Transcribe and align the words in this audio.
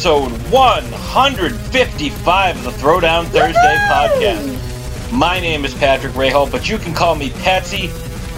episode 0.00 0.32
155 0.50 2.56
of 2.56 2.64
the 2.64 2.70
Throwdown 2.70 3.26
Thursday 3.26 3.76
podcast. 3.90 5.12
My 5.12 5.38
name 5.38 5.66
is 5.66 5.74
Patrick 5.74 6.14
Rahal, 6.14 6.50
but 6.50 6.70
you 6.70 6.78
can 6.78 6.94
call 6.94 7.14
me 7.14 7.28
Patsy, 7.28 7.90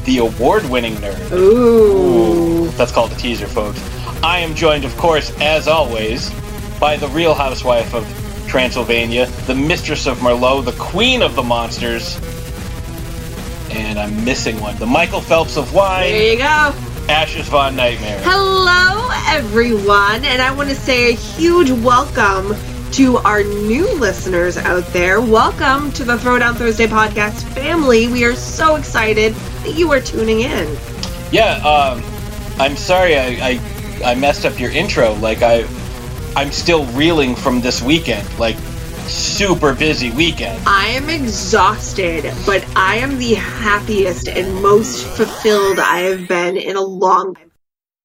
the 0.05 0.19
award 0.19 0.69
winning 0.69 0.95
nerd. 0.95 1.31
Ooh. 1.31 2.67
That's 2.71 2.91
called 2.91 3.13
a 3.13 3.15
teaser, 3.15 3.47
folks. 3.47 3.81
I 4.25 4.41
am 4.41 4.57
joined, 4.57 4.85
of 4.85 4.97
course, 4.97 5.33
as 5.41 5.69
always, 5.69 6.33
by 6.81 6.97
the 6.97 7.07
real 7.07 7.33
housewife 7.33 7.95
of 7.95 8.05
Transylvania, 8.49 9.27
the 9.47 9.55
mistress 9.55 10.09
of 10.09 10.19
Merlot, 10.19 10.65
the 10.65 10.73
queen 10.73 11.23
of 11.23 11.37
the 11.37 11.45
monsters, 11.45 12.19
and 13.71 14.01
I'm 14.01 14.25
missing 14.25 14.61
one, 14.61 14.77
the 14.79 14.87
Michael 14.87 15.21
Phelps 15.21 15.57
of 15.57 15.73
wine, 15.73 16.11
There 16.11 16.33
you 16.33 16.39
go. 16.39 16.75
Ashes 17.09 17.49
Von 17.49 17.75
Nightmare. 17.75 18.21
Hello, 18.23 19.11
everyone, 19.29 20.25
and 20.25 20.41
I 20.41 20.55
want 20.55 20.69
to 20.69 20.75
say 20.75 21.13
a 21.13 21.17
huge 21.17 21.71
welcome 21.71 22.55
to 22.93 23.17
our 23.19 23.43
new 23.43 23.93
listeners 23.95 24.57
out 24.57 24.85
there. 24.93 25.21
Welcome 25.21 25.91
to 25.93 26.05
the 26.05 26.17
Throwdown 26.17 26.55
Thursday 26.55 26.87
podcast 26.87 27.43
family. 27.55 28.07
We 28.07 28.25
are 28.25 28.35
so 28.35 28.77
excited 28.77 29.35
that 29.35 29.75
you 29.75 29.91
are 29.93 30.01
tuning 30.01 30.41
in. 30.41 30.77
Yeah, 31.33 31.57
um, 31.67 32.03
I'm 32.61 32.77
sorry 32.77 33.17
I, 33.17 33.27
I 33.41 34.03
I 34.05 34.15
messed 34.15 34.45
up 34.45 34.59
your 34.61 34.71
intro. 34.71 35.15
Like 35.15 35.43
I, 35.43 35.67
I'm 36.37 36.53
still 36.53 36.85
reeling 36.93 37.35
from 37.35 37.61
this 37.61 37.83
weekend. 37.83 38.27
Like 38.39 38.57
super 39.09 39.75
busy 39.75 40.11
weekend. 40.11 40.63
I 40.67 40.89
am 40.89 41.09
exhausted, 41.09 42.33
but 42.47 42.65
I 42.77 42.97
am 42.97 43.19
the 43.19 43.35
happiest 43.35 44.29
and 44.29 44.63
most 44.63 45.05
fulfilled 45.05 45.79
I 45.79 46.01
have 46.01 46.29
been 46.29 46.57
in 46.57 46.77
a 46.77 46.83
long 46.83 47.35
time. 47.35 47.51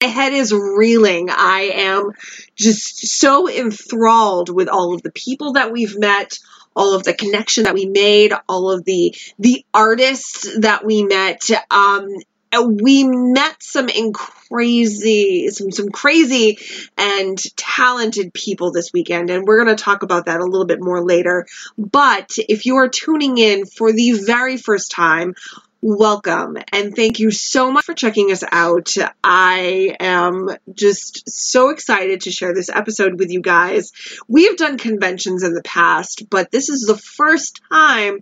My 0.02 0.09
head 0.09 0.34
is 0.34 0.54
reeling. 0.54 1.30
I 1.30 1.72
am 1.73 2.12
just 2.56 3.08
so 3.08 3.50
enthralled 3.50 4.50
with 4.50 4.70
all 4.70 4.94
of 4.94 5.02
the 5.02 5.12
people 5.12 5.54
that 5.54 5.72
we've 5.72 5.98
met, 5.98 6.38
all 6.76 6.94
of 6.94 7.04
the 7.04 7.14
connection 7.14 7.64
that 7.64 7.73
we 7.73 7.86
made, 7.88 8.34
all 8.48 8.70
of 8.70 8.86
the 8.86 9.16
the 9.39 9.66
artists 9.73 10.59
that 10.59 10.86
we 10.86 11.04
met. 11.04 11.42
Um, 11.72 12.09
we 12.53 13.03
met 13.06 13.62
some 13.62 13.90
crazy, 14.14 15.50
some 15.50 15.72
some 15.72 15.90
crazy 15.90 16.58
and 16.98 17.38
talented 17.56 18.34
people 18.34 18.72
this 18.72 18.92
weekend, 18.94 19.30
and 19.30 19.45
we're 19.45 19.64
going 19.64 19.76
to 19.76 19.84
talk 19.84 20.04
about 20.04 20.26
that 20.26 20.39
a 20.39 20.45
little 20.45 20.66
bit 20.66 20.81
more 20.81 21.04
later. 21.04 21.45
But 21.78 22.31
if 22.38 22.66
you 22.66 22.78
are 22.78 22.89
tuning 22.89 23.38
in 23.38 23.66
for 23.66 23.92
the 23.92 24.12
very 24.12 24.58
first 24.58 24.92
time, 24.92 25.36
welcome 25.81 26.58
and 26.73 26.95
thank 26.95 27.20
you 27.20 27.30
so 27.30 27.72
much 27.72 27.86
for 27.86 27.94
checking 27.94 28.31
us 28.31 28.44
out. 28.52 28.89
I 29.23 29.95
am 30.00 30.50
just 30.73 31.30
so 31.30 31.70
excited 31.70 32.22
to 32.22 32.31
share 32.31 32.53
this 32.53 32.70
episode 32.70 33.20
with 33.20 33.30
you 33.30 33.42
guys. 33.42 33.92
We 34.28 34.45
have 34.48 34.58
done 34.58 34.78
conventions 34.78 35.44
in 35.44 35.53
the 35.53 35.61
past, 35.61 36.30
but 36.30 36.52
this 36.52 36.70
is 36.70 36.81
the 36.81 36.98
first 36.98 37.61
time 37.72 38.20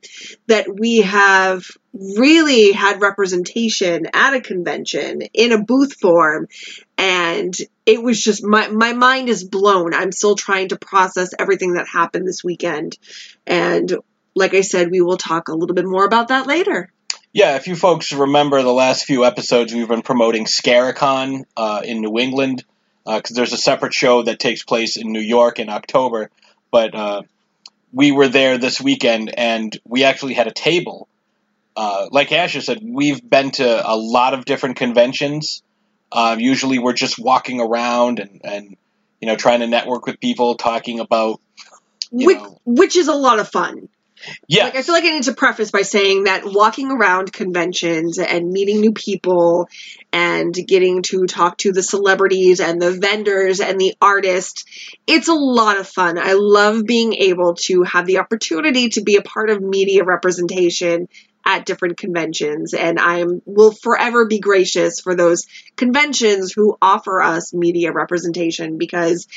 that 0.48 0.68
we 0.68 1.02
have 1.02 1.66
really 1.94 2.74
had 2.74 3.02
representation 3.02 4.08
at 4.14 4.34
a 4.34 4.42
convention 4.42 5.22
in 5.34 5.54
a 5.54 5.64
booth 5.64 5.94
form 6.00 6.48
and 6.98 7.56
it 7.86 8.04
was 8.04 8.22
just 8.22 8.44
my 8.44 8.68
my 8.68 8.92
mind 8.92 9.30
is 9.30 9.46
blown. 9.46 9.94
I'm 9.94 10.12
still 10.12 10.36
trying 10.36 10.70
to 10.70 10.78
process 10.78 11.34
everything 11.40 11.76
that 11.76 11.88
happened 11.88 12.28
this 12.28 12.44
weekend 12.44 12.98
and 13.48 13.96
like 14.36 14.54
I 14.54 14.62
said, 14.62 14.92
we 14.92 15.00
will 15.00 15.16
talk 15.16 15.48
a 15.48 15.54
little 15.54 15.76
bit 15.76 15.86
more 15.86 16.04
about 16.04 16.28
that 16.28 16.46
later. 16.46 16.92
Yeah, 17.36 17.58
if 17.58 17.68
you 17.68 17.76
folks 17.76 18.14
remember 18.14 18.64
the 18.64 18.72
last 18.72 19.04
few 19.04 19.26
episodes, 19.26 19.74
we've 19.74 19.90
been 19.90 20.04
promoting 20.04 20.46
Scaricon 20.46 21.44
uh, 21.58 21.82
in 21.84 22.00
New 22.00 22.18
England 22.18 22.64
because 23.06 23.36
there's 23.36 23.52
a 23.52 23.58
separate 23.58 23.94
show 23.94 24.24
that 24.24 24.40
takes 24.40 24.64
place 24.64 24.96
in 24.96 25.12
New 25.12 25.20
York 25.20 25.60
in 25.60 25.68
October. 25.68 26.30
But 26.72 26.96
uh, 26.96 27.24
we 27.92 28.14
were 28.14 28.30
there 28.30 28.58
this 28.58 28.80
weekend, 28.80 29.38
and 29.38 29.78
we 29.86 30.06
actually 30.06 30.34
had 30.34 30.48
a 30.48 30.54
table. 30.54 31.10
Uh, 31.76 32.08
like 32.10 32.32
Ashes 32.32 32.68
said, 32.68 32.80
we've 32.82 33.30
been 33.30 33.52
to 33.52 33.86
a 33.86 33.98
lot 33.98 34.34
of 34.34 34.46
different 34.46 34.78
conventions. 34.78 35.62
Uh, 36.14 36.38
usually, 36.40 36.80
we're 36.80 36.94
just 36.94 37.20
walking 37.20 37.60
around 37.60 38.20
and, 38.20 38.40
and 38.46 38.78
you 39.20 39.28
know 39.28 39.36
trying 39.36 39.60
to 39.60 39.68
network 39.68 40.06
with 40.06 40.22
people, 40.22 40.56
talking 40.56 41.02
about 41.02 41.42
which, 42.12 42.38
know, 42.38 42.62
which 42.64 42.96
is 42.96 43.10
a 43.10 43.14
lot 43.14 43.40
of 43.40 43.50
fun. 43.50 43.90
Yeah, 44.48 44.66
Like 44.66 44.76
I 44.76 44.82
feel 44.82 44.96
like 44.96 45.04
I 45.04 45.10
need 45.10 45.24
to 45.24 45.34
preface 45.34 45.72
by 45.72 45.82
saying 45.82 46.26
that 46.26 46.44
walking 46.46 46.92
around 46.92 47.32
conventions 47.32 48.20
and 48.20 48.50
meeting 48.50 48.82
new 48.82 48.94
people 48.94 49.68
and 50.12 50.54
getting 50.54 51.02
to 51.04 51.26
talk 51.26 51.58
to 51.60 51.72
the 51.72 51.84
celebrities 51.84 52.60
and 52.60 52.82
the 52.82 52.92
vendors 52.92 53.60
and 53.60 53.80
the 53.80 53.96
artists, 54.02 54.66
it's 55.08 55.28
a 55.28 55.34
lot 55.34 55.78
of 55.78 55.88
fun. 55.88 56.18
I 56.18 56.34
love 56.34 56.86
being 56.86 57.14
able 57.14 57.56
to 57.66 57.84
have 57.84 58.06
the 58.06 58.20
opportunity 58.20 58.90
to 58.90 59.02
be 59.02 59.16
a 59.16 59.22
part 59.22 59.50
of 59.50 59.62
media 59.62 60.04
representation 60.04 61.08
at 61.46 61.66
different 61.66 61.98
conventions 61.98 62.74
and 62.74 63.00
I 63.00 63.20
am 63.20 63.42
will 63.46 63.72
forever 63.72 64.26
be 64.26 64.40
gracious 64.40 65.00
for 65.00 65.16
those 65.16 65.46
conventions 65.76 66.52
who 66.52 66.76
offer 66.82 67.22
us 67.22 67.54
media 67.54 67.92
representation 67.92 68.78
because 68.78 69.28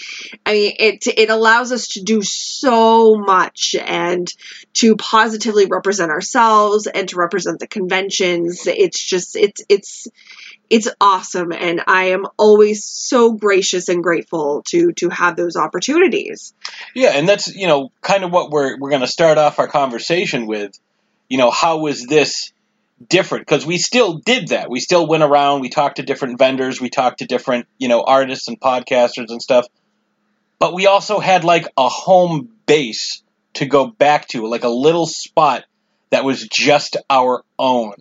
I 0.47 0.53
mean 0.53 0.73
it 0.79 1.07
it 1.07 1.29
allows 1.29 1.71
us 1.71 1.89
to 1.89 2.03
do 2.03 2.23
so 2.23 3.17
much 3.17 3.75
and 3.79 4.33
to 4.75 4.97
positively 4.97 5.67
represent 5.67 6.11
ourselves 6.11 6.87
and 6.87 7.09
to 7.11 7.17
represent 7.17 7.59
the 7.59 7.67
conventions. 7.67 8.67
It's 8.67 9.03
just 9.03 9.37
it's 9.37 9.63
it's 9.69 10.09
it's 10.71 10.89
awesome 11.01 11.53
and 11.53 11.83
I 11.87 12.11
am 12.11 12.27
always 12.39 12.85
so 12.85 13.33
gracious 13.33 13.89
and 13.89 14.03
grateful 14.03 14.63
to 14.69 14.93
to 14.93 15.09
have 15.11 15.37
those 15.37 15.57
opportunities. 15.57 16.55
Yeah, 16.95 17.11
and 17.11 17.29
that's 17.29 17.55
you 17.55 17.67
know 17.67 17.91
kind 18.01 18.25
of 18.25 18.33
what 18.33 18.51
we're 18.51 18.79
we're 18.79 18.91
going 18.91 19.03
to 19.03 19.07
start 19.07 19.37
off 19.37 19.59
our 19.59 19.69
conversation 19.69 20.47
with. 20.47 20.79
You 21.29 21.39
know, 21.39 21.51
how 21.51 21.79
was 21.79 22.07
this 22.07 22.53
different? 23.07 23.47
Because 23.47 23.67
we 23.67 23.79
still 23.79 24.15
did 24.15 24.49
that. 24.49 24.71
We 24.71 24.81
still 24.81 25.07
went 25.07 25.23
around. 25.23 25.61
We 25.61 25.69
talked 25.69 25.97
to 25.97 26.03
different 26.03 26.39
vendors. 26.39 26.81
We 26.81 26.91
talked 26.91 27.19
to 27.19 27.27
different 27.27 27.67
you 27.79 27.89
know 27.89 28.03
artists 28.03 28.49
and 28.49 28.61
podcasters 28.61 29.31
and 29.31 29.43
stuff. 29.43 29.67
But 30.59 30.75
we 30.75 30.87
also 30.87 31.21
had 31.21 31.45
like 31.45 31.67
a 31.77 31.89
home 31.89 32.49
base 32.67 33.23
to 33.55 33.67
go 33.67 33.87
back 33.87 34.29
to, 34.29 34.47
like 34.47 34.65
a 34.65 34.69
little 34.69 35.07
spot 35.07 35.65
that 36.11 36.25
was 36.25 36.47
just 36.49 36.97
our 37.09 37.45
own, 37.59 37.95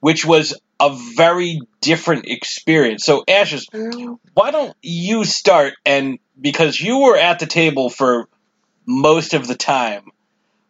which 0.00 0.24
was 0.24 0.54
a 0.80 0.96
very 1.16 1.60
different 1.80 2.26
experience. 2.26 3.04
So, 3.04 3.24
Ashes, 3.26 3.66
mm. 3.72 4.18
why 4.34 4.50
don't 4.50 4.76
you 4.82 5.24
start? 5.24 5.74
And 5.84 6.18
because 6.40 6.80
you 6.80 6.98
were 6.98 7.16
at 7.16 7.38
the 7.38 7.46
table 7.46 7.90
for 7.90 8.28
most 8.86 9.34
of 9.34 9.46
the 9.46 9.56
time, 9.56 10.10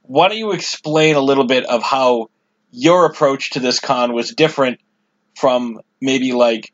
why 0.08 0.28
don't 0.28 0.38
you 0.38 0.52
explain 0.52 1.16
a 1.16 1.20
little 1.20 1.44
bit 1.44 1.66
of 1.66 1.82
how 1.82 2.30
your 2.70 3.04
approach 3.04 3.50
to 3.50 3.60
this 3.60 3.78
con 3.78 4.14
was 4.14 4.34
different 4.34 4.80
from 5.36 5.80
maybe 6.00 6.32
like 6.32 6.72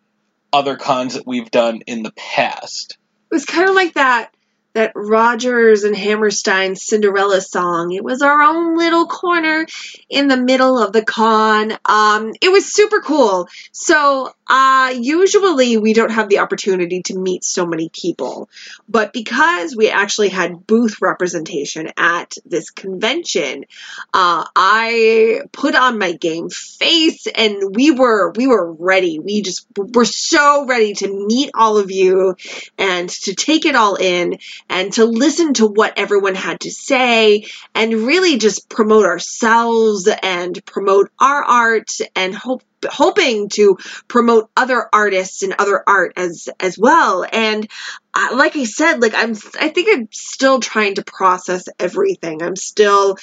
other 0.53 0.77
cons 0.77 1.15
that 1.15 1.27
we've 1.27 1.51
done 1.51 1.83
in 1.87 2.05
the 2.05 2.13
past? 2.13 2.97
It 3.31 3.35
was 3.35 3.45
kind 3.45 3.69
of 3.69 3.75
like 3.75 3.95
that 3.95 4.34
that 4.75 4.93
Rodgers 4.95 5.85
and 5.85 5.97
Hammerstein 5.97 6.75
Cinderella 6.77 7.41
song. 7.41 7.93
It 7.93 8.05
was 8.05 8.23
our 8.23 8.43
own 8.43 8.77
little 8.77 9.07
corner 9.07 9.67
in 10.11 10.29
the 10.29 10.37
middle 10.37 10.79
of 10.79 10.93
the 10.93 11.05
con. 11.05 11.73
Um, 11.85 12.33
it 12.41 12.51
was 12.51 12.73
super 12.73 13.01
cool. 13.01 13.49
So 13.73 14.33
uh, 14.49 14.95
usually 14.99 15.77
we 15.77 15.95
don't 15.95 16.11
have 16.11 16.29
the 16.29 16.41
opportunity 16.41 17.03
to 17.03 17.19
meet 17.19 17.45
so 17.45 17.67
many 17.67 17.89
people, 17.89 18.51
but 18.89 19.13
because 19.13 19.75
we 19.77 19.89
actually 19.89 20.29
had 20.29 20.67
booth 20.67 21.01
representation 21.01 21.91
at 21.97 22.35
this 22.45 22.71
convention, 22.71 23.65
uh, 24.13 24.45
I 24.55 25.43
put 25.53 25.75
on 25.75 25.99
my 25.99 26.13
game 26.13 26.51
face 26.51 27.27
and 27.27 27.75
we 27.75 27.93
were 27.93 28.33
we 28.33 28.47
were 28.49 28.73
ready. 28.73 29.19
We 29.21 29.43
just 29.43 29.67
were 29.77 30.05
so 30.05 30.67
ready 30.67 30.95
to 30.95 31.27
meet 31.27 31.51
all 31.55 31.79
of 31.79 31.91
you 31.91 32.37
and 32.77 33.09
to 33.09 33.35
take 33.35 33.65
it 33.65 33.77
all 33.77 33.95
in 33.95 34.39
and 34.69 34.93
to 34.95 35.05
listen 35.05 35.55
to 35.55 35.67
what 35.67 35.99
everyone 35.99 36.35
had 36.35 36.61
to 36.61 36.71
say 36.71 37.47
and 37.75 37.93
really 37.93 38.39
just 38.39 38.69
promote 38.69 39.05
ourselves 39.05 40.09
and 40.23 40.65
promote 40.65 41.11
our 41.21 41.43
art 41.43 41.91
and 42.17 42.35
hope 42.35 42.63
hoping 42.87 43.49
to 43.49 43.79
promote 44.09 44.51
other 44.57 44.89
artists 44.93 45.43
and 45.43 45.55
other 45.59 45.83
art 45.87 46.13
as 46.17 46.49
as 46.61 46.79
well. 46.79 47.25
And 47.31 47.69
uh, 48.15 48.29
like 48.35 48.57
i 48.57 48.65
said 48.65 49.01
like 49.01 49.15
i'm 49.15 49.35
i 49.61 49.69
think 49.69 49.89
i'm 49.91 50.09
still 50.13 50.61
trying 50.61 50.97
to 50.97 51.05
process 51.05 51.65
everything. 51.79 52.43
I'm 52.43 52.57
still 52.57 53.17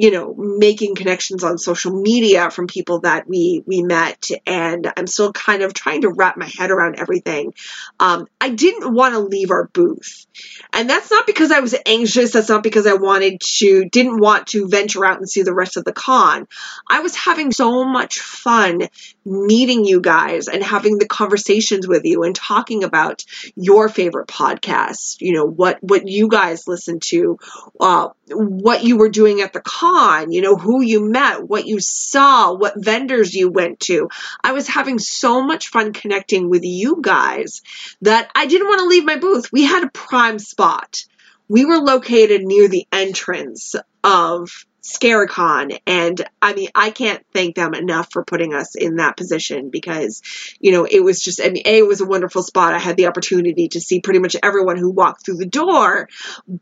you 0.00 0.10
know, 0.10 0.32
making 0.34 0.94
connections 0.94 1.44
on 1.44 1.58
social 1.58 1.92
media 1.92 2.50
from 2.50 2.66
people 2.66 3.00
that 3.00 3.28
we 3.28 3.62
we 3.66 3.82
met, 3.82 4.28
and 4.46 4.90
I'm 4.96 5.06
still 5.06 5.30
kind 5.30 5.60
of 5.60 5.74
trying 5.74 6.00
to 6.02 6.10
wrap 6.10 6.38
my 6.38 6.50
head 6.56 6.70
around 6.70 6.98
everything. 6.98 7.52
Um, 7.98 8.26
I 8.40 8.48
didn't 8.48 8.94
want 8.94 9.12
to 9.12 9.20
leave 9.20 9.50
our 9.50 9.68
booth, 9.68 10.26
and 10.72 10.88
that's 10.88 11.10
not 11.10 11.26
because 11.26 11.52
I 11.52 11.60
was 11.60 11.74
anxious. 11.84 12.32
That's 12.32 12.48
not 12.48 12.62
because 12.62 12.86
I 12.86 12.94
wanted 12.94 13.42
to 13.58 13.90
didn't 13.90 14.18
want 14.18 14.46
to 14.48 14.68
venture 14.68 15.04
out 15.04 15.18
and 15.18 15.28
see 15.28 15.42
the 15.42 15.52
rest 15.52 15.76
of 15.76 15.84
the 15.84 15.92
con. 15.92 16.48
I 16.88 17.00
was 17.00 17.14
having 17.14 17.52
so 17.52 17.84
much 17.84 18.20
fun 18.20 18.88
meeting 19.24 19.84
you 19.84 20.00
guys 20.00 20.48
and 20.48 20.62
having 20.62 20.98
the 20.98 21.06
conversations 21.06 21.86
with 21.86 22.04
you 22.04 22.22
and 22.22 22.34
talking 22.34 22.84
about 22.84 23.22
your 23.54 23.88
favorite 23.88 24.28
podcasts. 24.28 25.16
You 25.20 25.34
know 25.34 25.46
what 25.46 25.78
what 25.82 26.08
you 26.08 26.28
guys 26.28 26.66
listen 26.66 27.00
to, 27.00 27.38
uh, 27.78 28.08
what 28.28 28.84
you 28.84 28.96
were 28.96 29.08
doing 29.08 29.40
at 29.40 29.52
the 29.52 29.60
con, 29.60 30.32
you 30.32 30.40
know, 30.40 30.56
who 30.56 30.82
you 30.82 31.08
met, 31.08 31.46
what 31.46 31.66
you 31.66 31.80
saw, 31.80 32.54
what 32.54 32.74
vendors 32.76 33.34
you 33.34 33.50
went 33.50 33.80
to. 33.80 34.08
I 34.42 34.52
was 34.52 34.68
having 34.68 34.98
so 34.98 35.42
much 35.42 35.68
fun 35.68 35.92
connecting 35.92 36.48
with 36.48 36.64
you 36.64 36.98
guys 37.00 37.62
that 38.02 38.30
I 38.34 38.46
didn't 38.46 38.68
want 38.68 38.80
to 38.80 38.86
leave 38.86 39.04
my 39.04 39.16
booth. 39.16 39.52
We 39.52 39.64
had 39.64 39.84
a 39.84 39.90
prime 39.90 40.38
spot. 40.38 41.04
We 41.50 41.64
were 41.64 41.78
located 41.78 42.42
near 42.42 42.68
the 42.68 42.86
entrance 42.92 43.74
of 44.04 44.64
Scaricon. 44.82 45.76
And 45.84 46.24
I 46.40 46.54
mean, 46.54 46.68
I 46.76 46.90
can't 46.90 47.26
thank 47.34 47.56
them 47.56 47.74
enough 47.74 48.12
for 48.12 48.24
putting 48.24 48.54
us 48.54 48.76
in 48.76 48.96
that 48.96 49.16
position 49.16 49.68
because, 49.68 50.22
you 50.60 50.70
know, 50.70 50.86
it 50.88 51.00
was 51.00 51.20
just, 51.20 51.40
I 51.42 51.50
mean, 51.50 51.64
A, 51.66 51.78
it 51.78 51.86
was 51.88 52.00
a 52.00 52.06
wonderful 52.06 52.44
spot. 52.44 52.72
I 52.72 52.78
had 52.78 52.96
the 52.96 53.08
opportunity 53.08 53.66
to 53.70 53.80
see 53.80 54.00
pretty 54.00 54.20
much 54.20 54.36
everyone 54.40 54.76
who 54.76 54.90
walked 54.90 55.26
through 55.26 55.38
the 55.38 55.44
door, 55.44 56.08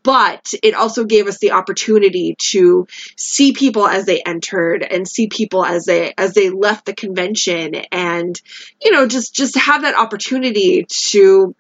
but 0.03 0.53
it 0.63 0.73
also 0.73 1.05
gave 1.05 1.27
us 1.27 1.37
the 1.37 1.53
opportunity 1.53 2.35
to 2.51 2.87
see 3.15 3.53
people 3.53 3.87
as 3.87 4.07
they 4.07 4.23
entered 4.23 4.83
and 4.83 5.07
see 5.07 5.29
people 5.29 5.67
as 5.67 5.85
they, 5.85 6.15
as 6.17 6.33
they 6.33 6.49
left 6.49 6.87
the 6.87 6.95
convention 6.95 7.75
and, 7.93 8.41
you 8.81 8.91
know, 8.91 9.07
just, 9.07 9.35
just 9.35 9.55
have 9.59 9.83
that 9.83 9.99
opportunity 9.99 10.87
to 10.89 11.55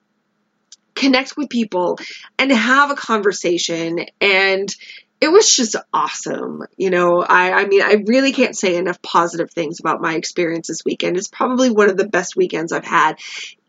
connect 0.99 1.37
with 1.37 1.49
people 1.49 1.99
and 2.39 2.51
have 2.51 2.91
a 2.91 2.97
conversation 2.97 4.07
and 4.21 4.75
it 5.21 5.29
was 5.29 5.51
just 5.55 5.75
awesome. 5.93 6.63
You 6.77 6.91
know, 6.91 7.23
I, 7.23 7.53
I 7.53 7.65
mean, 7.67 7.83
I 7.83 8.05
really 8.07 8.33
can't 8.33 8.57
say 8.57 8.77
enough 8.77 9.03
positive 9.03 9.51
things 9.51 9.81
about 9.81 10.01
my 10.01 10.15
experience 10.15 10.69
this 10.69 10.85
weekend. 10.85 11.17
It's 11.17 11.29
probably 11.29 11.71
one 11.71 11.91
of 11.91 11.97
the 11.97 12.07
best 12.07 12.37
weekends 12.37 12.73
I've 12.73 12.85
had 12.85 13.19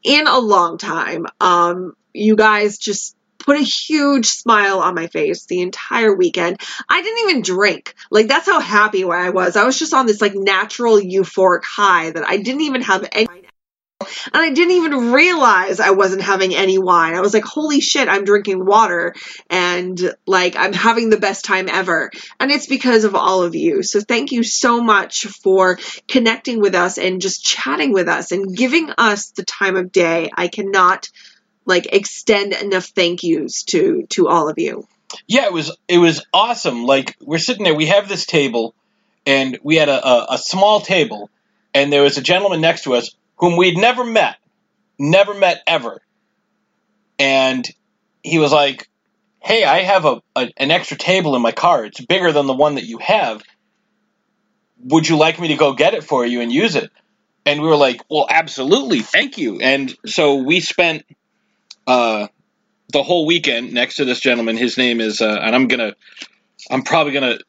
in 0.03 0.27
a 0.27 0.39
long 0.39 0.77
time. 0.77 1.25
Um, 1.39 1.93
you 2.13 2.35
guys 2.35 2.77
just 2.77 3.15
put 3.39 3.57
a 3.57 3.63
huge 3.63 4.27
smile 4.27 4.79
on 4.79 4.93
my 4.93 5.07
face 5.07 5.45
the 5.45 5.61
entire 5.61 6.13
weekend. 6.13 6.59
I 6.87 7.01
didn't 7.01 7.29
even 7.29 7.41
drink. 7.41 7.95
Like 8.11 8.27
that's 8.27 8.45
how 8.45 8.59
happy 8.59 9.03
I 9.03 9.29
was. 9.29 9.55
I 9.55 9.65
was 9.65 9.79
just 9.79 9.93
on 9.93 10.05
this 10.05 10.21
like 10.21 10.35
natural 10.35 10.99
euphoric 10.99 11.63
high 11.63 12.11
that 12.11 12.27
I 12.27 12.37
didn't 12.37 12.61
even 12.61 12.81
have 12.81 13.07
any 13.11 13.28
and 14.25 14.41
I 14.41 14.49
didn't 14.49 14.71
even 14.71 15.11
realize 15.11 15.79
I 15.79 15.91
wasn't 15.91 16.21
having 16.21 16.55
any 16.55 16.77
wine. 16.77 17.15
I 17.15 17.21
was 17.21 17.33
like, 17.33 17.43
holy 17.43 17.81
shit, 17.81 18.07
I'm 18.07 18.25
drinking 18.25 18.65
water 18.65 19.15
and 19.49 19.99
like 20.25 20.55
I'm 20.55 20.73
having 20.73 21.09
the 21.09 21.17
best 21.17 21.45
time 21.45 21.67
ever. 21.69 22.11
And 22.39 22.51
it's 22.51 22.67
because 22.67 23.03
of 23.03 23.15
all 23.15 23.43
of 23.43 23.55
you. 23.55 23.83
So 23.83 24.01
thank 24.01 24.31
you 24.31 24.43
so 24.43 24.81
much 24.81 25.25
for 25.27 25.77
connecting 26.07 26.59
with 26.61 26.75
us 26.75 26.97
and 26.97 27.21
just 27.21 27.43
chatting 27.43 27.93
with 27.93 28.07
us 28.07 28.31
and 28.31 28.55
giving 28.55 28.91
us 28.97 29.31
the 29.31 29.43
time 29.43 29.75
of 29.75 29.91
day. 29.91 30.29
I 30.35 30.47
cannot 30.47 31.09
like 31.65 31.93
extend 31.93 32.53
enough 32.53 32.85
thank 32.85 33.23
yous 33.23 33.63
to 33.63 34.05
to 34.09 34.27
all 34.27 34.49
of 34.49 34.57
you. 34.57 34.87
Yeah, 35.27 35.45
it 35.45 35.53
was 35.53 35.75
it 35.87 35.97
was 35.97 36.25
awesome. 36.33 36.85
Like 36.85 37.15
we're 37.21 37.37
sitting 37.37 37.63
there, 37.63 37.75
we 37.75 37.87
have 37.87 38.09
this 38.09 38.25
table, 38.25 38.75
and 39.25 39.57
we 39.63 39.75
had 39.75 39.89
a, 39.89 40.07
a, 40.07 40.27
a 40.31 40.37
small 40.37 40.81
table, 40.81 41.29
and 41.73 41.91
there 41.91 42.03
was 42.03 42.17
a 42.17 42.21
gentleman 42.21 42.61
next 42.61 42.83
to 42.83 42.95
us 42.95 43.15
whom 43.39 43.57
we'd 43.57 43.77
never 43.77 44.03
met, 44.03 44.35
never 44.99 45.33
met 45.33 45.63
ever. 45.65 46.01
And 47.17 47.67
he 48.21 48.37
was 48.37 48.51
like, 48.51 48.87
Hey, 49.41 49.63
I 49.63 49.79
have 49.79 50.05
a, 50.05 50.21
a, 50.35 50.51
an 50.57 50.69
extra 50.69 50.97
table 50.97 51.35
in 51.35 51.41
my 51.41 51.53
car. 51.53 51.85
It's 51.85 52.01
bigger 52.01 52.31
than 52.33 52.45
the 52.45 52.53
one 52.53 52.75
that 52.75 52.83
you 52.83 52.97
have. 52.97 53.41
Would 54.83 55.07
you 55.07 55.17
like 55.17 55.39
me 55.39 55.47
to 55.49 55.55
go 55.55 55.73
get 55.73 55.93
it 55.93 56.03
for 56.03 56.25
you 56.25 56.41
and 56.41 56.51
use 56.51 56.75
it? 56.75 56.91
And 57.45 57.61
we 57.61 57.67
were 57.67 57.77
like, 57.77 58.01
Well, 58.09 58.27
absolutely, 58.29 58.99
thank 58.99 59.37
you. 59.37 59.59
And 59.61 59.95
so 60.05 60.35
we 60.35 60.59
spent 60.59 61.03
uh, 61.87 62.27
the 62.91 63.01
whole 63.01 63.25
weekend 63.25 63.73
next 63.73 63.95
to 63.95 64.05
this 64.05 64.19
gentleman. 64.19 64.57
His 64.57 64.77
name 64.77 64.99
is, 64.99 65.21
uh, 65.21 65.39
and 65.41 65.55
I'm 65.55 65.67
gonna, 65.67 65.95
I'm 66.69 66.83
probably 66.83 67.13
gonna 67.13 67.39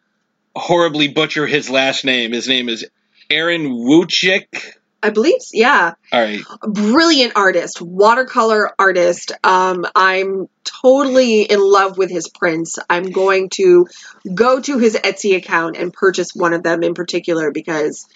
horribly 0.55 1.09
butcher 1.09 1.47
his 1.47 1.69
last 1.69 2.05
name. 2.05 2.33
His 2.33 2.47
name 2.47 2.69
is 2.69 2.87
Aaron 3.29 3.67
Wuchik. 3.71 4.75
I 5.03 5.11
believe, 5.11 5.41
yeah. 5.53 5.95
All 6.13 6.23
right. 6.23 6.41
Brilliant 6.63 7.33
artist, 7.37 7.81
watercolor 7.81 8.71
artist. 8.79 9.33
Um, 9.43 9.87
I'm 9.95 10.49
totally 10.65 11.43
in 11.43 11.61
love 11.61 11.97
with 11.97 12.11
his 12.11 12.29
prints. 12.29 12.79
I'm 12.89 13.11
going 13.11 13.49
to 13.55 13.87
go 14.35 14.61
to 14.61 14.79
his 14.79 14.97
Etsy 14.97 15.37
account 15.37 15.77
and 15.77 15.93
purchase 15.93 16.35
one 16.35 16.53
of 16.53 16.63
them 16.63 16.83
in 16.83 16.95
particular 16.95 17.51
because 17.51 18.07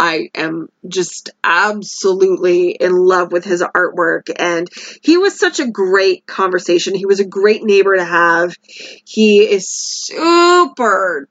I 0.00 0.30
am 0.34 0.70
just 0.88 1.28
absolutely 1.44 2.70
in 2.70 2.96
love 2.96 3.32
with 3.32 3.44
his 3.44 3.62
artwork. 3.62 4.30
And 4.34 4.66
he 5.02 5.18
was 5.18 5.38
such 5.38 5.60
a 5.60 5.70
great 5.70 6.24
conversation. 6.24 6.94
He 6.94 7.04
was 7.04 7.20
a 7.20 7.26
great 7.26 7.62
neighbor 7.62 7.94
to 7.94 8.04
have. 8.04 8.56
He 9.04 9.42
is 9.42 9.68
super 9.68 11.28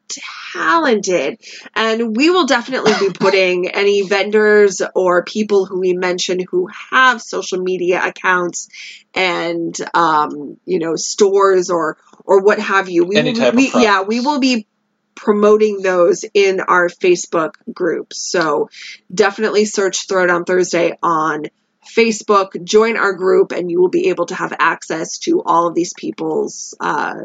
talented. 0.54 1.42
And 1.74 2.16
we 2.16 2.30
will 2.30 2.46
definitely 2.46 2.94
be 3.00 3.12
putting 3.12 3.70
any 3.70 4.04
vendors 4.04 4.84
or 4.94 5.24
people 5.24 5.66
who 5.66 5.80
we 5.80 5.94
mention 5.94 6.40
who 6.40 6.68
have 6.92 7.24
social 7.24 7.60
media 7.60 8.06
accounts 8.06 8.70
and, 9.16 9.76
um, 9.96 10.58
you 10.66 10.78
know, 10.78 10.96
stores 10.96 11.72
or, 11.72 11.98
or 12.24 12.44
what 12.44 12.60
have 12.60 12.88
you. 12.88 13.04
We, 13.06 13.18
Any 13.18 13.34
type 13.34 13.56
we, 13.56 13.70
of 13.70 13.82
yeah, 13.82 14.04
we 14.04 14.20
will 14.20 14.40
be 14.40 14.68
promoting 15.16 15.82
those 15.82 16.26
in 16.34 16.62
our 16.62 16.88
Facebook 16.88 17.54
group. 17.72 18.14
So 18.14 18.70
definitely 19.14 19.66
search 19.66 20.08
Throwdown 20.08 20.46
Thursday 20.46 20.98
on 21.04 21.46
Facebook, 21.86 22.64
join 22.64 22.98
our 22.98 23.14
group, 23.14 23.52
and 23.52 23.70
you 23.70 23.82
will 23.82 23.90
be 23.90 24.10
able 24.10 24.28
to 24.28 24.36
have 24.36 24.54
access 24.60 25.18
to 25.20 25.42
all 25.44 25.68
of 25.68 25.76
these 25.76 25.94
people's 25.94 26.76
uh, 26.80 27.16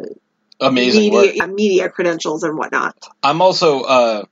Amazing 0.61 1.13
media, 1.13 1.47
media 1.47 1.89
credentials 1.89 2.45
and 2.45 2.57
whatnot. 2.57 2.97
I'm 3.23 3.43
also, 3.43 3.83
uh, 3.83 4.25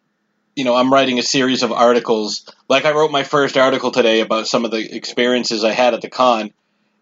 you 0.55 0.65
know, 0.65 0.75
I'm 0.75 0.93
writing 0.93 1.19
a 1.19 1.23
series 1.23 1.63
of 1.63 1.73
articles. 1.73 2.49
Like 2.69 2.85
I 2.85 2.93
wrote 2.93 3.11
my 3.11 3.25
first 3.25 3.57
article 3.57 3.91
today 3.91 4.21
about 4.21 4.47
some 4.47 4.65
of 4.65 4.71
the 4.71 4.97
experiences 4.97 5.65
I 5.65 5.73
had 5.73 5.95
at 5.95 6.01
the 6.01 6.09
con, 6.09 6.53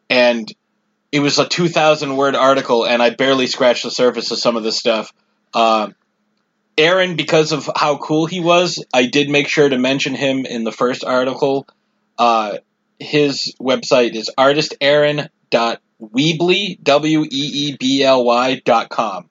and 0.08 0.52
it 1.12 1.20
was 1.20 1.38
a 1.38 1.46
2,000 1.46 2.16
word 2.16 2.34
article, 2.34 2.86
and 2.86 3.02
I 3.02 3.10
barely 3.10 3.46
scratched 3.46 3.84
the 3.84 3.90
surface 3.90 4.30
of 4.30 4.38
some 4.38 4.56
of 4.56 4.62
this 4.62 4.78
stuff. 4.78 5.12
Uh, 5.52 5.90
Aaron, 6.80 7.14
because 7.14 7.52
of 7.52 7.70
how 7.76 7.98
cool 7.98 8.26
he 8.26 8.40
was, 8.40 8.84
I 8.92 9.06
did 9.06 9.28
make 9.28 9.46
sure 9.48 9.68
to 9.68 9.78
mention 9.78 10.14
him 10.14 10.46
in 10.46 10.64
the 10.64 10.72
first 10.72 11.04
article. 11.04 11.68
Uh, 12.18 12.56
his 12.98 13.54
website 13.60 14.14
is 14.14 14.30
artistaaron.weebly, 14.36 16.82
W-E-E-B-L-Y 16.82 18.62
dot 18.64 18.88
com. 18.88 19.28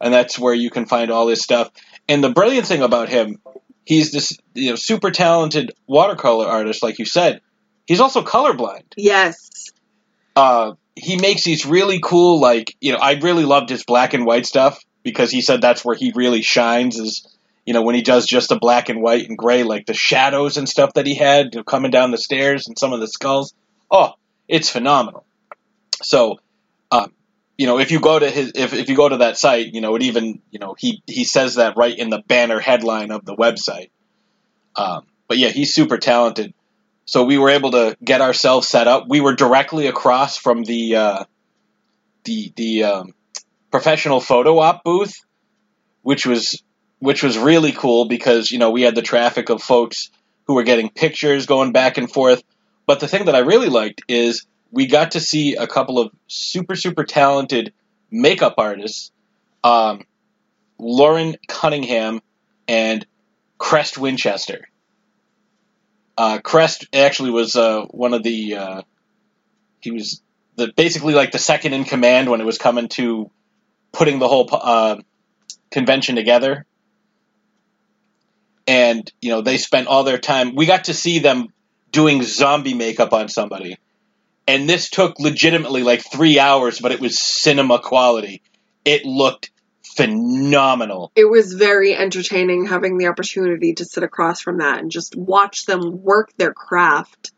And 0.00 0.12
that's 0.12 0.38
where 0.38 0.54
you 0.54 0.70
can 0.70 0.86
find 0.86 1.10
all 1.10 1.26
his 1.28 1.42
stuff. 1.42 1.70
And 2.08 2.22
the 2.22 2.30
brilliant 2.30 2.66
thing 2.66 2.82
about 2.82 3.08
him, 3.08 3.40
he's 3.84 4.12
this 4.12 4.38
you 4.54 4.70
know 4.70 4.76
super 4.76 5.10
talented 5.10 5.72
watercolor 5.86 6.46
artist, 6.46 6.82
like 6.82 6.98
you 6.98 7.06
said. 7.06 7.40
He's 7.86 8.00
also 8.00 8.22
colorblind. 8.22 8.84
Yes. 8.96 9.50
Uh, 10.36 10.74
he 10.94 11.16
makes 11.16 11.42
these 11.44 11.64
really 11.66 12.00
cool, 12.02 12.40
like 12.40 12.76
you 12.80 12.92
know, 12.92 12.98
I 12.98 13.12
really 13.14 13.44
loved 13.44 13.70
his 13.70 13.84
black 13.84 14.14
and 14.14 14.26
white 14.26 14.46
stuff 14.46 14.80
because 15.02 15.30
he 15.30 15.40
said 15.40 15.60
that's 15.60 15.84
where 15.84 15.96
he 15.96 16.12
really 16.14 16.42
shines 16.42 16.98
is 16.98 17.26
you 17.64 17.74
know 17.74 17.82
when 17.82 17.94
he 17.94 18.02
does 18.02 18.26
just 18.26 18.48
the 18.48 18.58
black 18.58 18.88
and 18.88 19.02
white 19.02 19.28
and 19.28 19.38
gray 19.38 19.62
like 19.62 19.86
the 19.86 19.94
shadows 19.94 20.56
and 20.56 20.68
stuff 20.68 20.94
that 20.94 21.06
he 21.06 21.14
had 21.14 21.54
you 21.54 21.60
know, 21.60 21.64
coming 21.64 21.90
down 21.90 22.10
the 22.10 22.18
stairs 22.18 22.66
and 22.66 22.78
some 22.78 22.92
of 22.92 23.00
the 23.00 23.08
skulls. 23.08 23.54
Oh 23.90 24.14
it's 24.48 24.68
phenomenal. 24.68 25.24
So 26.02 26.40
um, 26.90 27.12
you 27.56 27.66
know 27.66 27.78
if 27.78 27.90
you 27.90 28.00
go 28.00 28.18
to 28.18 28.30
his 28.30 28.52
if, 28.54 28.72
if 28.72 28.88
you 28.88 28.96
go 28.96 29.08
to 29.08 29.18
that 29.18 29.38
site 29.38 29.72
you 29.72 29.80
know 29.80 29.94
it 29.94 30.02
even 30.02 30.40
you 30.50 30.58
know 30.58 30.74
he 30.78 31.02
he 31.06 31.24
says 31.24 31.56
that 31.56 31.76
right 31.76 31.96
in 31.96 32.10
the 32.10 32.22
banner 32.26 32.60
headline 32.60 33.10
of 33.10 33.24
the 33.24 33.36
website. 33.36 33.90
Um, 34.76 35.06
but 35.28 35.38
yeah 35.38 35.48
he's 35.48 35.74
super 35.74 35.98
talented. 35.98 36.54
So 37.10 37.24
we 37.24 37.38
were 37.38 37.50
able 37.50 37.72
to 37.72 37.96
get 38.04 38.20
ourselves 38.20 38.68
set 38.68 38.86
up. 38.86 39.06
We 39.08 39.20
were 39.20 39.34
directly 39.34 39.88
across 39.88 40.36
from 40.36 40.62
the 40.62 40.94
uh, 40.94 41.24
the 42.22 42.52
the 42.54 42.84
um, 42.84 43.14
professional 43.70 44.20
photo 44.20 44.58
op 44.58 44.84
booth, 44.84 45.14
which 46.02 46.26
was 46.26 46.62
which 46.98 47.22
was 47.22 47.38
really 47.38 47.72
cool 47.72 48.06
because 48.06 48.50
you 48.50 48.58
know 48.58 48.70
we 48.70 48.82
had 48.82 48.94
the 48.94 49.02
traffic 49.02 49.48
of 49.48 49.62
folks 49.62 50.10
who 50.46 50.54
were 50.54 50.62
getting 50.62 50.90
pictures 50.90 51.46
going 51.46 51.72
back 51.72 51.96
and 51.98 52.10
forth. 52.10 52.42
But 52.86 53.00
the 53.00 53.08
thing 53.08 53.26
that 53.26 53.34
I 53.34 53.40
really 53.40 53.68
liked 53.68 54.02
is 54.08 54.46
we 54.70 54.86
got 54.86 55.12
to 55.12 55.20
see 55.20 55.54
a 55.54 55.66
couple 55.66 55.98
of 55.98 56.12
super 56.26 56.76
super 56.76 57.04
talented 57.04 57.72
makeup 58.10 58.54
artists. 58.58 59.12
Um, 59.62 60.04
Lauren 60.78 61.36
Cunningham 61.46 62.20
and 62.66 63.06
Crest 63.58 63.98
Winchester. 63.98 64.68
Uh, 66.16 66.38
Crest 66.38 66.86
actually 66.92 67.30
was 67.30 67.56
uh, 67.56 67.82
one 67.90 68.14
of 68.14 68.22
the 68.22 68.56
uh, 68.56 68.82
he 69.80 69.90
was 69.90 70.22
the 70.56 70.72
basically 70.76 71.14
like 71.14 71.32
the 71.32 71.38
second 71.38 71.72
in 71.72 71.84
command 71.84 72.30
when 72.30 72.40
it 72.40 72.44
was 72.44 72.58
coming 72.58 72.88
to 72.88 73.30
putting 73.92 74.18
the 74.18 74.28
whole 74.28 74.48
uh, 74.52 74.96
convention 75.70 76.16
together. 76.16 76.66
And 78.66 79.10
you 79.20 79.30
know 79.30 79.42
they 79.42 79.58
spent 79.58 79.88
all 79.88 80.04
their 80.04 80.18
time. 80.18 80.54
We 80.54 80.66
got 80.66 80.84
to 80.84 80.94
see 80.94 81.18
them 81.18 81.48
doing 81.90 82.22
zombie 82.22 82.74
makeup 82.74 83.12
on 83.12 83.28
somebody, 83.28 83.78
and 84.46 84.68
this 84.68 84.90
took 84.90 85.18
legitimately 85.18 85.82
like 85.82 86.02
three 86.02 86.38
hours, 86.38 86.78
but 86.78 86.92
it 86.92 87.00
was 87.00 87.18
cinema 87.18 87.80
quality. 87.80 88.42
It 88.84 89.04
looked 89.04 89.50
phenomenal. 89.82 91.10
It 91.16 91.24
was 91.24 91.52
very 91.54 91.96
entertaining 91.96 92.66
having 92.66 92.96
the 92.96 93.06
opportunity 93.08 93.74
to 93.74 93.84
sit 93.84 94.04
across 94.04 94.40
from 94.40 94.58
that 94.58 94.78
and 94.78 94.90
just 94.90 95.16
watch 95.16 95.66
them 95.66 96.02
work 96.02 96.30
their 96.36 96.54
craft. 96.54 97.32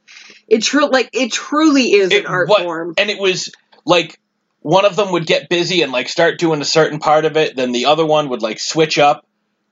It 0.49 0.63
true 0.63 0.89
like 0.91 1.09
it 1.15 1.33
truly 1.33 1.93
is 1.93 2.13
It 2.13 2.21
an 2.21 2.27
art 2.27 2.49
form. 2.49 2.95
and 2.99 3.11
it 3.11 3.19
was 3.19 3.51
like 3.87 4.19
one 4.63 4.85
of 4.85 4.97
them 4.97 5.13
would 5.13 5.27
get 5.27 5.49
busy 5.49 5.83
and 5.83 5.93
like 5.93 6.09
start 6.09 6.39
doing 6.39 6.61
a 6.61 6.65
certain 6.65 6.99
part 6.99 7.25
of 7.25 7.37
it 7.37 7.57
then 7.57 7.73
the 7.73 7.87
other 7.87 8.07
one 8.07 8.29
would 8.31 8.43
like 8.43 8.59
switch 8.61 8.99
up. 8.99 9.27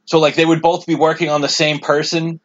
So 0.04 0.18
like 0.18 0.34
they 0.34 0.44
would 0.44 0.62
both 0.62 0.86
be 0.86 0.94
working 0.96 1.30
on 1.30 1.40
the 1.40 1.48
same 1.48 1.78
person 1.78 2.40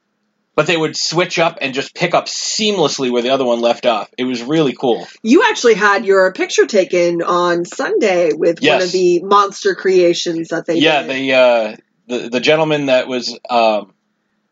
but 0.56 0.68
they 0.68 0.78
would 0.78 0.96
switch 0.96 1.38
up 1.38 1.58
and 1.60 1.74
just 1.74 1.94
pick 1.94 2.14
up 2.14 2.28
seamlessly 2.28 3.12
where 3.12 3.22
the 3.22 3.30
other 3.32 3.44
one 3.44 3.60
left 3.60 3.86
off. 3.86 4.10
It 4.18 4.24
was 4.24 4.42
really 4.42 4.74
cool. 4.74 5.06
You 5.22 5.44
actually 5.44 5.74
had 5.74 6.06
your 6.06 6.32
picture 6.32 6.66
taken 6.66 7.22
on 7.22 7.66
Sunday 7.66 8.32
with 8.32 8.60
one 8.62 8.82
of 8.82 8.90
the 8.92 9.22
monster 9.24 9.76
creations 9.76 10.48
that 10.50 10.66
they 10.66 10.76
yeah 10.78 11.02
did. 11.02 11.10
they 11.12 11.32
uh 11.34 11.76
the, 12.08 12.30
the 12.30 12.40
gentleman 12.40 12.86
that 12.86 13.08
was 13.08 13.38
um 13.50 13.94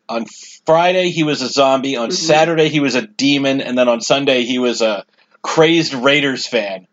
on 0.09 0.25
friday 0.65 1.09
he 1.09 1.23
was 1.23 1.41
a 1.41 1.47
zombie. 1.47 1.95
On 1.95 2.09
Mhm. 2.09 2.13
saturday 2.13 2.67
he 2.69 2.79
was 2.81 2.95
a 2.95 3.07
demon. 3.07 3.61
And 3.61 3.77
then 3.77 3.87
on 3.87 4.01
sunday 4.01 4.43
he 4.43 4.59
was 4.59 4.81
a 4.81 5.05
crazed 5.41 5.93
raiders 5.93 6.45
fan 6.47 6.87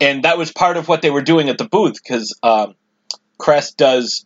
and 0.00 0.24
that 0.24 0.38
was 0.38 0.52
part 0.52 0.76
of 0.76 0.88
what 0.88 1.02
they 1.02 1.10
were 1.10 1.22
doing 1.22 1.48
at 1.48 1.58
the 1.58 1.68
booth 1.68 1.94
because 2.02 2.36
um, 2.42 2.74
crest 3.38 3.76
does 3.76 4.24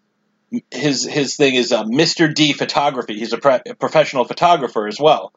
his 0.70 1.04
his 1.04 1.36
thing 1.36 1.54
is 1.54 1.72
uh, 1.72 1.84
mr 1.84 2.32
d 2.32 2.52
photography. 2.52 3.18
He's 3.18 3.32
a, 3.32 3.38
pre- 3.38 3.60
a 3.66 3.74
professional 3.74 4.24
photographer 4.24 4.86
as 4.86 4.98
well. 5.00 5.32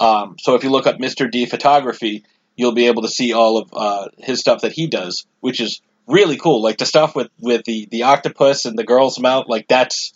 Um, 0.00 0.36
so 0.38 0.54
if 0.54 0.64
you 0.64 0.70
look 0.70 0.86
up 0.86 0.98
mr 0.98 1.30
d 1.30 1.46
photography 1.46 2.24
you'll 2.56 2.72
be 2.72 2.86
able 2.86 3.02
to 3.02 3.08
see 3.08 3.34
all 3.34 3.58
of 3.58 3.70
uh, 3.74 4.08
his 4.18 4.40
stuff 4.40 4.62
that 4.62 4.72
he 4.72 4.86
does 4.86 5.26
which 5.40 5.60
is 5.60 5.80
really 6.06 6.36
cool. 6.36 6.62
Like 6.62 6.78
the 6.78 6.86
stuff 6.86 7.14
with 7.14 7.28
with 7.40 7.64
the 7.64 7.86
the 7.90 8.04
octopus 8.04 8.64
and 8.64 8.78
the 8.78 8.84
girl's 8.84 9.18
mouth 9.18 9.46
like 9.48 9.68
that's 9.68 10.12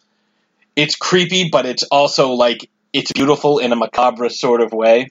it's 0.77 0.97
creepy 0.97 1.49
but 1.51 1.67
it's 1.67 1.83
also 1.85 2.33
like 2.33 2.71
it's 2.93 3.13
beautiful 3.13 3.59
in 3.59 3.73
a 3.73 3.77
macabre 3.77 4.29
sort 4.31 4.61
of 4.61 4.73
way. 4.73 5.11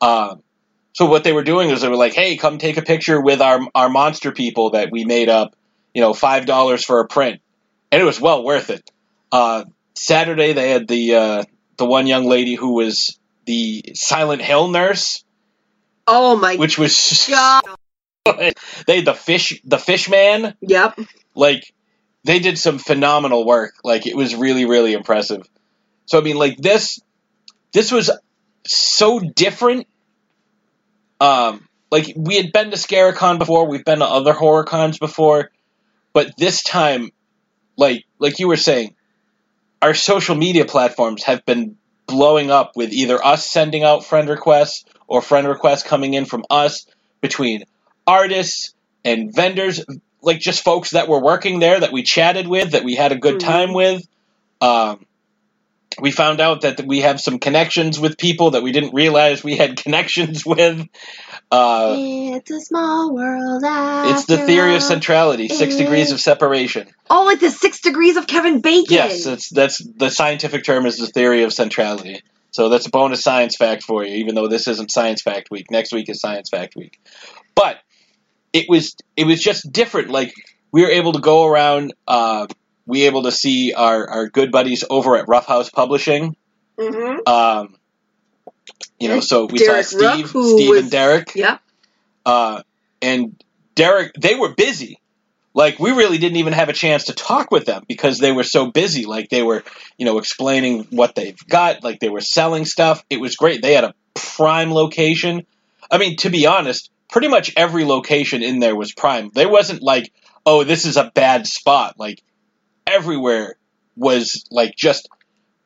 Um, 0.00 0.42
so 0.96 1.04
what 1.04 1.24
they 1.24 1.34
were 1.34 1.44
doing 1.44 1.68
is 1.68 1.82
they 1.82 1.88
were 1.88 1.96
like 1.96 2.14
hey 2.14 2.38
come 2.38 2.56
take 2.56 2.78
a 2.78 2.82
picture 2.82 3.20
with 3.20 3.42
our 3.42 3.60
our 3.74 3.90
monster 3.90 4.32
people 4.32 4.70
that 4.70 4.90
we 4.90 5.04
made 5.04 5.28
up 5.28 5.54
you 5.92 6.00
know 6.00 6.14
five 6.14 6.46
dollars 6.46 6.84
for 6.84 7.00
a 7.00 7.06
print. 7.06 7.40
And 7.92 8.00
it 8.02 8.04
was 8.04 8.20
well 8.20 8.42
worth 8.42 8.70
it. 8.70 8.90
Uh, 9.30 9.64
saturday 9.94 10.54
they 10.54 10.70
had 10.70 10.88
the 10.88 11.14
uh, 11.14 11.44
the 11.76 11.84
one 11.84 12.06
young 12.06 12.24
lady 12.24 12.54
who 12.54 12.74
was 12.74 13.18
the 13.44 13.82
silent 13.94 14.40
hill 14.40 14.68
nurse. 14.68 15.22
Oh 16.06 16.36
my 16.36 16.56
which 16.56 16.78
was 16.78 17.26
god. 17.28 17.62
they 18.86 18.96
had 18.96 19.04
the 19.04 19.14
fish 19.14 19.60
the 19.64 19.78
fish 19.78 20.08
man. 20.08 20.54
Yep. 20.62 20.98
like 21.34 21.74
they 22.24 22.38
did 22.38 22.58
some 22.58 22.78
phenomenal 22.78 23.44
work. 23.44 23.74
Like 23.84 24.06
it 24.06 24.16
was 24.16 24.34
really 24.34 24.64
really 24.64 24.94
impressive. 24.94 25.46
So 26.06 26.18
i 26.18 26.22
mean 26.22 26.36
like 26.36 26.56
this 26.56 27.00
this 27.72 27.92
was 27.92 28.10
so 28.66 29.20
different 29.20 29.86
um 31.20 31.66
like 31.90 32.12
we 32.16 32.36
had 32.36 32.52
been 32.52 32.70
to 32.70 32.76
scaricon 32.76 33.38
before 33.38 33.68
we've 33.68 33.84
been 33.84 34.00
to 34.00 34.04
other 34.04 34.32
horror 34.32 34.64
cons 34.64 34.98
before 34.98 35.50
but 36.12 36.36
this 36.36 36.62
time 36.62 37.10
like 37.76 38.04
like 38.18 38.38
you 38.38 38.48
were 38.48 38.56
saying 38.56 38.94
our 39.82 39.94
social 39.94 40.34
media 40.34 40.64
platforms 40.64 41.22
have 41.24 41.44
been 41.44 41.76
blowing 42.06 42.50
up 42.50 42.72
with 42.76 42.92
either 42.92 43.24
us 43.24 43.48
sending 43.48 43.82
out 43.84 44.04
friend 44.04 44.28
requests 44.28 44.84
or 45.06 45.20
friend 45.22 45.46
requests 45.48 45.82
coming 45.82 46.14
in 46.14 46.24
from 46.24 46.44
us 46.50 46.86
between 47.20 47.64
artists 48.06 48.74
and 49.04 49.34
vendors 49.34 49.84
like 50.22 50.40
just 50.40 50.64
folks 50.64 50.90
that 50.90 51.08
were 51.08 51.22
working 51.22 51.58
there 51.58 51.78
that 51.80 51.92
we 51.92 52.02
chatted 52.02 52.48
with 52.48 52.72
that 52.72 52.84
we 52.84 52.94
had 52.94 53.12
a 53.12 53.16
good 53.16 53.36
Mhm. 53.36 53.40
time 53.40 53.72
with 53.72 54.02
um, 54.60 55.04
we 56.00 56.10
found 56.10 56.40
out 56.40 56.62
that 56.62 56.84
we 56.86 57.00
have 57.00 57.20
some 57.20 57.38
connections 57.38 57.98
with 57.98 58.18
people 58.18 58.52
that 58.52 58.62
we 58.62 58.72
didn't 58.72 58.94
realize 58.94 59.42
we 59.42 59.56
had 59.56 59.76
connections 59.82 60.44
with. 60.44 60.86
Uh, 61.50 61.94
it's 61.98 62.50
a 62.50 62.60
small 62.60 63.14
world. 63.14 63.62
it's 64.10 64.26
the 64.26 64.38
theory 64.38 64.74
of 64.76 64.82
centrality 64.82 65.48
six 65.48 65.74
It- 65.74 65.78
degrees 65.78 66.12
of 66.12 66.20
separation. 66.20 66.88
Oh, 67.08 67.24
like 67.24 67.40
the 67.40 67.50
six 67.50 67.80
degrees 67.80 68.16
of 68.16 68.26
Kevin 68.26 68.60
Bacon. 68.60 68.86
yes 68.94 69.24
that's 69.24 69.48
that's 69.50 69.78
the 69.96 70.10
scientific 70.10 70.64
term 70.64 70.86
is 70.86 70.96
the 70.98 71.06
theory 71.06 71.44
of 71.44 71.52
centrality. 71.52 72.22
So 72.50 72.68
that's 72.68 72.86
a 72.86 72.90
bonus 72.90 73.22
science 73.22 73.54
fact 73.56 73.82
for 73.84 74.02
you 74.04 74.16
even 74.16 74.34
though 74.34 74.48
this 74.48 74.66
isn't 74.66 74.90
science 74.90 75.22
fact 75.22 75.50
week. 75.50 75.70
Next 75.70 75.92
week 75.92 76.08
is 76.08 76.20
science 76.20 76.48
fact 76.50 76.74
week. 76.74 76.98
But 77.54 77.78
it 78.52 78.66
was 78.68 78.96
it 79.16 79.24
was 79.26 79.40
just 79.42 79.70
different. 79.70 80.10
Like 80.10 80.34
we 80.72 80.82
were 80.82 80.90
able 80.90 81.12
to 81.12 81.20
go 81.20 81.44
around 81.46 81.94
uh, 82.08 82.46
we 82.86 83.02
able 83.06 83.24
to 83.24 83.32
see 83.32 83.72
our, 83.74 84.08
our 84.08 84.28
good 84.28 84.50
buddies 84.52 84.84
over 84.88 85.16
at 85.16 85.28
rough 85.28 85.46
house 85.46 85.70
publishing 85.70 86.36
Mm-hmm. 86.78 87.26
um, 87.26 87.74
you 88.98 89.08
know 89.08 89.20
so 89.20 89.46
we 89.46 89.58
Derek 89.58 89.86
saw 89.86 89.98
steve 90.12 90.30
who 90.30 90.56
steve 90.58 90.68
was- 90.70 90.82
and 90.82 90.90
derek 90.90 91.34
Yep. 91.34 91.60
uh, 92.26 92.62
and 93.02 93.42
Derek, 93.74 94.14
they 94.14 94.34
were 94.34 94.54
busy. 94.54 94.98
Like 95.52 95.78
we 95.78 95.90
really 95.90 96.16
didn't 96.16 96.38
even 96.38 96.54
have 96.54 96.70
a 96.70 96.72
chance 96.72 97.04
to 97.04 97.12
talk 97.12 97.50
with 97.50 97.66
them 97.66 97.84
because 97.86 98.18
they 98.18 98.32
were 98.32 98.42
so 98.42 98.70
busy. 98.70 99.04
Like 99.04 99.28
they 99.28 99.42
were, 99.42 99.64
you 99.98 100.06
know, 100.06 100.16
explaining 100.18 100.84
what 100.90 101.14
they've 101.14 101.36
got. 101.46 101.84
Like 101.84 102.00
they 102.00 102.08
were 102.08 102.22
selling 102.22 102.64
stuff. 102.64 103.04
It 103.10 103.20
was 103.20 103.36
great. 103.36 103.60
They 103.60 103.74
had 103.74 103.84
a 103.84 103.94
prime 104.14 104.72
location. 104.72 105.46
I 105.90 105.98
mean, 105.98 106.16
to 106.18 106.30
be 106.30 106.46
honest, 106.46 106.90
pretty 107.10 107.28
much 107.28 107.52
every 107.54 107.84
location 107.84 108.42
in 108.42 108.60
there 108.60 108.74
was 108.74 108.92
prime. 108.94 109.30
There 109.34 109.48
wasn't 109.48 109.82
like, 109.82 110.10
oh, 110.46 110.64
this 110.64 110.86
is 110.86 110.96
a 110.96 111.12
bad 111.14 111.46
spot. 111.46 111.96
Like 111.98 112.22
everywhere 112.96 113.56
was 113.96 114.44
like 114.50 114.74
just 114.76 115.08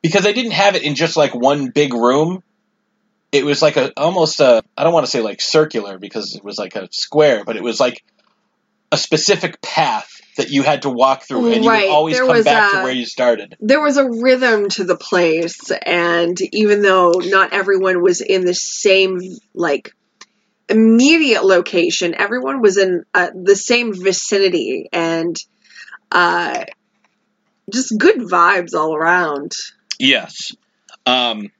because 0.01 0.25
I 0.25 0.31
didn't 0.33 0.51
have 0.51 0.75
it 0.75 0.83
in 0.83 0.95
just 0.95 1.15
like 1.17 1.33
one 1.33 1.69
big 1.69 1.93
room. 1.93 2.43
It 3.31 3.45
was 3.45 3.61
like 3.61 3.77
a 3.77 3.91
almost 3.97 4.39
a 4.41 4.61
I 4.77 4.83
don't 4.83 4.93
want 4.93 5.05
to 5.05 5.11
say 5.11 5.21
like 5.21 5.41
circular 5.41 5.97
because 5.97 6.35
it 6.35 6.43
was 6.43 6.57
like 6.57 6.75
a 6.75 6.87
square, 6.91 7.43
but 7.45 7.55
it 7.55 7.63
was 7.63 7.79
like 7.79 8.03
a 8.91 8.97
specific 8.97 9.61
path 9.61 10.09
that 10.37 10.49
you 10.49 10.63
had 10.63 10.81
to 10.81 10.89
walk 10.89 11.23
through, 11.23 11.53
and 11.53 11.63
you 11.63 11.69
Right, 11.69 11.87
would 11.87 11.93
always 11.95 12.15
there 12.17 12.27
come 12.27 12.43
back 12.43 12.73
a- 12.73 12.77
to 12.77 12.83
where 12.83 12.93
you 12.93 13.05
started. 13.05 13.55
there 13.61 13.81
was 13.81 13.97
a 13.97 14.09
rhythm 14.09 14.67
to 14.69 14.83
the 14.83 14.97
place 14.97 15.71
and 15.85 16.37
even 16.51 16.81
though 16.81 17.11
not 17.23 17.53
everyone 17.53 18.01
was 18.01 18.21
in 18.21 18.43
the 18.45 18.53
same 18.53 19.19
like 19.53 19.91
immediate 20.69 21.43
location 21.45 22.15
everyone 22.15 22.61
was 22.61 22.77
in 22.77 23.03
uh, 23.13 23.29
the 23.43 23.55
same 23.55 23.93
vicinity. 23.93 24.89
And 24.91 25.35
uh 26.11 26.65
just 27.71 27.97
good 27.97 28.19
vibes 28.19 28.73
all 28.73 28.95
around 28.95 29.53
Yes. 30.01 30.55
Um. 31.05 31.51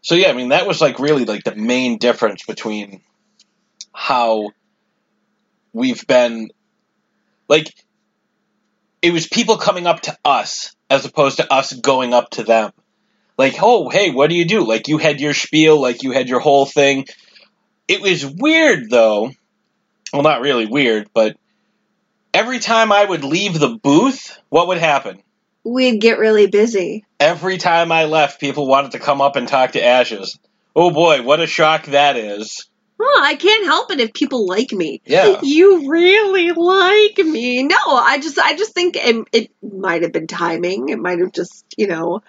So 0.00 0.14
yeah, 0.14 0.28
I 0.28 0.32
mean 0.32 0.48
that 0.48 0.66
was 0.66 0.80
like 0.80 0.98
really 0.98 1.26
like 1.26 1.44
the 1.44 1.54
main 1.54 1.98
difference 1.98 2.44
between 2.46 3.02
how 3.92 4.50
we've 5.74 6.06
been 6.06 6.48
like 7.46 7.74
it 9.02 9.12
was 9.12 9.28
people 9.28 9.58
coming 9.58 9.86
up 9.86 10.00
to 10.02 10.16
us 10.24 10.74
as 10.88 11.04
opposed 11.04 11.36
to 11.36 11.52
us 11.52 11.74
going 11.74 12.14
up 12.14 12.30
to 12.30 12.42
them. 12.42 12.72
Like, 13.36 13.56
oh, 13.60 13.90
hey, 13.90 14.10
what 14.10 14.30
do 14.30 14.36
you 14.36 14.46
do? 14.46 14.64
Like, 14.64 14.86
you 14.86 14.96
had 14.96 15.20
your 15.20 15.34
spiel, 15.34 15.78
like, 15.80 16.04
you 16.04 16.12
had 16.12 16.28
your 16.28 16.38
whole 16.38 16.66
thing. 16.66 17.04
It 17.88 18.00
was 18.00 18.24
weird, 18.24 18.88
though. 18.88 19.32
Well, 20.12 20.22
not 20.22 20.40
really 20.40 20.66
weird, 20.66 21.08
but 21.12 21.36
every 22.34 22.58
time 22.58 22.92
I 22.92 23.04
would 23.04 23.24
leave 23.24 23.58
the 23.58 23.78
booth, 23.82 24.38
what 24.50 24.68
would 24.68 24.78
happen? 24.78 25.22
we'd 25.64 25.98
get 25.98 26.18
really 26.18 26.46
busy 26.46 27.04
Every 27.18 27.56
time 27.56 27.90
I 27.90 28.04
left, 28.04 28.38
people 28.38 28.66
wanted 28.66 28.92
to 28.92 28.98
come 28.98 29.22
up 29.22 29.36
and 29.36 29.48
talk 29.48 29.72
to 29.72 29.82
Ashes. 29.82 30.38
Oh 30.76 30.90
boy, 30.90 31.22
what 31.22 31.40
a 31.40 31.46
shock 31.46 31.86
that 31.86 32.18
is. 32.18 32.68
Huh, 33.00 33.22
I 33.24 33.34
can't 33.36 33.64
help 33.64 33.90
it 33.90 33.98
if 33.98 34.12
people 34.12 34.46
like 34.46 34.72
me. 34.72 35.00
Yeah. 35.06 35.40
You 35.42 35.90
really 35.90 36.50
like 36.50 37.16
me. 37.16 37.62
No, 37.62 37.76
I 37.86 38.18
just 38.20 38.38
I 38.38 38.56
just 38.56 38.74
think 38.74 38.96
it, 38.96 39.26
it 39.32 39.50
might 39.62 40.02
have 40.02 40.12
been 40.12 40.26
timing. 40.26 40.90
It 40.90 40.98
might 40.98 41.20
have 41.20 41.32
just, 41.32 41.64
you 41.78 41.86
know, 41.86 42.22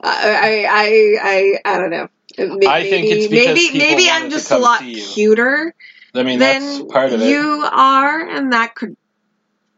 I 0.00 0.34
I 0.34 0.66
I 0.68 1.16
I, 1.22 1.74
I 1.74 1.78
don't 1.78 1.90
know. 1.90 2.08
Maybe, 2.36 2.66
I 2.66 2.82
think 2.82 3.06
it's 3.06 3.30
maybe 3.30 3.78
maybe 3.78 4.10
I'm 4.10 4.28
just 4.28 4.50
a 4.50 4.58
lot 4.58 4.80
cuter 4.80 5.72
I 6.14 6.22
mean, 6.24 6.40
that's 6.40 6.78
than 6.78 6.88
part 6.88 7.12
of 7.12 7.22
it. 7.22 7.28
you 7.28 7.64
are, 7.70 8.28
and 8.28 8.52
that 8.52 8.74
could 8.74 8.96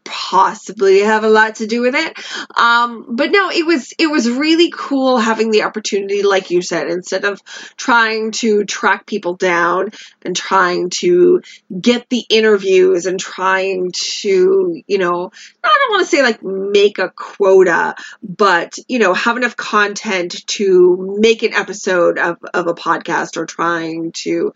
possibly 0.09 0.99
have 1.01 1.23
a 1.23 1.29
lot 1.29 1.55
to 1.55 1.67
do 1.67 1.81
with 1.81 1.95
it. 1.95 2.17
Um, 2.57 3.15
but 3.15 3.31
no, 3.31 3.49
it 3.49 3.65
was 3.65 3.93
it 3.97 4.07
was 4.07 4.29
really 4.29 4.71
cool 4.75 5.17
having 5.17 5.51
the 5.51 5.63
opportunity, 5.63 6.23
like 6.23 6.49
you 6.49 6.61
said, 6.61 6.89
instead 6.89 7.25
of 7.25 7.41
trying 7.77 8.31
to 8.31 8.65
track 8.65 9.05
people 9.05 9.35
down 9.35 9.91
and 10.23 10.35
trying 10.35 10.89
to 10.89 11.41
get 11.79 12.09
the 12.09 12.25
interviews 12.29 13.05
and 13.05 13.19
trying 13.19 13.91
to, 13.93 14.81
you 14.87 14.97
know, 14.97 15.31
I 15.63 15.77
don't 15.79 15.91
want 15.91 16.03
to 16.03 16.09
say 16.09 16.23
like 16.23 16.43
make 16.43 16.97
a 16.97 17.09
quota, 17.09 17.95
but 18.23 18.77
you 18.87 18.99
know, 18.99 19.13
have 19.13 19.37
enough 19.37 19.55
content 19.55 20.45
to 20.47 21.17
make 21.19 21.43
an 21.43 21.53
episode 21.53 22.17
of, 22.17 22.37
of 22.53 22.67
a 22.67 22.73
podcast 22.73 23.37
or 23.37 23.45
trying 23.45 24.11
to, 24.23 24.53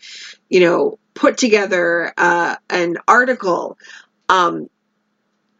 you 0.49 0.59
know, 0.59 0.97
put 1.13 1.37
together 1.37 2.11
uh, 2.17 2.55
an 2.69 2.97
article. 3.07 3.77
Um, 4.29 4.69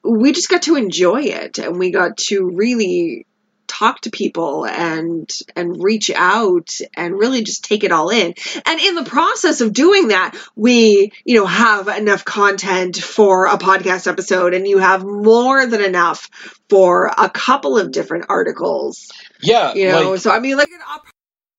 we 0.04 0.32
just 0.32 0.50
got 0.50 0.64
to 0.64 0.76
enjoy 0.76 1.22
it 1.24 1.60
and 1.60 1.80
we 1.80 1.92
got 1.92 2.18
to 2.18 2.46
really 2.46 3.26
talk 3.68 4.02
to 4.02 4.12
people 4.12 4.66
and 4.66 5.32
and 5.56 5.82
reach 5.82 6.12
out 6.14 6.78
and 6.96 7.18
really 7.18 7.44
just 7.44 7.64
take 7.64 7.84
it 7.84 7.92
all 7.92 8.10
in. 8.10 8.34
And 8.66 8.80
in 8.80 8.96
the 8.96 9.04
process 9.04 9.62
of 9.62 9.74
doing 9.74 10.10
that 10.10 10.38
we 10.56 11.12
you 11.26 11.40
know 11.40 11.46
have 11.46 11.88
enough 11.88 12.24
content 12.24 12.98
for 12.98 13.48
a 13.48 13.58
podcast 13.58 14.08
episode 14.08 14.54
and 14.54 14.68
you 14.68 14.78
have 14.78 15.04
more 15.04 15.66
than 15.66 15.82
enough 15.82 16.30
for 16.70 17.12
a 17.18 17.30
couple 17.30 17.78
of 17.78 17.92
different 17.92 18.26
articles. 18.30 19.12
Yeah, 19.42 19.74
you 19.74 19.88
know 19.88 20.12
like, 20.12 20.20
so 20.20 20.32
i 20.32 20.40
mean 20.40 20.58
like 20.58 20.70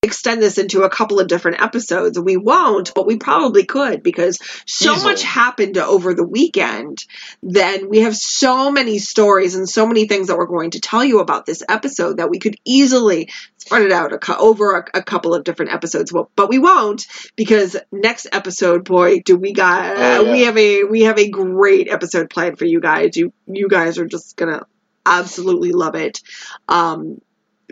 extend 0.05 0.41
this 0.41 0.57
into 0.57 0.83
a 0.83 0.89
couple 0.89 1.19
of 1.19 1.27
different 1.27 1.61
episodes 1.61 2.17
we 2.19 2.37
won't 2.37 2.93
but 2.95 3.05
we 3.05 3.17
probably 3.17 3.65
could 3.65 4.01
because 4.01 4.39
so 4.65 4.93
Easily. 4.93 5.11
much 5.11 5.23
happened 5.23 5.77
over 5.77 6.13
the 6.13 6.25
weekend 6.25 6.99
then 7.43 7.89
we 7.89 7.99
have 7.99 8.15
so 8.15 8.71
many 8.71 8.97
stories 8.99 9.55
and 9.55 9.67
so 9.67 9.85
many 9.85 10.07
things 10.07 10.27
that 10.27 10.37
we're 10.37 10.45
going 10.45 10.71
to 10.71 10.79
tell 10.79 11.03
you 11.03 11.19
about 11.19 11.45
this 11.45 11.61
episode 11.67 12.17
that 12.17 12.29
we 12.29 12.39
could 12.39 12.55
easily 12.63 13.29
spread 13.57 13.81
it 13.81 13.91
out 13.91 14.13
a, 14.13 14.37
over 14.37 14.77
a, 14.77 14.99
a 14.99 15.03
couple 15.03 15.33
of 15.33 15.43
different 15.43 15.73
episodes 15.73 16.13
well, 16.13 16.29
but 16.35 16.49
we 16.49 16.59
won't 16.59 17.05
because 17.35 17.75
next 17.91 18.27
episode 18.31 18.85
boy 18.85 19.19
do 19.21 19.35
we 19.35 19.53
got 19.53 19.97
Oh, 19.97 20.23
yeah. 20.23 20.31
we 20.31 20.41
have 20.43 20.57
a 20.57 20.83
we 20.83 21.01
have 21.01 21.17
a 21.17 21.29
great 21.29 21.89
episode 21.89 22.29
planned 22.29 22.57
for 22.59 22.65
you 22.65 22.79
guys 22.79 23.17
you 23.17 23.33
you 23.47 23.67
guys 23.67 23.97
are 23.97 24.05
just 24.05 24.37
gonna 24.37 24.65
absolutely 25.05 25.71
love 25.71 25.95
it 25.95 26.21
um 26.67 27.19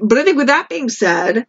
but 0.01 0.17
i 0.17 0.23
think 0.23 0.37
with 0.37 0.47
that 0.47 0.69
being 0.69 0.89
said 0.89 1.45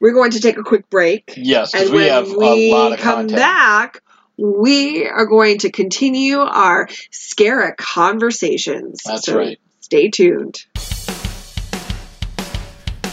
we're 0.00 0.12
going 0.14 0.32
to 0.32 0.40
take 0.40 0.58
a 0.58 0.62
quick 0.62 0.88
break 0.90 1.34
yes, 1.36 1.74
and 1.74 1.90
we 1.90 1.96
when 1.96 2.08
have 2.08 2.28
we 2.32 2.72
a 2.72 2.74
lot 2.74 2.92
of 2.92 2.98
come 2.98 3.14
content. 3.20 3.38
back, 3.38 4.02
we 4.36 5.06
are 5.06 5.26
going 5.26 5.58
to 5.58 5.70
continue 5.70 6.38
our 6.38 6.86
Scara 7.12 7.76
conversations. 7.76 9.00
That's 9.04 9.26
So 9.26 9.38
right. 9.38 9.58
Stay 9.80 10.10
tuned. 10.10 10.64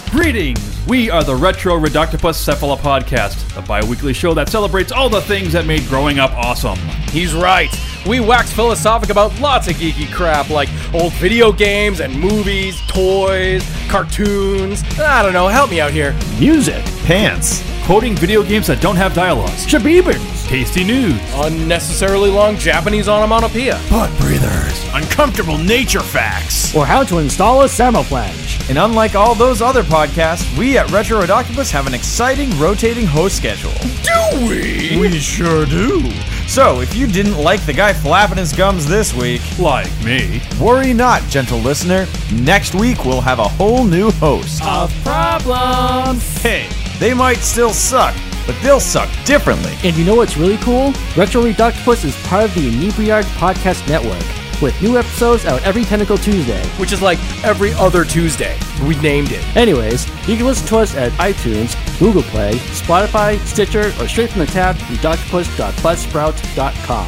Greetings! 0.09 0.59
We 0.87 1.09
are 1.09 1.23
the 1.23 1.35
Retro 1.35 1.79
Reductopus 1.79 2.37
Cephala 2.47 2.77
Podcast, 2.77 3.55
the 3.55 3.61
bi 3.61 3.83
weekly 3.83 4.13
show 4.13 4.33
that 4.35 4.47
celebrates 4.49 4.91
all 4.91 5.09
the 5.09 5.21
things 5.21 5.53
that 5.53 5.65
made 5.65 5.87
growing 5.87 6.19
up 6.19 6.31
awesome. 6.33 6.77
He's 7.09 7.33
right. 7.33 7.73
We 8.05 8.19
wax 8.19 8.51
philosophic 8.51 9.09
about 9.09 9.39
lots 9.39 9.67
of 9.69 9.75
geeky 9.75 10.11
crap 10.13 10.49
like 10.49 10.69
old 10.93 11.13
video 11.13 11.53
games 11.53 12.01
and 12.01 12.17
movies, 12.19 12.81
toys, 12.87 13.63
cartoons. 13.87 14.83
I 14.99 15.23
don't 15.23 15.31
know, 15.31 15.47
help 15.47 15.71
me 15.71 15.79
out 15.79 15.91
here. 15.91 16.13
Music, 16.37 16.83
Pants. 17.05 17.63
quoting 17.85 18.13
video 18.15 18.43
games 18.43 18.67
that 18.67 18.81
don't 18.81 18.97
have 18.97 19.13
dialogues, 19.13 19.65
Shabibans. 19.65 20.47
tasty 20.49 20.83
news, 20.83 21.17
Unnecessarily 21.35 22.29
long 22.29 22.57
Japanese 22.57 23.07
onomatopoeia. 23.07 23.79
Butt 23.89 24.11
breathers. 24.19 24.83
Uncomfortable 24.93 25.57
nature 25.57 26.01
facts. 26.01 26.75
or 26.75 26.85
how 26.85 27.03
to 27.05 27.19
install 27.19 27.61
a 27.61 27.65
Samoflange. 27.65 28.69
And 28.69 28.77
unlike 28.77 29.15
all 29.15 29.33
those 29.33 29.61
other 29.61 29.83
podcasts, 29.83 30.57
we 30.57 30.77
at 30.77 30.91
Retro 30.91 31.21
Octopus 31.25 31.71
have 31.71 31.87
an 31.87 31.93
exciting 31.93 32.49
rotating 32.59 33.05
host 33.05 33.37
schedule. 33.37 33.71
Do 34.03 34.47
we? 34.47 34.97
We 34.99 35.19
sure 35.19 35.65
do. 35.65 36.01
So, 36.47 36.81
if 36.81 36.95
you 36.95 37.07
didn't 37.07 37.37
like 37.37 37.65
the 37.65 37.73
guy 37.73 37.93
flapping 37.93 38.37
his 38.37 38.53
gums 38.53 38.87
this 38.87 39.13
week, 39.13 39.41
like 39.57 39.89
me. 40.03 40.41
worry 40.61 40.93
not, 40.93 41.21
gentle 41.23 41.57
listener. 41.59 42.05
Next 42.31 42.75
week 42.75 43.05
we'll 43.05 43.21
have 43.21 43.39
a 43.39 43.47
whole 43.47 43.85
new 43.85 44.11
host. 44.11 44.61
Of 44.63 44.93
problems. 45.03 46.37
Hey, 46.41 46.67
they 46.99 47.13
might 47.13 47.37
still 47.37 47.71
suck, 47.71 48.15
but 48.45 48.55
they'll 48.61 48.79
suck 48.79 49.09
differently. 49.25 49.73
And 49.83 49.95
you 49.95 50.05
know 50.05 50.15
what's 50.15 50.37
really 50.37 50.57
cool? 50.57 50.93
Retro 51.17 51.41
Reductopus 51.43 52.05
is 52.05 52.15
part 52.27 52.43
of 52.43 52.53
the 52.53 52.67
Inebriard 52.67 53.25
Podcast 53.37 53.87
Network, 53.89 54.23
with 54.63 54.81
new 54.81 54.97
episodes 54.97 55.45
out 55.45 55.61
every 55.63 55.83
Tentacle 55.83 56.17
Tuesday. 56.17 56.65
Which 56.79 56.93
is 56.93 57.01
like 57.01 57.19
every 57.43 57.73
other 57.73 58.05
Tuesday. 58.05 58.57
We 58.87 58.95
named 59.01 59.31
it. 59.31 59.43
Anyways, 59.57 60.07
you 60.27 60.37
can 60.37 60.45
listen 60.45 60.65
to 60.67 60.77
us 60.77 60.95
at 60.95 61.11
iTunes, 61.13 61.75
Google 61.99 62.23
Play, 62.23 62.53
Spotify, 62.53 63.37
Stitcher, 63.45 63.87
or 64.01 64.07
straight 64.07 64.29
from 64.31 64.39
the 64.39 64.47
tab 64.47 64.77
reductopus.buzzsprout.com. 64.77 67.07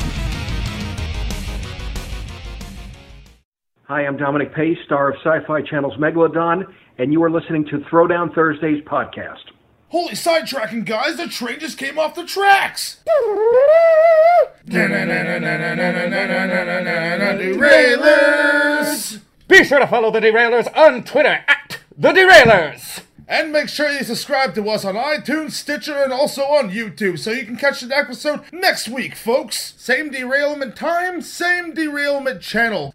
Hi, 3.87 4.03
I'm 4.05 4.17
Dominic 4.17 4.53
Pace, 4.53 4.77
star 4.83 5.11
of 5.11 5.17
Sci 5.23 5.39
Fi 5.47 5.61
Channel's 5.61 5.95
Megalodon, 5.97 6.65
and 6.97 7.13
you 7.13 7.23
are 7.23 7.29
listening 7.29 7.63
to 7.65 7.77
Throwdown 7.91 8.33
Thursdays 8.33 8.83
podcast. 8.83 9.54
Holy 9.95 10.13
sidetracking, 10.13 10.83
guys! 10.83 11.15
The 11.15 11.29
train 11.29 11.57
just 11.57 11.77
came 11.77 11.97
off 11.97 12.15
the 12.15 12.25
tracks! 12.25 12.97
Derailers! 17.39 19.21
Be 19.47 19.63
sure 19.63 19.79
to 19.79 19.87
follow 19.87 20.11
the 20.11 20.19
Derailers 20.19 20.67
on 20.75 21.05
Twitter 21.05 21.45
at 21.47 21.79
the 21.97 22.11
Derailers. 22.11 23.03
And 23.29 23.53
make 23.53 23.69
sure 23.69 23.89
you 23.89 24.03
subscribe 24.03 24.53
to 24.55 24.69
us 24.69 24.83
on 24.83 24.95
iTunes, 24.95 25.51
Stitcher, 25.51 26.03
and 26.03 26.11
also 26.11 26.41
on 26.41 26.71
YouTube 26.71 27.17
so 27.17 27.31
you 27.31 27.45
can 27.45 27.55
catch 27.55 27.79
the 27.79 27.95
episode 27.95 28.41
next 28.51 28.89
week, 28.89 29.15
folks. 29.15 29.75
Same 29.77 30.09
derailment 30.11 30.75
time, 30.75 31.21
same 31.21 31.73
derailment 31.73 32.41
channel. 32.41 32.93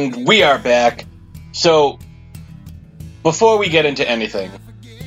And 0.00 0.26
we 0.26 0.42
are 0.42 0.58
back. 0.58 1.04
So, 1.52 1.98
before 3.22 3.58
we 3.58 3.68
get 3.68 3.84
into 3.84 4.08
anything, 4.08 4.50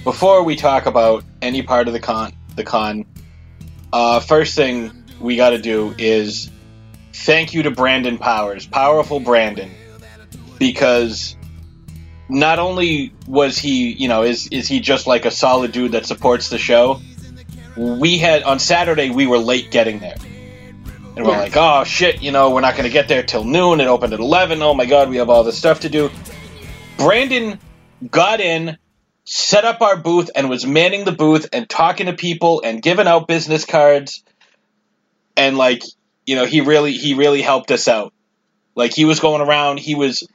before 0.04 0.44
we 0.44 0.56
talk 0.56 0.86
about 0.86 1.24
any 1.42 1.64
part 1.64 1.88
of 1.88 1.94
the 1.94 2.00
con, 2.00 2.32
the 2.56 2.64
con, 2.64 3.06
uh, 3.92 4.20
first 4.20 4.56
thing 4.56 5.04
we 5.20 5.36
got 5.36 5.50
to 5.50 5.58
do 5.58 5.96
is 5.98 6.52
thank 7.12 7.56
you 7.56 7.64
to 7.64 7.72
Brandon 7.72 8.20
Powers, 8.20 8.68
powerful 8.68 9.20
Brandon, 9.20 9.72
because 10.60 11.36
not 12.30 12.60
only 12.60 13.16
was 13.28 13.58
he, 13.58 13.94
you 13.94 14.08
know, 14.08 14.22
is 14.22 14.46
is 14.50 14.68
he 14.68 14.80
just 14.80 15.08
like 15.08 15.26
a 15.26 15.32
solid 15.32 15.72
dude 15.72 15.94
that 15.94 16.06
supports 16.06 16.50
the 16.50 16.60
show. 16.60 17.02
We 17.76 18.20
had 18.20 18.44
on 18.44 18.60
Saturday 18.60 19.10
we 19.10 19.26
were 19.26 19.40
late 19.40 19.72
getting 19.72 19.98
there. 19.98 20.18
And 21.16 21.26
we're 21.26 21.34
Yeah. 21.34 21.40
like, 21.40 21.58
oh 21.58 21.84
shit, 21.84 22.22
you 22.22 22.32
know, 22.32 22.52
we're 22.52 22.62
not 22.62 22.74
going 22.76 22.86
to 22.86 22.94
get 22.94 23.08
there 23.08 23.24
till 23.24 23.44
noon. 23.44 23.80
It 23.82 23.88
opened 23.88 24.14
at 24.14 24.20
11. 24.20 24.62
Oh 24.62 24.74
my 24.74 24.86
god, 24.86 25.10
we 25.10 25.18
have 25.18 25.30
all 25.30 25.44
this 25.44 25.58
stuff 25.58 25.82
to 25.82 25.90
do. 25.90 26.10
Brandon 26.98 27.60
got 28.10 28.40
in, 28.40 28.78
set 29.26 29.66
up 29.66 29.82
our 29.82 29.98
booth, 29.98 30.30
and 30.36 30.50
was 30.50 30.66
manning 30.66 31.06
the 31.06 31.12
booth 31.12 31.48
and 31.54 31.70
talking 31.70 32.08
to 32.08 32.14
people 32.14 32.62
and 32.66 32.82
giving 32.82 33.08
out 33.08 33.28
business 33.28 33.66
cards. 33.66 34.24
And 35.38 35.58
like, 35.58 35.84
you 36.26 36.36
know, 36.36 36.46
he 36.46 36.62
really 36.62 36.94
he 36.94 37.14
really 37.14 37.42
helped 37.42 37.72
us 37.72 37.88
out. 37.88 38.14
Like 38.76 38.94
he 38.94 39.06
was 39.06 39.20
going 39.20 39.42
around, 39.42 39.80
he 39.80 39.96
was 39.96 40.28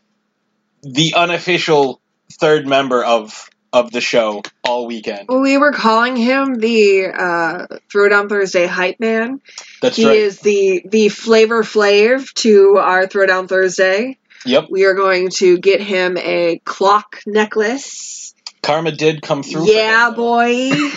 the 0.83 1.15
unofficial 1.17 2.01
third 2.41 2.67
member 2.67 3.05
of 3.05 3.49
of 3.73 3.91
the 3.91 4.01
show 4.01 4.43
all 4.65 4.87
weekend. 4.87 5.29
We 5.29 5.59
were 5.59 5.73
calling 5.73 6.17
him 6.17 6.57
the 6.57 7.07
uh, 7.07 7.67
Throwdown 7.93 8.29
Thursday 8.29 8.67
hype 8.67 9.01
man. 9.01 9.41
That's 9.83 9.97
he 9.97 10.07
right. 10.07 10.17
is 10.17 10.41
the 10.41 10.83
the 10.87 11.09
flavor 11.09 11.63
flav 11.63 12.33
to 12.35 12.79
our 12.79 13.07
Throwdown 13.07 13.49
Thursday. 13.49 14.19
Yep. 14.47 14.67
We 14.71 14.85
are 14.85 14.95
going 14.95 15.31
to 15.37 15.59
get 15.59 15.81
him 15.81 16.17
a 16.17 16.61
clock 16.65 17.21
necklace. 17.27 18.35
Karma 18.63 18.93
did 18.93 19.23
come 19.23 19.43
through. 19.43 19.71
Yeah, 19.71 20.11
boy. 20.11 20.71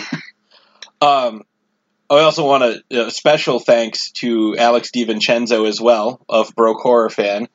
Um, 1.02 1.42
I 2.08 2.20
also 2.20 2.46
want 2.46 2.84
to 2.90 3.06
uh, 3.06 3.10
special 3.10 3.58
thanks 3.58 4.12
to 4.12 4.56
Alex 4.56 4.92
DiVincenzo 4.92 5.66
as 5.66 5.80
well 5.80 6.24
of 6.28 6.54
Broke 6.54 6.80
Horror 6.80 7.10
Fan 7.10 7.48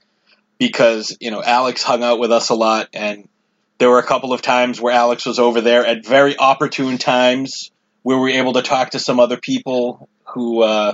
because 0.58 1.16
you 1.22 1.32
know 1.32 1.42
Alex 1.42 1.82
hung 1.82 2.04
out 2.04 2.20
with 2.20 2.32
us 2.34 2.50
a 2.50 2.56
lot, 2.56 2.90
and 2.94 3.30
there 3.78 3.90
were 3.90 4.00
a 4.00 4.04
couple 4.04 4.34
of 4.34 4.42
times 4.42 4.82
where 4.82 4.94
Alex 4.94 5.26
was 5.26 5.40
over 5.40 5.62
there 5.62 5.86
at 5.86 6.06
very 6.06 6.38
opportune 6.38 6.98
times 6.98 7.72
where 8.04 8.18
we 8.18 8.24
were 8.24 8.40
able 8.40 8.54
to 8.54 8.62
talk 8.62 8.92
to 8.92 9.00
some 9.00 9.20
other 9.20 9.38
people 9.38 10.10
who 10.26 10.64
uh, 10.64 10.94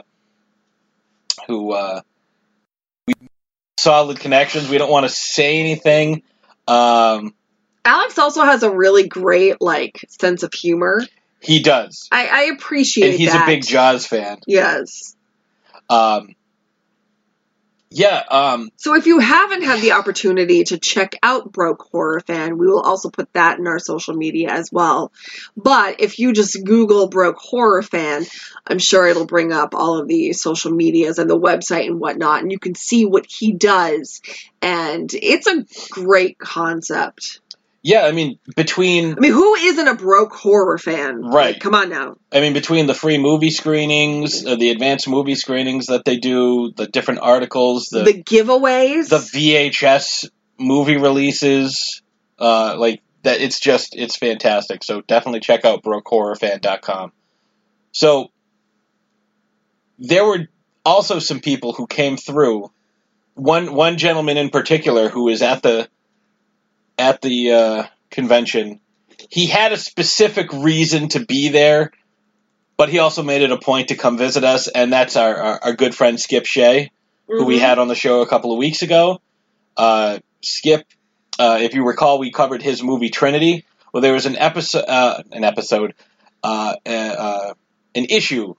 who 1.48 1.72
uh, 1.72 2.02
we 3.08 3.14
solid 3.78 4.20
connections. 4.20 4.70
We 4.70 4.78
don't 4.78 4.92
want 4.92 5.06
to 5.06 5.12
say 5.12 5.60
anything. 5.60 6.24
Um, 6.68 7.34
Alex 7.86 8.18
also 8.18 8.44
has 8.44 8.64
a 8.64 8.72
really 8.72 9.08
great 9.08 9.62
like 9.62 10.06
sense 10.08 10.44
of 10.44 10.54
humor. 10.54 11.02
he 11.42 11.62
does, 11.62 12.08
I, 12.12 12.28
I 12.28 12.42
appreciate 12.54 13.12
and 13.12 13.20
he's 13.20 13.32
that. 13.34 13.44
a 13.44 13.46
big 13.46 13.66
Jaws 13.66 14.08
fan. 14.08 14.40
Yes. 14.48 15.16
Um, 15.90 16.36
yeah, 17.94 18.24
um, 18.32 18.72
So 18.78 18.96
if 18.96 19.06
you 19.06 19.20
haven't 19.20 19.64
had 19.64 19.80
the 19.80 19.92
opportunity 19.92 20.64
to 20.66 20.80
check 20.80 21.16
out 21.22 21.52
Broke 21.52 21.88
Horror 21.92 22.22
Fan, 22.22 22.58
we 22.58 22.66
will 22.66 22.82
also 22.82 23.12
put 23.12 23.32
that 23.34 23.60
in 23.60 23.68
our 23.68 23.78
social 23.78 24.16
media 24.16 24.50
as 24.50 24.72
well. 24.72 25.12
But 25.56 26.02
if 26.02 26.18
you 26.18 26.34
just 26.34 26.64
Google 26.66 27.08
Broke 27.08 27.38
Horror 27.38 27.84
Fan, 27.84 28.26
I'm 28.66 28.80
sure 28.80 29.06
it'll 29.06 29.28
bring 29.28 29.54
up 29.54 29.76
all 29.76 30.00
of 30.00 30.08
the 30.08 30.34
social 30.34 30.72
medias 30.72 31.20
and 31.20 31.30
the 31.30 31.40
website 31.40 31.86
and 31.86 32.00
whatnot, 32.00 32.42
and 32.42 32.52
you 32.52 32.58
can 32.58 32.74
see 32.74 33.06
what 33.06 33.28
he 33.30 33.52
does. 33.52 34.22
And 34.64 35.12
it's 35.14 35.46
a 35.46 35.64
great 35.92 36.40
concept. 36.40 37.42
Yeah. 37.84 38.06
I 38.06 38.12
mean, 38.12 38.40
between 38.56 39.14
I 39.16 39.20
mean, 39.20 39.32
who 39.34 39.54
isn't 39.56 39.88
a 39.88 39.96
broke 39.96 40.34
horror 40.34 40.78
fan? 40.78 41.22
Right. 41.22 41.54
Like, 41.54 41.60
come 41.60 41.76
on 41.76 41.90
now. 41.90 42.16
I 42.32 42.40
mean, 42.42 42.54
between 42.54 42.88
the 42.88 42.94
free 42.96 43.18
movie 43.20 43.52
screenings, 43.52 44.46
uh, 44.46 44.56
the 44.56 44.72
advanced 44.72 45.08
movie 45.08 45.36
screenings 45.36 45.88
that 45.88 46.06
they 46.06 46.18
do, 46.18 46.72
the 46.76 46.88
different 46.88 47.20
articles, 47.22 47.88
the 47.88 48.04
The, 48.04 48.24
giveaways. 48.24 49.10
the 49.10 49.18
VHS 49.18 50.30
movie 50.58 50.98
releases, 50.98 52.02
uh, 52.40 52.76
like 52.78 53.02
that. 53.24 53.42
It's 53.42 53.60
just 53.60 53.96
it's 53.96 54.16
fantastic. 54.16 54.84
So 54.84 55.02
definitely 55.02 55.42
check 55.42 55.66
out 55.66 55.84
brokehorrorfan.com. 55.84 57.12
So 57.92 58.32
there 60.00 60.26
were 60.26 60.48
also 60.86 61.20
some 61.20 61.40
people 61.40 61.74
who 61.74 61.88
came 61.88 62.18
through. 62.18 62.72
One 63.36 63.74
one 63.74 63.98
gentleman 63.98 64.38
in 64.38 64.50
particular 64.50 65.10
who 65.10 65.26
was 65.26 65.42
at 65.42 65.64
the 65.64 65.90
at 66.98 67.22
the 67.22 67.52
uh, 67.52 67.84
convention. 68.12 68.80
He 69.30 69.48
had 69.48 69.72
a 69.72 69.78
specific 69.78 70.52
reason 70.54 71.10
to 71.10 71.26
be 71.26 71.50
there, 71.50 71.92
but 72.78 72.90
he 72.90 73.00
also 73.00 73.24
made 73.24 73.42
it 73.42 73.52
a 73.52 73.58
point 73.58 73.90
to 73.90 73.96
come 73.96 74.18
visit 74.18 74.44
us, 74.44 74.68
and 74.68 74.92
that's 74.92 75.16
our, 75.16 75.36
our, 75.36 75.60
our 75.66 75.74
good 75.74 75.96
friend 75.96 76.20
Skip 76.20 76.46
Shea 76.46 76.92
who 77.28 77.46
we 77.46 77.58
Mhm. 77.58 77.62
had 77.62 77.80
on 77.80 77.88
the 77.88 77.96
show 77.96 78.22
a 78.22 78.28
couple 78.28 78.52
of 78.52 78.58
weeks 78.58 78.82
ago. 78.82 79.22
Uh, 79.78 80.20
Skip, 80.44 80.84
uh, 81.40 81.58
if 81.62 81.74
you 81.74 81.86
recall, 81.88 82.20
we 82.20 82.32
covered 82.32 82.62
his 82.62 82.84
movie 82.84 83.10
Trinity. 83.10 83.66
Well, 83.94 84.02
there 84.02 84.14
was 84.14 84.26
an 84.26 84.38
episode, 84.38 84.84
uh, 84.88 85.24
an 85.32 85.44
episode, 85.46 85.94
uh, 86.44 86.76
uh, 86.86 87.54
an 87.96 88.06
issue 88.10 88.56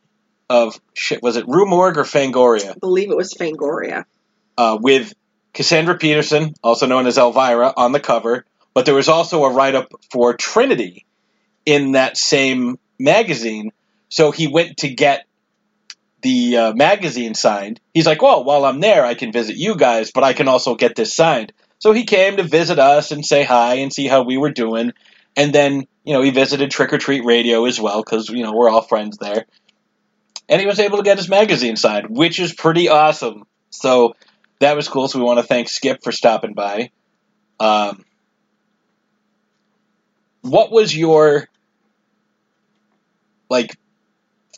of 0.48 0.80
shit. 0.94 1.22
Was 1.22 1.36
it 1.36 1.46
Rue 1.46 1.66
Morgue 1.66 1.98
or 1.98 2.04
Fangoria? 2.04 2.70
I 2.70 2.78
believe 2.80 3.10
it 3.10 3.16
was 3.16 3.34
Fangoria. 3.34 4.06
Uh, 4.56 4.78
with 4.80 5.12
Cassandra 5.54 5.96
Peterson, 5.96 6.54
also 6.62 6.86
known 6.86 7.06
as 7.06 7.16
Elvira, 7.16 7.72
on 7.76 7.92
the 7.92 8.00
cover. 8.00 8.44
But 8.74 8.86
there 8.86 8.94
was 8.94 9.08
also 9.08 9.44
a 9.44 9.52
write 9.52 9.76
up 9.76 9.92
for 10.10 10.34
Trinity 10.34 11.06
in 11.64 11.92
that 11.92 12.16
same 12.16 12.78
magazine. 12.98 13.72
So 14.08 14.32
he 14.32 14.48
went 14.48 14.78
to 14.78 14.88
get 14.88 15.26
the 16.22 16.56
uh, 16.56 16.72
magazine 16.74 17.34
signed. 17.34 17.80
He's 17.92 18.06
like, 18.06 18.20
well, 18.20 18.44
while 18.44 18.64
I'm 18.64 18.80
there, 18.80 19.04
I 19.04 19.14
can 19.14 19.30
visit 19.30 19.56
you 19.56 19.76
guys, 19.76 20.10
but 20.10 20.24
I 20.24 20.32
can 20.32 20.48
also 20.48 20.74
get 20.74 20.96
this 20.96 21.14
signed. 21.14 21.52
So 21.78 21.92
he 21.92 22.04
came 22.04 22.38
to 22.38 22.42
visit 22.42 22.78
us 22.78 23.12
and 23.12 23.24
say 23.24 23.44
hi 23.44 23.76
and 23.76 23.92
see 23.92 24.06
how 24.06 24.22
we 24.22 24.38
were 24.38 24.50
doing. 24.50 24.92
And 25.36 25.52
then, 25.52 25.86
you 26.02 26.14
know, 26.14 26.22
he 26.22 26.30
visited 26.30 26.70
Trick 26.70 26.92
or 26.92 26.98
Treat 26.98 27.24
Radio 27.24 27.66
as 27.66 27.80
well 27.80 28.02
because, 28.02 28.28
you 28.30 28.42
know, 28.42 28.54
we're 28.54 28.70
all 28.70 28.82
friends 28.82 29.18
there. 29.18 29.44
And 30.48 30.60
he 30.60 30.66
was 30.66 30.80
able 30.80 30.98
to 30.98 31.04
get 31.04 31.18
his 31.18 31.28
magazine 31.28 31.76
signed, 31.76 32.08
which 32.08 32.40
is 32.40 32.54
pretty 32.54 32.88
awesome. 32.88 33.44
So 33.70 34.14
that 34.60 34.76
was 34.76 34.88
cool. 34.88 35.08
So 35.08 35.18
we 35.18 35.24
want 35.24 35.38
to 35.38 35.46
thank 35.46 35.68
Skip 35.68 36.02
for 36.02 36.12
stopping 36.12 36.54
by. 36.54 36.90
Um, 37.60 38.04
what 40.42 40.70
was 40.70 40.96
your, 40.96 41.48
like, 43.48 43.76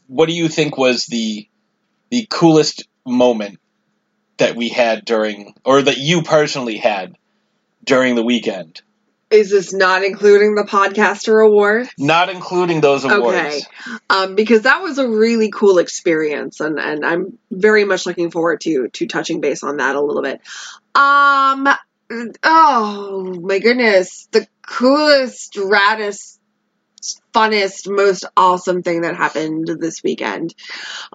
what 0.06 0.26
do 0.26 0.32
you 0.34 0.48
think 0.48 0.76
was 0.76 1.06
the 1.06 1.48
the 2.10 2.26
coolest 2.30 2.86
moment 3.04 3.58
that 4.36 4.54
we 4.54 4.68
had 4.68 5.04
during, 5.04 5.54
or 5.64 5.82
that 5.82 5.96
you 5.96 6.22
personally 6.22 6.76
had 6.76 7.16
during 7.84 8.14
the 8.14 8.22
weekend? 8.22 8.82
Is 9.28 9.50
this 9.50 9.72
not 9.72 10.04
including 10.04 10.54
the 10.54 10.62
podcaster 10.62 11.44
award? 11.44 11.88
Not 11.98 12.28
including 12.28 12.80
those 12.80 13.04
awards. 13.04 13.36
Okay. 13.36 13.60
Um, 14.08 14.36
because 14.36 14.62
that 14.62 14.82
was 14.82 14.98
a 14.98 15.08
really 15.08 15.50
cool 15.50 15.78
experience, 15.78 16.60
and, 16.60 16.78
and 16.78 17.04
I'm 17.04 17.38
very 17.50 17.84
much 17.84 18.06
looking 18.06 18.30
forward 18.30 18.60
to 18.62 18.88
to 18.88 19.06
touching 19.06 19.40
base 19.40 19.64
on 19.64 19.78
that 19.78 19.96
a 19.96 20.00
little 20.00 20.22
bit. 20.22 20.40
Um, 20.94 21.68
oh 22.44 23.40
my 23.42 23.58
goodness, 23.58 24.28
the 24.30 24.46
coolest, 24.62 25.54
raddest, 25.54 26.35
funnest, 27.36 27.86
most 27.88 28.24
awesome 28.34 28.82
thing 28.82 29.02
that 29.02 29.14
happened 29.14 29.68
this 29.68 30.02
weekend. 30.02 30.54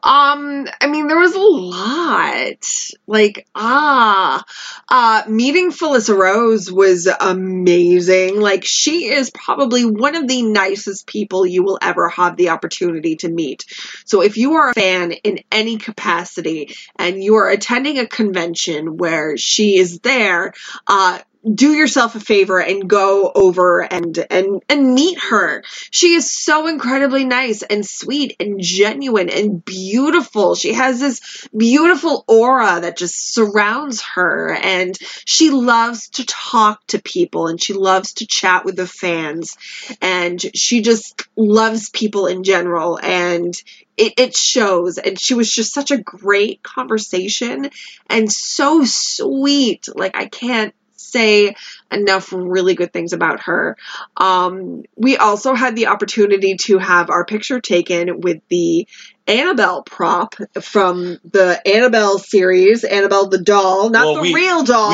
Um, 0.04 0.68
I 0.80 0.88
mean, 0.88 1.08
there 1.08 1.18
was 1.18 1.34
a 1.34 1.40
lot. 1.40 2.64
Like, 3.08 3.48
ah, 3.56 4.44
uh, 4.88 5.24
meeting 5.28 5.72
Felissa 5.72 6.16
Rose 6.16 6.72
was 6.72 7.08
amazing. 7.08 8.40
Like, 8.40 8.64
she 8.66 9.06
is 9.06 9.32
probably 9.32 9.84
one 9.84 10.16
of 10.16 10.28
the 10.28 10.44
nicest 10.44 11.08
people 11.08 11.46
you 11.46 11.64
will 11.64 11.80
ever 11.82 12.10
have 12.10 12.38
the 12.38 12.50
opportunity 12.50 13.16
to 13.18 13.30
meet. 13.30 13.66
So, 14.06 14.22
if 14.22 14.38
you 14.38 14.54
are 14.54 14.70
a 14.70 14.74
fan 14.74 15.14
in 15.14 15.40
any 15.52 15.78
capacity 15.78 16.76
and 16.98 17.24
you 17.24 17.36
are 17.38 17.50
attending 17.50 17.98
a 17.98 18.06
convention 18.06 18.98
where 18.98 19.38
she 19.38 19.78
is 19.78 20.00
there, 20.00 20.54
uh, 20.86 21.20
do 21.54 21.74
yourself 21.74 22.16
a 22.16 22.20
favor 22.20 22.60
and 22.60 22.88
go 22.88 23.32
over 23.34 23.82
and 23.82 24.26
and 24.30 24.62
and 24.70 24.94
meet 24.94 25.18
her. 25.20 25.64
She 25.90 26.14
is 26.14 26.30
so 26.30 26.68
incredibly 26.68 27.26
nice 27.26 27.64
and 27.64 27.86
sweet 27.86 28.36
and 28.40 28.60
genuine 28.60 29.30
and 29.30 29.64
beautiful. 29.64 30.56
She 30.56 30.74
has 30.74 31.00
this 31.00 31.48
beautiful 31.56 32.24
aura 32.28 32.82
that 32.82 32.98
just 32.98 33.34
surrounds 33.34 34.02
her 34.02 34.54
and 34.54 34.96
she 35.26 35.50
loves 35.50 36.10
to 36.10 36.26
talk 36.26 36.86
to 36.88 37.02
people 37.02 37.48
and 37.48 37.62
she 37.62 37.74
loves 37.74 38.14
to 38.14 38.28
chat 38.28 38.64
with 38.64 38.76
the 38.76 38.88
fans 38.88 39.58
and 40.02 40.40
she 40.56 40.82
just 40.82 41.28
loves 41.36 41.90
people 41.90 42.28
in 42.28 42.44
general 42.44 43.00
and 43.02 43.56
it, 43.98 44.14
it 44.18 44.36
shows 44.36 44.98
and 44.98 45.20
she 45.20 45.34
was 45.34 45.52
just 45.52 45.74
such 45.74 45.92
a 45.92 45.98
great 45.98 46.64
conversation 46.64 47.70
and 48.10 48.32
so 48.32 48.84
sweet 48.84 49.88
like 49.96 50.16
i 50.16 50.26
can't 50.26 50.74
say 51.02 51.56
enough 51.92 52.32
really 52.32 52.76
good 52.76 52.94
things 52.94 53.14
about 53.14 53.42
her. 53.42 53.78
Um, 54.18 54.84
we 54.96 55.18
also 55.18 55.54
had 55.54 55.76
the 55.76 55.88
opportunity 55.88 56.56
to 56.62 56.78
have 56.78 57.10
our 57.10 57.26
picture 57.26 57.60
taken 57.60 58.22
with 58.22 58.42
the 58.50 58.88
Annabelle 59.28 59.84
prop 59.84 60.36
from 60.62 61.18
the 61.32 61.62
Annabelle 61.66 62.20
series, 62.20 62.84
Annabelle 62.84 63.28
the 63.28 63.42
doll, 63.42 63.90
not 63.90 64.06
Well, 64.06 64.16
the 64.16 64.22
we- 64.22 64.34
real 64.34 64.64
doll. 64.64 64.94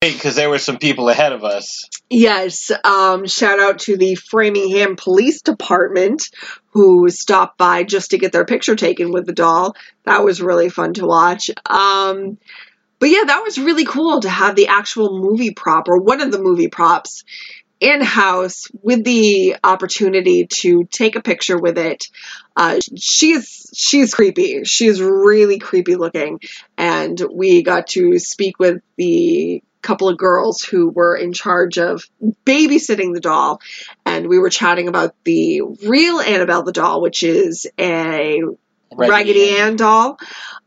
Because 0.00 0.34
there 0.36 0.50
were 0.50 0.58
some 0.58 0.76
people 0.76 1.08
ahead 1.08 1.32
of 1.32 1.44
us. 1.44 1.88
Yes, 2.10 2.70
um, 2.84 3.26
shout 3.26 3.58
out 3.58 3.78
to 3.80 3.96
the 3.96 4.16
Framingham 4.16 4.96
Police 4.96 5.40
Department 5.40 6.22
who 6.72 7.08
stopped 7.08 7.56
by 7.56 7.84
just 7.84 8.10
to 8.10 8.18
get 8.18 8.30
their 8.30 8.44
picture 8.44 8.76
taken 8.76 9.12
with 9.12 9.24
the 9.24 9.32
doll. 9.32 9.74
That 10.04 10.22
was 10.22 10.42
really 10.42 10.68
fun 10.68 10.92
to 10.94 11.06
watch. 11.06 11.48
Um, 11.64 12.36
but 12.98 13.08
yeah, 13.08 13.24
that 13.26 13.42
was 13.42 13.58
really 13.58 13.84
cool 13.84 14.20
to 14.20 14.28
have 14.28 14.56
the 14.56 14.68
actual 14.68 15.18
movie 15.18 15.52
prop 15.52 15.88
or 15.88 15.98
one 15.98 16.20
of 16.20 16.32
the 16.32 16.38
movie 16.38 16.68
props 16.68 17.24
in 17.80 18.00
house 18.00 18.68
with 18.82 19.04
the 19.04 19.56
opportunity 19.62 20.46
to 20.46 20.84
take 20.84 21.16
a 21.16 21.22
picture 21.22 21.58
with 21.58 21.76
it. 21.76 22.08
Uh, 22.56 22.78
she's 22.96 23.70
she's 23.74 24.14
creepy. 24.14 24.64
She's 24.64 25.00
really 25.02 25.58
creepy 25.58 25.96
looking, 25.96 26.40
and 26.78 27.20
we 27.32 27.62
got 27.62 27.88
to 27.88 28.18
speak 28.18 28.58
with 28.58 28.80
the 28.96 29.62
couple 29.82 30.08
of 30.08 30.16
girls 30.16 30.62
who 30.62 30.88
were 30.88 31.14
in 31.14 31.34
charge 31.34 31.78
of 31.78 32.02
babysitting 32.46 33.12
the 33.12 33.20
doll, 33.20 33.60
and 34.06 34.28
we 34.28 34.38
were 34.38 34.50
chatting 34.50 34.88
about 34.88 35.14
the 35.24 35.60
real 35.60 36.20
Annabelle 36.20 36.62
the 36.62 36.72
doll, 36.72 37.02
which 37.02 37.22
is 37.22 37.66
a 37.78 38.40
Raggedy 38.96 39.56
Ann 39.58 39.76
doll. 39.76 40.18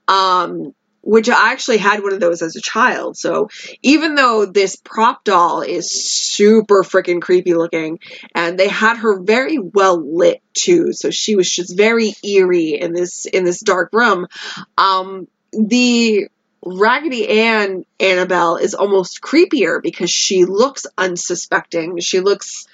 Um, 0.08 0.74
which 1.08 1.30
I 1.30 1.54
actually 1.54 1.78
had 1.78 2.04
one 2.04 2.12
of 2.12 2.20
those 2.20 2.42
as 2.42 2.58
a 2.58 2.62
child. 2.62 3.16
So 3.16 3.48
even 3.82 4.16
though 4.16 4.46
this 4.46 4.76
prop 4.76 5.24
doll 5.24 5.62
is 5.62 5.90
super 5.90 6.84
freaking 6.84 7.22
creepy 7.22 7.54
looking, 7.54 8.00
and 8.36 8.60
they 8.60 8.68
had 8.68 8.98
her 8.98 9.18
very 9.22 9.58
well 9.58 9.98
lit 9.98 10.42
too, 10.54 10.92
so 10.92 11.10
she 11.10 11.38
was 11.38 11.50
just 11.50 11.78
very 11.78 12.14
eerie 12.26 12.78
in 12.78 12.92
this 12.92 13.26
in 13.26 13.46
this 13.46 13.62
dark 13.62 13.94
room. 13.94 14.28
Um, 14.78 15.30
the 15.54 16.28
Raggedy 16.66 17.30
Ann 17.30 17.86
Annabelle 18.02 18.58
is 18.58 18.74
almost 18.74 19.22
creepier 19.22 19.82
because 19.82 20.12
she 20.12 20.44
looks 20.44 20.86
unsuspecting. 20.98 22.02
She 22.02 22.20
looks 22.20 22.68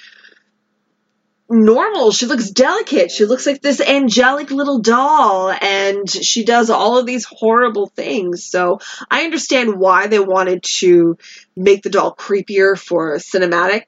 normal. 1.50 2.12
She 2.12 2.26
looks 2.26 2.50
delicate. 2.52 3.12
She 3.12 3.26
looks 3.26 3.46
like 3.46 3.62
this 3.62 3.82
angelic 3.82 4.52
little 4.52 4.80
doll, 4.80 5.52
and 5.52 6.10
she 6.10 6.46
does 6.46 6.70
all 6.70 6.98
of 6.98 7.06
these 7.06 7.26
horrible 7.30 7.88
things. 7.88 8.46
So 8.46 8.80
I 9.10 9.24
understand 9.24 9.78
why 9.80 10.08
they 10.08 10.20
wanted 10.20 10.64
to 10.80 11.18
make 11.56 11.84
the 11.84 11.90
doll 11.90 12.16
creepier 12.16 12.78
for 12.78 13.16
cinematic 13.18 13.84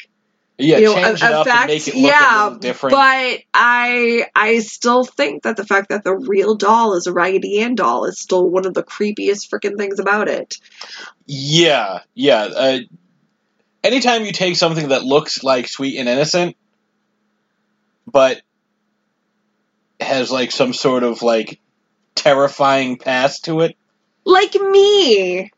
Yeah, 0.58 0.78
you 0.80 0.86
know, 0.86 0.94
change 0.96 1.22
e- 1.22 1.26
it 1.26 1.32
up 1.32 1.48
and 1.48 1.66
make 1.66 1.88
it 1.88 1.96
look 1.96 2.12
yeah, 2.12 2.36
a 2.38 2.44
little 2.44 2.60
different. 2.60 2.92
but 2.96 3.40
I 3.54 4.28
I 4.36 4.60
still 4.60 5.04
think 5.06 5.44
that 5.44 5.58
the 5.58 5.66
fact 5.66 5.90
that 5.90 6.04
the 6.04 6.16
real 6.16 6.56
doll 6.56 6.94
is 6.96 7.08
a 7.08 7.14
Raggedy 7.14 7.60
Ann 7.60 7.76
doll 7.76 8.06
is 8.06 8.20
still 8.20 8.48
one 8.50 8.66
of 8.66 8.74
the 8.74 8.84
creepiest 8.84 9.50
freaking 9.50 9.78
things 9.78 10.00
about 10.00 10.28
it. 10.28 10.56
Yeah, 11.26 12.02
yeah. 12.14 12.44
Uh, 12.44 12.80
anytime 13.84 14.26
you 14.26 14.32
take 14.32 14.56
something 14.56 14.90
that 14.90 15.04
looks 15.04 15.44
like 15.44 15.68
sweet 15.68 15.98
and 15.98 16.10
innocent, 16.10 16.56
but 18.06 18.42
has 20.00 20.32
like 20.32 20.52
some 20.52 20.74
sort 20.74 21.04
of 21.04 21.22
like 21.22 21.60
terrifying 22.16 22.98
past 22.98 23.46
to 23.46 23.62
it, 23.62 23.76
Like 24.26 24.54
me. 24.56 25.52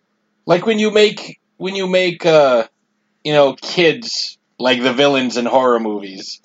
like 0.46 0.66
when 0.66 0.80
you 0.80 0.92
make 0.92 1.40
when 1.58 1.76
you 1.76 1.88
make 1.88 2.26
uh, 2.26 2.68
you 3.24 3.34
know 3.34 3.54
kids 3.54 4.38
like 4.60 4.82
the 4.82 4.94
villains 4.94 5.38
in 5.38 5.46
horror 5.46 5.80
movies. 5.80 6.42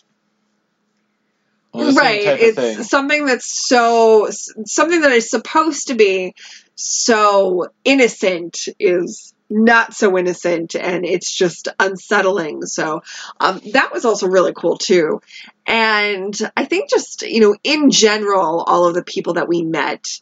Right. 1.75 2.23
It's 2.27 2.57
thing. 2.57 2.83
something 2.83 3.25
that's 3.27 3.69
so 3.69 4.29
something 4.67 5.01
that 5.01 5.13
is 5.13 5.31
supposed 5.31 5.89
to 5.89 5.95
be 5.95 6.35
so 6.75 7.69
innocent 7.85 8.59
is 8.79 9.33
not 9.53 9.95
so 9.95 10.17
innocent 10.17 10.75
and 10.75 11.05
it's 11.05 11.31
just 11.31 11.69
unsettling. 11.79 12.63
So 12.63 13.03
um, 13.39 13.61
that 13.73 13.93
was 13.93 14.05
also 14.05 14.27
really 14.27 14.53
cool 14.55 14.79
too. 14.79 15.21
And 15.67 16.37
I 16.57 16.65
think 16.65 16.91
just, 16.91 17.23
you 17.23 17.41
know, 17.41 17.57
in 17.63 17.91
general, 17.91 18.63
all 18.63 18.87
of 18.87 18.95
the 18.95 19.05
people 19.05 19.35
that 19.35 19.49
we 19.49 19.63
met 19.63 20.21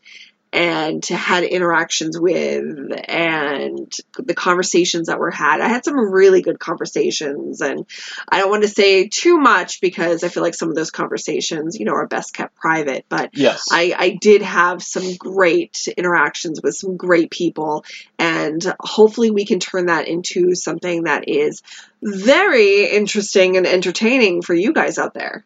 and 0.53 1.05
had 1.07 1.45
interactions 1.45 2.19
with 2.19 2.65
and 3.09 3.93
the 4.19 4.35
conversations 4.35 5.07
that 5.07 5.19
were 5.19 5.31
had. 5.31 5.61
I 5.61 5.69
had 5.69 5.85
some 5.85 5.97
really 5.97 6.43
good 6.43 6.59
conversations 6.59 7.61
and 7.61 7.87
I 8.29 8.41
don't 8.41 8.51
want 8.51 8.63
to 8.63 8.69
say 8.69 9.09
too 9.09 9.39
much 9.39 9.81
because 9.81 10.25
I 10.25 10.29
feel 10.29 10.43
like 10.43 10.55
some 10.55 10.69
of 10.69 10.75
those 10.75 10.91
conversations, 10.91 11.79
you 11.79 11.85
know, 11.85 11.95
are 11.95 12.07
best 12.07 12.35
kept 12.35 12.57
private, 12.57 13.07
but 13.09 13.31
Yes. 13.33 13.69
I, 13.71 13.95
I 13.97 14.11
did 14.21 14.43
have 14.43 14.83
some 14.83 15.15
great 15.17 15.89
interactions 15.97 16.61
with 16.63 16.75
some 16.75 16.97
great 16.97 17.31
people, 17.31 17.85
and 18.19 18.63
hopefully, 18.81 19.31
we 19.31 19.47
can 19.47 19.61
turn 19.61 19.87
that 19.87 20.09
into 20.09 20.55
something 20.55 21.05
that 21.05 21.29
is 21.29 21.63
very 22.03 22.91
interesting 22.91 23.57
and 23.57 23.67
entertaining 23.67 24.43
for 24.43 24.55
you 24.55 24.73
guys 24.73 24.99
out 24.99 25.15
there. 25.15 25.45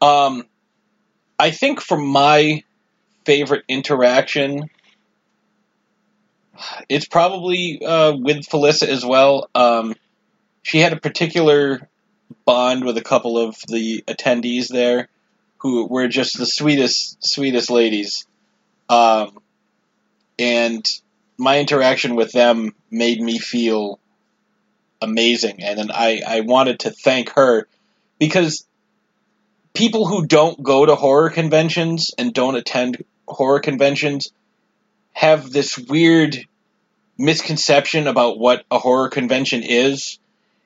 Um, 0.00 0.46
I 1.38 1.50
think 1.50 1.80
for 1.80 1.96
my 1.96 2.64
favorite 3.24 3.64
interaction, 3.68 4.70
it's 6.88 7.06
probably 7.06 7.84
uh, 7.84 8.14
with 8.16 8.46
Felissa 8.46 8.88
as 8.88 9.04
well. 9.04 9.48
Um, 9.54 9.94
she 10.62 10.78
had 10.78 10.92
a 10.92 11.00
particular 11.00 11.88
bond 12.44 12.84
with 12.84 12.96
a 12.96 13.02
couple 13.02 13.38
of 13.38 13.56
the 13.68 14.04
attendees 14.06 14.68
there, 14.68 15.08
who 15.58 15.86
were 15.86 16.08
just 16.08 16.38
the 16.38 16.46
sweetest, 16.46 17.18
sweetest 17.26 17.70
ladies. 17.70 18.26
Um, 18.88 19.38
and 20.38 20.84
my 21.38 21.58
interaction 21.60 22.14
with 22.14 22.32
them 22.32 22.74
made 22.90 23.20
me 23.20 23.38
feel 23.38 23.98
amazing, 25.00 25.62
and 25.62 25.78
then 25.78 25.90
I, 25.90 26.22
I 26.26 26.40
wanted 26.40 26.80
to 26.80 26.90
thank 26.90 27.30
her 27.30 27.66
because 28.18 28.64
people 29.74 30.06
who 30.06 30.26
don't 30.26 30.62
go 30.62 30.84
to 30.84 30.94
horror 30.94 31.30
conventions 31.30 32.10
and 32.18 32.32
don't 32.32 32.56
attend 32.56 33.04
horror 33.32 33.60
conventions 33.60 34.32
have 35.12 35.50
this 35.50 35.78
weird 35.78 36.36
misconception 37.18 38.06
about 38.06 38.38
what 38.38 38.64
a 38.70 38.78
horror 38.78 39.08
convention 39.08 39.62
is. 39.62 40.18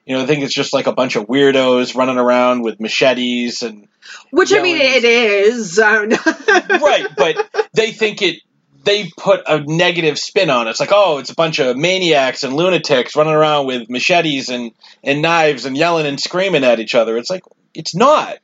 You 0.05 0.17
know, 0.17 0.23
I 0.23 0.27
think 0.27 0.45
it's 0.45 0.55
just 0.55 0.73
like 0.73 0.87
a 0.87 0.93
bunch 0.93 1.17
of 1.17 1.27
weirdos 1.27 1.97
running 1.97 2.17
around 2.17 2.63
with 2.63 2.81
machetes 2.81 3.63
and 3.63 3.89
Which 4.31 4.53
I 4.53 4.63
mean, 4.63 4.79
it 4.81 5.05
is. 5.05 5.79
Right, 5.79 7.07
but 7.17 7.69
they 7.75 7.91
think 7.91 8.23
it. 8.23 8.41
They 8.85 9.11
put 9.17 9.43
a 9.49 9.65
negative 9.65 10.17
spin 10.17 10.49
on 10.49 10.69
it. 10.69 10.71
It's 10.71 10.79
like, 10.79 10.93
oh, 10.93 11.19
it's 11.19 11.31
a 11.31 11.35
bunch 11.35 11.59
of 11.59 11.77
maniacs 11.77 12.45
and 12.45 12.55
lunatics 12.55 13.17
running 13.17 13.35
around 13.35 13.67
with 13.67 13.91
machetes 13.91 14.49
and, 14.49 14.71
and 15.03 15.23
knives 15.23 15.65
and 15.65 15.77
yelling 15.77 16.07
and 16.07 16.21
screaming 16.21 16.63
at 16.63 16.79
each 16.79 16.95
other. 16.95 17.17
It's 17.17 17.29
like, 17.29 17.43
it's 17.75 17.97
not. 17.97 18.39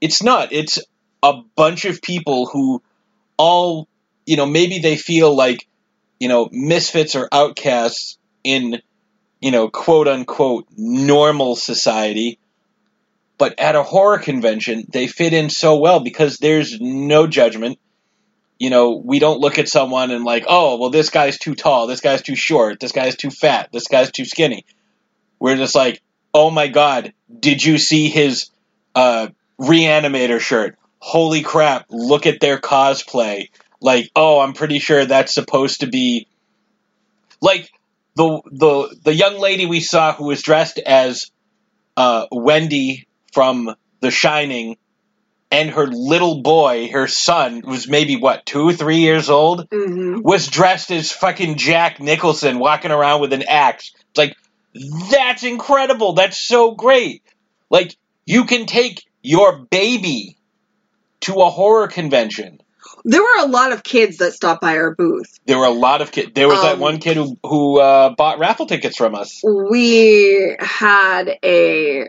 It's 0.00 0.20
not. 0.20 0.52
It's 0.52 0.80
a 1.22 1.42
bunch 1.54 1.84
of 1.84 2.02
people 2.02 2.46
who 2.46 2.82
all, 3.38 3.88
you 4.26 4.36
know, 4.36 4.46
maybe 4.46 4.80
they 4.80 4.96
feel 4.96 5.34
like, 5.34 5.66
you 6.20 6.28
know, 6.28 6.48
misfits 6.52 7.16
or 7.16 7.28
outcasts 7.32 8.18
in, 8.44 8.82
you 9.40 9.50
know, 9.50 9.68
quote 9.68 10.08
unquote 10.08 10.66
normal 10.76 11.56
society. 11.56 12.38
But 13.38 13.58
at 13.60 13.76
a 13.76 13.84
horror 13.84 14.18
convention, 14.18 14.84
they 14.92 15.06
fit 15.06 15.32
in 15.32 15.48
so 15.48 15.78
well 15.78 16.00
because 16.00 16.38
there's 16.38 16.80
no 16.80 17.26
judgment. 17.26 17.78
You 18.58 18.70
know, 18.70 18.96
we 18.96 19.20
don't 19.20 19.38
look 19.38 19.60
at 19.60 19.68
someone 19.68 20.10
and 20.10 20.24
like, 20.24 20.44
oh, 20.48 20.76
well, 20.78 20.90
this 20.90 21.10
guy's 21.10 21.38
too 21.38 21.54
tall, 21.54 21.86
this 21.86 22.00
guy's 22.00 22.22
too 22.22 22.34
short, 22.34 22.80
this 22.80 22.90
guy's 22.90 23.14
too 23.16 23.30
fat, 23.30 23.70
this 23.72 23.86
guy's 23.86 24.10
too 24.10 24.24
skinny. 24.24 24.66
We're 25.38 25.56
just 25.56 25.76
like, 25.76 26.02
oh 26.34 26.50
my 26.50 26.66
god, 26.66 27.12
did 27.38 27.64
you 27.64 27.78
see 27.78 28.08
his 28.08 28.50
uh, 28.94 29.28
reanimator 29.60 30.40
shirt? 30.40 30.77
Holy 31.00 31.42
crap, 31.42 31.86
look 31.90 32.26
at 32.26 32.40
their 32.40 32.58
cosplay. 32.58 33.50
Like, 33.80 34.10
oh, 34.16 34.40
I'm 34.40 34.52
pretty 34.52 34.78
sure 34.78 35.04
that's 35.04 35.32
supposed 35.32 35.80
to 35.80 35.86
be 35.86 36.26
like 37.40 37.70
the 38.16 38.40
the 38.50 38.96
the 39.04 39.14
young 39.14 39.38
lady 39.38 39.66
we 39.66 39.80
saw 39.80 40.12
who 40.12 40.24
was 40.24 40.42
dressed 40.42 40.78
as 40.78 41.30
uh, 41.96 42.26
Wendy 42.32 43.06
from 43.32 43.74
The 44.00 44.10
Shining, 44.10 44.76
and 45.50 45.70
her 45.70 45.86
little 45.86 46.42
boy, 46.42 46.88
her 46.88 47.06
son, 47.06 47.62
was 47.64 47.88
maybe 47.88 48.16
what 48.16 48.44
two, 48.44 48.68
or 48.68 48.72
three 48.72 48.98
years 48.98 49.30
old, 49.30 49.68
mhm. 49.70 50.22
was 50.22 50.48
dressed 50.48 50.90
as 50.90 51.12
fucking 51.12 51.56
Jack 51.56 52.00
Nicholson, 52.00 52.58
walking 52.58 52.90
around 52.90 53.20
with 53.20 53.32
an 53.32 53.44
axe. 53.48 53.92
It's 54.10 54.18
like 54.18 54.36
that's 55.10 55.44
incredible. 55.44 56.14
That's 56.14 56.38
so 56.38 56.72
great. 56.72 57.22
Like 57.70 57.96
you 58.26 58.44
can 58.44 58.66
take 58.66 59.04
your 59.22 59.58
baby 59.70 60.37
to 61.22 61.34
a 61.40 61.50
horror 61.50 61.88
convention. 61.88 62.60
There 63.04 63.22
were 63.22 63.44
a 63.44 63.46
lot 63.46 63.72
of 63.72 63.82
kids 63.84 64.18
that 64.18 64.32
stopped 64.32 64.60
by 64.60 64.76
our 64.76 64.94
booth. 64.94 65.38
There 65.46 65.58
were 65.58 65.66
a 65.66 65.70
lot 65.70 66.00
of 66.02 66.10
kids. 66.10 66.32
There 66.34 66.48
was 66.48 66.60
that 66.62 66.74
Um, 66.74 66.80
one 66.80 66.98
kid 66.98 67.16
who 67.16 67.36
who 67.44 67.80
uh, 67.80 68.14
bought 68.16 68.38
raffle 68.38 68.66
tickets 68.66 68.96
from 68.96 69.14
us. 69.14 69.40
we 69.44 70.56
had 70.58 71.38
a 71.44 72.08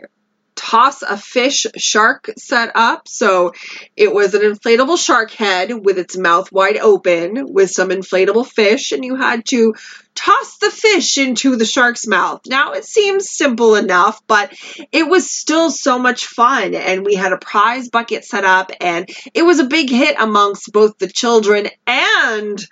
toss 0.60 1.00
a 1.00 1.16
fish 1.16 1.66
shark 1.76 2.30
set 2.36 2.72
up. 2.74 3.08
So 3.08 3.52
it 3.96 4.12
was 4.12 4.34
an 4.34 4.42
inflatable 4.42 5.02
shark 5.02 5.30
head 5.30 5.72
with 5.72 5.98
its 5.98 6.18
mouth 6.18 6.52
wide 6.52 6.76
open 6.76 7.52
with 7.52 7.70
some 7.70 7.88
inflatable 7.88 8.46
fish, 8.46 8.92
and 8.92 9.02
you 9.02 9.16
had 9.16 9.46
to 9.46 9.74
toss 10.14 10.58
the 10.58 10.70
fish 10.70 11.16
into 11.16 11.56
the 11.56 11.64
shark's 11.64 12.06
mouth. 12.06 12.42
Now 12.46 12.72
it 12.72 12.84
seems 12.84 13.30
simple 13.30 13.74
enough, 13.74 14.20
but 14.26 14.52
it 14.92 15.08
was 15.08 15.30
still 15.30 15.70
so 15.70 15.98
much 15.98 16.26
fun. 16.26 16.74
And 16.74 17.06
we 17.06 17.14
had 17.14 17.32
a 17.32 17.38
prize 17.38 17.88
bucket 17.88 18.26
set 18.26 18.44
up, 18.44 18.70
and 18.80 19.08
it 19.32 19.42
was 19.42 19.60
a 19.60 19.64
big 19.64 19.88
hit 19.88 20.16
amongst 20.20 20.72
both 20.72 20.98
the 20.98 21.08
children 21.08 21.68
and 21.86 22.62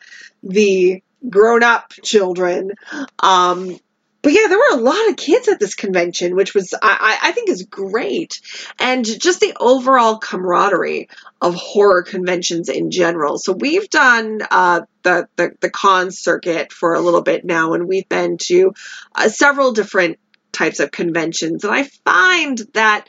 the 0.42 1.02
grown 1.28 1.62
up 1.62 1.92
children. 2.02 2.72
Um, 3.18 3.78
but 4.22 4.32
yeah, 4.32 4.48
there 4.48 4.58
were 4.58 4.78
a 4.78 4.82
lot 4.82 5.08
of 5.08 5.16
kids 5.16 5.48
at 5.48 5.60
this 5.60 5.74
convention, 5.74 6.34
which 6.34 6.54
was 6.54 6.74
I, 6.80 7.18
I 7.22 7.32
think 7.32 7.48
is 7.48 7.62
great, 7.62 8.40
and 8.78 9.04
just 9.04 9.40
the 9.40 9.56
overall 9.60 10.18
camaraderie 10.18 11.08
of 11.40 11.54
horror 11.54 12.02
conventions 12.02 12.68
in 12.68 12.90
general. 12.90 13.38
So 13.38 13.52
we've 13.52 13.88
done 13.88 14.40
uh, 14.50 14.82
the, 15.02 15.28
the 15.36 15.52
the 15.60 15.70
con 15.70 16.10
circuit 16.10 16.72
for 16.72 16.94
a 16.94 17.00
little 17.00 17.22
bit 17.22 17.44
now, 17.44 17.74
and 17.74 17.86
we've 17.86 18.08
been 18.08 18.38
to 18.42 18.72
uh, 19.14 19.28
several 19.28 19.72
different 19.72 20.18
types 20.50 20.80
of 20.80 20.90
conventions, 20.90 21.62
and 21.62 21.72
I 21.72 21.84
find 22.04 22.60
that 22.74 23.06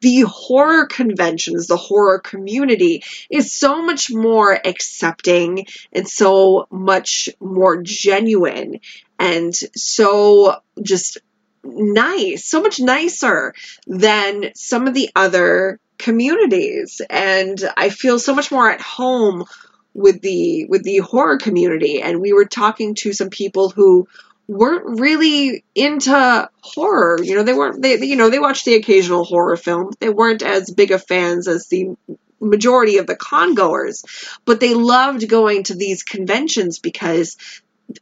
the 0.00 0.22
horror 0.22 0.86
conventions, 0.86 1.66
the 1.66 1.76
horror 1.76 2.18
community 2.18 3.02
is 3.30 3.52
so 3.52 3.82
much 3.82 4.10
more 4.10 4.52
accepting 4.52 5.66
and 5.92 6.08
so 6.08 6.66
much 6.70 7.28
more 7.40 7.82
genuine 7.82 8.80
and 9.18 9.54
so 9.54 10.56
just 10.82 11.18
nice, 11.62 12.46
so 12.46 12.62
much 12.62 12.80
nicer 12.80 13.54
than 13.86 14.52
some 14.54 14.88
of 14.88 14.94
the 14.94 15.10
other 15.14 15.78
communities. 15.98 17.02
And 17.10 17.62
I 17.76 17.90
feel 17.90 18.18
so 18.18 18.34
much 18.34 18.50
more 18.50 18.70
at 18.70 18.80
home 18.80 19.44
with 19.92 20.22
the 20.22 20.66
with 20.66 20.84
the 20.84 20.98
horror 20.98 21.36
community 21.36 22.00
and 22.00 22.20
we 22.20 22.32
were 22.32 22.44
talking 22.44 22.94
to 22.94 23.12
some 23.12 23.28
people 23.28 23.70
who 23.70 24.06
weren't 24.50 25.00
really 25.00 25.64
into 25.76 26.50
horror. 26.60 27.22
You 27.22 27.36
know, 27.36 27.42
they 27.44 27.54
weren't 27.54 27.80
they 27.80 27.98
you 28.00 28.16
know, 28.16 28.30
they 28.30 28.40
watched 28.40 28.64
the 28.64 28.74
occasional 28.74 29.24
horror 29.24 29.56
film. 29.56 29.92
They 30.00 30.08
weren't 30.08 30.42
as 30.42 30.70
big 30.70 30.90
of 30.90 31.06
fans 31.06 31.46
as 31.46 31.68
the 31.68 31.94
majority 32.40 32.98
of 32.98 33.06
the 33.06 33.16
congoers, 33.16 34.04
but 34.44 34.58
they 34.58 34.74
loved 34.74 35.28
going 35.28 35.62
to 35.64 35.74
these 35.74 36.02
conventions 36.02 36.80
because 36.80 37.36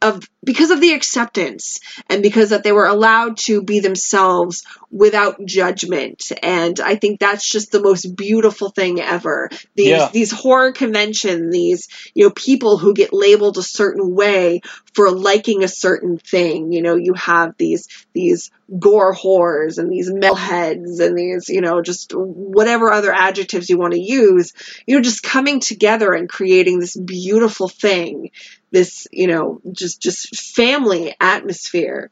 of 0.01 0.23
because 0.43 0.71
of 0.71 0.81
the 0.81 0.93
acceptance 0.93 1.79
and 2.09 2.21
because 2.23 2.49
that 2.51 2.63
they 2.63 2.71
were 2.71 2.85
allowed 2.85 3.37
to 3.37 3.61
be 3.61 3.79
themselves 3.79 4.63
without 4.91 5.43
judgment. 5.45 6.31
And 6.43 6.79
i 6.79 6.95
think 6.95 7.19
that's 7.19 7.49
just 7.49 7.71
the 7.71 7.81
most 7.81 8.15
beautiful 8.15 8.69
thing 8.69 8.99
ever. 8.99 9.49
These 9.75 9.87
Yeah. 9.87 10.09
these 10.11 10.31
horror 10.31 10.71
convention 10.71 11.49
these 11.49 11.87
you 12.13 12.25
know 12.25 12.31
people 12.31 12.77
who 12.77 12.93
get 12.93 13.13
labeled 13.13 13.57
a 13.57 13.63
certain 13.63 14.13
way 14.15 14.61
for 14.93 15.11
liking 15.11 15.63
a 15.63 15.67
certain 15.67 16.17
thing. 16.17 16.71
You 16.71 16.81
know 16.81 16.95
you 16.95 17.13
have 17.13 17.55
these 17.57 17.87
these 18.13 18.51
gore 18.77 19.15
whores 19.15 19.77
and 19.77 19.91
these 19.91 20.11
metalheads 20.11 20.99
and 20.99 21.17
these 21.17 21.49
you 21.49 21.61
know 21.61 21.81
just 21.81 22.13
whatever 22.13 22.91
other 22.91 23.11
adjectives 23.11 23.69
you 23.69 23.77
want 23.77 23.93
to 23.93 23.99
use 23.99 24.53
you 24.85 24.95
know 24.95 25.01
just 25.01 25.23
coming 25.23 25.59
together 25.59 26.13
and 26.13 26.29
creating 26.29 26.79
this 26.79 26.95
beautiful 26.95 27.67
thing 27.67 28.29
this 28.71 29.07
you 29.11 29.27
know 29.27 29.59
just 29.71 30.01
just 30.01 30.39
family 30.39 31.15
atmosphere 31.19 32.11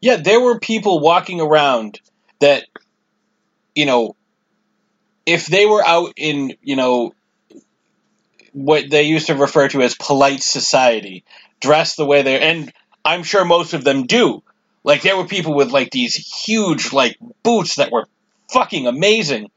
Yeah, 0.00 0.16
there 0.16 0.40
were 0.40 0.58
people 0.58 0.98
walking 1.00 1.40
around 1.40 2.00
that, 2.40 2.64
you 3.74 3.86
know, 3.86 4.16
if 5.24 5.46
they 5.46 5.64
were 5.64 5.84
out 5.84 6.12
in, 6.16 6.56
you 6.60 6.74
know, 6.74 7.14
what 8.52 8.90
they 8.90 9.04
used 9.04 9.28
to 9.28 9.34
refer 9.36 9.68
to 9.68 9.80
as 9.80 9.94
polite 9.94 10.42
society, 10.42 11.24
dressed 11.60 11.96
the 11.96 12.04
way 12.04 12.22
they're, 12.22 12.42
and 12.42 12.72
I'm 13.04 13.22
sure 13.22 13.44
most 13.44 13.74
of 13.74 13.84
them 13.84 14.06
do. 14.06 14.42
Like 14.84 15.02
there 15.02 15.16
were 15.16 15.26
people 15.26 15.54
with 15.54 15.70
like 15.70 15.90
these 15.90 16.14
huge 16.14 16.92
like 16.92 17.16
boots 17.42 17.76
that 17.76 17.92
were 17.92 18.06
fucking 18.50 18.86
amazing 18.86 19.50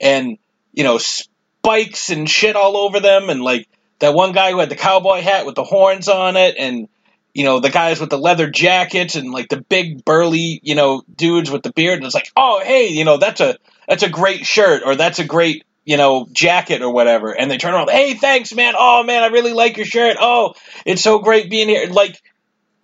and 0.00 0.38
you 0.72 0.84
know 0.84 0.98
spikes 0.98 2.10
and 2.10 2.28
shit 2.28 2.56
all 2.56 2.76
over 2.76 3.00
them. 3.00 3.30
And 3.30 3.42
like 3.42 3.68
that 3.98 4.14
one 4.14 4.32
guy 4.32 4.50
who 4.50 4.58
had 4.58 4.68
the 4.68 4.76
cowboy 4.76 5.20
hat 5.20 5.46
with 5.46 5.54
the 5.54 5.64
horns 5.64 6.08
on 6.08 6.36
it 6.36 6.56
and 6.58 6.88
you 7.32 7.44
know 7.44 7.60
the 7.60 7.70
guys 7.70 8.00
with 8.00 8.10
the 8.10 8.18
leather 8.18 8.48
jackets 8.48 9.14
and 9.14 9.30
like 9.30 9.48
the 9.48 9.60
big 9.60 10.04
burly 10.04 10.60
you 10.62 10.74
know 10.74 11.02
dudes 11.14 11.50
with 11.50 11.62
the 11.62 11.72
beard. 11.72 11.96
And 11.96 12.04
it's 12.04 12.14
like 12.14 12.30
oh 12.36 12.62
hey 12.62 12.88
you 12.88 13.04
know 13.04 13.16
that's 13.16 13.40
a 13.40 13.56
that's 13.88 14.02
a 14.02 14.08
great 14.08 14.44
shirt 14.44 14.82
or 14.84 14.94
that's 14.94 15.18
a 15.18 15.24
great 15.24 15.64
you 15.84 15.96
know 15.96 16.26
jacket 16.32 16.82
or 16.82 16.90
whatever. 16.90 17.32
And 17.32 17.50
they 17.50 17.56
turn 17.56 17.74
around 17.74 17.90
hey 17.90 18.14
thanks 18.14 18.54
man. 18.54 18.74
Oh 18.76 19.02
man 19.04 19.22
i 19.22 19.28
really 19.28 19.52
like 19.52 19.78
your 19.78 19.86
shirt. 19.86 20.16
Oh 20.20 20.54
it's 20.84 21.02
so 21.02 21.18
great 21.18 21.48
being 21.48 21.68
here. 21.68 21.88
Like 21.88 22.20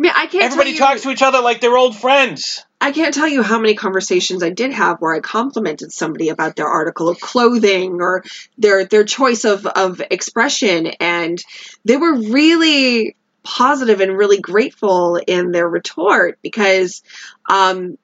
mean, 0.03 0.13
I 0.15 0.27
can't 0.27 0.45
everybody 0.45 0.77
tell 0.77 0.89
you, 0.89 0.95
talks 0.95 1.03
to 1.03 1.11
each 1.11 1.23
other 1.23 1.41
like 1.41 1.61
they're 1.61 1.77
old 1.77 1.97
friends. 1.97 2.65
I 2.81 2.91
can't 2.91 3.15
tell 3.15 3.29
you 3.29 3.43
how 3.43 3.59
many 3.59 3.75
conversations 3.75 4.43
I 4.43 4.51
did 4.51 4.73
have 4.73 4.99
where 4.99 5.15
I 5.15 5.21
complimented 5.21 5.93
somebody 5.93 6.29
about 6.29 6.57
their 6.57 6.67
article 6.67 7.09
of 7.09 7.21
clothing 7.21 8.01
or 8.01 8.25
their 8.59 8.85
their 8.85 9.05
choice 9.05 9.45
of 9.45 9.65
of 9.67 10.03
expression 10.11 10.89
and 10.99 11.43
they 11.85 11.97
were 11.97 12.15
really 12.15 13.17
positive 13.45 14.01
and 14.01 14.17
really 14.17 14.41
grateful 14.41 15.17
in 15.17 15.53
their 15.53 15.69
retort 15.69 16.39
because 16.43 17.03
um 17.49 17.97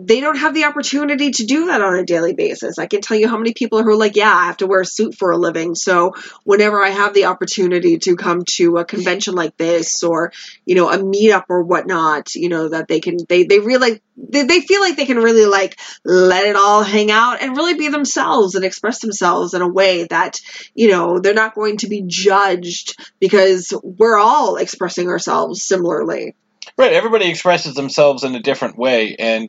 they 0.00 0.20
don't 0.20 0.38
have 0.38 0.54
the 0.54 0.64
opportunity 0.64 1.32
to 1.32 1.44
do 1.44 1.66
that 1.66 1.82
on 1.82 1.96
a 1.96 2.04
daily 2.04 2.32
basis. 2.32 2.78
I 2.78 2.86
can 2.86 3.00
tell 3.00 3.16
you 3.16 3.26
how 3.26 3.36
many 3.36 3.52
people 3.52 3.82
who 3.82 3.90
are 3.90 3.96
like, 3.96 4.14
yeah, 4.14 4.32
I 4.32 4.46
have 4.46 4.58
to 4.58 4.68
wear 4.68 4.82
a 4.82 4.86
suit 4.86 5.16
for 5.16 5.32
a 5.32 5.36
living. 5.36 5.74
So 5.74 6.14
whenever 6.44 6.80
I 6.80 6.90
have 6.90 7.14
the 7.14 7.24
opportunity 7.24 7.98
to 7.98 8.14
come 8.14 8.44
to 8.56 8.76
a 8.76 8.84
convention 8.84 9.34
like 9.34 9.56
this 9.56 10.04
or, 10.04 10.32
you 10.64 10.76
know, 10.76 10.88
a 10.88 10.98
meetup 10.98 11.46
or 11.48 11.64
whatnot, 11.64 12.36
you 12.36 12.48
know, 12.48 12.68
that 12.68 12.86
they 12.86 13.00
can, 13.00 13.16
they, 13.28 13.42
they 13.42 13.58
really, 13.58 14.00
they, 14.16 14.44
they 14.44 14.60
feel 14.60 14.80
like 14.80 14.96
they 14.96 15.06
can 15.06 15.18
really 15.18 15.46
like 15.46 15.76
let 16.04 16.46
it 16.46 16.54
all 16.54 16.84
hang 16.84 17.10
out 17.10 17.42
and 17.42 17.56
really 17.56 17.74
be 17.74 17.88
themselves 17.88 18.54
and 18.54 18.64
express 18.64 19.00
themselves 19.00 19.52
in 19.52 19.62
a 19.62 19.68
way 19.68 20.04
that, 20.04 20.38
you 20.76 20.92
know, 20.92 21.18
they're 21.18 21.34
not 21.34 21.56
going 21.56 21.78
to 21.78 21.88
be 21.88 22.04
judged 22.06 22.96
because 23.18 23.74
we're 23.82 24.18
all 24.18 24.56
expressing 24.56 25.08
ourselves 25.08 25.64
similarly. 25.64 26.36
Right, 26.76 26.92
everybody 26.92 27.28
expresses 27.28 27.74
themselves 27.74 28.22
in 28.22 28.36
a 28.36 28.42
different 28.42 28.78
way, 28.78 29.16
and 29.18 29.48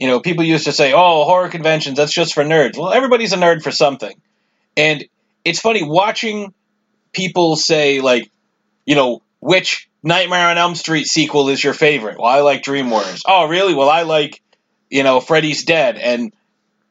you 0.00 0.06
know, 0.06 0.18
people 0.18 0.44
used 0.44 0.64
to 0.64 0.72
say, 0.72 0.94
"Oh, 0.94 1.24
horror 1.24 1.50
conventions, 1.50 1.98
that's 1.98 2.12
just 2.12 2.32
for 2.32 2.42
nerds." 2.42 2.78
Well, 2.78 2.90
everybody's 2.90 3.34
a 3.34 3.36
nerd 3.36 3.62
for 3.62 3.70
something, 3.70 4.18
and 4.74 5.04
it's 5.44 5.60
funny 5.60 5.82
watching 5.82 6.54
people 7.12 7.54
say, 7.56 8.00
like, 8.00 8.30
you 8.86 8.94
know, 8.94 9.20
which 9.40 9.90
Nightmare 10.02 10.48
on 10.48 10.56
Elm 10.56 10.74
Street 10.74 11.06
sequel 11.06 11.50
is 11.50 11.62
your 11.62 11.74
favorite? 11.74 12.18
Well, 12.18 12.26
I 12.30 12.40
like 12.40 12.62
Dream 12.62 12.88
Warriors. 12.88 13.22
Oh, 13.26 13.46
really? 13.46 13.74
Well, 13.74 13.90
I 13.90 14.02
like, 14.02 14.40
you 14.88 15.02
know, 15.02 15.20
Freddy's 15.20 15.64
Dead, 15.64 15.96
and 15.98 16.32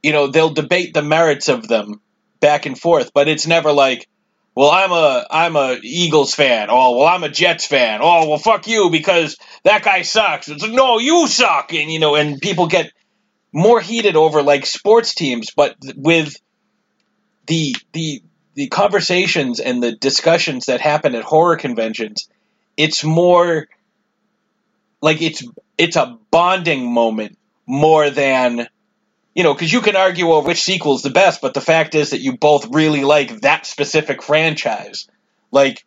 you 0.04 0.13
know, 0.13 0.28
they'll 0.28 0.54
debate 0.54 0.93
the 0.93 1.02
merits 1.02 1.50
of 1.50 1.67
them 1.67 2.02
back 2.39 2.67
and 2.67 2.80
forth, 2.80 3.12
but 3.12 3.28
it's 3.28 3.48
never 3.48 3.72
like, 3.72 4.08
well, 4.54 4.69
I'm 4.69 4.91
a 4.91 5.26
I'm 5.32 5.56
a 5.56 5.80
Eagles 5.82 6.36
fan. 6.36 6.67
Oh, 6.69 6.98
well, 6.98 7.08
I'm 7.08 7.24
a 7.24 7.30
Jets 7.30 7.65
fan. 7.65 8.02
Oh, 8.04 8.30
well, 8.30 8.38
fuck 8.38 8.67
you 8.67 8.91
because 8.91 9.36
that 9.63 9.82
guy 9.82 10.04
sucks. 10.04 10.48
It's 10.48 10.62
like, 10.62 10.74
no, 10.74 11.00
you 11.00 11.28
suck, 11.28 11.74
and 11.74 11.91
you 11.91 12.00
know, 12.00 12.13
and 12.13 12.39
people 12.39 12.67
get 12.67 12.91
more 13.52 13.80
heated 13.80 14.16
over 14.16 14.42
like 14.42 14.66
sports 14.66 15.16
teams, 15.16 15.52
but 15.56 15.76
with 15.96 16.36
the 17.48 17.76
the 17.94 18.22
the 18.54 18.68
conversations 18.68 19.60
and 19.60 19.82
the 19.82 19.94
discussions 19.94 20.66
that 20.66 20.82
happen 20.82 21.16
at 21.16 21.24
horror 21.24 21.56
conventions, 21.56 22.30
it's 22.78 23.04
more 23.04 23.68
like 25.02 25.22
it's 25.22 25.44
it's 25.78 25.96
a 25.96 26.18
bonding 26.32 26.92
moment 26.92 27.38
more 27.66 28.10
than 28.10 28.68
you 29.36 29.44
know, 29.44 29.54
because 29.54 29.72
you 29.72 29.82
can 29.82 29.96
argue 29.96 30.32
over 30.32 30.48
which 30.48 30.62
sequel 30.62 30.96
is 30.96 31.02
the 31.02 31.10
best, 31.10 31.42
but 31.42 31.54
the 31.54 31.62
fact 31.62 31.96
is 31.96 32.10
that 32.10 32.20
you 32.20 32.38
both 32.38 32.74
really 32.74 33.04
like 33.04 33.42
that 33.42 33.66
specific 33.66 34.22
franchise. 34.22 35.08
Like, 35.52 35.86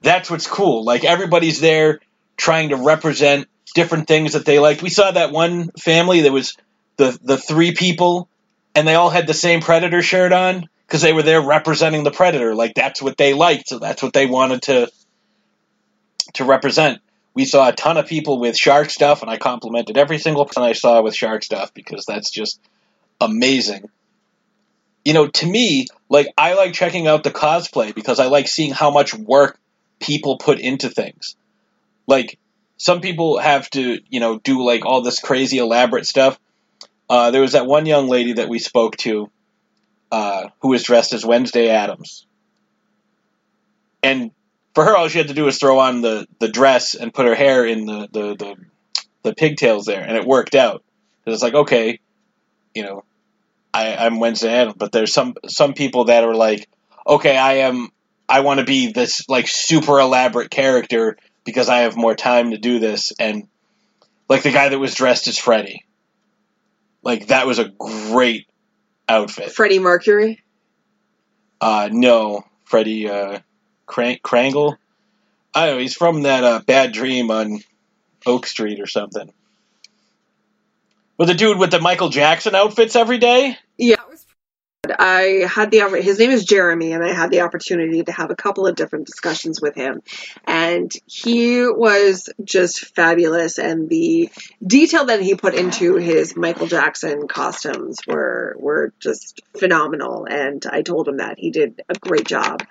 that's 0.00 0.30
what's 0.30 0.46
cool. 0.46 0.84
Like, 0.84 1.04
everybody's 1.04 1.60
there 1.60 2.00
trying 2.38 2.70
to 2.70 2.76
represent 2.76 3.48
different 3.74 4.08
things 4.08 4.32
that 4.32 4.44
they 4.44 4.58
liked. 4.58 4.82
We 4.82 4.90
saw 4.90 5.10
that 5.10 5.32
one 5.32 5.70
family 5.78 6.22
that 6.22 6.32
was 6.32 6.56
the, 6.96 7.18
the 7.22 7.36
three 7.36 7.72
people, 7.72 8.28
and 8.74 8.86
they 8.86 8.94
all 8.94 9.10
had 9.10 9.26
the 9.26 9.34
same 9.34 9.60
Predator 9.60 10.02
shirt 10.02 10.32
on 10.32 10.68
because 10.86 11.02
they 11.02 11.12
were 11.12 11.22
there 11.22 11.40
representing 11.40 12.04
the 12.04 12.10
Predator. 12.10 12.54
Like, 12.54 12.74
that's 12.74 13.02
what 13.02 13.16
they 13.16 13.34
liked, 13.34 13.68
so 13.68 13.78
that's 13.78 14.02
what 14.02 14.12
they 14.12 14.26
wanted 14.26 14.62
to 14.62 14.90
to 16.34 16.44
represent. 16.44 17.00
We 17.34 17.44
saw 17.44 17.68
a 17.68 17.72
ton 17.72 17.96
of 17.96 18.06
people 18.06 18.40
with 18.40 18.56
shark 18.56 18.90
stuff, 18.90 19.22
and 19.22 19.30
I 19.30 19.38
complimented 19.38 19.96
every 19.96 20.18
single 20.18 20.44
person 20.44 20.62
I 20.62 20.72
saw 20.72 21.00
with 21.02 21.14
shark 21.14 21.42
stuff 21.42 21.72
because 21.72 22.04
that's 22.06 22.30
just 22.30 22.60
amazing. 23.20 23.88
You 25.04 25.14
know, 25.14 25.28
to 25.28 25.46
me, 25.46 25.86
like 26.08 26.26
I 26.36 26.54
like 26.54 26.72
checking 26.74 27.06
out 27.06 27.22
the 27.22 27.30
cosplay 27.30 27.94
because 27.94 28.18
I 28.18 28.26
like 28.26 28.48
seeing 28.48 28.72
how 28.72 28.90
much 28.90 29.14
work 29.14 29.58
people 30.00 30.38
put 30.38 30.58
into 30.58 30.90
things. 30.90 31.36
Like 32.06 32.38
some 32.78 33.00
people 33.00 33.38
have 33.38 33.68
to, 33.70 33.98
you 34.08 34.20
know, 34.20 34.38
do 34.38 34.64
like 34.64 34.86
all 34.86 35.02
this 35.02 35.20
crazy 35.20 35.58
elaborate 35.58 36.06
stuff. 36.06 36.38
Uh, 37.10 37.30
there 37.30 37.42
was 37.42 37.52
that 37.52 37.66
one 37.66 37.86
young 37.86 38.08
lady 38.08 38.34
that 38.34 38.48
we 38.48 38.58
spoke 38.58 38.96
to 38.98 39.30
uh, 40.10 40.48
who 40.60 40.68
was 40.68 40.82
dressed 40.84 41.12
as 41.12 41.24
Wednesday 41.26 41.68
Addams, 41.68 42.26
and 44.02 44.30
for 44.74 44.84
her, 44.84 44.96
all 44.96 45.08
she 45.08 45.18
had 45.18 45.28
to 45.28 45.34
do 45.34 45.44
was 45.44 45.58
throw 45.58 45.80
on 45.80 46.02
the, 46.02 46.26
the 46.38 46.48
dress 46.48 46.94
and 46.94 47.12
put 47.12 47.26
her 47.26 47.34
hair 47.34 47.66
in 47.66 47.84
the, 47.84 48.08
the, 48.12 48.36
the, 48.36 48.54
the 49.24 49.34
pigtails 49.34 49.84
there, 49.86 50.00
and 50.00 50.16
it 50.16 50.24
worked 50.24 50.54
out. 50.54 50.84
'Cause 51.24 51.34
it's 51.34 51.42
like, 51.42 51.54
okay, 51.54 51.98
you 52.74 52.84
know, 52.84 53.04
I, 53.74 53.96
I'm 53.96 54.20
Wednesday 54.20 54.52
Addams, 54.52 54.76
but 54.78 54.92
there's 54.92 55.12
some 55.12 55.34
some 55.46 55.74
people 55.74 56.04
that 56.04 56.24
are 56.24 56.34
like, 56.34 56.68
okay, 57.06 57.36
I 57.36 57.54
am, 57.54 57.88
I 58.28 58.40
want 58.40 58.60
to 58.60 58.66
be 58.66 58.92
this 58.92 59.28
like 59.28 59.48
super 59.48 59.98
elaborate 59.98 60.50
character 60.50 61.16
because 61.48 61.70
I 61.70 61.78
have 61.78 61.96
more 61.96 62.14
time 62.14 62.50
to 62.50 62.58
do 62.58 62.78
this, 62.78 63.10
and 63.18 63.48
like 64.28 64.42
the 64.42 64.52
guy 64.52 64.68
that 64.68 64.78
was 64.78 64.94
dressed 64.94 65.28
as 65.28 65.38
Freddy, 65.38 65.86
like 67.02 67.28
that 67.28 67.46
was 67.46 67.58
a 67.58 67.70
great 67.78 68.46
outfit. 69.08 69.52
Freddie 69.52 69.78
Mercury. 69.78 70.42
Uh, 71.58 71.88
no, 71.90 72.44
Freddie 72.66 73.08
uh, 73.08 73.38
Crank 73.86 74.20
Krangle. 74.20 74.76
I 75.54 75.66
don't 75.66 75.76
know. 75.76 75.80
He's 75.80 75.94
from 75.94 76.24
that 76.24 76.44
uh, 76.44 76.60
Bad 76.66 76.92
Dream 76.92 77.30
on 77.30 77.60
Oak 78.26 78.46
Street 78.46 78.78
or 78.78 78.86
something. 78.86 79.32
With 81.16 81.28
the 81.28 81.34
dude 81.34 81.58
with 81.58 81.70
the 81.70 81.80
Michael 81.80 82.10
Jackson 82.10 82.54
outfits 82.54 82.94
every 82.94 83.16
day. 83.16 83.56
Yeah. 83.78 83.96
I 84.86 85.44
had 85.48 85.72
the 85.72 85.80
his 86.00 86.20
name 86.20 86.30
is 86.30 86.44
Jeremy, 86.44 86.92
and 86.92 87.02
I 87.04 87.12
had 87.12 87.30
the 87.32 87.40
opportunity 87.40 88.04
to 88.04 88.12
have 88.12 88.30
a 88.30 88.36
couple 88.36 88.64
of 88.66 88.76
different 88.76 89.06
discussions 89.06 89.60
with 89.60 89.74
him, 89.74 90.02
and 90.46 90.90
he 91.06 91.62
was 91.66 92.28
just 92.44 92.94
fabulous. 92.94 93.58
And 93.58 93.88
the 93.88 94.30
detail 94.64 95.06
that 95.06 95.20
he 95.20 95.34
put 95.34 95.54
into 95.54 95.96
his 95.96 96.36
Michael 96.36 96.68
Jackson 96.68 97.26
costumes 97.26 97.98
were 98.06 98.54
were 98.56 98.92
just 99.00 99.40
phenomenal. 99.58 100.26
And 100.30 100.64
I 100.70 100.82
told 100.82 101.08
him 101.08 101.16
that 101.16 101.40
he 101.40 101.50
did 101.50 101.82
a 101.88 101.94
great 101.94 102.26
job. 102.26 102.62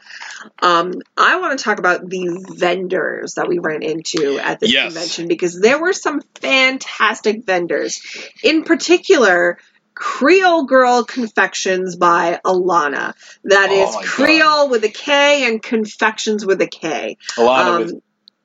Um, 0.62 0.94
I 1.18 1.42
want 1.42 1.60
to 1.60 1.64
talk 1.64 1.80
about 1.80 2.10
the 2.10 2.46
vendors 2.56 3.34
that 3.34 3.50
we 3.50 3.60
ran 3.60 3.84
into 3.84 4.40
at 4.40 4.62
this 4.62 4.72
Yes. 4.72 4.94
convention 4.94 5.28
because 5.28 5.60
there 5.60 5.80
were 5.82 5.94
some 5.94 6.22
fantastic 6.36 7.46
vendors. 7.46 8.00
In 8.44 8.64
particular, 8.64 9.58
Kreole 10.00 10.68
Girl 10.68 11.04
Konfections 11.04 11.98
by 11.98 12.40
Alanna. 12.46 13.14
That 13.46 13.70
Oh 13.72 13.84
is 13.84 13.96
my 13.96 14.02
God. 14.02 14.06
Creole 14.06 14.70
with 14.70 14.84
a 14.84 14.90
K 14.90 15.48
and 15.48 15.62
Confections 15.62 16.46
with 16.46 16.62
a 16.62 16.68
K. 16.68 17.18
A 17.38 17.42
lot 17.44 17.68
Um, 17.68 17.82
of 17.84 17.92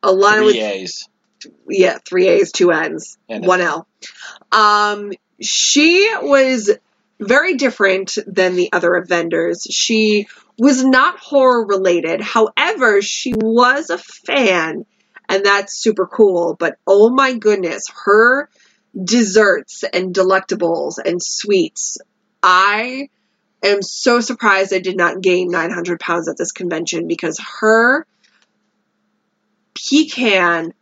Alanna 0.02 0.36
three 0.38 0.44
with 0.46 0.56
A's. 0.56 1.08
yeah, 1.68 1.98
three 2.04 2.28
A's, 2.28 2.52
two 2.52 2.70
N's, 2.72 3.18
And 3.28 3.46
one 3.46 3.60
L. 3.60 3.86
Um, 4.50 5.12
she 5.40 6.10
was 6.22 6.70
very 7.20 7.54
different 7.54 8.16
than 8.26 8.56
the 8.56 8.72
other 8.72 9.04
vendors. 9.06 9.66
She 9.70 10.28
was 10.58 10.82
not 10.84 11.18
horror 11.18 11.66
related. 11.66 12.20
However, 12.20 13.00
she 13.02 13.32
was 13.34 13.90
a 13.90 13.98
fan, 13.98 14.86
and 15.28 15.44
that's 15.44 15.74
super 15.74 16.06
cool. 16.06 16.56
But 16.58 16.76
oh 16.86 17.10
my 17.10 17.34
goodness, 17.34 17.84
her 18.04 18.48
desserts 19.00 19.84
and 19.92 20.14
delectables 20.14 20.98
and 21.04 21.22
sweets. 21.22 21.98
I 22.42 23.08
am 23.62 23.82
so 23.82 24.20
surprised 24.20 24.74
I 24.74 24.80
did 24.80 24.96
not 24.96 25.20
gain 25.20 25.50
900 25.50 26.00
pounds 26.00 26.28
at 26.28 26.36
this 26.36 26.52
convention 26.52 27.06
because 27.06 27.40
her 27.60 28.06
pecan, 29.74 30.74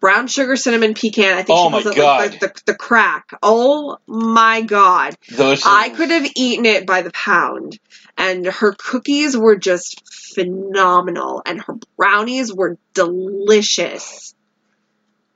brown 0.00 0.28
sugar 0.28 0.56
cinnamon 0.56 0.94
pecan, 0.94 1.36
I 1.36 1.42
think 1.42 1.58
Oh 1.58 1.66
she 1.66 1.70
calls 1.70 1.86
it 1.86 1.98
like 1.98 2.40
the, 2.40 2.46
the, 2.46 2.62
the 2.66 2.74
crack. 2.74 3.30
Oh 3.42 3.98
my 4.06 4.62
god. 4.62 5.16
Those 5.30 5.62
I 5.64 5.90
could 5.90 6.10
have 6.10 6.30
eaten 6.36 6.64
it 6.64 6.86
by 6.86 7.02
the 7.02 7.10
pound. 7.10 7.78
And 8.16 8.46
her 8.46 8.72
cookies 8.72 9.36
were 9.36 9.56
just 9.56 10.02
phenomenal. 10.34 11.42
And 11.44 11.60
her 11.60 11.74
brownies 11.96 12.52
were 12.52 12.78
delicious. 12.94 14.34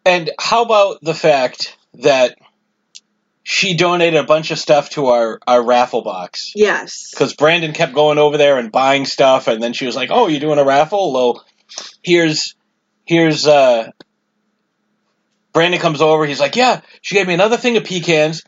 And 0.07 0.30
how 0.38 0.62
about 0.62 1.03
the 1.03 1.12
fact 1.12 1.76
that 1.95 2.36
she 3.43 3.74
donated 3.74 4.18
a 4.18 4.24
bunch 4.24 4.51
of 4.51 4.59
stuff 4.59 4.91
to 4.91 5.07
our, 5.07 5.41
our 5.47 5.64
raffle 5.64 6.03
box? 6.03 6.53
Yes. 6.55 7.11
Because 7.11 7.34
Brandon 7.34 7.72
kept 7.72 7.95
going 7.95 8.18
over 8.18 8.36
there 8.36 8.59
and 8.59 8.70
buying 8.70 9.07
stuff, 9.07 9.49
and 9.49 9.62
then 9.62 9.72
she 9.72 9.86
was 9.86 9.97
like, 9.97 10.11
"Oh, 10.12 10.28
you're 10.28 10.41
doing 10.41 10.59
a 10.59 10.64
raffle? 10.64 11.12
Well, 11.12 11.45
here's 12.03 12.55
here's 13.05 13.47
uh." 13.47 13.91
Brandon 15.53 15.80
comes 15.80 16.01
over. 16.01 16.26
He's 16.26 16.41
like, 16.41 16.57
"Yeah, 16.57 16.80
she 17.03 17.16
gave 17.16 17.26
me 17.26 17.34
another 17.34 17.57
thing 17.57 17.76
of 17.76 17.84
pecans, 17.84 18.43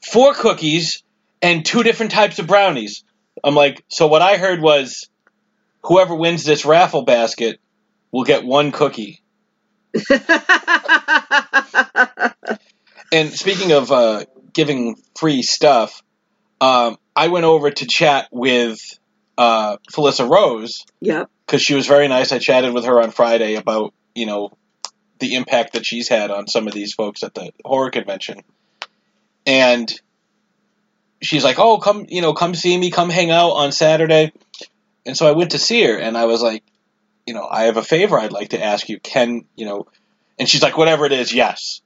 four 0.00 0.34
cookies, 0.34 1.02
and 1.42 1.64
two 1.64 1.82
different 1.82 2.12
types 2.12 2.38
of 2.38 2.46
brownies." 2.46 3.04
I'm 3.44 3.54
like, 3.54 3.84
"So 3.88 4.06
what 4.06 4.22
I 4.22 4.36
heard 4.36 4.62
was, 4.62 5.08
whoever 5.82 6.14
wins 6.14 6.44
this 6.44 6.64
raffle 6.64 7.02
basket 7.02 7.60
will 8.12 8.24
get 8.24 8.44
one 8.44 8.72
cookie." 8.72 9.20
And 13.12 13.32
speaking 13.32 13.72
of 13.72 13.90
uh, 13.90 14.24
giving 14.52 14.96
free 15.16 15.42
stuff, 15.42 16.02
um, 16.60 16.96
I 17.16 17.28
went 17.28 17.44
over 17.46 17.70
to 17.70 17.86
chat 17.86 18.28
with 18.30 18.80
uh, 19.36 19.78
Felissa 19.92 20.28
Rose 20.28 20.84
Yep. 21.00 21.30
because 21.46 21.62
she 21.62 21.74
was 21.74 21.86
very 21.86 22.08
nice. 22.08 22.32
I 22.32 22.38
chatted 22.38 22.74
with 22.74 22.84
her 22.84 23.00
on 23.00 23.10
Friday 23.10 23.54
about 23.54 23.94
you 24.14 24.26
know 24.26 24.50
the 25.20 25.34
impact 25.34 25.72
that 25.72 25.86
she's 25.86 26.08
had 26.08 26.30
on 26.30 26.46
some 26.46 26.66
of 26.66 26.74
these 26.74 26.92
folks 26.94 27.22
at 27.22 27.34
the 27.34 27.50
horror 27.64 27.90
convention, 27.90 28.40
and 29.46 29.92
she's 31.22 31.44
like, 31.44 31.58
"Oh, 31.58 31.78
come 31.78 32.06
you 32.08 32.20
know, 32.20 32.34
come 32.34 32.54
see 32.54 32.76
me, 32.76 32.90
come 32.90 33.10
hang 33.10 33.30
out 33.30 33.50
on 33.52 33.72
Saturday." 33.72 34.32
And 35.06 35.16
so 35.16 35.26
I 35.26 35.32
went 35.32 35.52
to 35.52 35.58
see 35.58 35.82
her, 35.84 35.96
and 35.96 36.18
I 36.18 36.26
was 36.26 36.42
like, 36.42 36.62
"You 37.26 37.34
know, 37.34 37.46
I 37.48 37.64
have 37.64 37.76
a 37.76 37.82
favor 37.82 38.18
I'd 38.18 38.32
like 38.32 38.50
to 38.50 38.62
ask 38.62 38.88
you. 38.88 38.98
Can 39.00 39.44
you 39.56 39.64
know?" 39.66 39.86
And 40.38 40.48
she's 40.48 40.62
like, 40.62 40.76
"Whatever 40.76 41.06
it 41.06 41.12
is, 41.12 41.32
yes." 41.32 41.80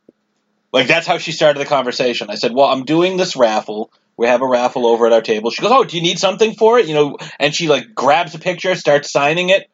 Like 0.73 0.87
that's 0.87 1.07
how 1.07 1.18
she 1.18 1.33
started 1.33 1.61
the 1.61 1.66
conversation. 1.66 2.31
I 2.31 2.37
said, 2.37 2.53
"Well, 2.55 2.66
I'm 2.66 2.85
doing 2.85 3.16
this 3.16 3.37
raffle." 3.37 3.93
We 4.16 4.27
have 4.27 4.43
a 4.43 4.47
raffle 4.47 4.87
over 4.87 5.07
at 5.07 5.12
our 5.12 5.23
table. 5.23 5.51
She 5.51 5.62
goes, 5.62 5.73
"Oh, 5.73 5.85
do 5.85 5.97
you 5.97 6.03
need 6.03 6.18
something 6.18 6.55
for 6.55 6.79
it?" 6.79 6.87
You 6.87 6.95
know, 6.95 7.16
and 7.39 7.55
she 7.55 7.68
like 7.68 7.95
grabs 7.95 8.35
a 8.35 8.39
picture, 8.39 8.75
starts 8.75 9.11
signing 9.11 9.51
it, 9.51 9.68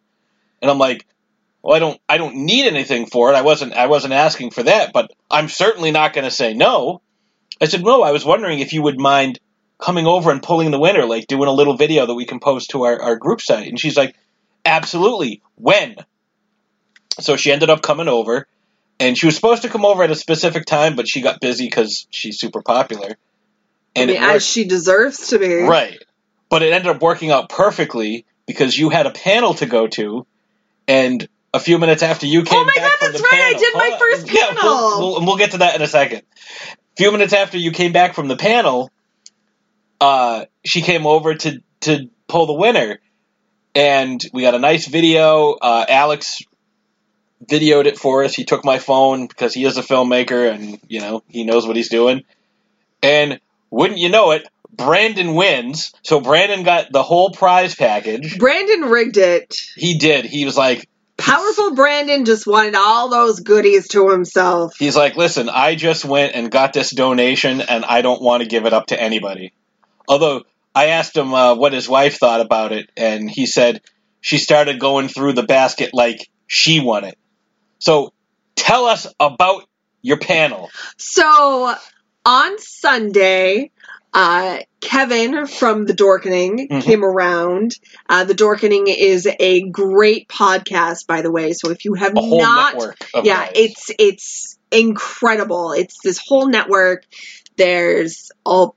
and 0.61 0.71
I'm 0.71 0.79
like, 0.79 1.07
"Well, 1.63 1.77
I 1.77 1.79
don't, 1.79 2.01
I 2.09 2.19
don't 2.19 2.37
need 2.37 2.67
anything 2.67 3.07
for 3.07 3.31
it. 3.31 3.37
I 3.37 3.43
wasn't, 3.43 3.75
I 3.75 3.87
wasn't 3.87 4.15
asking 4.15 4.51
for 4.51 4.65
that, 4.65 4.93
but 4.93 5.13
I'm 5.31 5.49
certainly 5.49 5.91
not 5.93 6.13
going 6.13 6.25
to 6.25 6.31
say 6.31 6.55
no." 6.55 7.01
I 7.61 7.67
said, 7.67 7.85
"No, 7.85 8.03
I 8.03 8.13
was 8.13 8.25
wondering 8.25 8.59
if 8.59 8.73
you 8.73 8.83
would 8.83 8.99
mind 8.99 9.39
coming 9.81 10.07
over 10.07 10.33
and 10.33 10.43
pulling 10.43 10.71
the 10.73 10.81
winner, 10.81 11.05
like 11.05 11.29
doing 11.29 11.49
a 11.49 11.53
little 11.53 11.77
video 11.77 12.07
that 12.07 12.15
we 12.15 12.27
can 12.27 12.41
post 12.41 12.71
to 12.71 12.85
our, 12.85 13.01
our 13.01 13.17
group 13.17 13.41
site." 13.41 13.69
And 13.69 13.79
she's 13.79 13.97
like, 13.97 14.17
"Absolutely. 14.65 15.43
When?" 15.55 15.97
So 17.21 17.37
she 17.37 17.53
ended 17.53 17.71
up 17.71 17.83
coming 17.83 18.09
over, 18.09 18.47
and 19.01 19.17
she 19.17 19.27
was 19.27 19.35
supposed 19.37 19.63
to 19.63 19.69
come 19.69 19.85
over 19.85 20.03
at 20.03 20.11
a 20.11 20.15
specific 20.17 20.65
time, 20.67 20.97
but 20.97 21.07
she 21.09 21.21
got 21.21 21.41
busy 21.41 21.67
because 21.67 22.07
she's 22.11 22.39
super 22.39 22.63
popular. 22.63 23.11
I 23.11 24.01
And 24.01 24.11
mean, 24.11 24.21
worked. 24.21 24.35
as 24.37 24.47
she 24.47 24.65
deserves 24.65 25.29
to 25.29 25.39
be. 25.39 25.55
Right. 25.63 25.99
But 26.51 26.63
it 26.63 26.73
ended 26.73 26.95
up 26.95 27.03
working 27.03 27.31
out 27.31 27.49
perfectly 27.49 28.25
because 28.47 28.77
you 28.79 28.89
had 28.91 29.07
a 29.07 29.11
panel 29.11 29.55
to 29.55 29.67
go 29.67 29.87
to, 29.89 30.27
and 30.87 31.29
a 31.53 31.61
few 31.61 31.79
minutes 31.79 32.03
after 32.03 32.27
you 32.27 32.43
came 32.43 32.59
Oh 32.59 32.65
my 32.65 32.73
back 32.75 32.83
God, 32.91 32.99
from 32.99 33.13
that's 33.13 33.23
the 33.23 33.29
right, 33.31 33.41
I 33.41 33.53
panel, 33.53 33.61
did 33.61 33.75
my 33.75 33.99
first 33.99 34.33
Yeah, 34.33 34.55
we'll, 34.63 34.99
we'll, 35.01 35.27
we'll 35.27 35.37
get 35.37 35.51
to 35.53 35.59
that 35.59 35.75
in 35.77 35.83
a 35.83 35.87
second. 35.87 36.23
A 36.73 36.97
few 36.97 37.13
minutes 37.13 37.33
after 37.33 37.59
you 37.59 37.71
came 37.73 37.93
back 37.93 38.15
from 38.15 38.29
the 38.29 38.37
panel, 38.37 38.91
uh, 40.01 40.47
she 40.65 40.81
came 40.83 41.07
over 41.07 41.35
to 41.35 41.63
to 41.81 42.09
pull 42.27 42.47
the 42.47 42.53
winner, 42.55 42.99
and 43.75 44.23
we 44.33 44.43
got 44.43 44.55
a 44.55 44.59
nice 44.59 44.87
video. 44.87 45.53
Uh, 45.53 45.85
Alex 45.89 46.41
videoed 47.47 47.87
it 47.87 47.99
for 47.99 48.25
us. 48.25 48.35
He 48.35 48.45
took 48.45 48.65
my 48.65 48.79
phone 48.79 49.27
because 49.27 49.55
he 49.55 49.65
is 49.65 49.77
a 49.77 49.83
filmmaker 49.83 50.53
and 50.53 50.79
you 50.89 51.01
know 51.01 51.23
he 51.29 51.45
knows 51.45 51.67
what 51.67 51.77
he's 51.77 51.89
doing. 51.89 52.25
And 53.03 53.41
wouldn't 53.71 53.99
you 53.99 54.09
know 54.09 54.33
it, 54.33 54.49
Brandon 54.73 55.35
wins. 55.35 55.93
So 56.03 56.21
Brandon 56.21 56.63
got 56.63 56.91
the 56.91 57.03
whole 57.03 57.31
prize 57.31 57.75
package. 57.75 58.39
Brandon 58.39 58.89
rigged 58.89 59.17
it. 59.17 59.57
He 59.77 59.99
did. 59.99 60.25
He 60.25 60.45
was 60.45 60.57
like, 60.57 60.89
Powerful 61.17 61.75
Brandon 61.75 62.25
just 62.25 62.47
wanted 62.47 62.77
all 62.77 63.09
those 63.09 63.41
goodies 63.41 63.89
to 63.89 64.09
himself. 64.09 64.77
he's 64.79 64.97
like, 64.97 65.17
listen, 65.17 65.49
I 65.49 65.75
just 65.75 66.05
went 66.05 66.37
and 66.37 66.49
got 66.49 66.73
this 66.73 66.91
donation, 66.91 67.61
and 67.61 67.85
I 67.85 68.03
don't 68.03 68.23
want 68.23 68.45
to 68.45 68.49
give 68.49 68.67
it 68.67 68.73
up 68.73 68.87
to 68.87 69.03
anybody. 69.03 69.53
Although 70.09 70.45
I 70.77 70.87
asked 70.87 71.17
him 71.17 71.35
uh, 71.35 71.57
what 71.57 71.73
his 71.73 71.89
wife 71.89 72.19
thought 72.19 72.41
about 72.41 72.71
it, 72.71 72.89
and 72.97 73.29
he 73.29 73.47
said 73.47 73.83
she 74.21 74.39
started 74.39 74.79
going 74.79 75.09
through 75.09 75.33
the 75.33 75.43
basket 75.43 75.91
like 75.93 76.29
she 76.47 76.79
won 76.79 77.03
it. 77.03 77.19
So 77.79 78.13
tell 78.57 78.87
us 78.87 79.07
about 79.19 79.65
your 80.03 80.19
panel. 80.19 80.71
So 80.97 81.75
on 82.25 82.59
Sunday, 82.59 83.71
uh, 84.13 84.59
Kevin 84.81 85.47
from 85.47 85.85
The 85.87 85.93
Dorkening 85.93 86.69
Mhm. 86.69 86.83
came 86.83 87.05
around. 87.05 87.75
Uh, 88.09 88.25
the 88.25 88.35
Dorkening 88.35 88.87
is 88.87 89.29
a 89.39 89.63
great 89.63 90.29
podcast, 90.29 91.07
by 91.07 91.23
the 91.23 91.31
way. 91.31 91.53
So 91.53 91.71
if 91.71 91.85
you 91.85 91.95
have 91.95 92.15
not, 92.15 92.75
yeah, 93.15 93.45
guys. 93.45 93.53
it's 93.55 93.91
it's 93.99 94.59
incredible. 94.71 95.73
It's 95.73 95.97
this 96.03 96.19
whole 96.19 96.49
network. 96.49 97.05
There's 97.57 98.31
a 98.47 98.69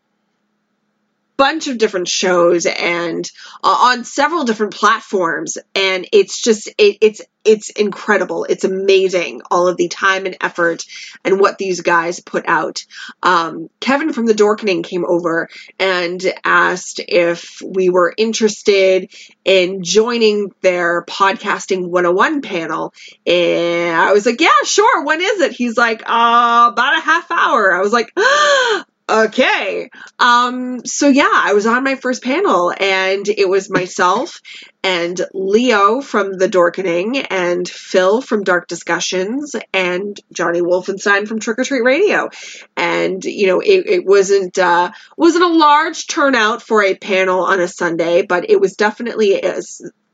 bunch 1.41 1.67
of 1.67 1.79
different 1.79 2.07
shows 2.07 2.67
and 2.67 3.31
uh, 3.63 3.67
on 3.67 4.03
several 4.03 4.43
different 4.43 4.75
platforms 4.75 5.57
and 5.73 6.07
it's 6.11 6.39
just 6.39 6.67
it, 6.77 6.99
it's 7.01 7.21
it's 7.43 7.71
incredible. 7.71 8.45
It's 8.47 8.63
amazing 8.63 9.41
all 9.49 9.67
of 9.67 9.75
the 9.75 9.87
time 9.87 10.27
and 10.27 10.37
effort 10.39 10.83
and 11.25 11.39
what 11.39 11.57
these 11.57 11.81
guys 11.81 12.19
put 12.19 12.47
out. 12.47 12.85
Um, 13.23 13.71
kevin 13.79 14.13
from 14.13 14.27
the 14.27 14.35
dorkening 14.35 14.83
came 14.83 15.03
over 15.03 15.49
and 15.79 16.21
asked 16.45 16.99
if 17.07 17.59
we 17.65 17.89
were 17.89 18.13
interested 18.15 19.11
in 19.43 19.83
joining 19.83 20.51
their 20.61 21.03
podcasting 21.05 21.87
101 21.87 22.43
panel. 22.43 22.93
And 23.25 23.95
i 23.97 24.13
was 24.13 24.27
like 24.27 24.41
yeah 24.41 24.49
sure. 24.63 25.03
When 25.03 25.21
is 25.21 25.41
it? 25.41 25.53
He's 25.53 25.75
like 25.75 26.03
uh, 26.03 26.69
about 26.71 26.99
a 26.99 27.01
half 27.01 27.31
hour. 27.31 27.73
I 27.73 27.81
was 27.81 27.93
like 27.93 28.13
Okay. 29.11 29.89
Um, 30.19 30.85
so 30.85 31.09
yeah, 31.09 31.29
I 31.29 31.51
was 31.53 31.65
on 31.65 31.83
my 31.83 31.95
first 31.95 32.23
panel 32.23 32.71
and 32.71 33.27
it 33.27 33.49
was 33.49 33.69
myself 33.69 34.39
and 34.83 35.19
Leo 35.33 35.99
from 35.99 36.37
The 36.37 36.47
Dorkening 36.47 37.27
and 37.29 37.67
Phil 37.67 38.21
from 38.21 38.43
Dark 38.43 38.69
Discussions 38.69 39.53
and 39.73 40.17
Johnny 40.31 40.61
Wolfenstein 40.61 41.27
from 41.27 41.41
Trick 41.41 41.59
or 41.59 41.65
Treat 41.65 41.83
Radio. 41.83 42.29
And, 42.77 43.21
you 43.25 43.47
know, 43.47 43.59
it, 43.59 43.85
it 43.85 44.05
wasn't, 44.05 44.57
uh, 44.57 44.91
wasn't 45.17 45.43
a 45.43 45.57
large 45.57 46.07
turnout 46.07 46.61
for 46.61 46.81
a 46.81 46.95
panel 46.95 47.43
on 47.43 47.59
a 47.59 47.67
Sunday, 47.67 48.21
but 48.21 48.49
it 48.49 48.61
was 48.61 48.77
definitely 48.77 49.41
a 49.41 49.61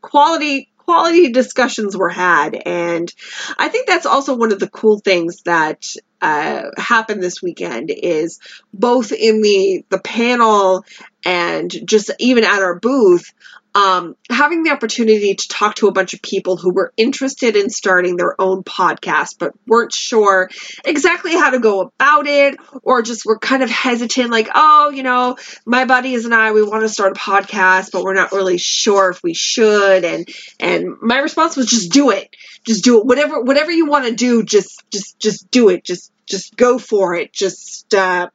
quality 0.02 0.72
quality 0.78 1.34
discussions 1.34 1.98
were 1.98 2.08
had 2.08 2.56
and 2.66 3.14
i 3.60 3.68
think 3.68 3.88
that's 3.88 4.06
also 4.06 4.38
one 4.38 4.54
of 4.54 4.60
the 4.60 4.70
cool 4.70 5.00
things 5.00 5.42
that 5.42 5.84
uh, 6.22 6.70
happened 6.78 7.22
this 7.22 7.42
weekend 7.42 7.92
is 7.92 8.40
both 8.74 9.12
in 9.12 9.42
the 9.42 9.86
the 9.90 10.00
panel 10.00 10.84
and 11.28 11.70
just 11.86 12.10
even 12.20 12.44
at 12.46 12.62
our 12.62 12.80
booth 12.80 13.34
um, 13.76 14.16
having 14.32 14.64
the 14.64 14.72
opportunity 14.72 15.36
to 15.36 15.48
talk 15.50 15.76
to 15.76 15.88
a 15.88 15.92
bunch 15.92 16.16
of 16.16 16.22
people 16.24 16.58
who 16.58 16.74
were 16.74 16.94
interested 16.98 17.56
in 17.56 17.70
starting 17.70 18.16
their 18.16 18.40
own 18.42 18.64
podcast 18.64 19.36
but 19.38 19.52
weren't 19.68 19.94
sure 19.94 20.50
exactly 20.84 21.34
how 21.34 21.52
to 21.52 21.60
go 21.60 21.82
about 21.82 22.26
it 22.26 22.58
or 22.82 23.04
just 23.04 23.26
were 23.26 23.38
kind 23.38 23.62
of 23.62 23.70
hesitant 23.70 24.32
like 24.32 24.48
oh 24.56 24.90
you 24.90 25.04
know 25.04 25.38
my 25.66 25.86
buddies 25.86 26.26
and 26.26 26.34
i 26.34 26.54
we 26.54 26.64
want 26.64 26.82
to 26.82 26.90
start 26.90 27.16
a 27.16 27.20
podcast 27.20 27.92
but 27.92 28.04
we're 28.04 28.16
not 28.16 28.32
really 28.32 28.58
sure 28.58 29.12
if 29.12 29.22
we 29.22 29.36
should 29.36 30.06
and 30.06 30.28
and 30.60 30.98
my 31.02 31.20
response 31.20 31.56
was 31.56 31.68
just 31.68 31.92
do 31.92 32.12
it. 32.12 32.36
Just 32.66 32.84
do 32.84 33.00
it. 33.00 33.06
Whatever 33.06 33.42
whatever 33.42 33.72
you 33.72 33.86
want 33.86 34.06
to 34.06 34.16
do 34.16 34.44
just 34.44 34.84
just 34.92 35.20
just 35.20 35.50
do 35.52 35.70
it. 35.70 35.84
Just 35.84 36.12
just 36.26 36.56
go 36.56 36.78
for 36.78 37.14
it. 37.16 37.34
Just 37.34 37.94
uh 37.94 38.30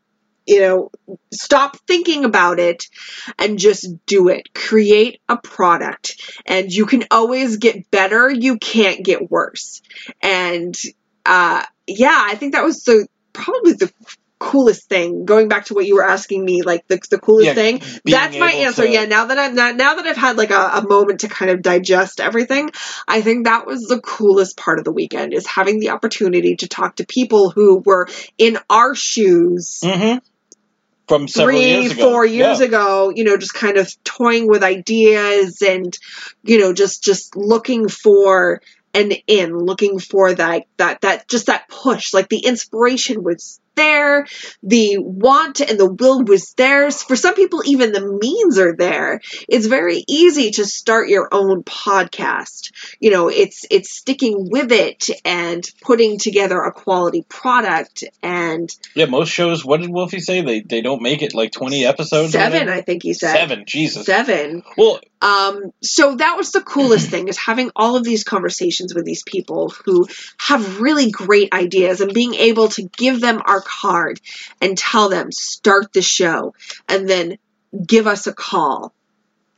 you 0.46 0.60
know 0.60 0.90
stop 1.32 1.76
thinking 1.86 2.24
about 2.24 2.58
it 2.58 2.84
and 3.38 3.58
just 3.58 3.86
do 4.06 4.28
it. 4.28 4.52
Create 4.54 5.20
a 5.28 5.36
product. 5.36 6.20
And 6.46 6.72
you 6.72 6.86
can 6.86 7.04
always 7.10 7.56
get 7.58 7.90
better. 7.90 8.30
You 8.30 8.58
can't 8.58 9.04
get 9.04 9.30
worse. 9.30 9.82
And 10.20 10.76
uh 11.24 11.62
yeah 11.86 12.24
i 12.28 12.34
think 12.34 12.54
that 12.54 12.64
was 12.64 12.82
the 12.84 13.06
probably 13.32 13.72
the 13.74 13.92
coolest 14.40 14.88
thing. 14.88 15.24
Going 15.24 15.46
back 15.46 15.66
to 15.66 15.74
what 15.74 15.86
you 15.86 15.94
were 15.94 16.04
asking 16.04 16.44
me 16.44 16.62
like 16.62 16.88
the, 16.88 16.98
the 17.10 17.18
coolest 17.20 17.46
Yeah, 17.46 17.54
thing. 17.54 17.80
that's 18.04 18.36
my 18.36 18.50
answer. 18.50 18.82
to- 18.82 18.90
yeah 18.90 19.04
now 19.04 19.26
that 19.26 19.38
i'm 19.38 19.54
now, 19.54 19.70
now 19.70 19.94
that 19.94 20.04
i've 20.04 20.16
had 20.16 20.36
like 20.36 20.50
a, 20.50 20.70
a 20.78 20.82
moment 20.84 21.20
to 21.20 21.28
kind 21.28 21.52
of 21.52 21.62
digest 21.62 22.18
everything 22.18 22.70
i 23.06 23.20
think 23.22 23.44
that 23.44 23.68
was 23.68 23.82
the 23.82 24.00
coolest 24.00 24.56
part 24.56 24.80
of 24.80 24.84
the 24.84 24.90
weekend 24.90 25.32
is 25.32 25.46
having 25.46 25.78
the 25.78 25.90
opportunity 25.90 26.56
to 26.56 26.66
talk 26.66 26.96
to 26.96 27.06
people 27.06 27.50
who 27.50 27.78
were 27.86 28.08
in 28.36 28.58
our 28.68 28.96
shoes 28.96 29.78
Mm-hmm. 29.84 30.18
From 31.12 31.28
several 31.28 31.58
three, 31.58 31.68
years 31.82 31.92
ago. 31.92 32.10
four 32.10 32.24
years 32.24 32.60
Yeah. 32.60 32.66
ago, 32.66 33.12
you 33.14 33.24
know, 33.24 33.36
just 33.36 33.52
kind 33.52 33.76
of 33.76 33.92
toying 34.02 34.48
with 34.48 34.62
ideas 34.62 35.60
and, 35.60 35.96
you 36.42 36.58
know, 36.58 36.72
just 36.72 37.02
just 37.04 37.36
looking 37.36 37.88
for 37.88 38.62
an 38.94 39.12
in, 39.26 39.54
looking 39.58 39.98
for 39.98 40.32
that 40.32 40.62
that 40.78 41.02
that 41.02 41.28
just 41.28 41.46
that 41.46 41.68
push. 41.68 42.14
Like 42.14 42.28
the 42.30 42.38
inspiration 42.38 43.22
was 43.22 43.60
there, 43.74 44.26
the 44.62 44.98
want 44.98 45.60
and 45.60 45.78
the 45.78 45.90
will 45.90 46.24
was 46.24 46.52
there. 46.56 46.90
For 46.90 47.16
some 47.16 47.34
people, 47.34 47.62
even 47.64 47.92
the 47.92 48.18
means 48.20 48.58
are 48.58 48.74
there. 48.76 49.20
It's 49.48 49.66
very 49.66 50.04
easy 50.08 50.50
to 50.52 50.64
start 50.64 51.08
your 51.08 51.28
own 51.32 51.62
podcast. 51.64 52.72
You 53.00 53.10
know, 53.10 53.28
it's 53.28 53.64
it's 53.70 53.92
sticking 53.92 54.48
with 54.50 54.72
it 54.72 55.06
and 55.24 55.64
putting 55.80 56.18
together 56.18 56.60
a 56.60 56.72
quality 56.72 57.24
product 57.28 58.04
and 58.22 58.70
Yeah, 58.94 59.06
most 59.06 59.30
shows. 59.30 59.64
What 59.64 59.80
did 59.80 59.90
Wolfie 59.90 60.20
say? 60.20 60.42
They 60.42 60.60
they 60.60 60.80
don't 60.82 61.02
make 61.02 61.22
it 61.22 61.34
like 61.34 61.52
twenty 61.52 61.84
episodes. 61.84 62.32
seven. 62.32 62.68
I 62.68 62.80
think 62.82 63.02
he 63.02 63.14
said. 63.14 63.32
Seven. 63.32 63.64
Jesus. 63.66 64.06
Seven. 64.06 64.62
Well, 64.76 65.00
Um, 65.22 65.72
so 65.80 66.16
that 66.16 66.36
was 66.36 66.50
the 66.50 66.60
coolest 66.62 67.08
thing 67.08 67.28
is 67.28 67.38
having 67.38 67.70
all 67.76 67.96
of 67.96 68.02
these 68.02 68.24
conversations 68.24 68.92
with 68.92 69.04
these 69.04 69.22
people 69.22 69.70
who 69.84 70.08
have 70.38 70.80
really 70.80 71.12
great 71.12 71.54
ideas 71.54 72.00
and 72.00 72.12
being 72.12 72.34
able 72.34 72.68
to 72.70 72.82
give 72.82 73.20
them 73.20 73.40
our 73.44 73.61
card 73.62 74.20
and 74.60 74.76
tell 74.76 75.08
them 75.08 75.32
start 75.32 75.92
the 75.92 76.02
show 76.02 76.54
and 76.88 77.08
then 77.08 77.38
give 77.86 78.06
us 78.06 78.26
a 78.26 78.34
call 78.34 78.92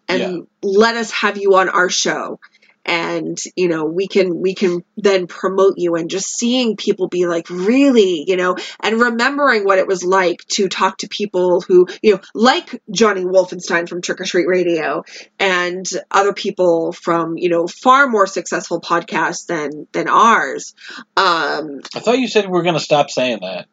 and 0.09 0.21
Yeah. 0.21 0.41
let 0.63 0.97
us 0.97 1.11
have 1.11 1.37
you 1.39 1.57
on 1.57 1.69
our 1.69 1.91
show 1.91 2.39
and 2.87 3.39
you 3.57 3.69
know 3.69 3.87
we 3.87 4.07
can 4.07 4.41
we 4.41 4.55
can 4.55 4.85
then 4.99 5.27
promote 5.27 5.79
you 5.79 5.95
and 5.95 6.11
just 6.11 6.27
seeing 6.27 6.77
people 6.77 7.09
be 7.09 7.27
like 7.27 7.49
really 7.49 8.25
you 8.27 8.37
know 8.37 8.57
and 8.81 9.01
remembering 9.01 9.65
what 9.65 9.79
it 9.79 9.87
was 9.87 10.05
like 10.05 10.45
to 10.49 10.69
talk 10.69 10.99
to 10.99 11.09
people 11.09 11.63
who 11.63 11.87
you 12.03 12.13
know 12.13 12.21
like 12.35 12.83
johnny 12.91 13.25
wolfenstein 13.25 13.89
from 13.89 14.03
trick 14.03 14.21
or 14.21 14.25
treat 14.25 14.47
radio 14.47 15.03
and 15.39 15.87
other 16.11 16.35
people 16.35 16.93
from 16.93 17.39
you 17.39 17.49
know 17.49 17.67
far 17.67 18.07
more 18.07 18.27
successful 18.27 18.83
podcasts 18.83 19.47
than 19.47 19.87
than 19.93 20.07
ours 20.07 20.75
um 21.17 21.81
I 21.95 22.01
thought 22.01 22.19
you 22.19 22.29
said 22.29 22.51
we 22.51 22.59
are 22.59 22.63
going 22.63 22.75
to 22.75 22.81
stop 22.81 23.09
saying 23.11 23.39
that. 23.41 23.67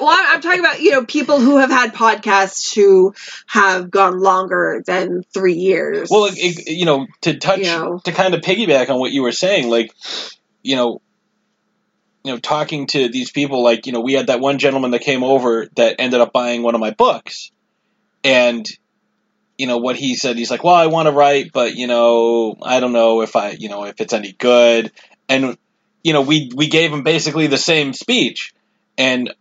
Well 0.00 0.16
I'm, 0.18 0.40
talking 0.40 0.60
about 0.60 0.80
you 0.80 0.92
know 0.92 1.04
people 1.04 1.40
who 1.40 1.58
have 1.58 1.70
had 1.70 1.94
podcasts 1.94 2.74
who 2.74 3.14
have 3.46 3.90
gone 3.90 4.20
longer 4.20 4.82
than 4.86 5.22
three 5.34 5.54
years 5.54 6.08
Well, 6.10 6.26
it, 6.26 6.34
it, 6.36 6.70
you 6.70 6.86
know, 6.86 7.06
to 7.22 7.36
touch, 7.36 7.60
You 7.60 7.64
know. 7.66 8.00
to 8.04 8.12
kind 8.12 8.34
of 8.34 8.40
piggyback 8.40 8.90
on 8.90 8.98
what 8.98 9.12
you 9.12 9.22
were 9.22 9.32
saying, 9.32 9.68
like, 9.68 9.92
you 10.62 10.76
know, 10.76 11.00
you 12.24 12.32
know, 12.32 12.38
talking 12.38 12.86
to 12.88 13.08
these 13.08 13.30
people, 13.30 13.62
like, 13.62 13.86
you 13.86 13.92
know, 13.92 14.00
we 14.00 14.12
had 14.12 14.26
that 14.26 14.40
one 14.40 14.58
gentleman 14.58 14.90
that 14.90 15.00
came 15.00 15.22
over 15.22 15.68
that 15.76 15.96
ended 15.98 16.20
up 16.20 16.32
buying 16.32 16.62
one 16.62 16.74
of 16.74 16.80
my 16.80 16.90
books, 16.90 17.50
and 18.22 18.66
you 19.56 19.66
know 19.66 19.78
what 19.78 19.96
he 19.96 20.14
said. 20.14 20.38
He's 20.38 20.50
like, 20.50 20.64
"Well, 20.64 20.74
I 20.74 20.86
want 20.86 21.06
to 21.06 21.12
write, 21.12 21.52
but 21.52 21.76
you 21.76 21.86
know, 21.86 22.56
I 22.62 22.80
don't 22.80 22.92
know 22.92 23.20
if 23.20 23.36
I, 23.36 23.50
you 23.50 23.68
know, 23.68 23.84
if 23.84 24.00
it's 24.00 24.14
any 24.14 24.32
good." 24.32 24.90
And 25.28 25.58
you 26.02 26.14
know, 26.14 26.22
we 26.22 26.50
we 26.54 26.68
gave 26.68 26.92
him 26.92 27.02
basically 27.02 27.46
the 27.46 27.58
same 27.58 27.92
speech, 27.92 28.54
and 28.96 29.34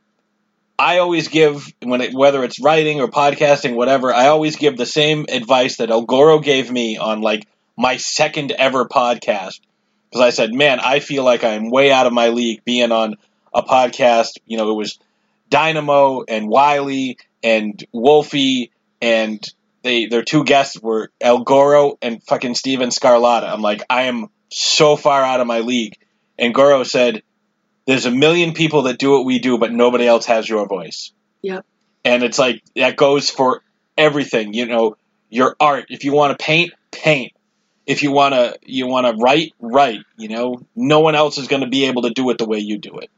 I 0.80 0.99
always 0.99 1.27
give 1.27 1.71
when 1.84 1.99
it, 1.99 2.13
whether 2.13 2.41
it's 2.45 2.61
writing 2.61 3.01
or 3.01 3.09
podcasting, 3.09 3.75
whatever. 3.75 4.13
I 4.13 4.27
always 4.27 4.55
give 4.55 4.77
the 4.77 4.86
same 4.86 5.25
advice 5.27 5.75
that 5.77 5.91
El 5.91 6.03
Goro 6.03 6.39
gave 6.39 6.71
me 6.71 6.97
on 6.97 7.21
like 7.21 7.45
my 7.77 7.97
second 7.97 8.51
ever 8.51 8.86
podcast 8.86 9.59
because 10.09 10.25
I 10.25 10.30
said, 10.30 10.53
"Man, 10.53 10.80
I 10.80 11.01
feel 11.01 11.25
like 11.25 11.43
I'm 11.43 11.69
way 11.69 11.91
out 11.91 12.07
of 12.07 12.13
my 12.13 12.30
league 12.30 12.63
being 12.63 12.93
on 12.93 13.15
a 13.53 13.61
podcast." 13.61 14.38
You 14.45 14.57
know, 14.57 14.71
it 14.71 14.75
was 14.75 14.99
Dynamo 15.49 16.23
and 16.25 16.47
Wiley 16.47 17.17
and 17.43 17.84
Wolfie 17.91 18.71
and 19.01 19.45
they 19.84 20.05
their 20.05 20.23
two 20.23 20.45
guests 20.45 20.82
were 20.82 21.11
El 21.19 21.43
Goro 21.43 21.97
and 22.01 22.23
fucking 22.23 22.55
Steven 22.55 22.89
Scarlatta. 22.89 23.51
I'm 23.51 23.61
like, 23.61 23.84
I 23.89 24.03
am 24.03 24.30
so 24.49 24.95
far 24.95 25.23
out 25.23 25.41
of 25.41 25.47
my 25.47 25.59
league. 25.59 25.97
And 26.38 26.53
Goro 26.53 26.84
said, 26.84 27.21
There's 27.89 28.05
a 28.05 28.11
million 28.11 28.53
people 28.53 28.83
that 28.83 28.99
do 28.99 29.09
what 29.09 29.25
we 29.25 29.39
do, 29.39 29.57
but 29.57 29.71
nobody 29.71 30.05
else 30.05 30.27
has 30.27 30.47
your 30.47 30.67
voice. 30.67 31.11
Yep. 31.41 31.65
And 32.05 32.21
it's 32.21 32.37
like 32.37 32.61
that 32.75 32.95
goes 32.95 33.31
for 33.31 33.63
everything, 33.97 34.53
you 34.53 34.67
know, 34.67 34.95
your 35.31 35.55
art. 35.59 35.87
If 35.89 36.03
you 36.03 36.13
want 36.13 36.37
to 36.37 36.45
paint, 36.45 36.71
paint. 36.91 37.33
If 37.87 38.03
you 38.03 38.11
wanna 38.11 38.53
you 38.61 38.85
wanna 38.85 39.13
write, 39.17 39.53
write, 39.59 40.01
you 40.17 40.27
know. 40.27 40.61
No 40.75 40.99
one 40.99 41.15
else 41.15 41.39
is 41.39 41.47
gonna 41.47 41.67
be 41.67 41.85
able 41.85 42.03
to 42.03 42.11
do 42.11 42.29
it 42.29 42.37
the 42.37 42.45
way 42.45 42.59
you 42.59 42.77
do 42.77 42.99
it. 42.99 43.09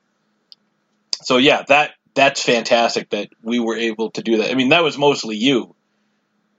So 1.21 1.35
yeah, 1.35 1.63
that 1.67 1.91
that's 2.13 2.41
fantastic 2.41 3.09
that 3.09 3.27
we 3.43 3.59
were 3.59 3.75
able 3.75 4.11
to 4.11 4.21
do 4.21 4.37
that. 4.37 4.51
I 4.51 4.55
mean, 4.55 4.69
that 4.69 4.85
was 4.85 4.97
mostly 4.97 5.35
you, 5.35 5.75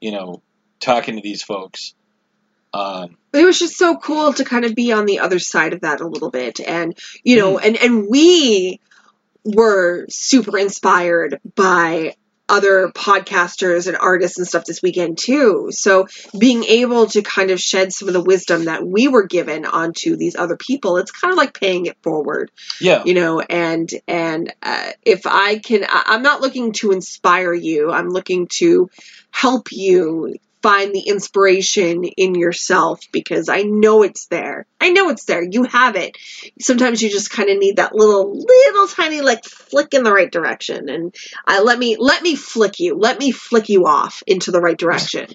you 0.02 0.10
know, 0.10 0.42
talking 0.80 1.16
to 1.16 1.22
these 1.22 1.42
folks. 1.42 1.94
Um, 2.74 3.16
it 3.32 3.44
was 3.44 3.58
just 3.58 3.76
so 3.76 3.96
cool 3.96 4.32
to 4.32 4.44
kind 4.44 4.64
of 4.64 4.74
be 4.74 4.92
on 4.92 5.06
the 5.06 5.20
other 5.20 5.38
side 5.38 5.72
of 5.72 5.80
that 5.80 6.00
a 6.00 6.06
little 6.06 6.30
bit 6.30 6.60
and 6.60 6.96
you 7.24 7.36
know 7.36 7.58
and 7.58 7.76
and 7.76 8.06
we 8.08 8.80
were 9.44 10.06
super 10.08 10.58
inspired 10.58 11.40
by 11.56 12.14
other 12.48 12.88
podcasters 12.88 13.86
and 13.86 13.96
artists 13.96 14.36
and 14.36 14.46
stuff 14.46 14.66
this 14.66 14.82
weekend 14.82 15.16
too. 15.16 15.68
So 15.70 16.06
being 16.38 16.64
able 16.64 17.06
to 17.06 17.22
kind 17.22 17.50
of 17.50 17.58
shed 17.58 17.92
some 17.92 18.08
of 18.08 18.14
the 18.14 18.22
wisdom 18.22 18.66
that 18.66 18.86
we 18.86 19.08
were 19.08 19.26
given 19.26 19.64
onto 19.64 20.16
these 20.16 20.36
other 20.36 20.56
people 20.56 20.98
it's 20.98 21.10
kind 21.10 21.32
of 21.32 21.38
like 21.38 21.58
paying 21.58 21.86
it 21.86 21.96
forward 22.02 22.50
yeah, 22.80 23.02
you 23.04 23.14
know 23.14 23.40
and 23.40 23.88
and 24.06 24.52
uh, 24.62 24.90
if 25.02 25.22
i 25.24 25.58
can 25.58 25.84
I- 25.84 26.04
i'm 26.08 26.22
not 26.22 26.40
looking 26.42 26.72
to 26.74 26.90
inspire 26.92 27.54
you 27.54 27.90
i'm 27.90 28.10
looking 28.10 28.48
to 28.58 28.90
help 29.30 29.72
you 29.72 30.36
find 30.62 30.94
the 30.94 31.00
inspiration 31.00 32.04
in 32.04 32.34
yourself 32.34 33.00
because 33.12 33.48
i 33.48 33.62
know 33.62 34.02
it's 34.02 34.26
there. 34.28 34.66
I 34.80 34.90
know 34.90 35.10
it's 35.10 35.24
there. 35.24 35.42
You 35.42 35.64
have 35.64 35.96
it. 35.96 36.16
Sometimes 36.60 37.02
you 37.02 37.10
just 37.10 37.30
kind 37.30 37.50
of 37.50 37.58
need 37.58 37.76
that 37.76 37.94
little 37.94 38.32
little 38.36 38.88
tiny 38.88 39.20
like 39.20 39.44
flick 39.44 39.94
in 39.94 40.02
the 40.04 40.12
right 40.12 40.30
direction. 40.30 40.88
And 40.88 41.14
uh, 41.46 41.62
let 41.64 41.78
me 41.78 41.96
let 41.98 42.22
me 42.22 42.36
flick 42.36 42.80
you. 42.80 42.96
Let 42.96 43.18
me 43.18 43.30
flick 43.32 43.68
you 43.68 43.86
off 43.86 44.22
into 44.26 44.50
the 44.50 44.60
right 44.60 44.78
direction. 44.78 45.26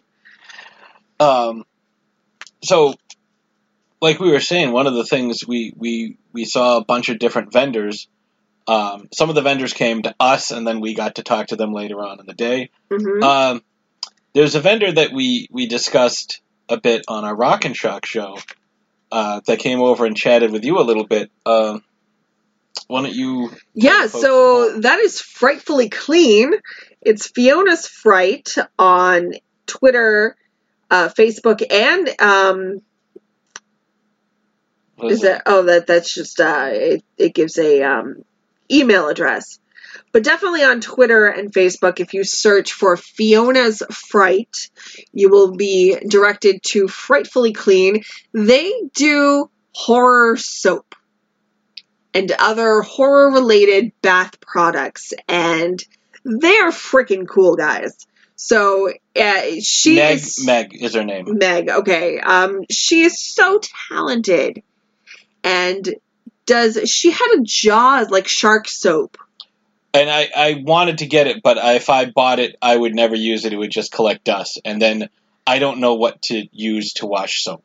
Um, 1.19 1.63
so 2.63 2.95
like 4.01 4.19
we 4.19 4.31
were 4.31 4.39
saying, 4.39 4.71
one 4.71 4.87
of 4.87 4.93
the 4.93 5.05
things 5.05 5.45
we 5.47 5.73
we 5.75 6.17
we 6.33 6.45
saw 6.45 6.77
a 6.77 6.85
bunch 6.85 7.09
of 7.09 7.19
different 7.19 7.51
vendors 7.53 8.07
Um, 8.67 9.09
some 9.13 9.29
of 9.29 9.35
the 9.35 9.41
vendors 9.41 9.73
came 9.73 10.03
to 10.03 10.15
us, 10.19 10.51
and 10.51 10.67
then 10.67 10.81
we 10.81 10.93
got 10.93 11.15
to 11.15 11.23
talk 11.23 11.47
to 11.47 11.55
them 11.55 11.73
later 11.73 12.01
on 12.03 12.19
in 12.19 12.25
the 12.25 12.33
day. 12.33 12.69
hmm 12.91 13.23
Um, 13.23 13.61
there's 14.37 14.53
a 14.53 14.61
vendor 14.61 14.91
that 14.91 15.11
we 15.11 15.47
we 15.51 15.65
discussed 15.65 16.41
a 16.69 16.79
bit 16.79 17.05
on 17.07 17.25
our 17.25 17.35
Rock 17.35 17.65
and 17.65 17.75
Shock 17.75 18.05
show 18.05 18.37
uh, 19.11 19.41
that 19.47 19.57
came 19.57 19.81
over 19.81 20.05
and 20.05 20.15
chatted 20.15 20.51
with 20.51 20.63
you 20.63 20.79
a 20.79 20.85
little 20.85 21.07
bit. 21.07 21.31
Uh, 21.43 21.79
why 22.85 23.01
don't 23.01 23.15
you? 23.15 23.49
Yeah, 23.73 24.05
so 24.05 24.79
that 24.81 24.99
is 24.99 25.19
frightfully 25.19 25.89
clean. 25.89 26.53
It's 27.01 27.27
Fiona's 27.27 27.87
Fright 27.87 28.53
on 28.77 29.33
Twitter, 29.65 30.35
uh, 30.91 31.09
Facebook, 31.09 31.63
and 31.71 32.07
um, 32.21 32.81
what 34.97 35.11
is 35.11 35.23
it? 35.23 35.41
Oh, 35.47 35.63
that 35.63 35.87
that's 35.87 36.13
just 36.13 36.39
uh, 36.39 36.69
it. 36.71 37.03
It 37.17 37.33
gives 37.33 37.57
a 37.57 37.81
um, 37.81 38.23
email 38.71 39.09
address, 39.09 39.57
but 40.11 40.23
definitely 40.23 40.63
on 40.63 40.81
Twitter 40.81 41.27
and 41.27 41.53
Facebook. 41.53 41.99
If 41.99 42.13
you 42.13 42.23
search 42.23 42.73
for 42.73 42.97
Fiona's 42.97 43.81
Fright, 43.91 44.69
you 45.11 45.29
will 45.29 45.55
be 45.55 45.97
directed 46.07 46.61
to 46.67 46.87
Frightfully 46.87 47.53
Clean. 47.53 48.03
They 48.33 48.73
do 48.93 49.49
horror 49.73 50.37
soap 50.37 50.95
and 52.13 52.31
other 52.39 52.81
horror 52.81 53.31
related 53.31 53.91
bath 54.01 54.39
products, 54.41 55.13
and 55.27 55.83
they 56.25 56.57
are 56.57 56.71
freaking 56.71 57.27
cool, 57.27 57.55
guys. 57.55 58.07
So 58.35 58.91
uh, 59.15 59.41
she 59.61 59.95
Meg 59.95 60.17
is 60.17 60.45
Meg 60.45 60.83
is 60.83 60.93
her 60.93 61.03
name. 61.03 61.37
Meg, 61.37 61.69
okay. 61.69 62.19
Um, 62.19 62.61
she 62.69 63.03
is 63.03 63.19
so 63.19 63.59
talented, 63.89 64.61
and 65.43 65.95
does 66.45 66.89
she 66.89 67.11
had 67.11 67.35
a 67.37 67.43
jaw 67.43 68.05
like 68.09 68.27
shark 68.27 68.67
soap? 68.67 69.17
And 69.93 70.09
I, 70.09 70.29
I 70.35 70.63
wanted 70.63 70.99
to 70.99 71.07
get 71.07 71.27
it, 71.27 71.41
but 71.41 71.57
I, 71.57 71.73
if 71.73 71.89
I 71.89 72.05
bought 72.05 72.39
it, 72.39 72.55
I 72.61 72.75
would 72.75 72.93
never 72.93 73.15
use 73.15 73.45
it. 73.45 73.53
It 73.53 73.57
would 73.57 73.71
just 73.71 73.91
collect 73.91 74.23
dust, 74.23 74.61
and 74.63 74.81
then 74.81 75.09
I 75.47 75.59
don't 75.59 75.79
know 75.79 75.95
what 75.95 76.21
to 76.23 76.47
use 76.51 76.93
to 76.93 77.07
wash 77.07 77.43
soap. 77.43 77.63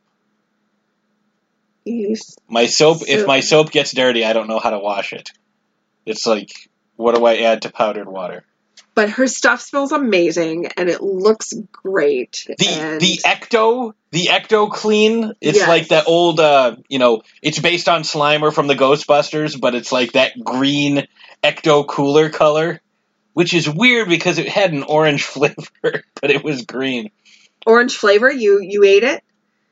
S- 1.87 2.37
My 2.49 2.67
soap, 2.67 2.99
if 3.09 3.27
my 3.27 3.41
soap 3.41 3.71
gets 3.73 3.93
dirty, 3.93 4.25
I 4.25 4.33
don't 4.33 4.49
know 4.49 4.61
how 4.61 4.71
to 4.71 4.79
wash 4.79 5.13
it. 5.13 5.31
It's 6.07 6.27
like, 6.27 6.51
what 6.97 7.15
do 7.17 7.25
I 7.25 7.39
add 7.39 7.63
to 7.63 7.73
powdered 7.73 8.09
water? 8.09 8.45
But 8.95 9.11
her 9.11 9.27
stuff 9.27 9.61
smells 9.63 9.91
amazing, 9.91 10.67
and 10.77 10.89
it 10.91 11.01
looks 11.03 11.55
great. 11.73 12.47
The 12.59 12.67
and 12.69 13.01
the 13.01 13.19
Ecto 13.25 13.95
the 14.11 14.27
Ecto 14.27 14.71
Clean. 14.71 15.33
It's 15.41 15.59
Yes. 15.59 15.69
like 15.69 15.89
that 15.89 16.07
old 16.07 16.41
uh 16.41 16.77
you 16.89 16.99
know, 16.99 17.23
it's 17.41 17.59
based 17.59 17.89
on 17.89 18.03
Slimer 18.03 18.53
from 18.53 18.67
the 18.67 18.75
Ghostbusters, 18.75 19.59
but 19.59 19.75
it's 19.75 19.93
like 19.93 20.13
that 20.13 20.33
green 20.45 21.07
Ecto 21.43 21.87
cooler 21.87 22.31
color. 22.31 22.81
Which 23.35 23.55
is 23.55 23.67
weird 23.67 24.11
because 24.11 24.37
it 24.39 24.47
had 24.49 24.73
an 24.75 24.83
orange 24.83 25.23
flavor, 25.35 26.03
but 26.21 26.31
it 26.31 26.45
was 26.45 26.67
green. 26.67 27.11
orange 27.67 27.97
flavor. 27.97 28.31
You 28.31 28.61
you 28.61 28.85
ate 28.85 29.05
it. 29.05 29.25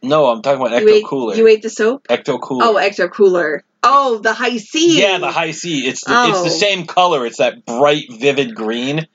No, 0.03 0.31
I'm 0.31 0.41
talking 0.41 0.64
about 0.64 0.81
you 0.81 0.87
Ecto 0.89 0.95
ate 0.97 1.05
Cooler. 1.07 1.35
you 1.35 1.47
ate 1.47 1.61
the 1.61 1.68
soap. 1.68 2.09
Ecto 2.09 2.41
Cooler. 2.41 2.64
Oh, 2.64 2.75
Ecto 2.77 3.11
Cooler. 3.11 3.62
Oh, 3.83 4.16
the 4.18 4.33
Hi-C. 4.33 4.99
yeah, 5.01 5.18
the 5.18 5.31
Hi-C. 5.31 5.87
It's 5.87 6.05
the, 6.05 6.12
it's 6.29 6.39
Oh. 6.39 6.45
the 6.45 6.49
same 6.51 6.87
color. 6.87 7.27
It's 7.27 7.37
that 7.37 7.66
bright, 7.66 8.05
vivid 8.11 8.55
green. 8.55 9.07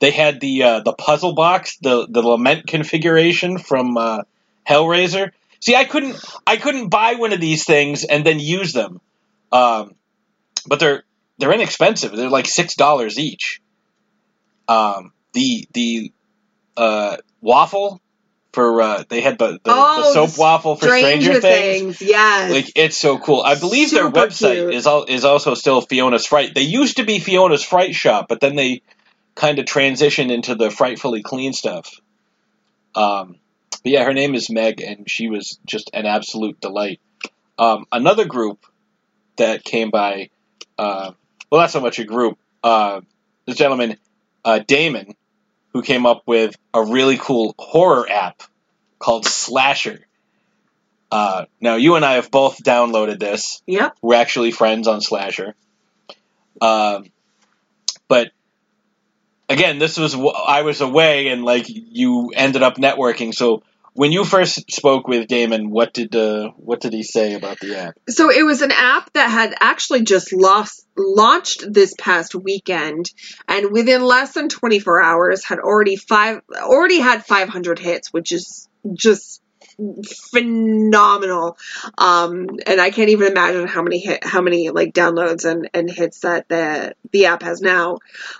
They 0.00 0.10
had 0.10 0.40
the 0.40 0.62
uh, 0.64 0.80
the 0.80 0.92
puzzle 0.92 1.34
box, 1.34 1.76
the 1.80 2.08
the 2.10 2.20
lament 2.20 2.66
configuration 2.66 3.58
from 3.58 3.96
uh, 3.96 4.22
Hellraiser. 4.68 5.30
See, 5.60 5.76
I 5.76 5.84
couldn't 5.84 6.16
I 6.48 6.56
couldn't 6.56 6.88
buy 6.88 7.14
one 7.14 7.32
of 7.32 7.40
these 7.40 7.64
things 7.64 8.02
and 8.02 8.26
then 8.26 8.40
use 8.40 8.72
them, 8.72 9.00
um, 9.52 9.94
but 10.66 10.80
they're 10.80 11.04
they're 11.38 11.52
inexpensive. 11.52 12.12
They're 12.12 12.28
like 12.30 12.46
six 12.46 12.74
dollars 12.74 13.18
each. 13.18 13.60
Um, 14.68 15.12
the 15.32 15.66
the 15.72 16.12
uh, 16.76 17.16
waffle 17.40 18.00
for 18.52 18.80
uh, 18.80 19.04
they 19.08 19.20
had 19.20 19.38
the 19.38 19.52
the, 19.52 19.60
Oh, 19.66 20.14
the 20.14 20.26
soap 20.26 20.38
waffle 20.38 20.76
for 20.76 20.86
Stranger, 20.86 21.40
Things. 21.40 22.00
Yes. 22.00 22.52
Like 22.52 22.72
it's 22.76 22.96
so 22.96 23.18
cool. 23.18 23.42
I 23.42 23.58
believe 23.58 23.90
their 23.90 24.10
website 24.10 24.54
cute. 24.54 24.74
is 24.74 24.86
al- 24.86 25.04
is 25.04 25.24
also 25.24 25.54
still 25.54 25.80
Fiona's 25.80 26.24
Fright. 26.26 26.54
They 26.54 26.62
used 26.62 26.96
to 26.98 27.04
be 27.04 27.18
Fiona's 27.18 27.64
Fright 27.64 27.94
shop, 27.94 28.26
but 28.28 28.40
then 28.40 28.54
they 28.56 28.82
kind 29.34 29.58
of 29.58 29.64
transitioned 29.64 30.30
into 30.32 30.54
the 30.54 30.70
frightfully 30.70 31.22
clean 31.22 31.52
stuff. 31.52 32.00
Um, 32.94 33.36
but 33.82 33.90
yeah, 33.92 34.04
her 34.04 34.14
name 34.14 34.34
is 34.36 34.48
Meg, 34.48 34.80
and 34.80 35.10
she 35.10 35.28
was 35.28 35.58
just 35.66 35.90
an 35.92 36.06
absolute 36.06 36.60
delight. 36.60 37.00
Um, 37.58 37.86
another 37.90 38.24
group 38.24 38.64
that 39.36 39.64
came 39.64 39.90
by, 39.90 40.30
uh, 40.78 41.10
well, 41.50 41.60
not 41.60 41.70
so 41.70 41.80
much 41.80 41.98
a 41.98 42.04
group. 42.04 42.38
Uh, 42.62 43.00
this 43.46 43.56
gentleman, 43.56 43.96
uh, 44.44 44.60
Damon, 44.60 45.14
who 45.72 45.82
came 45.82 46.06
up 46.06 46.22
with 46.26 46.56
a 46.72 46.84
really 46.84 47.18
cool 47.18 47.54
horror 47.58 48.08
app 48.08 48.42
called 48.98 49.26
Slasher. 49.26 50.06
Uh, 51.10 51.44
now, 51.60 51.76
you 51.76 51.96
and 51.96 52.04
I 52.04 52.14
have 52.14 52.30
both 52.30 52.62
downloaded 52.62 53.18
this. 53.18 53.62
yep. 53.66 53.96
We're 54.02 54.16
actually 54.16 54.50
friends 54.50 54.88
on 54.88 55.00
Slasher. 55.00 55.54
Um, 56.60 57.06
but 58.08 58.32
again, 59.48 59.78
this 59.78 59.96
was 59.96 60.14
I 60.14 60.62
was 60.62 60.80
away, 60.80 61.28
and 61.28 61.44
like 61.44 61.66
you 61.68 62.32
ended 62.34 62.62
up 62.62 62.76
networking. 62.76 63.34
So 63.34 63.62
when 63.94 64.10
you 64.10 64.24
first 64.24 64.70
spoke 64.72 65.06
with 65.06 65.28
Damon, 65.28 65.70
what 65.70 65.94
did 65.94 66.14
uh, 66.14 66.50
what 66.56 66.80
did 66.80 66.92
he 66.92 67.02
say 67.02 67.34
about 67.34 67.60
the 67.60 67.78
app? 67.78 67.94
So 68.08 68.30
it 68.30 68.42
was 68.44 68.60
an 68.60 68.72
app 68.72 69.12
that 69.14 69.30
had 69.30 69.54
actually 69.60 70.02
just 70.02 70.32
lost, 70.32 70.84
launched 70.96 71.72
this 71.72 71.94
past 71.98 72.34
weekend, 72.34 73.10
and 73.48 73.70
within 73.70 74.02
less 74.02 74.32
than 74.32 74.48
24 74.48 75.00
hours 75.00 75.44
had 75.44 75.60
already 75.60 75.96
five 75.96 76.40
already 76.60 76.98
had 76.98 77.24
500 77.24 77.78
hits, 77.78 78.12
which 78.12 78.32
is 78.32 78.68
just 78.92 79.40
phenomenal. 80.30 81.56
Um, 81.98 82.48
and 82.66 82.80
I 82.80 82.90
can't 82.90 83.10
even 83.10 83.30
imagine 83.30 83.66
how 83.66 83.82
many 83.82 83.98
hit, 83.98 84.24
how 84.24 84.40
many 84.40 84.70
like 84.70 84.92
downloads 84.92 85.44
and, 85.44 85.68
and 85.74 85.90
hits 85.90 86.20
that 86.20 86.48
the 86.48 86.94
the 87.12 87.26
app 87.26 87.42
has 87.42 87.60
now. 87.60 87.98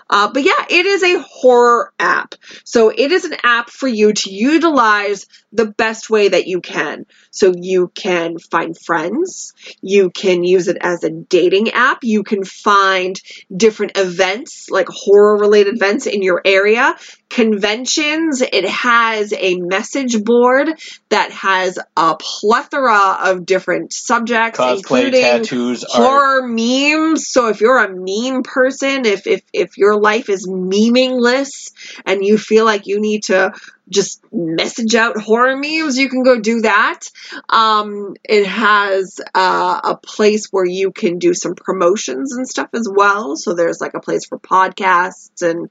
Uh, 0.09 0.31
but 0.31 0.43
yeah, 0.43 0.65
it 0.69 0.85
is 0.85 1.03
a 1.03 1.19
horror 1.21 1.93
app. 1.99 2.35
So 2.63 2.89
it 2.89 3.11
is 3.11 3.25
an 3.25 3.37
app 3.43 3.69
for 3.69 3.87
you 3.87 4.13
to 4.13 4.31
utilize 4.31 5.25
the 5.51 5.65
best 5.65 6.09
way 6.09 6.27
that 6.27 6.47
you 6.47 6.61
can. 6.61 7.05
So 7.31 7.53
you 7.55 7.91
can 7.95 8.37
find 8.37 8.77
friends. 8.77 9.53
You 9.81 10.09
can 10.09 10.43
use 10.43 10.67
it 10.67 10.77
as 10.81 11.03
a 11.03 11.09
dating 11.09 11.71
app. 11.71 11.99
You 12.03 12.23
can 12.23 12.43
find 12.43 13.19
different 13.55 13.97
events, 13.97 14.69
like 14.69 14.87
horror 14.89 15.37
related 15.37 15.75
events 15.75 16.05
in 16.05 16.21
your 16.21 16.41
area, 16.43 16.95
conventions. 17.29 18.41
It 18.41 18.65
has 18.65 19.33
a 19.33 19.55
message 19.57 20.23
board 20.23 20.69
that 21.09 21.24
has 21.31 21.79
a 21.95 22.15
plethora 22.19 23.17
of 23.25 23.45
different 23.45 23.93
subjects, 23.93 24.59
Cosplay, 24.59 24.77
including 24.77 25.21
tattoos, 25.21 25.83
art. 25.83 25.93
horror 25.93 26.47
memes. 26.47 27.27
So 27.27 27.49
if 27.49 27.61
you're 27.61 27.77
a 27.77 27.89
meme 27.89 28.43
person, 28.43 29.05
if 29.05 29.27
if 29.27 29.41
if 29.53 29.77
your 29.77 29.99
life 29.99 30.29
is 30.29 30.47
meaningless 30.47 31.71
and 32.05 32.23
you 32.23 32.37
feel 32.37 32.65
like 32.65 32.87
you 32.87 32.99
need 32.99 33.23
to 33.23 33.53
just 33.89 34.21
message 34.31 34.95
out 34.95 35.19
horror 35.19 35.55
memes, 35.55 35.97
you 35.97 36.09
can 36.09 36.23
go 36.23 36.39
do 36.39 36.61
that. 36.61 37.01
Um, 37.49 38.15
it 38.23 38.45
has 38.45 39.19
uh, 39.33 39.81
a 39.83 39.97
place 39.97 40.47
where 40.51 40.65
you 40.65 40.91
can 40.91 41.19
do 41.19 41.33
some 41.33 41.55
promotions 41.55 42.35
and 42.35 42.47
stuff 42.47 42.69
as 42.73 42.87
well. 42.91 43.35
So 43.35 43.53
there's 43.53 43.81
like 43.81 43.93
a 43.93 43.99
place 43.99 44.25
for 44.25 44.39
podcasts 44.39 45.41
and 45.41 45.69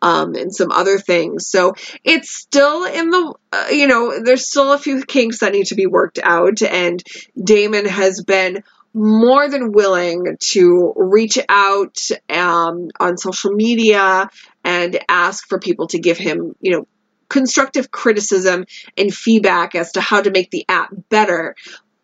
um, 0.00 0.34
and 0.34 0.54
some 0.54 0.70
other 0.70 0.98
things. 0.98 1.48
So 1.48 1.74
it's 2.04 2.30
still 2.30 2.84
in 2.84 3.10
the 3.10 3.34
uh, 3.52 3.66
you 3.70 3.88
know 3.88 4.20
there's 4.22 4.48
still 4.48 4.72
a 4.72 4.78
few 4.78 5.02
kinks 5.02 5.40
that 5.40 5.52
need 5.52 5.66
to 5.66 5.74
be 5.74 5.86
worked 5.86 6.20
out, 6.22 6.62
and 6.62 7.02
Damon 7.42 7.86
has 7.86 8.22
been 8.22 8.62
more 8.96 9.46
than 9.46 9.72
willing 9.72 10.38
to 10.40 10.94
reach 10.96 11.38
out 11.50 11.98
um, 12.30 12.88
on 12.98 13.18
social 13.18 13.52
media 13.52 14.30
and 14.64 14.98
ask 15.06 15.46
for 15.48 15.58
people 15.58 15.86
to 15.88 15.98
give 15.98 16.16
him, 16.16 16.56
you 16.62 16.72
know, 16.72 16.88
constructive 17.28 17.90
criticism 17.90 18.66
and 18.96 19.12
feedback 19.12 19.74
as 19.74 19.92
to 19.92 20.00
how 20.00 20.22
to 20.22 20.30
make 20.30 20.50
the 20.50 20.64
app 20.68 20.90
better. 21.08 21.56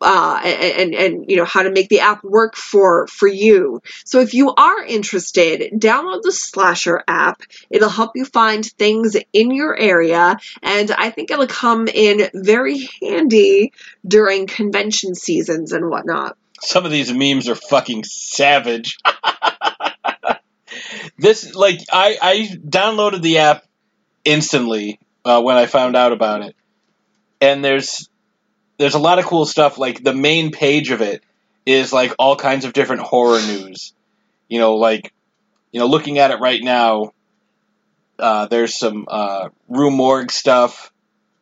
Uh, 0.05 0.41
and, 0.43 0.73
and 0.73 0.95
and 0.95 1.31
you 1.31 1.37
know 1.37 1.45
how 1.45 1.63
to 1.63 1.71
make 1.71 1.89
the 1.89 2.01
app 2.01 2.25
work 2.25 2.57
for 2.57 3.07
for 3.07 3.29
you. 3.29 3.81
So 4.05 4.19
if 4.19 4.35
you 4.35 4.53
are 4.53 4.83
interested, 4.83 5.75
download 5.75 6.23
the 6.23 6.33
Slasher 6.33 7.05
app. 7.07 7.43
It'll 7.71 7.89
help 7.89 8.17
you 8.17 8.25
find 8.25 8.67
things 8.67 9.17
in 9.33 9.53
your 9.53 9.79
area, 9.79 10.39
and 10.61 10.91
I 10.91 11.11
think 11.11 11.31
it'll 11.31 11.47
come 11.47 11.87
in 11.87 12.29
very 12.35 12.89
handy 13.01 13.73
during 14.05 14.49
convention 14.49 15.15
seasons 15.15 15.73
and 15.73 15.89
whatnot. 15.89 16.37
Some 16.61 16.85
of 16.85 16.91
these 16.91 17.13
memes 17.13 17.49
are 17.49 17.55
fucking 17.55 18.03
savage. 18.03 18.99
this 21.19 21.55
like 21.55 21.81
I 21.93 22.19
I 22.21 22.49
downloaded 22.57 23.23
the 23.23 23.39
app 23.39 23.65
instantly 24.25 25.01
uh, 25.25 25.43
when 25.43 25.57
I 25.57 25.67
found 25.67 25.97
out 25.97 26.13
about 26.13 26.43
it, 26.43 26.57
and 27.41 27.65
there's 27.65 28.09
there's 28.79 28.95
a 28.95 29.01
lot 29.01 29.19
of 29.19 29.27
cool 29.27 29.47
stuff. 29.47 29.79
Like 29.79 30.03
the 30.03 30.15
main 30.15 30.51
page 30.51 30.91
of 30.91 31.01
it 31.01 31.23
is 31.67 31.93
like 31.93 32.15
all 32.19 32.37
kinds 32.37 32.65
of 32.65 32.73
different 32.73 33.03
horror 33.03 33.41
news. 33.41 33.93
You 34.49 34.59
know, 34.59 34.77
like 34.77 35.13
you 35.71 35.81
know, 35.81 35.87
looking 35.87 36.19
at 36.19 36.31
it 36.31 36.41
right 36.41 36.63
now, 36.63 37.13
uh, 38.19 38.47
there's 38.47 38.75
some 38.75 39.07
uh, 39.09 39.49
Rue 39.69 39.91
Morgue 39.91 40.31
stuff, 40.31 40.93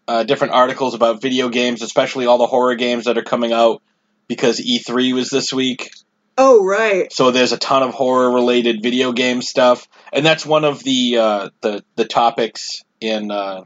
uh, 0.07 0.25
different 0.25 0.55
articles 0.55 0.95
about 0.95 1.21
video 1.21 1.49
games, 1.49 1.83
especially 1.83 2.27
all 2.27 2.39
the 2.39 2.47
horror 2.47 2.77
games 2.77 3.05
that 3.05 3.19
are 3.19 3.23
coming 3.23 3.53
out 3.53 3.83
because 4.29 4.61
E3 4.61 5.13
was 5.13 5.31
this 5.31 5.53
week. 5.53 5.91
Oh, 6.39 6.65
right. 6.65 7.13
So 7.13 7.33
there's 7.33 7.53
a 7.53 7.59
ton 7.59 7.83
of 7.83 7.93
horror 7.93 8.31
related 8.33 8.83
video 8.83 9.13
game 9.13 9.43
stuff, 9.43 9.89
and 10.13 10.25
that's 10.25 10.47
one 10.47 10.65
of 10.65 10.83
the 10.83 11.19
uh, 11.19 11.49
the 11.61 11.85
the 11.97 12.05
topics 12.05 12.83
in 13.01 13.31
uh, 13.31 13.65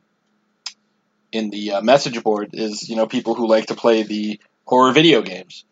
in 1.33 1.51
the 1.51 1.73
uh, 1.73 1.81
message 1.83 2.23
board 2.23 2.51
is 2.53 2.89
you 2.89 2.97
know 2.97 3.07
people 3.07 3.35
who 3.35 3.47
like 3.47 3.67
to 3.67 3.75
play 3.75 4.03
the 4.03 4.41
horror 4.65 4.93
video 4.93 5.23
games. 5.23 5.65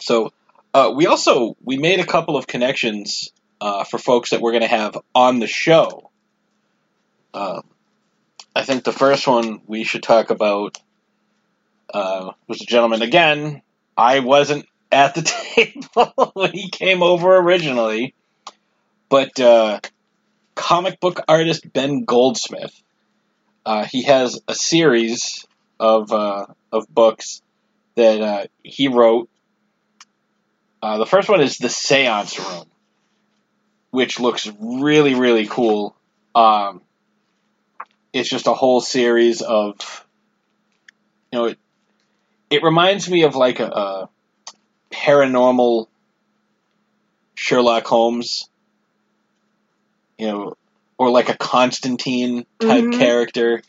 So 0.00 0.32
uh, 0.72 0.92
we 0.94 1.06
also 1.06 1.56
we 1.62 1.76
made 1.76 2.00
a 2.00 2.06
couple 2.06 2.36
of 2.36 2.46
connections 2.46 3.32
uh, 3.60 3.84
for 3.84 3.98
folks 3.98 4.30
that 4.30 4.40
we're 4.40 4.52
going 4.52 4.62
to 4.62 4.68
have 4.68 4.98
on 5.14 5.38
the 5.38 5.46
show. 5.46 6.10
Um, 7.32 7.64
I 8.54 8.62
think 8.62 8.84
the 8.84 8.92
first 8.92 9.26
one 9.26 9.62
we 9.66 9.84
should 9.84 10.02
talk 10.02 10.30
about 10.30 10.78
uh, 11.92 12.32
was 12.46 12.60
a 12.60 12.66
gentleman 12.66 13.02
again. 13.02 13.62
I 13.96 14.20
wasn't 14.20 14.66
at 14.92 15.14
the 15.14 15.22
table 15.54 16.32
when 16.34 16.52
he 16.52 16.68
came 16.68 17.02
over 17.02 17.36
originally, 17.36 18.14
but 19.08 19.38
uh, 19.40 19.80
comic 20.54 21.00
book 21.00 21.20
artist 21.28 21.72
Ben 21.72 22.04
Goldsmith. 22.04 22.80
Uh, 23.66 23.84
he 23.84 24.02
has 24.02 24.40
a 24.46 24.54
series 24.54 25.46
of 25.80 26.12
uh, 26.12 26.46
of 26.70 26.86
books 26.88 27.42
that 27.94 28.20
uh, 28.20 28.46
he 28.62 28.88
wrote. 28.88 29.28
Uh, 30.82 30.98
the 30.98 31.06
first 31.06 31.28
one 31.28 31.40
is 31.40 31.56
the 31.58 31.68
Seance 31.68 32.38
Room, 32.38 32.66
which 33.90 34.20
looks 34.20 34.50
really 34.60 35.14
really 35.14 35.46
cool. 35.46 35.96
Um, 36.34 36.82
it's 38.14 38.28
just 38.28 38.46
a 38.46 38.54
whole 38.54 38.80
series 38.80 39.42
of, 39.42 40.06
you 41.32 41.38
know, 41.38 41.44
it, 41.46 41.58
it 42.48 42.62
reminds 42.62 43.10
me 43.10 43.24
of 43.24 43.34
like 43.34 43.58
a, 43.58 43.66
a 43.66 44.08
paranormal 44.92 45.88
Sherlock 47.34 47.84
Holmes, 47.86 48.48
you 50.18 50.26
know, 50.26 50.54
or 50.98 51.10
like 51.10 51.28
a 51.28 51.36
Constantine 51.36 52.46
type 52.60 52.84
Mhm. 52.84 52.98
character. 52.98 53.62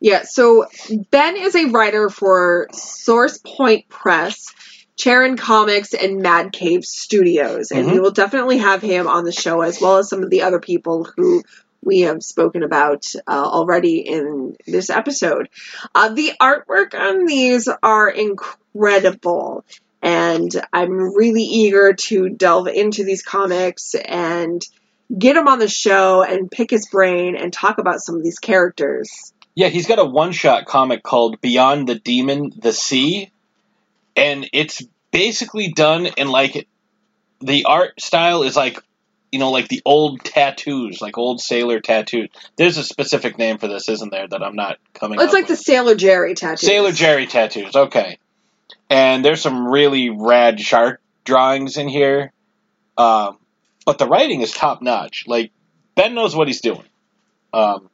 Yeah, 0.00 0.22
so 0.24 0.66
Ben 1.10 1.36
is 1.36 1.54
a 1.54 1.66
writer 1.66 2.08
for 2.08 2.68
Source 2.72 3.38
Point 3.38 3.88
Press, 3.88 4.52
Charon 4.96 5.36
Comics, 5.36 5.94
and 5.94 6.22
Mad 6.22 6.52
Cave 6.52 6.84
Studios. 6.84 7.70
And 7.70 7.86
we 7.86 7.98
Mhm. 7.98 8.02
will 8.02 8.10
definitely 8.10 8.58
have 8.58 8.82
him 8.82 9.06
on 9.06 9.24
the 9.24 9.32
show 9.32 9.60
as 9.60 9.80
well 9.80 9.98
as 9.98 10.08
some 10.08 10.22
of 10.22 10.30
the 10.30 10.42
other 10.42 10.60
people 10.60 11.08
who 11.16 11.42
we 11.84 12.00
have 12.00 12.22
spoken 12.22 12.62
about 12.62 13.04
uh, 13.26 13.30
already 13.30 13.98
in 13.98 14.56
this 14.66 14.88
episode. 14.90 15.48
Uh, 15.94 16.10
the 16.10 16.32
artwork 16.40 16.94
on 16.94 17.26
these 17.26 17.68
are 17.82 18.08
incredible. 18.08 19.64
And 20.00 20.50
I'm 20.72 21.14
really 21.14 21.42
eager 21.42 21.92
to 21.92 22.28
delve 22.28 22.68
into 22.68 23.04
these 23.04 23.22
comics 23.22 23.94
and 23.94 24.64
get 25.16 25.36
him 25.36 25.48
on 25.48 25.58
the 25.58 25.68
show 25.68 26.22
and 26.22 26.50
pick 26.50 26.70
his 26.70 26.88
brain 26.88 27.36
and 27.36 27.52
talk 27.52 27.78
about 27.78 28.00
some 28.00 28.16
of 28.16 28.22
these 28.22 28.38
characters. 28.38 29.32
Yeah, 29.54 29.68
he's 29.68 29.86
got 29.86 29.98
a 29.98 30.04
one 30.04 30.32
shot 30.32 30.66
comic 30.66 31.02
called 31.02 31.40
Beyond 31.40 31.88
the 31.88 31.96
Demon, 31.96 32.52
the 32.56 32.72
Sea. 32.72 33.30
And 34.16 34.48
it's 34.52 34.82
basically 35.10 35.72
done 35.72 36.06
in 36.06 36.28
like 36.28 36.66
the 37.40 37.64
art 37.64 38.00
style 38.00 38.42
is 38.42 38.56
like 38.56 38.78
you 39.32 39.38
know, 39.38 39.50
like 39.50 39.68
the 39.68 39.80
old 39.86 40.22
tattoos, 40.22 41.00
like 41.00 41.16
old 41.16 41.40
sailor 41.40 41.80
tattoos. 41.80 42.28
There's 42.56 42.76
a 42.76 42.84
specific 42.84 43.38
name 43.38 43.56
for 43.56 43.66
this, 43.66 43.88
isn't 43.88 44.10
there, 44.10 44.28
that 44.28 44.42
I'm 44.42 44.54
not 44.54 44.76
coming 44.92 45.18
It's 45.18 45.32
like 45.32 45.48
the. 45.48 45.56
Sailor 45.56 45.94
Jerry 45.94 46.34
tattoo. 46.34 46.66
Sailor 46.66 46.92
Jerry 46.92 47.26
tattoos, 47.26 47.74
okay. 47.74 48.18
And 48.90 49.24
there's 49.24 49.40
some 49.40 49.66
really 49.66 50.10
rad 50.10 50.60
shark 50.60 51.00
drawings 51.24 51.78
in 51.78 51.88
here. 51.88 52.30
Um, 52.98 53.38
but 53.84 53.98
the 53.98 54.06
writing 54.06 54.40
is 54.42 54.52
top 54.52 54.82
notch. 54.82 55.24
Like, 55.26 55.50
Ben 55.94 56.14
knows 56.14 56.34
what 56.34 56.46
he's 56.48 56.60
doing. 56.60 56.84
Um, 57.52 57.88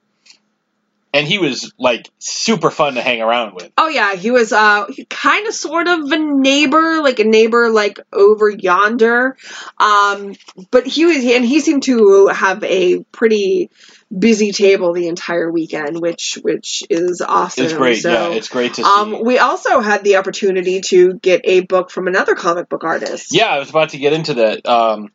and 1.14 1.26
he 1.26 1.38
was, 1.38 1.72
like, 1.78 2.06
super 2.18 2.70
fun 2.70 2.94
to 2.94 3.02
hang 3.02 3.22
around 3.22 3.54
with. 3.54 3.72
Oh 3.78 3.88
yeah, 3.88 4.14
he 4.14 4.30
was 4.30 4.52
uh 4.52 4.86
kind 5.08 5.46
of 5.48 5.54
sort 5.54 5.88
of 5.88 6.00
a 6.12 6.18
neighbor, 6.18 7.00
like 7.02 7.18
a 7.18 7.24
neighbor 7.24 7.70
like 7.70 7.98
over 8.12 8.50
yonder. 8.50 9.36
Um 9.78 10.34
but 10.70 10.86
he 10.86 11.06
was 11.06 11.16
and 11.24 11.44
he 11.46 11.60
seemed 11.60 11.84
to 11.84 12.26
have 12.28 12.62
a 12.62 13.02
pretty 13.04 13.70
busy 14.16 14.52
table 14.52 14.92
the 14.92 15.08
entire 15.08 15.50
weekend, 15.50 15.98
which 15.98 16.38
which 16.42 16.82
is 16.90 17.22
awesome. 17.26 17.64
It's 17.64 17.72
great, 17.74 18.02
So, 18.02 18.12
yeah, 18.12 18.36
it's 18.36 18.48
great 18.50 18.74
to 18.74 18.84
see. 18.84 18.88
um 18.88 19.24
we 19.24 19.38
also 19.38 19.80
had 19.80 20.04
the 20.04 20.16
opportunity 20.16 20.82
to 20.82 21.14
get 21.14 21.40
a 21.44 21.60
book 21.60 21.90
from 21.90 22.06
another 22.06 22.34
comic 22.34 22.68
book 22.68 22.84
artist. 22.84 23.28
Yeah, 23.34 23.46
I 23.46 23.58
was 23.58 23.70
about 23.70 23.88
to 23.90 23.98
get 23.98 24.12
into 24.12 24.34
that. 24.34 24.66
Um, 24.68 25.10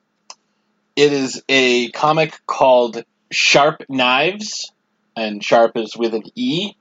it 0.96 1.14
is 1.14 1.44
a 1.50 1.90
comic 1.92 2.40
called 2.46 3.04
Sharp 3.32 3.84
Knives, 3.90 4.72
and 5.16 5.44
Sharp 5.44 5.76
is 5.78 5.96
with 5.98 6.14
an 6.14 6.24
E, 6.36 6.74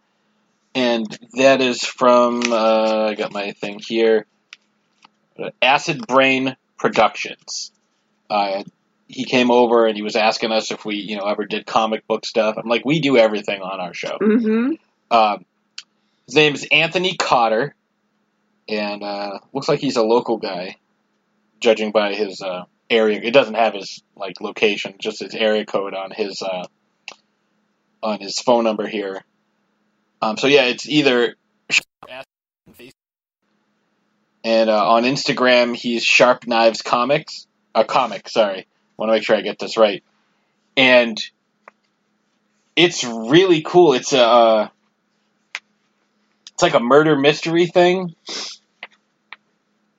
and 0.74 1.06
that 1.34 1.60
is 1.60 1.84
from 1.84 2.42
uh, 2.52 3.08
I 3.08 3.14
got 3.14 3.32
my 3.32 3.52
thing 3.52 3.78
here, 3.78 4.26
Acid 5.60 6.06
Brain 6.06 6.56
Productions. 6.78 7.72
Uh, 8.28 8.62
he 9.08 9.24
came 9.24 9.50
over 9.50 9.86
and 9.86 9.94
he 9.94 10.02
was 10.02 10.16
asking 10.16 10.52
us 10.52 10.70
if 10.70 10.86
we, 10.86 10.96
you 10.96 11.16
know, 11.16 11.24
ever 11.24 11.44
did 11.44 11.66
comic 11.66 12.06
book 12.06 12.24
stuff. 12.24 12.56
I'm 12.56 12.68
like, 12.68 12.84
we 12.84 13.00
do 13.00 13.18
everything 13.18 13.60
on 13.60 13.78
our 13.78 13.92
show. 13.92 14.16
Mhm. 14.18 14.78
Um, 15.10 15.44
his 16.26 16.34
name 16.34 16.54
is 16.54 16.66
Anthony 16.72 17.16
Cotter, 17.16 17.74
and 18.68 19.02
uh, 19.02 19.38
looks 19.52 19.68
like 19.68 19.80
he's 19.80 19.96
a 19.96 20.02
local 20.02 20.38
guy, 20.38 20.76
judging 21.60 21.92
by 21.92 22.14
his 22.14 22.40
uh, 22.40 22.64
area. 22.90 23.20
It 23.22 23.32
doesn't 23.32 23.54
have 23.54 23.74
his 23.74 24.02
like 24.16 24.40
location, 24.40 24.94
just 24.98 25.20
his 25.20 25.34
area 25.34 25.64
code 25.64 25.94
on 25.94 26.10
his 26.10 26.42
uh, 26.42 26.66
on 28.02 28.20
his 28.20 28.38
phone 28.38 28.64
number 28.64 28.86
here. 28.86 29.22
Um, 30.20 30.36
so 30.36 30.46
yeah, 30.46 30.64
it's 30.64 30.88
either 30.88 31.34
and 34.44 34.70
uh, 34.70 34.90
on 34.90 35.04
Instagram 35.04 35.74
he's 35.74 36.04
Sharp 36.04 36.46
Knives 36.46 36.82
Comics, 36.82 37.46
a 37.74 37.84
comic. 37.84 38.28
Sorry, 38.28 38.66
want 38.96 39.10
to 39.10 39.14
make 39.14 39.24
sure 39.24 39.36
I 39.36 39.40
get 39.40 39.58
this 39.58 39.76
right. 39.76 40.02
And 40.76 41.18
it's 42.76 43.04
really 43.04 43.62
cool. 43.62 43.92
It's 43.92 44.12
a 44.12 44.22
uh, 44.22 44.68
it's 46.52 46.62
like 46.62 46.74
a 46.74 46.80
murder 46.80 47.16
mystery 47.16 47.66
thing, 47.66 48.14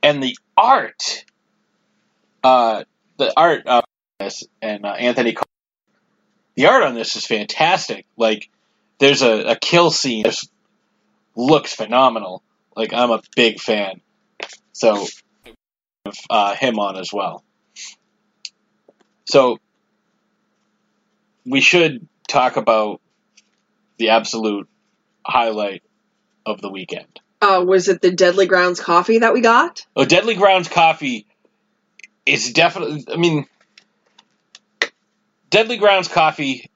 and 0.01 0.21
the 0.21 0.37
art, 0.57 1.25
uh, 2.43 2.83
the 3.17 3.33
art 3.37 3.67
uh, 3.67 3.81
this 4.19 4.43
and 4.61 4.85
uh, 4.85 4.89
Anthony, 4.89 5.33
Car- 5.33 5.45
the 6.55 6.67
art 6.67 6.83
on 6.83 6.93
this 6.93 7.15
is 7.15 7.25
fantastic. 7.25 8.05
Like, 8.17 8.49
there's 8.99 9.21
a, 9.21 9.51
a 9.51 9.55
kill 9.55 9.91
scene. 9.91 10.25
Looks 11.35 11.73
phenomenal. 11.73 12.43
Like, 12.75 12.93
I'm 12.93 13.11
a 13.11 13.21
big 13.35 13.59
fan. 13.59 14.01
So, 14.71 15.07
uh, 16.29 16.55
him 16.55 16.79
on 16.79 16.97
as 16.97 17.11
well. 17.11 17.43
So, 19.25 19.57
we 21.45 21.61
should 21.61 22.07
talk 22.27 22.57
about 22.57 23.01
the 23.97 24.09
absolute 24.09 24.67
highlight 25.25 25.83
of 26.45 26.61
the 26.61 26.69
weekend. 26.69 27.19
Uh 27.41 27.63
was 27.65 27.87
it 27.89 28.01
the 28.01 28.11
Deadly 28.11 28.45
Grounds 28.45 28.79
coffee 28.79 29.19
that 29.19 29.33
we 29.33 29.41
got? 29.41 29.85
Oh, 29.95 30.05
Deadly 30.05 30.35
Grounds 30.35 30.67
coffee 30.67 31.25
is 32.25 32.53
definitely. 32.53 33.05
I 33.11 33.17
mean, 33.17 33.45
Deadly 35.49 35.77
Grounds 35.77 36.07
coffee 36.07 36.69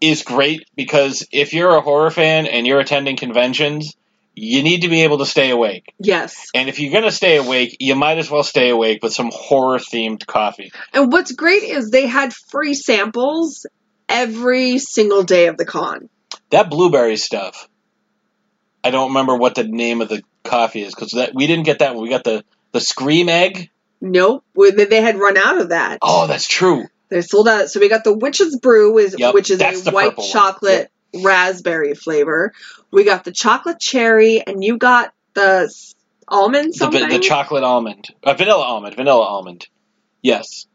is 0.00 0.22
great 0.22 0.68
because 0.74 1.26
if 1.32 1.52
you're 1.52 1.76
a 1.76 1.80
horror 1.80 2.10
fan 2.10 2.46
and 2.46 2.66
you're 2.66 2.80
attending 2.80 3.16
conventions, 3.16 3.94
you 4.34 4.62
need 4.62 4.82
to 4.82 4.88
be 4.88 5.02
able 5.02 5.18
to 5.18 5.26
stay 5.26 5.50
awake. 5.50 5.92
Yes. 5.98 6.48
And 6.54 6.68
if 6.68 6.80
you're 6.80 6.92
going 6.92 7.04
to 7.04 7.12
stay 7.12 7.36
awake, 7.36 7.76
you 7.80 7.94
might 7.94 8.18
as 8.18 8.30
well 8.30 8.42
stay 8.42 8.70
awake 8.70 9.02
with 9.02 9.12
some 9.12 9.30
horror 9.32 9.78
themed 9.78 10.26
coffee. 10.26 10.72
And 10.92 11.12
what's 11.12 11.32
great 11.32 11.62
is 11.62 11.90
they 11.90 12.06
had 12.06 12.32
free 12.32 12.74
samples 12.74 13.66
every 14.08 14.78
single 14.78 15.22
day 15.22 15.46
of 15.46 15.56
the 15.56 15.64
con. 15.64 16.08
That 16.50 16.70
blueberry 16.70 17.16
stuff. 17.16 17.68
I 18.82 18.90
don't 18.90 19.08
remember 19.08 19.36
what 19.36 19.54
the 19.54 19.64
name 19.64 20.02
of 20.02 20.08
the 20.08 20.22
coffee 20.42 20.82
is 20.82 20.94
because 20.94 21.12
that 21.12 21.34
we 21.34 21.46
didn't 21.46 21.64
get 21.64 21.78
that 21.78 21.94
one. 21.94 22.02
We 22.02 22.10
got 22.10 22.24
the 22.24 22.44
the 22.72 22.80
scream 22.80 23.28
egg. 23.28 23.70
Nope, 24.04 24.44
they 24.54 25.00
had 25.00 25.18
run 25.18 25.38
out 25.38 25.58
of 25.58 25.70
that. 25.70 25.98
Oh, 26.02 26.26
that's 26.26 26.46
true. 26.46 26.84
They're 27.08 27.22
sold 27.22 27.48
out. 27.48 27.70
So 27.70 27.80
we 27.80 27.88
got 27.88 28.04
the 28.04 28.12
Witch's 28.12 28.58
Brew, 28.58 28.98
is, 28.98 29.16
Yep, 29.18 29.32
which 29.32 29.50
is 29.50 29.60
a 29.62 29.90
white 29.90 30.18
chocolate 30.18 30.90
raspberry 31.14 31.94
flavor. 31.94 32.52
We 32.90 33.04
got 33.04 33.24
the 33.24 33.32
chocolate 33.32 33.80
cherry, 33.80 34.42
and 34.46 34.62
you 34.62 34.76
got 34.76 35.14
the 35.32 35.74
almond 36.28 36.74
The, 36.74 36.78
something. 36.78 37.08
the 37.08 37.18
chocolate 37.18 37.64
almond, 37.64 38.10
uh, 38.22 38.34
vanilla 38.34 38.62
almond, 38.62 38.94
vanilla 38.94 39.24
almond. 39.24 39.68
Yes. 40.20 40.66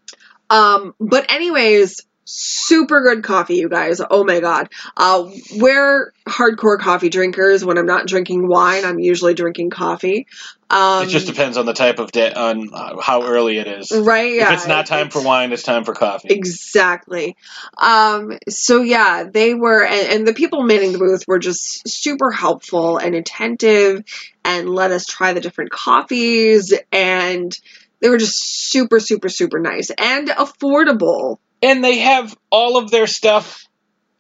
Um, 0.50 0.96
but 1.00 1.32
anyways, 1.32 2.02
super 2.30 3.02
good 3.02 3.24
coffee, 3.24 3.56
you 3.56 3.70
guys. 3.70 4.00
Oh 4.08 4.24
my 4.24 4.40
god. 4.40 4.70
Uh, 4.96 5.30
we're 5.56 6.14
hardcore 6.28 6.80
coffee 6.80 7.10
drinkers. 7.10 7.66
When 7.66 7.78
I'm 7.78 7.88
not 7.88 8.08
drinking 8.08 8.48
wine, 8.48 8.86
I'm 8.86 9.00
usually 9.00 9.34
drinking 9.34 9.72
coffee. 9.72 10.28
Um, 10.70 11.04
it 11.04 11.10
just 11.10 11.26
depends 11.26 11.58
on 11.58 11.66
the 11.66 11.74
type 11.74 11.98
of 11.98 12.12
day, 12.12 12.32
on 12.32 12.70
uh, 12.72 13.02
how 13.02 13.24
early 13.24 13.58
it 13.58 13.68
is. 13.68 13.92
right. 13.92 14.32
Yeah, 14.32 14.54
if 14.54 14.60
it's 14.60 14.68
not 14.68 14.86
time 14.86 15.10
for 15.10 15.24
wine, 15.24 15.52
it's 15.52 15.64
time 15.64 15.84
for 15.84 15.96
coffee. 15.96 16.30
Exactly. 16.30 17.36
Um, 17.76 18.38
so 18.48 18.84
yeah, 18.84 19.24
they 19.24 19.56
were, 19.56 19.84
and, 19.84 20.14
and 20.14 20.28
the 20.28 20.34
people 20.34 20.62
manning 20.62 20.92
the 20.92 21.00
booth 21.00 21.28
were 21.28 21.40
just 21.40 21.88
super 21.88 22.30
helpful 22.30 23.00
and 23.00 23.16
attentive, 23.16 24.04
and 24.46 24.70
let 24.70 24.92
us 24.92 25.08
try 25.08 25.34
the 25.34 25.42
different 25.42 25.72
coffees, 25.72 26.72
and 26.92 27.58
they 28.02 28.10
were 28.10 28.18
just 28.18 28.70
super, 28.70 29.00
super, 29.00 29.30
super 29.30 29.60
nice 29.60 29.90
and 29.98 30.28
affordable. 30.28 31.40
And 31.62 31.84
they 31.84 32.00
have 32.00 32.36
all 32.50 32.78
of 32.78 32.92
their 32.92 33.08
stuff 33.08 33.66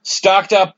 stocked 0.04 0.54
up. 0.54 0.76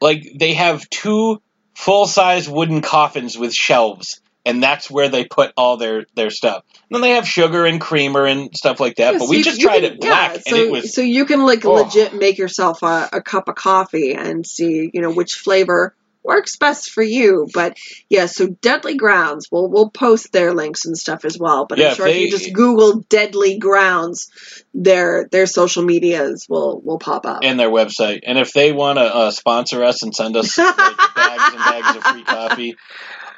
Like 0.00 0.26
they 0.38 0.54
have 0.54 0.88
two 0.90 1.40
full 1.74 2.06
size 2.06 2.48
wooden 2.48 2.82
coffins 2.82 3.38
with 3.38 3.54
shelves, 3.54 4.20
and 4.44 4.62
that's 4.62 4.90
where 4.90 5.08
they 5.08 5.24
put 5.24 5.52
all 5.56 5.76
their 5.76 6.04
their 6.14 6.30
stuff. 6.30 6.64
And 6.90 6.96
then 6.96 7.00
they 7.00 7.10
have 7.10 7.26
sugar 7.26 7.64
and 7.64 7.80
creamer 7.80 8.26
and 8.26 8.54
stuff 8.54 8.80
like 8.80 8.96
that. 8.96 9.12
Yeah, 9.14 9.18
but 9.18 9.24
so 9.24 9.30
we 9.30 9.38
you- 9.38 9.44
just 9.44 9.60
you 9.60 9.66
tried 9.68 9.82
can- 9.82 9.92
it 9.94 10.00
black, 10.00 10.30
yeah, 10.30 10.34
and 10.34 10.44
so, 10.44 10.56
it 10.56 10.70
was 10.70 10.94
so 10.94 11.00
you 11.00 11.24
can 11.24 11.44
like 11.44 11.64
Oh. 11.64 11.72
legit 11.74 12.14
make 12.14 12.38
yourself 12.38 12.82
a, 12.82 13.08
a 13.12 13.22
cup 13.22 13.48
of 13.48 13.54
coffee 13.54 14.12
and 14.14 14.46
see 14.46 14.90
you 14.92 15.00
know 15.00 15.10
which 15.10 15.34
flavor 15.34 15.94
works 16.24 16.56
best 16.56 16.90
for 16.90 17.02
you. 17.02 17.46
But 17.52 17.76
yeah, 18.08 18.26
so 18.26 18.48
Deadly 18.48 18.96
Grounds, 18.96 19.48
we'll 19.52 19.68
we'll 19.68 19.90
post 19.90 20.32
their 20.32 20.52
links 20.54 20.86
and 20.86 20.96
stuff 20.96 21.24
as 21.24 21.38
well. 21.38 21.66
But 21.66 21.78
Yeah, 21.78 21.86
I'm 21.86 21.90
if 21.92 21.96
sure 21.98 22.06
if 22.06 22.14
they- 22.14 22.20
you 22.22 22.30
just 22.30 22.52
Google 22.52 23.00
Deadly 23.08 23.58
Grounds, 23.58 24.30
their 24.72 25.28
their 25.30 25.46
social 25.46 25.84
medias 25.84 26.46
will 26.48 26.80
will 26.82 26.98
pop 26.98 27.26
up. 27.26 27.40
and 27.42 27.60
their 27.60 27.70
website. 27.70 28.20
And 28.26 28.38
if 28.38 28.52
they 28.52 28.72
want 28.72 28.98
to 28.98 29.04
uh, 29.04 29.30
sponsor 29.30 29.84
us 29.84 30.02
and 30.02 30.14
send 30.14 30.36
us 30.36 30.56
like, 30.58 30.76
bags 30.76 31.42
and 31.48 31.56
bags 31.58 31.96
of 31.96 32.02
free 32.04 32.24
coffee, 32.24 32.76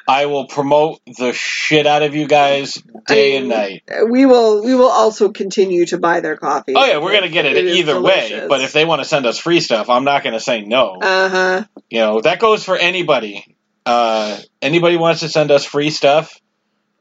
I 0.09 0.27
will 0.27 0.47
promote 0.47 1.01
the 1.19 1.33
shit 1.33 1.87
out 1.87 2.03
of 2.03 2.15
you 2.15 2.27
guys 2.29 2.81
day 3.07 3.37
and 3.37 3.49
night. 3.49 3.83
we 4.09 4.25
will 4.25 4.65
we 4.65 4.75
will 4.75 4.91
also 4.91 5.31
continue 5.31 5.85
to 5.87 5.99
buy 5.99 6.21
their 6.21 6.37
coffee. 6.37 6.75
Oh 6.77 6.85
yeah, 6.85 6.99
we're 6.99 7.13
gonna 7.13 7.29
get 7.29 7.45
it 7.45 7.57
either 7.65 8.01
way. 8.01 8.47
But 8.49 8.61
if 8.61 8.73
they 8.73 8.85
want 8.85 9.01
to 9.03 9.05
send 9.09 9.27
us 9.27 9.39
free 9.39 9.61
stuff, 9.61 9.89
I'm 9.91 10.05
not 10.05 10.23
gonna 10.23 10.41
say 10.41 10.63
no. 10.63 10.99
uh 11.01 11.29
huh. 11.29 11.65
you 11.91 12.01
know 12.01 12.21
that 12.21 12.39
goes 12.39 12.65
for 12.65 12.77
anybody. 12.77 13.57
Uh, 13.85 14.39
anybody 14.61 14.97
wants 14.97 15.21
to 15.21 15.29
send 15.29 15.53
us 15.53 15.65
free 15.65 15.91
stuff, 15.91 16.35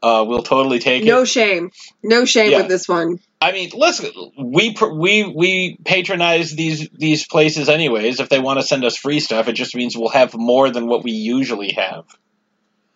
uh, 0.04 0.24
we'll 0.28 0.44
totally 0.44 0.78
take 0.78 1.04
No 1.04 1.08
it. 1.08 1.20
No 1.20 1.26
shame, 1.26 1.72
no 2.04 2.26
shame 2.26 2.52
Yeah. 2.52 2.58
with 2.60 2.70
this 2.70 2.88
one. 2.88 3.20
I 3.42 3.52
mean, 3.52 3.72
listen, 3.74 4.12
we 4.38 4.76
we 4.94 5.26
we 5.26 5.78
patronize 5.84 6.52
these 6.52 6.88
these 6.90 7.28
places 7.28 7.70
anyways. 7.70 8.20
If 8.20 8.30
they 8.30 8.40
want 8.40 8.60
to 8.60 8.66
send 8.66 8.84
us 8.84 8.98
free 8.98 9.20
stuff, 9.20 9.48
it 9.48 9.54
just 9.54 9.76
means 9.76 9.98
we'll 9.98 10.10
have 10.10 10.36
more 10.36 10.70
than 10.70 10.88
what 10.88 11.04
we 11.04 11.12
usually 11.12 11.74
have. 11.74 12.06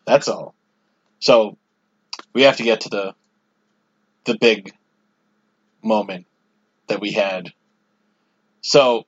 That's 0.06 0.28
all. 0.28 0.54
So 1.20 1.58
we 2.34 2.44
have 2.44 2.58
to 2.58 2.64
get 2.64 2.82
to 2.82 2.90
the 2.90 3.16
the 4.26 4.38
big 4.38 4.74
moment 5.82 6.26
that 6.88 7.00
we 7.02 7.12
had. 7.12 7.52
So 8.62 9.06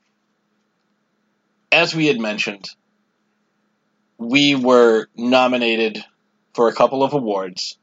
as 1.72 1.96
we 1.96 2.08
had 2.08 2.20
mentioned, 2.20 2.70
we 4.18 4.56
were 4.56 5.08
nominated 5.16 6.04
for 6.54 6.68
a 6.68 6.74
couple 6.74 7.04
of 7.04 7.14
awards 7.14 7.78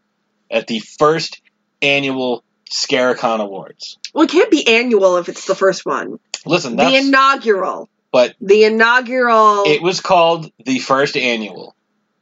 at 0.50 0.66
the 0.66 0.78
first 0.80 1.40
annual 1.82 2.44
Scaricon 2.70 3.40
Awards. 3.40 3.98
Well, 4.12 4.24
it 4.24 4.30
can't 4.30 4.50
be 4.50 4.66
annual 4.66 5.16
if 5.16 5.28
it's 5.28 5.46
the 5.46 5.54
first 5.54 5.86
one. 5.86 6.18
Listen, 6.44 6.76
The 6.76 6.94
inaugural. 6.96 7.88
but 8.12 8.34
The 8.40 8.64
inaugural. 8.64 9.64
it 9.66 9.82
was 9.82 10.00
called 10.00 10.50
the 10.64 10.78
first 10.78 11.16
annual. 11.16 11.74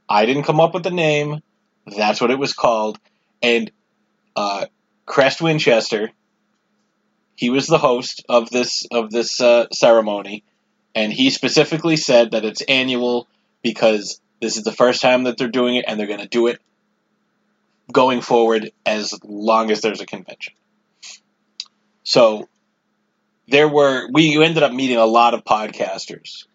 I 0.08 0.26
didn't 0.26 0.44
come 0.44 0.60
up 0.60 0.74
with 0.74 0.82
the 0.82 0.90
name. 0.90 1.40
That's 1.86 2.20
what 2.20 2.30
it 2.30 2.38
was 2.38 2.52
called. 2.52 2.98
And 3.42 3.70
uh, 4.34 4.66
Crest 5.04 5.40
Winchester, 5.40 6.10
he 7.34 7.50
was 7.50 7.66
the 7.66 7.78
host 7.78 8.24
of 8.28 8.50
this 8.50 8.86
of 8.90 9.10
this 9.10 9.40
uh, 9.40 9.66
ceremony, 9.72 10.44
and 10.94 11.12
he 11.12 11.30
specifically 11.30 11.96
said 11.96 12.32
that 12.32 12.44
it's 12.44 12.62
annual 12.62 13.28
because 13.62 14.20
this 14.40 14.56
is 14.56 14.64
the 14.64 14.72
first 14.72 15.00
time 15.00 15.24
that 15.24 15.38
they're 15.38 15.48
doing 15.48 15.76
it, 15.76 15.84
and 15.86 15.98
they're 15.98 16.06
going 16.06 16.20
to 16.20 16.28
do 16.28 16.46
it 16.46 16.60
going 17.92 18.20
forward 18.20 18.72
as 18.84 19.14
long 19.24 19.70
as 19.70 19.80
there's 19.80 20.00
a 20.00 20.06
convention. 20.06 20.54
So 22.02 22.48
there 23.48 23.68
were 23.68 24.08
we 24.12 24.42
ended 24.42 24.62
up 24.62 24.72
meeting 24.72 24.96
a 24.96 25.06
lot 25.06 25.34
of 25.34 25.44
podcasters. 25.44 26.46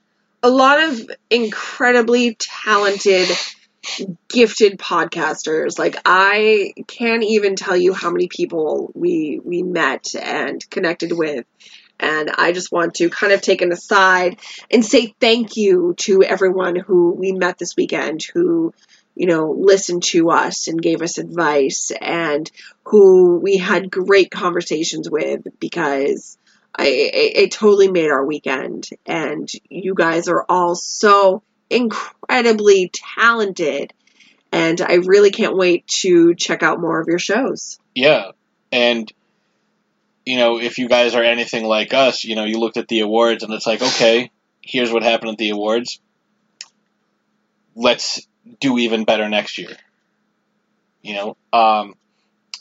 A 0.43 0.49
lot 0.49 0.81
of 0.83 1.11
incredibly 1.29 2.35
talented, 2.35 3.29
gifted 4.29 4.79
podcasters. 4.79 5.77
Like 5.77 5.97
I 6.05 6.73
can't 6.87 7.23
even 7.23 7.55
tell 7.55 7.77
you 7.77 7.93
how 7.93 8.09
many 8.09 8.27
people 8.27 8.91
we 8.95 9.39
we 9.43 9.63
met 9.63 10.15
and 10.15 10.67
connected 10.69 11.11
with. 11.11 11.45
And 11.99 12.31
I 12.35 12.51
just 12.51 12.71
want 12.71 12.95
to 12.95 13.09
kind 13.09 13.31
of 13.31 13.41
take 13.41 13.61
an 13.61 13.71
aside 13.71 14.39
and 14.71 14.83
say 14.83 15.13
thank 15.19 15.55
you 15.55 15.93
to 15.99 16.23
everyone 16.23 16.75
who 16.75 17.11
we 17.11 17.31
met 17.31 17.59
this 17.59 17.75
weekend 17.77 18.23
who, 18.33 18.73
you 19.13 19.27
know, 19.27 19.51
listened 19.51 20.01
to 20.05 20.31
us 20.31 20.67
and 20.67 20.81
gave 20.81 21.03
us 21.03 21.19
advice 21.19 21.91
and 22.01 22.49
who 22.85 23.37
we 23.37 23.57
had 23.57 23.91
great 23.91 24.31
conversations 24.31 25.07
with 25.11 25.41
because 25.59 26.39
I, 26.81 26.87
it, 26.87 27.37
it 27.37 27.51
totally 27.51 27.91
made 27.91 28.09
our 28.09 28.25
weekend. 28.25 28.89
And 29.05 29.49
you 29.69 29.93
guys 29.93 30.27
are 30.27 30.45
all 30.49 30.75
so 30.75 31.43
incredibly 31.69 32.91
talented. 32.93 33.93
And 34.51 34.81
I 34.81 34.95
really 34.95 35.31
can't 35.31 35.55
wait 35.55 35.87
to 36.01 36.35
check 36.35 36.63
out 36.63 36.81
more 36.81 36.99
of 36.99 37.07
your 37.07 37.19
shows. 37.19 37.79
Yeah, 37.95 38.31
and 38.71 39.11
you 40.25 40.37
know, 40.37 40.59
if 40.59 40.77
you 40.77 40.87
guys 40.87 41.15
are 41.15 41.23
anything 41.23 41.65
like 41.65 41.93
us, 41.93 42.23
you 42.23 42.35
know, 42.35 42.45
you 42.45 42.59
looked 42.59 42.77
at 42.77 42.87
the 42.87 42.99
awards 42.99 43.43
and 43.43 43.53
it's 43.53 43.65
like, 43.65 43.81
okay, 43.81 44.31
here's 44.61 44.91
what 44.91 45.03
happened 45.03 45.31
at 45.31 45.37
the 45.37 45.49
awards. 45.49 45.99
Let's 47.75 48.27
do 48.59 48.77
even 48.77 49.05
better 49.05 49.29
next 49.29 49.57
year. 49.57 49.75
You 51.01 51.15
know, 51.15 51.37
um, 51.51 51.95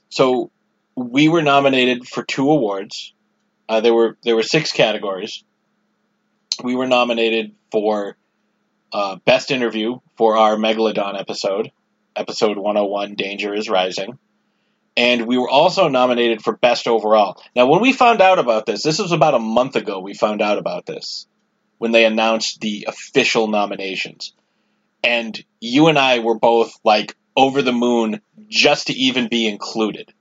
so 0.09 0.51
we 0.95 1.29
were 1.29 1.43
nominated 1.43 2.07
for 2.07 2.23
two 2.23 2.51
awards. 2.51 3.13
Uh, 3.71 3.81
there 3.81 3.95
were 3.95 4.17
there 4.25 4.35
were 4.35 4.43
six 4.43 4.73
categories. 4.73 5.45
We 6.63 6.75
were 6.75 6.87
nominated 6.87 7.55
for 7.71 8.17
uh, 8.93 9.17
best 9.25 9.51
interview 9.51 10.01
for 10.17 10.37
our 10.37 10.57
Megalodon 10.57 11.19
episode, 11.19 11.71
episode 12.17 12.59
101, 12.59 13.15
Danger 13.15 13.55
is 13.55 13.71
Rising 13.71 14.19
and 14.97 15.27
we 15.27 15.39
were 15.39 15.49
also 15.49 15.89
nominated 15.89 16.43
for 16.43 16.57
best 16.57 16.89
overall. 16.89 17.43
Now, 17.55 17.67
when 17.67 17.81
we 17.81 17.93
found 17.93 18.21
out 18.21 18.39
about 18.39 18.67
this, 18.67 18.83
this 18.83 18.99
was 18.99 19.13
about 19.13 19.35
a 19.35 19.39
month 19.39 19.77
ago. 19.77 20.01
We 20.01 20.15
found 20.15 20.43
out 20.43 20.59
about 20.59 20.87
this 20.87 21.27
when 21.79 21.93
they 21.93 22.05
announced 22.05 22.61
the 22.61 22.87
official 22.89 23.47
nominations, 23.47 24.35
and 25.03 25.43
you 25.61 25.87
and 25.87 25.99
I 25.99 26.19
were 26.19 26.39
both 26.39 26.73
like 26.85 27.17
over 27.37 27.63
the 27.63 27.73
moon 27.73 28.21
just 28.49 28.89
to 28.89 28.93
even 28.93 29.29
be 29.29 29.47
included. 29.47 30.13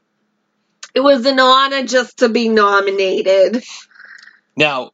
It 0.93 1.01
was 1.01 1.25
an 1.25 1.39
honor 1.39 1.83
just 1.83 2.19
to 2.19 2.29
be 2.29 2.49
nominated. 2.49 3.63
Now, 4.55 4.91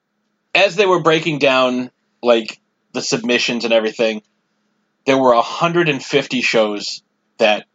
as 0.54 0.76
they 0.76 0.86
were 0.86 1.02
breaking 1.02 1.40
down 1.40 1.92
like 2.22 2.60
the 2.94 3.02
submissions 3.02 3.66
and 3.66 3.74
everything, 3.74 4.22
there 5.06 5.18
were 5.18 5.36
150 5.36 6.42
shows 6.42 7.04
that 7.38 7.66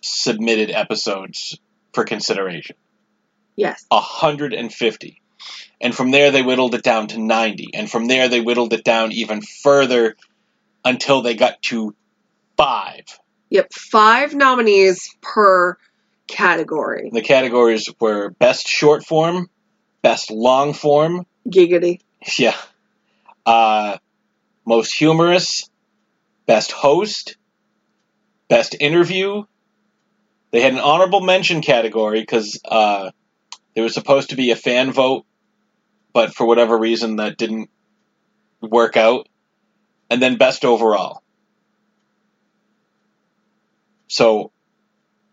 submitted 0.00 0.70
episodes 0.70 1.58
for 1.92 2.04
consideration. 2.04 2.76
Yes. 3.56 3.84
150. 3.88 5.22
And 5.80 5.94
from 5.94 6.10
there, 6.10 6.30
they 6.30 6.42
whittled 6.42 6.74
it 6.74 6.82
down 6.82 7.08
to 7.08 7.18
90. 7.20 7.70
And 7.74 7.90
from 7.90 8.06
there, 8.06 8.28
they 8.28 8.40
whittled 8.40 8.72
it 8.72 8.84
down 8.84 9.12
even 9.12 9.42
further 9.42 10.16
until 10.84 11.22
they 11.22 11.34
got 11.34 11.60
to 11.62 11.94
five. 12.56 13.04
Yep. 13.50 13.72
Five 13.72 14.34
nominees 14.34 15.14
per 15.20 15.76
category. 16.30 17.10
The 17.12 17.22
categories 17.22 17.88
were 18.00 18.30
best 18.30 18.66
short 18.68 19.04
form, 19.04 19.50
best 20.02 20.30
long 20.30 20.72
form, 20.72 21.26
Giggity. 21.48 22.00
yeah, 22.38 22.56
uh, 23.44 23.98
most 24.66 24.92
humorous, 24.96 25.68
best 26.46 26.72
host, 26.72 27.36
best 28.48 28.76
interview. 28.78 29.44
They 30.52 30.60
had 30.60 30.72
an 30.72 30.80
honorable 30.80 31.20
mention 31.20 31.62
category 31.62 32.20
because 32.20 32.60
uh, 32.64 33.10
there 33.74 33.84
was 33.84 33.94
supposed 33.94 34.30
to 34.30 34.36
be 34.36 34.50
a 34.50 34.56
fan 34.56 34.92
vote, 34.92 35.24
but 36.12 36.34
for 36.34 36.46
whatever 36.46 36.76
reason 36.76 37.16
that 37.16 37.38
didn't 37.38 37.70
work 38.60 38.96
out. 38.96 39.28
And 40.10 40.20
then 40.20 40.38
best 40.38 40.64
overall. 40.64 41.22
So 44.08 44.50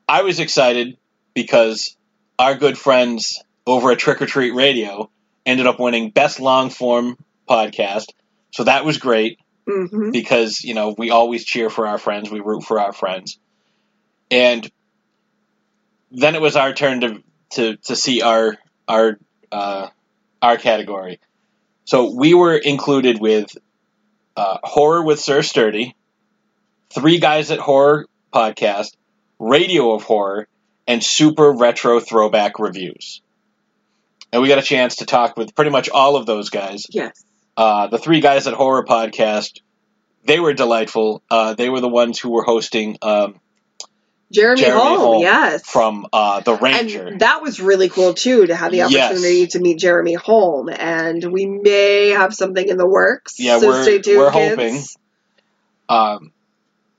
I 0.07 0.23
was 0.23 0.39
excited 0.39 0.97
because 1.33 1.95
our 2.39 2.55
good 2.55 2.77
friends 2.77 3.41
over 3.65 3.91
at 3.91 3.99
Trick 3.99 4.21
or 4.21 4.25
Treat 4.25 4.51
Radio 4.53 5.09
ended 5.45 5.67
up 5.67 5.79
winning 5.79 6.11
Best 6.11 6.39
Long 6.39 6.69
Form 6.69 7.17
Podcast. 7.49 8.07
So 8.51 8.63
that 8.63 8.85
was 8.85 8.97
great 8.97 9.39
hmm 9.67 10.11
because, 10.11 10.63
you 10.63 10.73
know, 10.73 10.95
we 10.97 11.11
always 11.11 11.43
cheer 11.45 11.69
for 11.69 11.87
our 11.87 11.97
friends, 11.97 12.31
we 12.31 12.39
root 12.39 12.63
for 12.63 12.79
our 12.79 12.93
friends. 12.93 13.37
And 14.31 14.69
then 16.11 16.35
it 16.35 16.41
was 16.41 16.55
our 16.55 16.73
turn 16.73 17.01
to 17.01 17.23
to, 17.51 17.77
to 17.77 17.95
see 17.95 18.21
our 18.21 18.57
our 18.87 19.17
uh, 19.51 19.87
our 20.41 20.57
category. 20.57 21.19
So 21.85 22.13
we 22.15 22.33
were 22.33 22.57
included 22.57 23.19
with 23.19 23.55
uh, 24.37 24.59
horror 24.63 25.03
with 25.03 25.19
Sir 25.19 25.41
Sturdy, 25.41 25.95
three 26.93 27.19
guys 27.19 27.51
at 27.51 27.59
horror 27.59 28.07
podcast, 28.33 28.95
radio 29.39 29.93
of 29.93 30.03
horror, 30.03 30.47
and 30.87 31.03
super 31.03 31.51
retro 31.51 31.99
throwback 31.99 32.59
reviews. 32.59 33.21
And 34.31 34.41
we 34.41 34.47
got 34.47 34.57
a 34.59 34.63
chance 34.63 34.97
to 34.97 35.05
talk 35.05 35.37
with 35.37 35.55
pretty 35.55 35.71
much 35.71 35.89
all 35.89 36.15
of 36.15 36.25
those 36.25 36.49
guys. 36.49 36.85
Yes. 36.89 37.23
Uh, 37.55 37.87
the 37.87 37.97
three 37.97 38.19
guys 38.19 38.45
at 38.47 38.53
horror 38.53 38.83
podcast, 38.85 39.61
they 40.25 40.39
were 40.39 40.53
delightful. 40.53 41.23
Uh, 41.31 41.53
they 41.53 41.69
were 41.69 41.79
the 41.79 41.87
ones 41.89 42.19
who 42.19 42.29
were 42.29 42.43
hosting 42.43 42.97
um, 43.01 43.39
Jeremy, 44.31 44.61
Jeremy 44.61 45.21
yes. 45.21 45.65
from 45.65 46.05
uh, 46.11 46.41
the 46.41 46.55
Ranger. 46.55 47.07
And 47.07 47.21
that 47.21 47.41
was 47.41 47.61
really 47.61 47.87
cool 47.87 48.13
too 48.13 48.45
to 48.45 48.55
have 48.55 48.71
the 48.71 48.77
Yes. 48.79 49.11
opportunity 49.11 49.47
to 49.47 49.59
meet 49.59 49.79
Jeremy 49.79 50.13
Holm, 50.15 50.67
and 50.69 51.23
we 51.31 51.45
may 51.45 52.09
have 52.09 52.33
something 52.33 52.67
in 52.67 52.77
the 52.77 52.87
works. 52.87 53.39
Yeah, 53.39 53.59
so 53.59 53.69
we're- 53.69 53.83
stay 53.83 53.99
tuned, 53.99 54.17
we're 54.19 54.31
kids. 54.31 54.49
hoping. 54.51 54.83
Um, 55.89 56.31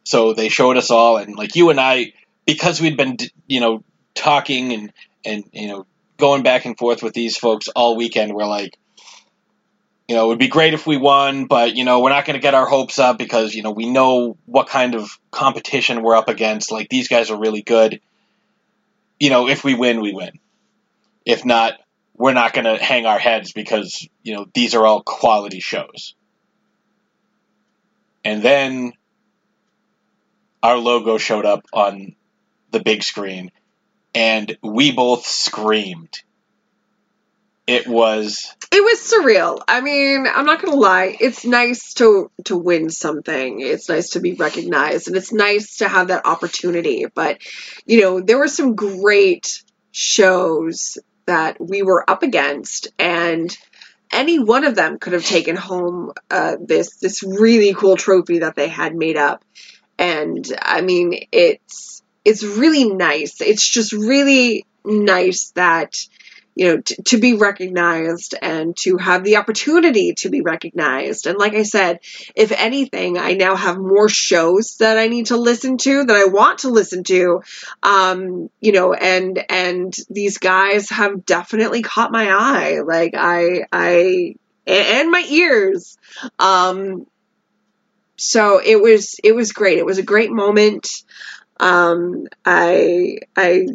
so 0.04 0.32
they 0.32 0.48
showed 0.48 0.78
us 0.78 0.90
all, 0.90 1.18
and 1.18 1.36
like 1.36 1.54
you 1.54 1.68
and 1.68 1.78
I, 1.78 2.14
because 2.48 2.80
we'd 2.80 2.96
been, 2.96 3.18
you 3.46 3.60
know, 3.60 3.84
talking 4.14 4.72
and 4.72 4.92
and 5.22 5.44
you 5.52 5.68
know 5.68 5.86
going 6.16 6.42
back 6.42 6.64
and 6.64 6.78
forth 6.78 7.02
with 7.02 7.12
these 7.12 7.36
folks 7.36 7.68
all 7.68 7.94
weekend, 7.94 8.34
we're 8.34 8.46
like, 8.46 8.78
you 10.08 10.16
know, 10.16 10.24
it 10.24 10.28
would 10.28 10.38
be 10.38 10.48
great 10.48 10.72
if 10.72 10.86
we 10.86 10.96
won, 10.96 11.44
but 11.44 11.76
you 11.76 11.84
know, 11.84 12.00
we're 12.00 12.08
not 12.08 12.24
going 12.24 12.38
to 12.38 12.42
get 12.42 12.54
our 12.54 12.64
hopes 12.64 12.98
up 12.98 13.18
because 13.18 13.54
you 13.54 13.62
know 13.62 13.70
we 13.70 13.90
know 13.90 14.38
what 14.46 14.66
kind 14.66 14.94
of 14.94 15.10
competition 15.30 16.02
we're 16.02 16.16
up 16.16 16.30
against. 16.30 16.72
Like 16.72 16.88
these 16.88 17.08
guys 17.08 17.30
are 17.30 17.38
really 17.38 17.60
good. 17.60 18.00
You 19.20 19.28
know, 19.28 19.46
if 19.46 19.62
we 19.62 19.74
win, 19.74 20.00
we 20.00 20.14
win. 20.14 20.38
If 21.26 21.44
not, 21.44 21.74
we're 22.14 22.32
not 22.32 22.54
going 22.54 22.64
to 22.64 22.82
hang 22.82 23.04
our 23.04 23.18
heads 23.18 23.52
because 23.52 24.08
you 24.22 24.34
know 24.34 24.46
these 24.54 24.74
are 24.74 24.86
all 24.86 25.02
quality 25.02 25.60
shows. 25.60 26.14
And 28.24 28.42
then 28.42 28.94
our 30.62 30.78
logo 30.78 31.18
showed 31.18 31.44
up 31.44 31.66
on 31.74 32.14
the 32.70 32.80
big 32.80 33.02
screen, 33.02 33.50
and 34.14 34.56
we 34.62 34.92
both 34.92 35.26
screamed. 35.26 36.22
It 37.66 37.86
was 37.86 38.54
It 38.72 38.80
was 38.82 38.98
surreal. 38.98 39.60
I 39.68 39.82
mean, 39.82 40.26
I'm 40.26 40.46
not 40.46 40.62
gonna 40.62 40.76
lie. 40.76 41.16
It's 41.20 41.44
nice 41.44 41.92
to 41.94 42.30
to 42.44 42.56
win 42.56 42.88
something. 42.88 43.60
It's 43.60 43.90
nice 43.90 44.10
to 44.10 44.20
be 44.20 44.32
recognized, 44.32 45.08
and 45.08 45.16
it's 45.16 45.32
nice 45.32 45.76
to 45.78 45.88
have 45.88 46.08
that 46.08 46.24
opportunity. 46.24 47.04
But 47.14 47.38
you 47.84 48.00
know, 48.00 48.20
there 48.20 48.38
were 48.38 48.48
some 48.48 48.74
great 48.74 49.62
shows 49.92 50.96
that 51.26 51.60
we 51.60 51.82
were 51.82 52.08
up 52.08 52.22
against, 52.22 52.88
and 52.98 53.54
any 54.10 54.38
one 54.38 54.64
of 54.64 54.74
them 54.74 54.98
could 54.98 55.12
have 55.12 55.26
taken 55.26 55.54
home 55.54 56.12
uh, 56.30 56.56
this 56.58 56.96
this 56.96 57.22
really 57.22 57.74
cool 57.74 57.96
trophy 57.96 58.38
that 58.38 58.56
they 58.56 58.68
had 58.68 58.94
made 58.94 59.18
up. 59.18 59.44
And 59.98 60.46
I 60.62 60.80
mean, 60.80 61.26
it's 61.32 61.97
it's 62.24 62.42
really 62.42 62.88
nice. 62.88 63.40
It's 63.40 63.68
just 63.68 63.92
really 63.92 64.66
nice 64.84 65.50
that 65.54 65.94
you 66.58 66.66
know, 66.66 66.80
t- 66.80 66.96
to 67.04 67.18
be 67.18 67.34
recognized 67.34 68.34
and 68.42 68.76
to 68.78 68.96
have 68.96 69.22
the 69.22 69.36
opportunity 69.36 70.14
to 70.14 70.28
be 70.28 70.40
recognized. 70.40 71.28
And 71.28 71.38
like 71.38 71.54
I 71.54 71.62
said, 71.62 72.00
if 72.34 72.50
anything, 72.50 73.16
I 73.16 73.34
now 73.34 73.54
have 73.54 73.78
more 73.78 74.08
shows 74.08 74.74
that 74.80 74.98
I 74.98 75.06
need 75.06 75.26
to 75.26 75.36
listen 75.36 75.78
to 75.78 76.02
that 76.02 76.16
I 76.16 76.24
want 76.24 76.60
to 76.60 76.70
listen 76.70 77.04
to. 77.04 77.42
Um, 77.84 78.50
you 78.60 78.72
know, 78.72 78.92
and 78.92 79.40
and 79.48 79.96
these 80.10 80.38
guys 80.38 80.90
have 80.90 81.24
definitely 81.24 81.82
caught 81.82 82.10
my 82.10 82.28
eye. 82.28 82.80
Like 82.80 83.14
I 83.16 83.66
I 83.70 84.34
and 84.66 85.12
my 85.12 85.24
ears. 85.30 85.96
Um 86.40 87.06
so 88.16 88.60
it 88.60 88.82
was 88.82 89.14
it 89.22 89.32
was 89.32 89.52
great. 89.52 89.78
It 89.78 89.86
was 89.86 89.98
a 89.98 90.02
great 90.02 90.32
moment. 90.32 91.04
Um 91.60 92.28
I 92.44 93.18
I 93.36 93.66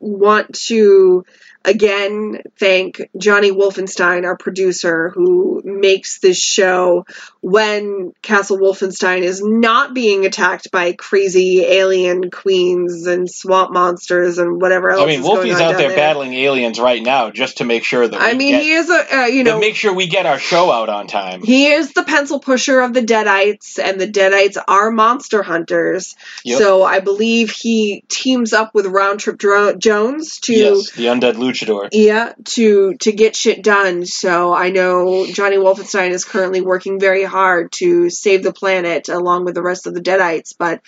want 0.00 0.54
to 0.66 1.24
again 1.66 2.42
thank 2.58 3.10
Johnny 3.16 3.50
Wolfenstein, 3.50 4.24
our 4.24 4.36
producer, 4.36 5.10
who 5.10 5.60
makes 5.64 6.20
this 6.20 6.40
show 6.40 7.04
when 7.40 8.12
Castle 8.22 8.58
Wolfenstein 8.58 9.22
is 9.22 9.42
not 9.42 9.92
being 9.92 10.24
attacked 10.24 10.70
by 10.70 10.92
crazy 10.92 11.64
alien 11.64 12.30
queens 12.30 13.06
and 13.06 13.30
swamp 13.30 13.72
monsters 13.72 14.38
and 14.38 14.60
whatever 14.60 14.90
else. 14.90 15.02
I 15.02 15.06
mean, 15.06 15.22
Wolfie's 15.22 15.60
out 15.60 15.72
down 15.72 15.76
there, 15.78 15.96
battling 15.96 16.32
aliens 16.34 16.78
right 16.78 17.02
now 17.02 17.30
just 17.30 17.58
to 17.58 17.64
make 17.64 17.84
sure 17.84 18.06
that 18.06 18.20
I 18.20 18.34
mean, 18.34 18.52
get, 18.52 18.62
he 18.62 18.72
is 18.72 18.88
a 18.88 19.16
uh, 19.16 19.26
you 19.26 19.44
to 19.44 19.50
know 19.50 19.60
make 19.60 19.74
sure 19.74 19.92
we 19.92 20.06
get 20.06 20.26
our 20.26 20.38
show 20.38 20.70
out 20.70 20.88
on 20.88 21.08
time. 21.08 21.42
he 21.42 21.66
is 21.66 21.92
the 21.92 22.04
pencil 22.04 22.38
pusher 22.38 22.80
of 22.80 22.94
the 22.94 23.02
Deadites, 23.02 23.78
and 23.78 24.00
the 24.00 24.08
Deadites 24.08 24.56
are 24.66 24.90
monster 24.90 25.42
hunters. 25.42 26.14
Yep. 26.44 26.58
So 26.58 26.84
I 26.84 27.00
believe 27.00 27.50
he 27.50 28.04
teams 28.08 28.52
up 28.52 28.74
with 28.74 28.86
Round 28.86 29.18
Trip 29.18 29.36
Dro- 29.36 29.74
Jones 29.76 30.38
to 30.40 30.54
yes, 30.54 30.90
the 30.92 31.06
undead 31.06 31.34
luchador. 31.34 31.55
Yeah 31.92 32.32
to 32.44 32.94
to 32.94 33.12
get 33.12 33.36
shit 33.36 33.62
done. 33.62 34.04
So 34.06 34.52
I 34.54 34.70
know 34.70 35.26
Johnny 35.26 35.56
Wolfenstein 35.56 36.10
is 36.10 36.24
currently 36.24 36.60
working 36.60 37.00
very 37.00 37.24
hard 37.24 37.72
to 37.72 38.10
save 38.10 38.42
the 38.42 38.52
planet 38.52 39.08
along 39.08 39.44
with 39.44 39.54
the 39.54 39.62
rest 39.62 39.86
of 39.86 39.94
the 39.94 40.00
Deadites, 40.00 40.54
but 40.58 40.82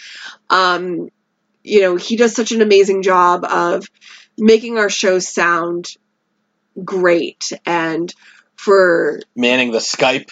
um, 0.50 1.08
you 1.62 1.80
know 1.80 1.96
he 1.96 2.16
does 2.16 2.34
such 2.34 2.52
an 2.52 2.62
amazing 2.62 3.02
job 3.02 3.44
of 3.44 3.86
making 4.36 4.78
our 4.78 4.90
show 4.90 5.18
sound 5.18 5.88
great 6.84 7.52
and 7.66 8.12
for 8.56 9.20
manning 9.36 9.70
the 9.70 9.78
Skype. 9.78 10.30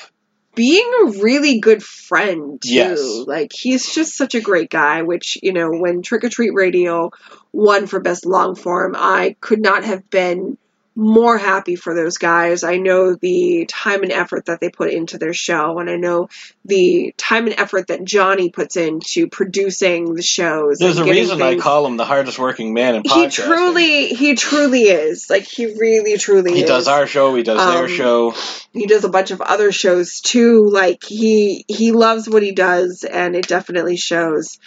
Being 0.56 0.90
a 1.02 1.10
really 1.22 1.60
good 1.60 1.84
friend 1.84 2.60
too. 2.60 2.74
Yes. 2.74 3.00
Like 3.26 3.52
he's 3.52 3.94
just 3.94 4.16
such 4.16 4.34
a 4.34 4.40
great 4.40 4.70
guy, 4.70 5.02
which, 5.02 5.38
you 5.42 5.52
know, 5.52 5.70
when 5.70 6.02
Trick 6.02 6.24
or 6.24 6.28
Treat 6.28 6.54
Radio 6.54 7.10
won 7.52 7.86
for 7.86 8.00
best 8.00 8.26
long 8.26 8.56
form, 8.56 8.96
I 8.96 9.36
could 9.40 9.60
not 9.60 9.84
have 9.84 10.10
been 10.10 10.58
more 10.98 11.36
happy 11.36 11.76
for 11.76 11.94
those 11.94 12.16
guys. 12.16 12.64
I 12.64 12.78
know 12.78 13.14
the 13.14 13.66
time 13.68 14.02
and 14.02 14.10
effort 14.10 14.46
that 14.46 14.60
they 14.60 14.70
put 14.70 14.90
into 14.90 15.18
their 15.18 15.34
show, 15.34 15.78
and 15.78 15.90
I 15.90 15.96
know 15.96 16.30
the 16.64 17.14
time 17.18 17.46
and 17.46 17.54
effort 17.60 17.88
that 17.88 18.02
Johnny 18.02 18.50
puts 18.50 18.76
into 18.76 19.28
producing 19.28 20.14
the 20.14 20.22
shows. 20.22 20.78
There's 20.78 20.96
a 20.98 21.04
reason 21.04 21.42
I 21.42 21.56
call 21.58 21.86
him 21.86 21.98
the 21.98 22.06
hardest 22.06 22.38
working 22.38 22.72
man 22.72 22.94
in 22.94 23.02
He 23.04 23.28
truly, 23.28 24.08
he 24.08 24.34
truly 24.36 24.84
is. 24.84 25.28
Like 25.28 25.44
he 25.44 25.66
really, 25.66 26.16
truly 26.16 26.54
He 26.54 26.62
is. 26.62 26.68
does 26.68 26.88
our 26.88 27.06
show. 27.06 27.34
He 27.36 27.42
does 27.42 27.58
their 27.58 27.84
Um, 27.84 27.88
show. 27.88 28.34
he 28.72 28.86
does 28.86 29.04
a 29.04 29.10
bunch 29.10 29.30
of 29.30 29.42
other 29.42 29.72
shows 29.72 30.20
too 30.20 30.68
like 30.70 31.04
he 31.04 31.64
he 31.68 31.92
loves 31.92 32.28
what 32.28 32.42
he 32.42 32.52
does 32.52 33.04
and 33.04 33.36
it 33.36 33.46
definitely 33.48 33.96
shows 33.96 34.58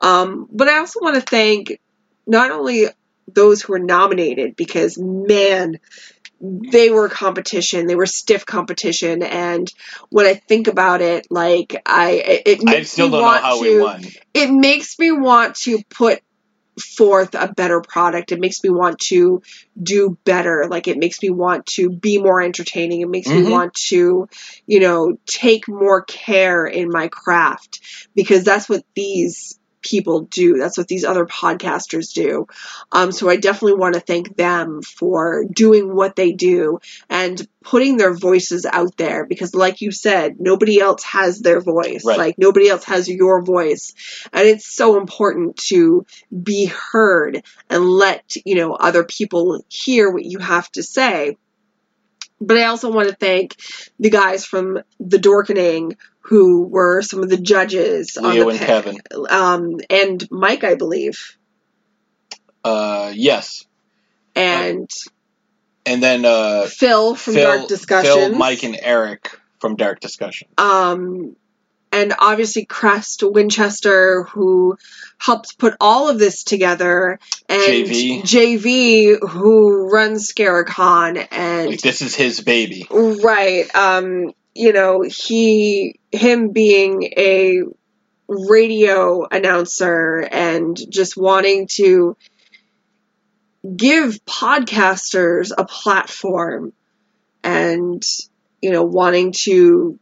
um 0.00 0.48
but 0.52 0.68
i 0.68 0.78
also 0.78 1.00
want 1.00 1.14
to 1.14 1.20
thank 1.20 1.80
not 2.26 2.50
only 2.50 2.86
those 3.34 3.62
who 3.62 3.72
were 3.72 3.78
nominated 3.78 4.56
because 4.56 4.98
man 4.98 5.78
they 6.40 6.90
were 6.90 7.08
competition 7.08 7.86
they 7.86 7.94
were 7.94 8.06
stiff 8.06 8.44
competition 8.44 9.22
and 9.22 9.68
when 10.10 10.26
i 10.26 10.34
think 10.34 10.66
about 10.66 11.00
it 11.00 11.26
like 11.30 11.80
i 11.86 12.42
it- 12.46 12.60
I 12.60 12.64
makes 12.64 12.92
still 12.92 13.06
me 13.06 13.10
don't 13.12 13.20
know 13.20 13.26
want 13.26 13.42
how 13.42 13.56
to 13.56 13.62
we 13.62 13.80
won. 13.80 14.04
it 14.34 14.50
makes 14.50 14.98
me 14.98 15.12
want 15.12 15.54
to 15.56 15.82
put 15.88 16.20
forth 16.96 17.34
a 17.34 17.52
better 17.52 17.82
product. 17.82 18.32
It 18.32 18.40
makes 18.40 18.64
me 18.64 18.70
want 18.70 18.98
to 19.00 19.42
do 19.80 20.16
better. 20.24 20.66
Like 20.70 20.88
it 20.88 20.96
makes 20.96 21.22
me 21.22 21.28
want 21.28 21.66
to 21.66 21.90
be 21.90 22.16
more 22.16 22.40
entertaining. 22.40 23.02
It 23.02 23.10
makes 23.10 23.28
Mhm. 23.28 23.44
me 23.44 23.50
want 23.50 23.74
to, 23.88 24.26
you 24.66 24.80
know, 24.80 25.18
take 25.26 25.68
more 25.68 26.02
care 26.02 26.64
in 26.66 26.88
my 26.88 27.08
craft 27.08 27.80
because 28.14 28.42
that's 28.42 28.70
what 28.70 28.84
these 28.94 29.58
people 29.82 30.22
do. 30.22 30.56
That's 30.56 30.78
what 30.78 30.88
these 30.88 31.04
other 31.04 31.26
podcasters 31.26 32.12
do. 32.12 32.46
Um, 32.90 33.12
so 33.12 33.28
I 33.28 33.36
definitely 33.36 33.78
want 33.78 33.94
to 33.94 34.00
thank 34.00 34.36
them 34.36 34.82
for 34.82 35.44
doing 35.44 35.94
what 35.94 36.16
they 36.16 36.32
do 36.32 36.80
and 37.10 37.46
putting 37.62 37.96
their 37.96 38.14
voices 38.14 38.66
out 38.66 38.96
there 38.96 39.26
because 39.26 39.54
like 39.54 39.80
you 39.80 39.92
said, 39.92 40.36
nobody 40.38 40.80
else 40.80 41.02
has 41.04 41.40
their 41.40 41.60
voice. 41.60 42.04
Right. 42.04 42.18
Like 42.18 42.38
nobody 42.38 42.68
else 42.68 42.84
has 42.84 43.08
your 43.08 43.42
voice. 43.42 43.94
And 44.32 44.48
it's 44.48 44.66
so 44.66 44.98
important 44.98 45.56
to 45.68 46.06
be 46.30 46.66
heard 46.66 47.44
and 47.68 47.84
let, 47.84 48.34
you 48.44 48.56
know, 48.56 48.74
other 48.74 49.04
people 49.04 49.64
hear 49.68 50.10
what 50.10 50.24
you 50.24 50.38
have 50.38 50.70
to 50.72 50.82
say. 50.82 51.36
But 52.40 52.56
I 52.56 52.64
also 52.64 52.90
want 52.90 53.08
to 53.08 53.14
thank 53.14 53.56
the 54.00 54.10
guys 54.10 54.44
from 54.44 54.80
The 54.98 55.18
Dorkening 55.18 55.96
who 56.22 56.62
were 56.64 57.02
some 57.02 57.22
of 57.22 57.28
the 57.28 57.36
judges 57.36 58.16
on 58.16 58.32
Leo 58.34 58.44
the 58.44 58.50
and 58.50 58.58
pa- 58.60 58.66
Kevin. 58.66 58.98
um, 59.28 59.80
and 59.90 60.26
Mike, 60.30 60.64
I 60.64 60.74
believe. 60.74 61.36
Uh, 62.64 63.12
yes. 63.14 63.64
and 64.36 64.88
and 65.84 66.02
then 66.02 66.24
uh, 66.24 66.66
Phil 66.68 67.14
from 67.16 67.34
Phil, 67.34 67.56
Dark 67.58 67.68
Discussions. 67.68 68.14
Phil, 68.14 68.34
Mike, 68.34 68.62
and 68.62 68.78
Eric 68.80 69.30
from 69.60 69.74
Dark 69.76 70.00
Discussion. 70.00 70.48
um, 70.58 71.34
and 71.94 72.14
obviously 72.18 72.64
Crest 72.64 73.22
Winchester, 73.22 74.22
who 74.22 74.78
helped 75.18 75.58
put 75.58 75.74
all 75.80 76.08
of 76.08 76.18
this 76.18 76.42
together, 76.44 77.18
and 77.50 77.60
JV. 77.60 78.22
JV, 78.22 79.28
who 79.28 79.90
runs 79.90 80.32
Scaricon, 80.32 81.26
and 81.30 81.68
Like 81.70 81.80
this 81.82 82.00
is 82.00 82.14
his 82.14 82.40
baby. 82.40 82.86
right, 82.90 83.64
um, 83.74 84.32
you 84.54 84.72
know, 84.72 85.02
he, 85.02 85.98
him 86.10 86.50
being 86.50 87.04
a 87.16 87.62
radio 88.28 89.26
announcer 89.30 90.20
and 90.20 90.78
just 90.90 91.16
wanting 91.16 91.66
to 91.66 92.16
give 93.76 94.24
podcasters 94.24 95.52
a 95.56 95.64
platform 95.64 96.72
and 97.44 98.02
you 98.60 98.70
know 98.70 98.84
wanting 98.84 99.32
to 99.32 99.98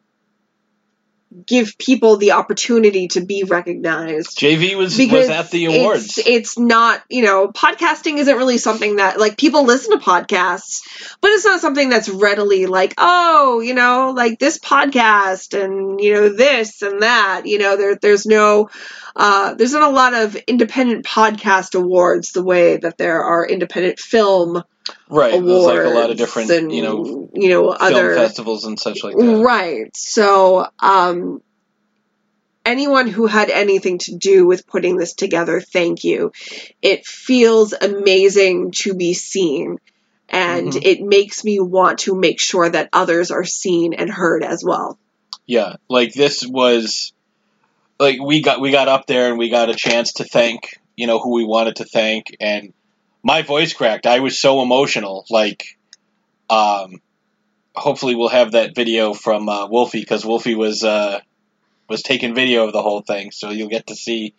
give 1.46 1.78
people 1.78 2.16
the 2.16 2.32
opportunity 2.32 3.06
to 3.06 3.20
be 3.20 3.44
recognized 3.44 4.36
JV 4.36 4.76
was 4.76 4.98
was 4.98 5.28
at 5.28 5.50
the 5.50 5.66
awards. 5.66 6.18
It's, 6.18 6.26
it's 6.26 6.58
not, 6.58 7.02
you 7.08 7.22
know, 7.22 7.48
podcasting 7.48 8.18
isn't 8.18 8.36
really 8.36 8.58
something 8.58 8.96
that 8.96 9.20
like 9.20 9.38
people 9.38 9.64
listen 9.64 9.96
to 9.96 10.04
podcasts, 10.04 10.80
but 11.20 11.30
it's 11.30 11.44
not 11.44 11.60
something 11.60 11.88
that's 11.88 12.08
readily 12.08 12.66
like, 12.66 12.94
oh, 12.98 13.60
you 13.60 13.74
know, 13.74 14.12
like 14.16 14.40
this 14.40 14.58
podcast 14.58 15.60
and 15.60 16.00
you 16.00 16.14
know 16.14 16.28
this 16.30 16.82
and 16.82 17.02
that. 17.02 17.42
You 17.44 17.58
know, 17.58 17.76
there 17.76 17.94
there's 17.94 18.26
no 18.26 18.68
uh, 19.14 19.54
there's 19.54 19.72
not 19.72 19.88
a 19.88 19.94
lot 19.94 20.14
of 20.14 20.34
independent 20.34 21.04
podcast 21.04 21.78
awards 21.78 22.32
the 22.32 22.42
way 22.42 22.76
that 22.76 22.98
there 22.98 23.22
are 23.22 23.46
independent 23.46 24.00
film 24.00 24.64
right. 25.10 25.30
There's 25.32 25.42
awards 25.42 25.66
like 25.66 25.84
a 25.84 25.90
lot 25.90 26.10
of 26.10 26.16
different, 26.16 26.50
and 26.50 26.72
you 26.72 26.82
know, 26.82 27.30
you 27.34 27.48
know 27.48 27.72
film 27.72 27.76
other 27.80 28.14
festivals 28.14 28.64
and 28.64 28.78
such 28.78 29.02
like 29.02 29.16
that. 29.16 29.42
Right. 29.44 29.94
So, 29.96 30.66
um, 30.78 31.42
anyone 32.64 33.08
who 33.08 33.26
had 33.26 33.50
anything 33.50 33.98
to 33.98 34.16
do 34.16 34.46
with 34.46 34.66
putting 34.66 34.96
this 34.96 35.14
together, 35.14 35.60
thank 35.60 36.04
you. 36.04 36.32
It 36.82 37.06
feels 37.06 37.72
amazing 37.72 38.72
to 38.82 38.94
be 38.94 39.14
seen. 39.14 39.78
And 40.28 40.72
Mhm. 40.72 40.82
it 40.84 41.00
makes 41.00 41.42
me 41.42 41.58
want 41.58 42.00
to 42.00 42.14
make 42.14 42.40
sure 42.40 42.68
that 42.68 42.88
others 42.92 43.32
are 43.32 43.44
seen 43.44 43.94
and 43.94 44.08
heard 44.08 44.44
as 44.44 44.62
well. 44.64 44.96
Yeah, 45.44 45.76
like 45.88 46.12
this 46.12 46.46
was 46.46 47.12
like 47.98 48.20
we 48.20 48.40
got 48.40 48.60
we 48.60 48.70
got 48.70 48.86
up 48.86 49.06
there 49.06 49.28
and 49.28 49.38
we 49.38 49.48
got 49.48 49.70
a 49.70 49.74
chance 49.74 50.14
to 50.14 50.24
thank 50.24 50.78
you 50.96 51.06
know 51.06 51.18
who 51.18 51.34
we 51.34 51.44
wanted 51.44 51.76
to 51.76 51.84
thank 51.84 52.36
and 52.40 52.72
my 53.22 53.42
voice 53.42 53.72
cracked. 53.72 54.06
I 54.06 54.20
was 54.20 54.40
so 54.40 54.62
emotional. 54.62 55.24
Like, 55.30 55.78
um, 56.48 57.00
hopefully 57.74 58.14
we'll 58.14 58.28
have 58.28 58.52
that 58.52 58.74
video 58.74 59.14
from 59.14 59.48
uh, 59.48 59.66
Wolfie 59.68 60.00
because 60.00 60.24
Wolfie 60.24 60.54
was 60.54 60.82
uh, 60.84 61.20
was 61.88 62.02
taking 62.02 62.34
video 62.34 62.66
of 62.66 62.72
the 62.72 62.82
whole 62.82 63.02
thing, 63.02 63.30
so 63.30 63.50
you'll 63.50 63.68
get 63.68 63.88
to 63.88 63.96
see 63.96 64.34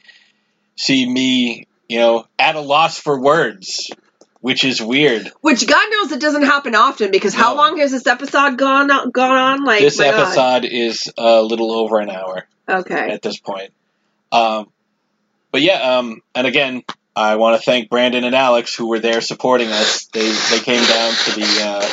see 0.75 1.07
me 1.07 1.67
you 1.87 1.99
know 1.99 2.25
at 2.39 2.55
a 2.55 2.61
loss 2.61 2.97
for 2.97 3.19
words, 3.19 3.89
which 4.39 4.63
is 4.63 4.81
weird. 4.81 5.31
Which 5.41 5.67
God 5.67 5.87
knows 5.91 6.11
it 6.11 6.21
doesn't 6.21 6.43
happen 6.43 6.75
often 6.75 7.11
because 7.11 7.33
how 7.33 7.51
No. 7.51 7.61
long 7.61 7.77
has 7.79 7.91
this 7.91 8.07
episode 8.07 8.57
gone 8.57 8.87
gone 9.11 9.31
on? 9.31 9.63
Like 9.65 9.81
this 9.81 9.99
my 9.99 10.05
God. 10.11 10.19
episode 10.21 10.65
is 10.65 11.11
a 11.17 11.41
little 11.41 11.71
over 11.71 11.99
an 11.99 12.09
hour. 12.09 12.47
Okay. 12.69 13.11
at 13.11 13.21
this 13.21 13.37
point. 13.37 13.71
Um, 14.31 14.71
but 15.51 15.61
yeah, 15.61 15.97
um, 15.97 16.21
and 16.33 16.47
again, 16.47 16.83
I 17.15 17.35
want 17.35 17.59
to 17.59 17.65
thank 17.65 17.89
Brandon 17.89 18.23
and 18.23 18.35
Alex 18.35 18.73
who 18.75 18.87
were 18.87 18.99
there 18.99 19.21
supporting 19.21 19.67
us. 19.69 20.05
They 20.07 20.31
they 20.49 20.59
came 20.59 20.83
down 20.85 21.13
to 21.13 21.31
the 21.39 21.61
uh, 21.63 21.87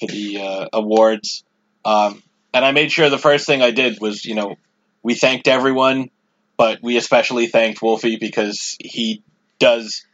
to 0.00 0.06
the 0.06 0.40
uh, 0.40 0.66
awards, 0.72 1.44
um, 1.84 2.22
and 2.54 2.64
I 2.64 2.72
made 2.72 2.92
sure 2.92 3.10
the 3.10 3.18
first 3.18 3.46
thing 3.46 3.62
I 3.62 3.70
did 3.72 4.00
was 4.00 4.24
you 4.24 4.34
know 4.34 4.56
we 5.02 5.14
thanked 5.14 5.48
everyone, 5.48 6.10
but 6.56 6.80
we 6.82 6.96
especially 6.96 7.46
thanked 7.48 7.82
Wolfie 7.82 8.16
because 8.16 8.76
he 8.80 9.22
does. 9.58 10.04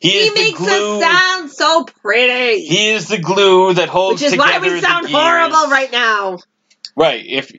He, 0.00 0.10
He 0.10 0.18
is 0.18 0.34
the 0.34 0.40
makes 0.40 0.58
glue. 0.58 1.00
us 1.00 1.02
sound 1.02 1.50
so 1.50 1.84
pretty. 2.02 2.60
he 2.64 2.90
is 2.90 3.08
the 3.08 3.18
glue 3.18 3.74
that 3.74 3.88
holds 3.88 4.22
which 4.22 4.32
is 4.32 4.38
why 4.38 4.58
we 4.58 4.80
sound 4.80 5.08
horrible 5.08 5.70
right 5.70 5.90
now. 5.90 6.38
Right. 6.96 7.24
If 7.26 7.52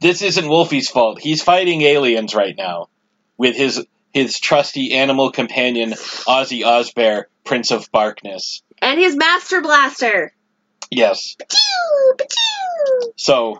this 0.00 0.22
isn't 0.22 0.48
Wolfie's 0.48 0.88
fault, 0.88 1.20
he's 1.20 1.42
fighting 1.42 1.82
aliens 1.82 2.34
right 2.34 2.54
now 2.56 2.88
with 3.36 3.56
his 3.56 3.84
his 4.12 4.38
trusty 4.38 4.92
animal 4.92 5.30
companion 5.30 5.90
Ozzy 5.90 6.62
Osbear, 6.62 7.24
Prince 7.44 7.70
of 7.70 7.90
Barkness. 7.92 8.62
And 8.82 8.98
his 8.98 9.16
Master 9.16 9.60
Blaster. 9.60 10.32
Yes. 10.90 11.36
Pachoo, 11.38 12.16
pachoo, 12.16 13.12
So 13.16 13.58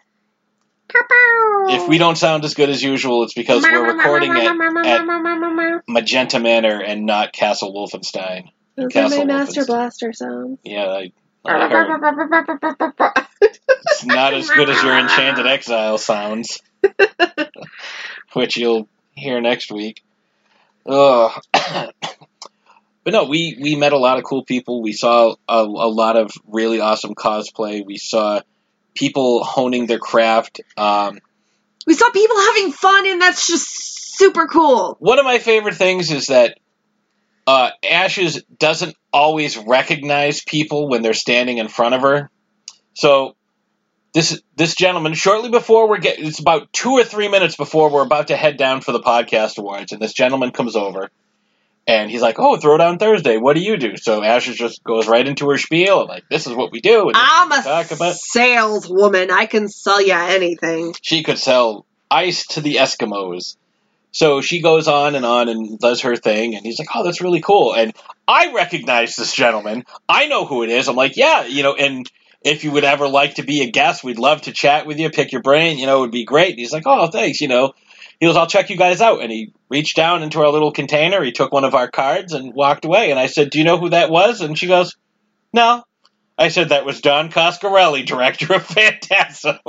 if 0.93 1.89
we 1.89 1.99
don't 1.99 2.17
sound 2.17 2.45
as 2.45 2.55
good 2.55 2.69
as 2.69 2.83
usual, 2.83 3.23
it's 3.23 3.35
because 3.35 3.63
we're 3.63 3.97
recording 3.97 4.37
it 4.37 4.45
at 4.87 5.83
Magenta 5.89 6.41
Manor 6.41 6.83
and 6.83 7.07
not 7.07 7.33
Castle 7.33 7.73
Wolfenstein. 7.73 8.51
Those 8.77 8.87
are 8.87 8.89
Castle 8.89 9.19
my 9.19 9.25
Master 9.25 9.63
Wolfenstein. 9.63 9.67
Blaster 9.67 10.13
sounds. 10.13 10.59
Yeah, 10.65 10.87
I, 10.87 11.13
I 11.45 11.69
heard. 11.69 13.27
It's 13.83 14.05
not 14.05 14.35
as 14.35 14.49
good 14.51 14.69
as 14.69 14.83
your 14.83 14.99
Enchanted 14.99 15.47
Exile 15.47 15.99
sounds, 15.99 16.61
which 18.33 18.57
you'll 18.57 18.89
hear 19.13 19.41
next 19.41 19.71
week. 19.73 20.03
Ugh. 20.87 21.43
but 21.53 21.95
no, 23.07 23.25
we, 23.25 23.59
we 23.61 23.77
met 23.77 23.93
a 23.93 23.99
lot 23.99 24.19
of 24.19 24.25
cool 24.25 24.45
people. 24.45 24.83
We 24.83 24.93
saw 24.93 25.35
a, 25.49 25.59
a 25.59 25.91
lot 25.91 26.17
of 26.17 26.33
really 26.47 26.81
awesome 26.81 27.15
cosplay. 27.15 27.85
We 27.85 27.97
saw 27.99 28.41
people 28.95 29.45
honing 29.45 29.87
their 29.87 29.99
craft. 29.99 30.61
Um, 30.77 31.19
We 31.87 31.95
saw 31.95 32.11
people 32.11 32.39
having 32.39 32.73
fun, 32.73 33.07
and 33.07 33.21
that's 33.21 33.47
just 33.47 33.67
super 34.19 34.47
cool. 34.47 34.97
one 35.01 35.19
of 35.19 35.25
my 35.25 35.39
favorite 35.39 35.77
things 35.77 36.11
is 36.11 36.27
that 36.27 36.59
uh, 37.47 37.71
Ashes 37.89 38.43
doesn't 38.59 38.95
always 39.13 39.57
recognize 39.57 40.43
people 40.43 40.89
when 40.89 41.03
they're 41.03 41.15
standing 41.15 41.59
in 41.59 41.69
front 41.69 41.95
of 41.95 42.03
her. 42.03 42.31
So 42.95 43.35
this 44.13 44.41
this 44.57 44.75
gentleman, 44.75 45.15
shortly 45.15 45.51
before 45.51 45.89
we're 45.89 45.99
get, 45.99 46.19
it's 46.19 46.41
about 46.41 46.73
two 46.73 46.93
or 46.93 47.05
three 47.05 47.29
minutes 47.29 47.57
before 47.57 47.91
we're 47.91 48.03
about 48.03 48.29
to 48.29 48.37
head 48.37 48.57
down 48.57 48.81
for 48.81 48.93
the 48.93 49.01
podcast 49.01 49.59
awards, 49.59 49.93
and 49.93 50.03
this 50.03 50.13
gentleman 50.13 50.51
comes 50.51 50.75
over, 50.75 51.11
and 51.87 52.11
he's 52.11 52.23
like, 52.23 52.39
"Oh, 52.39 52.57
Throwdown 52.57 52.99
Thursday, 52.99 53.37
what 53.37 53.55
do 53.55 53.63
you 53.63 53.77
do?" 53.77 53.97
So 53.97 54.23
asher 54.23 54.53
just 54.53 54.83
goes 54.83 55.07
right 55.07 55.27
into 55.27 55.49
her 55.51 55.59
spiel, 55.59 56.07
like, 56.07 56.25
"This 56.29 56.47
is 56.47 56.55
what 56.55 56.73
we 56.73 56.81
do." 56.81 57.09
And 57.09 57.17
I'm 57.17 57.53
a 57.53 57.63
talk 57.63 57.91
about. 57.93 58.17
saleswoman. 58.17 59.31
I 59.31 59.47
can 59.47 59.69
sell 59.69 60.03
you 60.03 60.15
anything. 60.15 60.95
she 61.03 61.23
could 61.23 61.39
sell 61.39 61.87
ice 62.11 62.47
to 62.49 62.61
the 62.61 62.77
Eskimos. 62.77 63.57
So 64.13 64.41
she 64.41 64.61
goes 64.61 64.89
on 64.89 65.15
and 65.15 65.25
on 65.25 65.49
and 65.49 65.79
does 65.79 66.01
her 66.01 66.17
thing, 66.17 66.57
and 66.57 66.67
he's 66.67 66.81
like, 66.81 66.89
"Oh, 66.93 67.05
that's 67.05 67.21
really 67.21 67.41
cool." 67.41 67.75
And 67.75 67.93
I 68.27 68.53
recognize 68.53 69.15
this 69.15 69.33
gentleman. 69.33 69.85
I 70.09 70.27
know 70.27 70.47
who 70.47 70.65
it 70.65 70.71
is. 70.71 70.89
I'm 70.89 70.97
like, 70.97 71.17
"Yeah, 71.17 71.45
you 71.45 71.63
know." 71.63 71.75
And 71.75 72.11
if 72.43 72.65
you 72.65 72.71
would 72.73 72.85
ever 72.85 73.07
like 73.09 73.35
to 73.37 73.43
be 73.43 73.63
a 73.63 73.71
guest, 73.71 74.03
we'd 74.05 74.19
love 74.19 74.43
to 74.43 74.53
chat 74.53 74.87
with 74.87 74.99
you, 74.99 75.11
pick 75.11 75.33
your 75.33 75.43
brain. 75.43 75.79
You 75.79 75.87
know, 75.87 75.99
it 75.99 76.01
would 76.01 76.11
be 76.11 76.25
great. 76.25 76.51
And 76.51 76.59
he's 76.59 76.73
like, 76.73 76.85
"Oh, 76.87 77.09
thanks." 77.09 77.41
You 77.41 77.49
know, 77.49 77.73
he 78.19 78.27
goes, 78.27 78.37
"I'll 78.37 78.47
check 78.47 78.71
you 78.71 78.77
guys 78.77 79.01
out." 79.01 79.21
And 79.23 79.31
he 79.31 79.53
reached 79.69 79.97
down 79.97 80.23
into 80.23 80.41
our 80.41 80.49
little 80.51 80.73
container. 80.73 81.23
He 81.23 81.33
took 81.33 81.53
one 81.53 81.65
of 81.65 81.75
our 81.75 81.91
cards 81.91 82.33
and 82.33 82.55
walked 82.55 82.85
away. 82.85 83.11
And 83.11 83.19
I 83.21 83.27
said, 83.27 83.51
"Do 83.51 83.59
you 83.59 83.65
know 83.65 83.79
who 83.79 83.91
that 83.91 84.11
was?" 84.11 84.41
And 84.41 84.59
she 84.59 84.67
goes, 84.67 84.97
"No." 85.53 85.83
I 86.39 86.49
said 86.49 86.71
that 86.71 86.87
was 86.87 87.03
Don 87.03 87.31
Coscarelli, 87.31 88.07
director 88.07 88.55
of 88.55 88.65
Phantasm. 88.67 89.59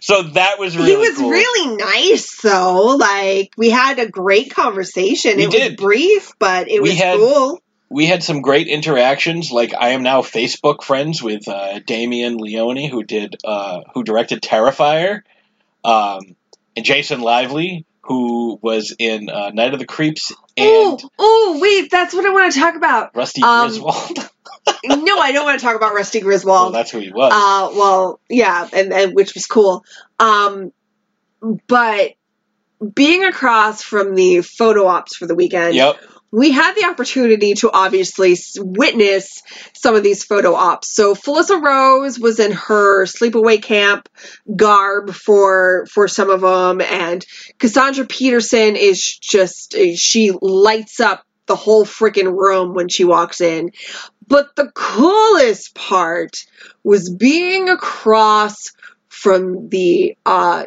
so 0.00 0.22
that 0.22 0.58
was 0.58 0.76
really 0.76 0.90
he 0.90 0.96
was 0.96 1.16
cool. 1.16 1.30
really 1.30 1.76
nice, 1.76 2.40
though. 2.40 2.96
Like 2.96 3.50
we 3.56 3.70
had 3.70 3.98
a 3.98 4.08
great 4.08 4.54
conversation. 4.54 5.36
We 5.36 5.44
it 5.46 5.50
did. 5.50 5.72
was 5.72 5.76
brief, 5.84 6.32
but 6.38 6.68
it 6.68 6.80
We 6.82 6.90
was 6.90 6.98
had- 6.98 7.18
cool. 7.18 7.60
We 7.90 8.06
had 8.06 8.22
some 8.22 8.42
great 8.42 8.68
interactions. 8.68 9.50
Like 9.50 9.72
I 9.78 9.90
am 9.90 10.02
now 10.02 10.22
Facebook 10.22 10.82
friends 10.82 11.22
with 11.22 11.48
uh, 11.48 11.78
Damien 11.80 12.36
Leone, 12.36 12.88
who 12.88 13.02
did 13.02 13.36
uh, 13.44 13.80
who 13.94 14.04
directed 14.04 14.42
Terrifier, 14.42 15.22
um, 15.84 16.36
and 16.76 16.84
Jason 16.84 17.20
Lively, 17.20 17.86
who 18.02 18.58
was 18.60 18.94
in 18.98 19.28
uh, 19.30 19.50
Night 19.50 19.72
of 19.72 19.78
the 19.78 19.86
Creeps 19.86 20.32
and 20.56 20.66
Oh, 20.66 20.98
oh, 21.18 21.58
wait, 21.60 21.90
that's 21.90 22.14
what 22.14 22.24
I 22.26 22.30
want 22.30 22.52
to 22.52 22.58
talk 22.58 22.74
about. 22.74 23.14
Rusty 23.14 23.42
Um, 23.42 23.68
Griswold. 23.68 24.18
no, 24.84 25.18
I 25.18 25.32
don't 25.32 25.44
want 25.44 25.60
to 25.60 25.64
talk 25.64 25.76
about 25.76 25.94
Rusty 25.94 26.18
well, 26.18 26.26
Griswold. 26.28 26.74
that's 26.74 26.90
who 26.90 26.98
he 26.98 27.10
was. 27.10 27.32
Uh, 27.32 27.76
well, 27.78 28.20
yeah, 28.28 28.68
and, 28.72 28.92
and 28.92 29.14
which 29.14 29.34
was 29.34 29.46
cool. 29.46 29.84
Um, 30.18 30.72
but 31.66 32.14
being 32.94 33.24
across 33.24 33.82
from 33.82 34.14
the 34.14 34.42
photo 34.42 34.86
ops 34.86 35.16
for 35.16 35.26
the 35.26 35.34
weekend, 35.34 35.74
yep. 35.74 36.00
We 36.30 36.50
had 36.50 36.74
the 36.74 36.84
opportunity 36.84 37.54
to 37.54 37.70
obviously 37.70 38.36
witness 38.58 39.42
some 39.74 39.94
of 39.94 40.02
these 40.02 40.24
photo 40.24 40.54
ops. 40.54 40.94
So 40.94 41.14
Felissa 41.14 41.62
Rose 41.62 42.18
was 42.18 42.38
in 42.38 42.52
her 42.52 43.06
sleepaway 43.06 43.62
camp 43.62 44.08
garb 44.54 45.10
for 45.10 45.86
for 45.86 46.08
some 46.08 46.30
of 46.30 46.42
them, 46.42 46.80
and 46.80 47.24
Cassandra 47.58 48.06
Peterson 48.06 48.76
is 48.76 49.02
just 49.18 49.74
she 49.96 50.32
lights 50.40 51.00
up 51.00 51.24
the 51.46 51.56
whole 51.56 51.84
freaking 51.84 52.36
room 52.36 52.74
when 52.74 52.88
she 52.88 53.04
walks 53.04 53.40
in. 53.40 53.72
But 54.26 54.54
the 54.54 54.70
coolest 54.74 55.74
part 55.74 56.44
was 56.84 57.08
being 57.08 57.70
across 57.70 58.72
from 59.08 59.70
the 59.70 60.16
uh, 60.26 60.66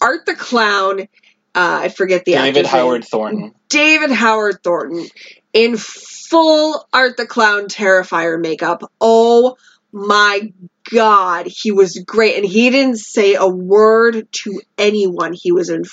Art 0.00 0.26
the 0.26 0.34
Clown. 0.34 1.06
Uh, 1.54 1.80
I 1.82 1.88
forget 1.88 2.24
the 2.24 2.32
David 2.32 2.48
actor's 2.48 2.72
name. 2.72 2.80
Howard 2.80 3.04
Thornton. 3.04 3.54
David 3.68 4.10
Howard 4.10 4.62
Thornton 4.62 5.06
in 5.52 5.76
full 5.76 6.86
Art 6.92 7.16
the 7.16 7.26
Clown 7.26 7.66
Terrifier 7.66 8.40
makeup. 8.40 8.90
Oh 9.00 9.56
my 9.92 10.52
god, 10.90 11.46
he 11.46 11.72
was 11.72 12.02
great. 12.06 12.36
And 12.36 12.46
he 12.46 12.70
didn't 12.70 12.98
say 12.98 13.34
a 13.34 13.46
word 13.46 14.28
to 14.30 14.60
anyone. 14.78 15.32
He 15.32 15.52
was 15.52 15.70
in 15.70 15.84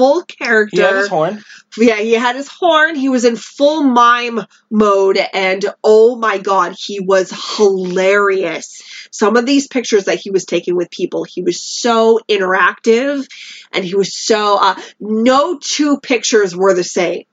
full 0.00 0.22
character. 0.22 0.76
He 0.76 0.82
had 0.82 0.96
his 0.96 1.08
horn. 1.08 1.44
Yeah, 1.78 1.96
he 1.96 2.12
had 2.12 2.34
his 2.36 2.48
horn. 2.48 2.96
He 2.96 3.08
was 3.08 3.24
in 3.24 3.36
full 3.36 3.82
mime 3.82 4.40
mode, 4.70 5.18
and 5.32 5.64
oh 5.84 6.16
my 6.16 6.38
god, 6.38 6.74
he 6.76 6.98
was 7.00 7.30
hilarious. 7.56 8.82
Some 9.12 9.36
of 9.36 9.46
these 9.46 9.68
pictures 9.68 10.04
that 10.06 10.18
he 10.18 10.30
was 10.30 10.44
taking 10.44 10.74
with 10.76 10.90
people, 10.90 11.24
he 11.24 11.42
was 11.42 11.60
so 11.62 12.20
interactive, 12.28 13.26
and 13.72 13.84
he 13.84 13.94
was 13.94 14.12
so. 14.14 14.58
Uh, 14.60 14.80
no 14.98 15.58
two 15.58 15.98
pictures 16.00 16.56
were 16.56 16.74
the 16.74 16.84
same. 16.84 17.24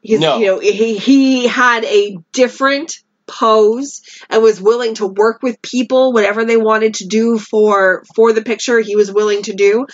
He's, 0.00 0.20
No. 0.20 0.38
you 0.38 0.46
know, 0.46 0.58
he 0.60 0.96
he 0.98 1.46
had 1.46 1.84
a 1.84 2.18
different 2.32 3.02
pose 3.26 4.02
and 4.30 4.42
was 4.42 4.60
willing 4.60 4.94
to 4.94 5.06
work 5.06 5.42
with 5.42 5.60
people 5.62 6.12
whatever 6.12 6.44
they 6.44 6.56
wanted 6.56 6.94
to 6.94 7.06
do 7.06 7.38
for 7.38 8.04
for 8.14 8.32
the 8.32 8.42
picture 8.42 8.80
he 8.80 8.96
was 8.96 9.12
willing 9.12 9.42
to 9.42 9.52
do 9.54 9.86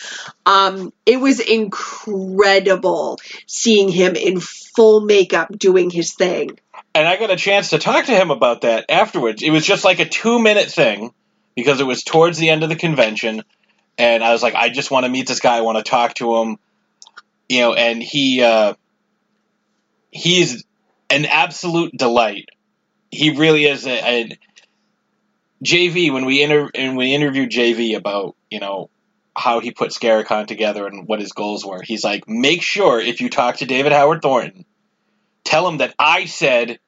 um 0.46 0.92
it 1.06 1.20
was 1.20 1.40
incredible 1.40 3.18
seeing 3.46 3.88
him 3.88 4.14
in 4.16 4.40
full 4.40 5.00
makeup 5.00 5.48
doing 5.56 5.90
his 5.90 6.14
thing 6.14 6.50
And 6.94 7.06
I 7.06 7.16
got 7.16 7.30
a 7.30 7.36
chance 7.36 7.70
to 7.70 7.78
talk 7.78 8.06
to 8.06 8.12
him 8.12 8.30
about 8.30 8.62
that 8.62 8.86
afterwards. 8.88 9.42
It 9.42 9.50
was 9.50 9.64
just 9.64 9.84
like 9.84 10.00
a 10.00 10.08
two 10.08 10.38
minute 10.38 10.70
thing 10.70 11.12
because 11.54 11.80
it 11.80 11.84
was 11.86 12.02
towards 12.02 12.38
the 12.38 12.50
end 12.50 12.62
of 12.62 12.68
the 12.68 12.76
convention. 12.76 13.42
And 13.98 14.24
I 14.24 14.32
was 14.32 14.42
like, 14.42 14.54
I 14.54 14.68
just 14.70 14.90
want 14.90 15.04
to 15.04 15.10
meet 15.10 15.26
this 15.28 15.40
guy. 15.40 15.56
I 15.58 15.60
want 15.62 15.78
to 15.78 15.84
talk 15.88 16.14
to 16.14 16.36
him. 16.36 16.56
You 17.48 17.60
know, 17.60 17.74
and 17.74 18.02
he, 18.02 18.42
uh, 18.42 18.74
he's 20.10 20.64
an 21.10 21.24
absolute 21.26 21.92
delight. 21.96 22.48
He 23.10 23.30
really 23.30 23.64
is 23.64 23.86
a, 23.86 23.90
a 23.90 24.38
JV 25.64 26.12
when 26.12 26.24
we 26.24 26.42
inter- 26.42 26.70
and 26.74 26.96
we 26.96 27.14
interviewed 27.14 27.50
JV 27.50 27.96
about, 27.96 28.36
you 28.50 28.60
know, 28.60 28.90
how 29.36 29.60
he 29.60 29.70
put 29.70 29.90
Scaricon 29.90 30.46
together 30.46 30.86
and 30.86 31.06
what 31.06 31.20
his 31.20 31.32
goals 31.32 31.64
were. 31.64 31.82
He's 31.82 32.04
like, 32.04 32.28
make 32.28 32.62
sure 32.62 33.00
if 33.00 33.20
you 33.20 33.30
talk 33.30 33.58
to 33.58 33.66
David 33.66 33.92
Howard 33.92 34.20
Thornton, 34.20 34.64
tell 35.44 35.66
him 35.68 35.78
that 35.78 35.94
I 35.98 36.24
said 36.24 36.78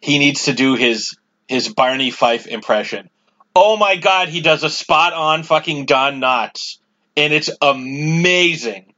he 0.00 0.18
needs 0.18 0.44
to 0.44 0.52
do 0.52 0.74
his 0.74 1.16
his 1.48 1.68
Barney 1.68 2.10
Fife 2.10 2.46
impression. 2.46 3.08
Oh 3.54 3.76
my 3.76 3.96
god, 3.96 4.28
he 4.28 4.40
does 4.40 4.64
a 4.64 4.70
spot 4.70 5.12
on 5.12 5.42
fucking 5.44 5.86
Don 5.86 6.20
Knotts, 6.20 6.78
and 7.16 7.32
it's 7.32 7.50
amazing. 7.62 8.93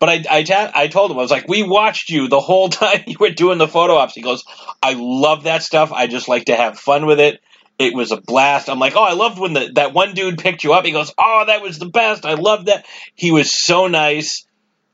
But 0.00 0.08
I, 0.08 0.24
I, 0.30 0.42
ta- 0.42 0.72
I 0.74 0.88
told 0.88 1.10
him, 1.10 1.18
I 1.18 1.22
was 1.22 1.30
like, 1.30 1.46
we 1.46 1.62
watched 1.62 2.10
you 2.10 2.26
the 2.26 2.40
whole 2.40 2.68
time 2.70 3.04
you 3.06 3.16
were 3.20 3.30
doing 3.30 3.58
the 3.58 3.68
photo 3.68 3.94
ops. 3.94 4.14
He 4.14 4.22
goes, 4.22 4.44
I 4.82 4.94
love 4.94 5.44
that 5.44 5.62
stuff. 5.62 5.92
I 5.92 6.08
just 6.08 6.26
like 6.26 6.46
to 6.46 6.56
have 6.56 6.78
fun 6.78 7.06
with 7.06 7.20
it. 7.20 7.40
It 7.78 7.94
was 7.94 8.10
a 8.10 8.20
blast. 8.20 8.68
I'm 8.68 8.78
like, 8.78 8.96
oh, 8.96 9.02
I 9.02 9.12
loved 9.12 9.38
when 9.38 9.52
the, 9.52 9.70
that 9.76 9.94
one 9.94 10.14
dude 10.14 10.38
picked 10.38 10.64
you 10.64 10.72
up. 10.72 10.84
He 10.84 10.92
goes, 10.92 11.14
oh, 11.16 11.44
that 11.46 11.62
was 11.62 11.78
the 11.78 11.88
best. 11.88 12.26
I 12.26 12.34
loved 12.34 12.66
that. 12.66 12.84
He 13.14 13.30
was 13.30 13.52
so 13.52 13.86
nice. 13.86 14.46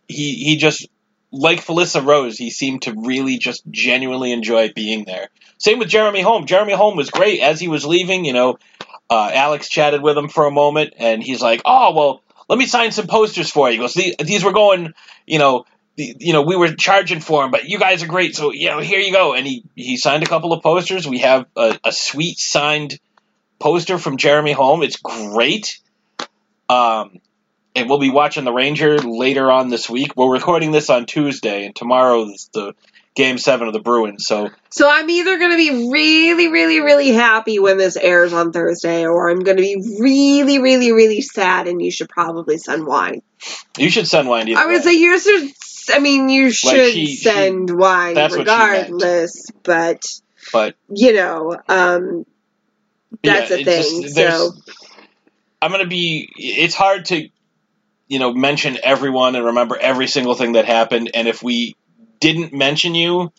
He 0.08 0.34
he 0.34 0.56
just 0.56 0.86
like 1.32 1.64
Felissa 1.64 2.04
Rose, 2.04 2.38
he 2.38 2.50
seemed 2.50 2.82
to 2.82 2.94
really 2.94 3.38
just 3.38 3.62
genuinely 3.70 4.32
enjoy 4.32 4.72
being 4.72 5.04
there. 5.04 5.28
Same 5.58 5.80
with 5.80 5.88
Jeremy 5.88 6.20
Holm. 6.20 6.46
Jeremy 6.46 6.74
Holm 6.74 6.96
was 6.96 7.10
great 7.10 7.40
as 7.40 7.58
he 7.58 7.66
was 7.66 7.84
leaving. 7.84 8.24
You 8.24 8.32
know, 8.32 8.58
uh, 9.10 9.30
Alex 9.34 9.68
chatted 9.68 10.02
with 10.02 10.16
him 10.16 10.28
for 10.28 10.46
a 10.46 10.52
moment, 10.52 10.94
and 10.98 11.22
he's 11.22 11.42
like, 11.42 11.62
"Oh, 11.64 11.92
well, 11.92 12.22
let 12.48 12.58
me 12.58 12.66
sign 12.66 12.92
some 12.92 13.06
posters 13.06 13.50
for 13.50 13.68
you." 13.68 13.74
He 13.74 13.78
goes, 13.78 13.94
"These, 13.94 14.44
were 14.44 14.52
going, 14.52 14.94
you 15.26 15.38
know." 15.38 15.64
You 15.98 16.34
know, 16.34 16.42
we 16.42 16.56
were 16.56 16.74
charging 16.74 17.20
for 17.20 17.40
them, 17.40 17.50
but 17.50 17.70
you 17.70 17.78
guys 17.78 18.02
are 18.02 18.06
great, 18.06 18.36
so 18.36 18.52
you 18.52 18.68
know, 18.68 18.80
here 18.80 19.00
you 19.00 19.12
go. 19.12 19.32
And 19.32 19.46
he 19.46 19.64
he 19.74 19.96
signed 19.96 20.22
a 20.22 20.26
couple 20.26 20.52
of 20.52 20.62
posters. 20.62 21.08
We 21.08 21.20
have 21.20 21.46
a, 21.56 21.78
a 21.84 21.90
sweet 21.90 22.38
signed 22.38 22.98
poster 23.58 23.96
from 23.96 24.18
Jeremy 24.18 24.52
Holm. 24.52 24.82
It's 24.82 24.96
great. 24.96 25.78
Um, 26.68 27.20
and 27.74 27.88
we'll 27.88 27.98
be 27.98 28.10
watching 28.10 28.44
the 28.44 28.52
Ranger 28.52 28.98
later 28.98 29.50
on 29.50 29.68
this 29.68 29.88
week. 29.88 30.16
We're 30.16 30.32
recording 30.32 30.70
this 30.70 30.90
on 30.90 31.06
Tuesday, 31.06 31.66
and 31.66 31.76
tomorrow 31.76 32.24
is 32.24 32.50
the 32.52 32.74
Game 33.16 33.38
Seven 33.38 33.66
of 33.66 33.72
the 33.72 33.80
Bruins. 33.80 34.26
So 34.26 34.50
so 34.70 34.88
i'm 34.88 35.08
either 35.08 35.38
going 35.38 35.50
to 35.52 35.56
be 35.56 35.90
really 35.90 36.48
really 36.48 36.80
really 36.80 37.10
happy 37.12 37.58
when 37.58 37.78
this 37.78 37.96
airs 37.96 38.32
on 38.34 38.52
thursday 38.52 39.06
or 39.06 39.30
i'm 39.30 39.40
going 39.40 39.56
to 39.56 39.62
be 39.62 39.76
really 40.00 40.58
really 40.58 40.92
really 40.92 41.22
sad 41.22 41.66
and 41.66 41.80
you 41.80 41.90
should 41.90 42.10
probably 42.10 42.58
send 42.58 42.86
wine 42.86 43.22
you 43.78 43.88
should 43.88 44.06
send 44.06 44.28
wine. 44.28 44.48
Either 44.48 44.60
i 44.60 44.66
would 44.66 44.76
way. 44.76 44.82
say 44.82 44.92
you 44.92 45.18
should 45.18 45.50
i 45.94 45.98
mean 45.98 46.28
you 46.28 46.50
should 46.50 46.92
she- 46.92 47.06
she- 47.06 47.16
send 47.16 47.70
wine 47.70 48.14
she 48.16 48.20
meant. 48.20 48.34
regardless 48.34 49.46
but 49.62 50.04
but 50.52 50.76
you 50.90 51.14
know 51.14 51.56
um 51.68 52.26
that's 53.22 53.50
yeah, 53.50 53.56
a 53.56 53.64
thing 53.64 54.02
just- 54.02 54.14
so 54.14 54.52
I'm 55.62 55.70
gonna 55.70 55.86
be. 55.86 56.28
It's 56.36 56.74
hard 56.74 57.06
to, 57.06 57.28
you 58.08 58.18
know, 58.18 58.32
mention 58.34 58.76
everyone 58.82 59.34
and 59.36 59.46
remember 59.46 59.76
every 59.76 60.06
single 60.06 60.34
thing 60.34 60.52
that 60.52 60.66
happened. 60.66 61.10
And 61.14 61.26
if 61.26 61.42
we 61.42 61.76
didn't 62.20 62.52
mention 62.52 62.94
you, 62.94 63.32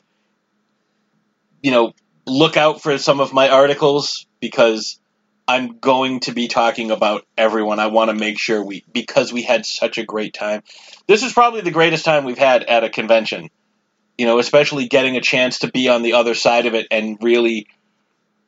you 1.62 1.72
know, 1.72 1.94
look 2.26 2.58
out 2.58 2.82
for 2.82 2.98
some 2.98 3.20
of 3.20 3.34
my 3.34 3.50
articles 3.50 4.28
because 4.40 5.00
I'm 5.48 5.80
going 5.80 6.20
to 6.22 6.34
be 6.34 6.48
talking 6.48 6.92
about 6.92 7.26
everyone. 7.38 7.80
I 7.80 7.88
want 7.88 8.10
to 8.10 8.16
make 8.16 8.38
sure 8.38 8.64
we 8.64 8.84
because 8.92 9.32
we 9.32 9.44
had 9.44 9.66
such 9.66 9.98
a 9.98 10.04
great 10.04 10.34
time. 10.34 10.62
This 11.08 11.24
is 11.24 11.32
probably 11.32 11.62
the 11.62 11.72
greatest 11.72 12.04
time 12.04 12.26
we've 12.26 12.38
had 12.38 12.64
at 12.64 12.84
a 12.84 12.90
convention. 12.90 13.50
You 14.18 14.26
know, 14.26 14.40
especially 14.40 14.88
getting 14.88 15.16
a 15.16 15.22
chance 15.22 15.60
to 15.60 15.72
be 15.72 15.90
on 15.90 16.02
the 16.02 16.14
other 16.14 16.34
side 16.34 16.66
of 16.66 16.74
it 16.74 16.88
and 16.92 17.18
really 17.22 17.68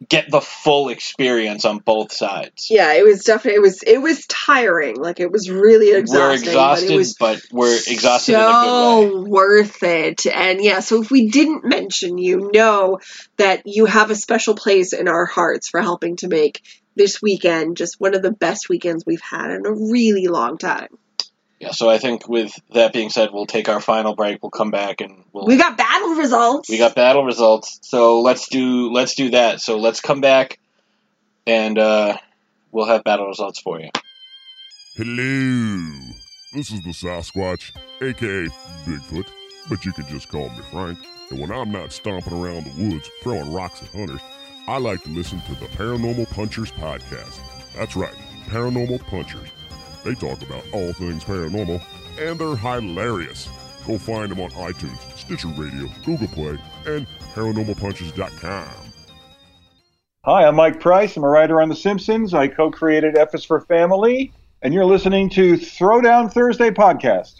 get 0.08 0.30
the 0.30 0.42
full 0.42 0.90
experience 0.90 1.66
on 1.66 1.80
both 1.80 2.12
sides. 2.12 2.68
yeah 2.70 2.94
it 2.94 3.04
was 3.04 3.24
definitely 3.24 3.58
it 3.58 3.62
was 3.62 3.84
it 3.84 3.98
was 3.98 4.26
tiring 4.28 4.96
like 4.96 5.20
it 5.20 5.32
was 5.32 5.50
really 5.50 5.98
exhausting 5.98 6.20
we're 6.20 6.34
exhausted, 6.34 7.16
but 7.20 7.30
but 7.30 7.44
we're 7.52 7.80
exhausted 7.88 8.34
in 8.34 8.40
a 8.40 8.44
good 8.44 9.04
way. 9.04 9.24
so 9.24 9.30
worth 9.30 9.84
it. 9.84 10.26
And 10.26 10.64
yeah, 10.64 10.80
so 10.80 11.02
if 11.02 11.12
we 11.12 11.30
didn't 11.30 11.66
mention 11.66 12.18
you, 12.18 12.50
know 12.54 13.00
that 13.38 13.64
you 13.66 13.86
have 13.86 14.12
a 14.12 14.16
special 14.16 14.56
place 14.56 14.94
in 14.94 15.08
our 15.08 15.26
hearts 15.26 15.70
for 15.70 15.82
helping 15.82 16.16
to 16.18 16.28
make 16.28 16.62
this 16.96 17.22
weekend 17.22 17.78
just 17.78 18.00
one 18.00 18.16
of 18.16 18.22
the 18.22 18.32
best 18.32 18.70
weekends 18.70 19.06
we've 19.06 19.22
had 19.22 19.52
in 19.52 19.66
a 19.66 19.72
really 19.72 20.28
long 20.28 20.58
time. 20.58 20.90
Yeah, 21.60 21.72
so 21.72 21.90
I 21.90 21.98
think 21.98 22.28
with 22.30 22.58
that 22.74 22.94
being 22.94 23.10
said, 23.10 23.32
we'll 23.34 23.46
take 23.46 23.68
our 23.68 23.82
final 23.82 24.16
break. 24.16 24.42
We'll 24.42 24.50
come 24.50 24.72
back 24.72 25.02
and 25.02 25.26
we'll 25.34 25.46
We 25.46 25.58
got 25.58 25.78
battle 25.78 26.16
results. 26.16 26.70
we 26.70 26.78
got 26.78 26.96
battle 26.96 27.26
results. 27.26 27.80
So 27.82 28.22
let's 28.22 28.48
do 28.48 28.92
let's 28.92 29.14
do 29.16 29.32
that. 29.32 29.60
So 29.60 29.78
let's 29.78 30.00
come 30.00 30.22
back 30.22 30.58
and 31.46 31.78
uh, 31.78 32.18
we'll 32.72 32.86
have 32.86 33.04
battle 33.04 33.28
results 33.28 33.60
for 33.60 33.80
you. 33.82 33.90
Hello, 34.96 36.14
this 36.54 36.72
is 36.72 36.82
the 36.84 36.92
Sasquatch, 36.92 37.72
aka 38.02 38.48
Bigfoot, 38.86 39.28
but 39.70 39.84
you 39.84 39.92
can 39.92 40.08
just 40.08 40.30
call 40.30 40.50
me 40.50 40.60
Frank. 40.72 40.98
And 41.30 41.40
when 41.42 41.52
I'm 41.52 41.72
not 41.72 41.92
stomping 41.92 42.34
around 42.34 42.66
the 42.66 42.90
woods 42.90 43.10
throwing 43.22 43.52
rocks 43.54 43.84
at 43.84 43.90
hunters, 43.90 44.22
I 44.68 44.78
like 44.78 45.04
to 45.04 45.10
listen 45.10 45.42
to 45.42 45.56
the 45.56 45.68
Paranormal 45.68 46.30
Punchers 46.32 46.72
podcast. 46.72 47.38
That's 47.76 47.96
right, 47.96 48.16
Paranormal 48.48 49.06
Punchers. 49.08 49.50
They 50.04 50.16
talk 50.16 50.42
about 50.42 50.64
all 50.72 50.94
things 50.94 51.24
paranormal, 51.24 51.82
and 52.20 52.40
they're 52.40 52.56
hilarious. 52.56 53.50
Go 53.86 53.98
find 53.98 54.32
them 54.32 54.40
on 54.40 54.52
iTunes, 54.52 55.00
Stitcher 55.18 55.48
Radio, 55.50 55.90
Google 56.06 56.28
Play, 56.28 56.58
and 56.86 57.08
ParanormalPunchers.com. 57.34 58.68
Hi, 60.26 60.46
I'm 60.46 60.56
Mike 60.56 60.80
Price. 60.80 61.16
I'm 61.18 61.24
a 61.24 61.30
writer 61.30 61.62
on 61.62 61.70
The 61.70 61.76
Simpsons. 61.76 62.34
I 62.34 62.48
co 62.48 62.70
created 62.70 63.18
F 63.18 63.34
is 63.34 63.44
for 63.44 63.62
Family, 63.62 64.34
and 64.62 64.74
you're 64.74 64.86
listening 64.86 65.30
to 65.32 65.54
Throwdown 65.54 66.32
Thursday 66.32 66.70
podcast. 66.72 67.36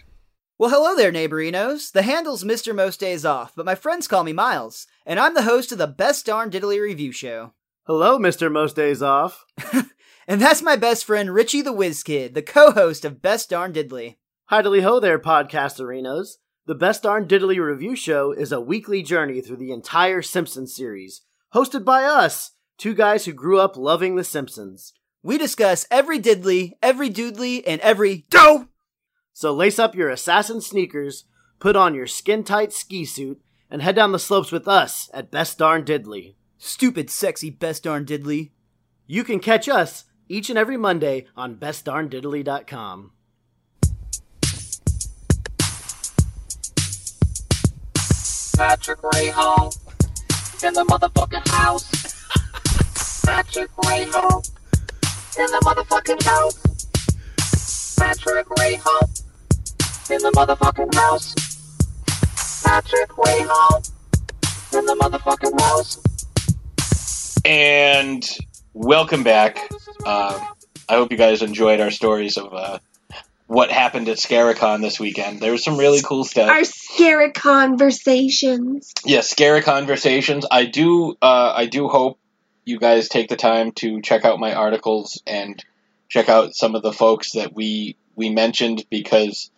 Well, 0.58 0.70
hello 0.70 0.94
there, 0.94 1.12
neighborinos. 1.12 1.92
The 1.92 2.02
handle's 2.02 2.44
Mr. 2.44 2.74
Most 2.74 3.00
Days 3.00 3.24
Off, 3.24 3.52
but 3.56 3.64
my 3.64 3.74
friends 3.74 4.06
call 4.06 4.24
me 4.24 4.32
Miles, 4.32 4.86
and 5.06 5.18
I'm 5.18 5.34
the 5.34 5.42
host 5.42 5.72
of 5.72 5.78
the 5.78 5.86
Best 5.86 6.26
Darn 6.26 6.50
Diddly 6.50 6.80
Review 6.80 7.12
Show. 7.12 7.54
Hello, 7.86 8.18
Mr. 8.18 8.52
Most 8.52 8.76
Days 8.76 9.02
Off. 9.02 9.44
And 10.30 10.40
that's 10.40 10.62
my 10.62 10.76
best 10.76 11.06
friend 11.06 11.34
Richie 11.34 11.60
the 11.60 11.72
Whiz 11.72 12.04
Kid, 12.04 12.34
the 12.34 12.40
co-host 12.40 13.04
of 13.04 13.20
Best 13.20 13.50
Darn 13.50 13.72
Diddly. 13.72 14.18
Hi, 14.44 14.62
diddly 14.62 14.80
ho 14.80 15.00
there, 15.00 15.18
podcast 15.18 15.80
arenas. 15.80 16.38
The 16.66 16.76
Best 16.76 17.02
Darn 17.02 17.26
Diddly 17.26 17.58
Review 17.58 17.96
Show 17.96 18.30
is 18.30 18.52
a 18.52 18.60
weekly 18.60 19.02
journey 19.02 19.40
through 19.40 19.56
the 19.56 19.72
entire 19.72 20.22
Simpsons 20.22 20.72
series, 20.72 21.22
hosted 21.52 21.84
by 21.84 22.04
us, 22.04 22.52
two 22.78 22.94
guys 22.94 23.24
who 23.24 23.32
grew 23.32 23.58
up 23.58 23.76
loving 23.76 24.14
The 24.14 24.22
Simpsons. 24.22 24.92
We 25.20 25.36
discuss 25.36 25.84
every 25.90 26.20
diddly, 26.20 26.74
every 26.80 27.10
doodly, 27.10 27.64
and 27.66 27.80
every 27.80 28.26
dough. 28.30 28.68
So 29.32 29.52
lace 29.52 29.80
up 29.80 29.96
your 29.96 30.10
assassin 30.10 30.60
sneakers, 30.60 31.24
Put 31.58 31.74
on 31.74 31.96
your 31.96 32.06
skin 32.06 32.44
tight 32.44 32.72
ski 32.72 33.04
suit 33.04 33.42
and 33.68 33.82
head 33.82 33.96
down 33.96 34.12
the 34.12 34.20
slopes 34.20 34.52
with 34.52 34.68
us 34.68 35.10
at 35.12 35.32
Best 35.32 35.58
Darn 35.58 35.84
Diddley. 35.84 36.36
Stupid, 36.56 37.10
sexy 37.10 37.50
Best 37.50 37.82
Darn 37.82 38.06
Diddley. 38.06 38.52
You 39.08 39.24
can 39.24 39.40
catch 39.40 39.68
us 39.68 40.04
each 40.30 40.48
and 40.48 40.58
every 40.58 40.76
Monday 40.76 41.26
on 41.36 41.56
bestdarndiddley.com. 41.56 43.10
Patrick 48.56 49.02
Ray 49.14 49.28
Hall 49.28 49.74
in 50.62 50.74
the 50.74 50.84
motherfucking 50.84 51.48
house. 51.48 53.22
Patrick 53.24 53.70
Ray 53.86 54.04
Hall 54.04 54.42
in 55.38 55.46
the 55.46 55.60
motherfucking 55.64 56.22
house. 56.22 57.96
Patrick 57.98 58.48
Ray 58.58 58.76
Hall 58.76 59.10
in 60.10 60.18
the 60.18 60.30
motherfucking 60.36 60.94
house. 60.94 61.34
Patrick 62.62 63.16
Ray 63.18 63.42
Hall 63.48 63.82
in 64.78 64.86
the 64.86 64.94
motherfucking 64.94 65.60
house. 65.60 66.00
And 67.44 68.28
welcome 68.74 69.24
back. 69.24 69.70
Uh, 70.04 70.44
I 70.88 70.94
hope 70.94 71.10
you 71.12 71.18
guys 71.18 71.42
enjoyed 71.42 71.80
our 71.80 71.90
stories 71.90 72.36
of 72.36 72.52
uh, 72.52 72.78
what 73.46 73.70
happened 73.70 74.08
at 74.08 74.18
Scaricon 74.18 74.80
this 74.80 75.00
weekend. 75.00 75.40
There 75.40 75.52
was 75.52 75.64
some 75.64 75.76
really 75.76 76.02
cool 76.02 76.24
stuff. 76.24 76.48
Our 76.48 76.64
scary 76.64 77.32
conversations. 77.32 78.92
yeah, 79.04 79.20
scary 79.20 79.62
conversations. 79.62 80.46
I 80.50 80.66
do. 80.66 81.16
Uh, 81.20 81.52
I 81.54 81.66
do 81.66 81.88
hope 81.88 82.18
you 82.64 82.78
guys 82.78 83.08
take 83.08 83.28
the 83.28 83.36
time 83.36 83.72
to 83.72 84.00
check 84.02 84.24
out 84.24 84.38
my 84.38 84.54
articles 84.54 85.22
and 85.26 85.62
check 86.08 86.28
out 86.28 86.54
some 86.54 86.74
of 86.74 86.82
the 86.82 86.92
folks 86.92 87.32
that 87.32 87.54
we 87.54 87.96
we 88.14 88.30
mentioned 88.30 88.84
because 88.90 89.50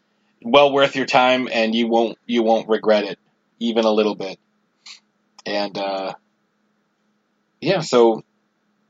well 0.43 0.73
worth 0.73 0.97
your 0.97 1.07
time 1.07 1.49
and 1.53 1.75
you 1.75 1.87
won't 1.89 2.19
you 2.27 2.43
won't 2.43 2.69
regret 2.69 3.05
it 3.05 3.19
even 3.59 3.85
a 3.85 3.91
little 3.91 4.15
bit. 4.15 4.39
And 5.47 5.77
uh, 5.77 6.15
yeah, 7.61 7.81
so 7.81 8.23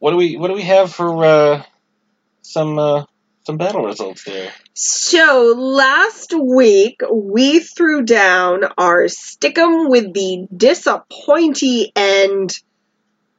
what 0.03 0.11
do 0.11 0.17
we 0.17 0.37
what 0.37 0.49
do 0.49 0.55
we 0.55 0.63
have 0.63 0.93
for 0.93 1.25
uh, 1.25 1.63
some 2.43 2.77
uh, 2.77 3.05
some 3.47 3.57
battle 3.57 3.85
results 3.85 4.25
there? 4.25 4.51
So 4.75 5.55
last 5.57 6.35
week 6.35 7.03
we 7.09 7.61
threw 7.61 8.03
down 8.03 8.65
our 8.77 9.05
stickum 9.05 9.89
with 9.89 10.13
the 10.13 10.49
disappointing 10.55 11.93
end 11.95 12.59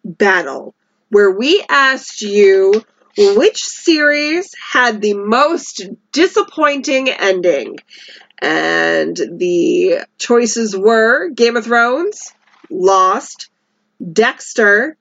battle, 0.05 0.73
where 1.09 1.31
we 1.31 1.61
asked 1.67 2.21
you 2.21 2.81
which 3.17 3.65
series 3.65 4.55
had 4.57 5.01
the 5.01 5.15
most 5.15 5.81
disappointing 6.13 7.09
ending. 7.09 7.75
And 8.41 9.17
the 9.17 10.05
choices 10.17 10.77
were 10.77 11.27
Game 11.27 11.57
of 11.57 11.65
Thrones, 11.65 12.31
Lost, 12.69 13.49
Dexter, 14.01 14.95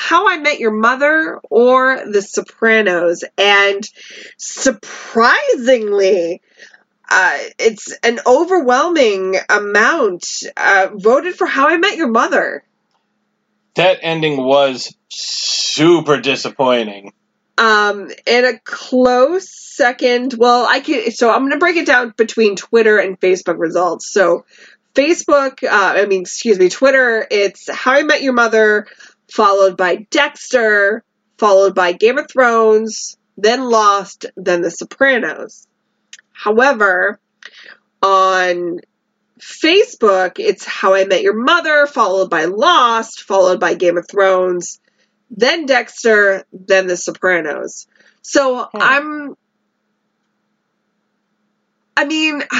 How 0.00 0.28
I 0.28 0.38
Met 0.38 0.60
Your 0.60 0.70
Mother, 0.70 1.40
or 1.50 2.00
The 2.08 2.22
Sopranos. 2.22 3.24
And 3.36 3.82
surprisingly, 4.36 6.40
uh, 7.10 7.38
it's 7.58 7.92
an 8.04 8.20
overwhelming 8.24 9.34
amount 9.48 10.44
uh, 10.56 10.90
voted 10.94 11.34
for 11.34 11.48
How 11.48 11.66
I 11.66 11.78
Met 11.78 11.96
Your 11.96 12.06
Mother. 12.06 12.62
That 13.74 13.98
ending 14.00 14.36
was 14.36 14.94
super 15.08 16.20
disappointing. 16.20 17.12
Um, 17.58 18.08
in 18.24 18.44
a 18.44 18.56
close 18.60 19.50
second, 19.50 20.34
well, 20.38 20.64
I 20.70 20.78
can. 20.78 21.10
So 21.10 21.28
I'm 21.28 21.40
going 21.40 21.50
to 21.50 21.58
break 21.58 21.76
it 21.76 21.88
down 21.88 22.14
between 22.16 22.54
Twitter 22.54 22.98
and 22.98 23.18
Facebook 23.18 23.58
results. 23.58 24.12
So 24.12 24.44
Facebook, 24.94 25.64
uh, 25.64 26.00
I 26.00 26.06
mean, 26.06 26.20
excuse 26.20 26.56
me, 26.56 26.68
Twitter, 26.68 27.26
it's 27.28 27.68
How 27.68 27.94
I 27.94 28.04
Met 28.04 28.22
Your 28.22 28.32
Mother, 28.32 28.86
followed 29.30 29.76
by 29.76 30.06
Dexter, 30.10 31.04
followed 31.38 31.74
by 31.74 31.92
Game 31.92 32.18
of 32.18 32.30
Thrones, 32.30 33.16
then 33.36 33.62
Lost, 33.62 34.26
then 34.36 34.62
The 34.62 34.70
Sopranos. 34.70 35.66
However, 36.32 37.20
on 38.02 38.80
Facebook, 39.40 40.38
it's 40.38 40.64
How 40.64 40.94
I 40.94 41.04
Met 41.04 41.22
Your 41.22 41.34
Mother, 41.34 41.86
followed 41.86 42.30
by 42.30 42.46
Lost, 42.46 43.22
followed 43.22 43.60
by 43.60 43.74
Game 43.74 43.96
of 43.96 44.06
Thrones, 44.08 44.80
then 45.30 45.66
Dexter, 45.66 46.44
then 46.52 46.86
The 46.86 46.96
Sopranos. 46.96 47.86
So 48.22 48.68
I'm. 48.74 49.36
I 51.96 52.04
mean, 52.04 52.42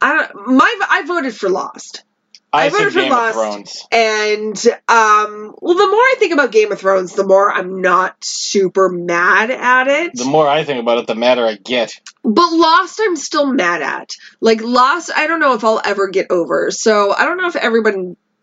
I 0.00 0.14
don't. 0.14 0.48
My 0.48 0.80
I 0.90 1.02
voted 1.06 1.34
for 1.34 1.48
Lost. 1.48 2.04
I, 2.52 2.66
I 2.66 2.68
voted 2.70 2.92
for 2.92 3.00
Game 3.00 3.12
of 3.12 3.18
Lost. 3.18 3.34
Thrones. 3.34 3.86
And 3.92 4.66
um, 4.88 5.54
well, 5.60 5.76
the 5.76 5.86
more 5.86 6.00
I 6.00 6.14
think 6.18 6.32
about 6.32 6.52
Game 6.52 6.72
of 6.72 6.80
Thrones, 6.80 7.12
the 7.12 7.26
more 7.26 7.52
I'm 7.52 7.82
not 7.82 8.16
super 8.24 8.88
mad 8.88 9.50
at 9.50 9.88
it. 9.88 10.16
The 10.16 10.24
more 10.24 10.48
I 10.48 10.64
think 10.64 10.80
about 10.80 10.98
it, 10.98 11.06
the 11.06 11.14
madder 11.14 11.44
I 11.44 11.56
get. 11.56 11.92
But 12.22 12.52
Lost, 12.52 13.00
I'm 13.02 13.16
still 13.16 13.52
mad 13.52 13.82
at. 13.82 14.16
Like 14.40 14.62
Lost, 14.62 15.10
I 15.14 15.26
don't 15.26 15.40
know 15.40 15.54
if 15.54 15.64
I'll 15.64 15.82
ever 15.84 16.08
get 16.08 16.30
over. 16.30 16.70
So 16.70 17.12
I 17.12 17.24
don't 17.24 17.36
know 17.36 17.48
if 17.48 17.56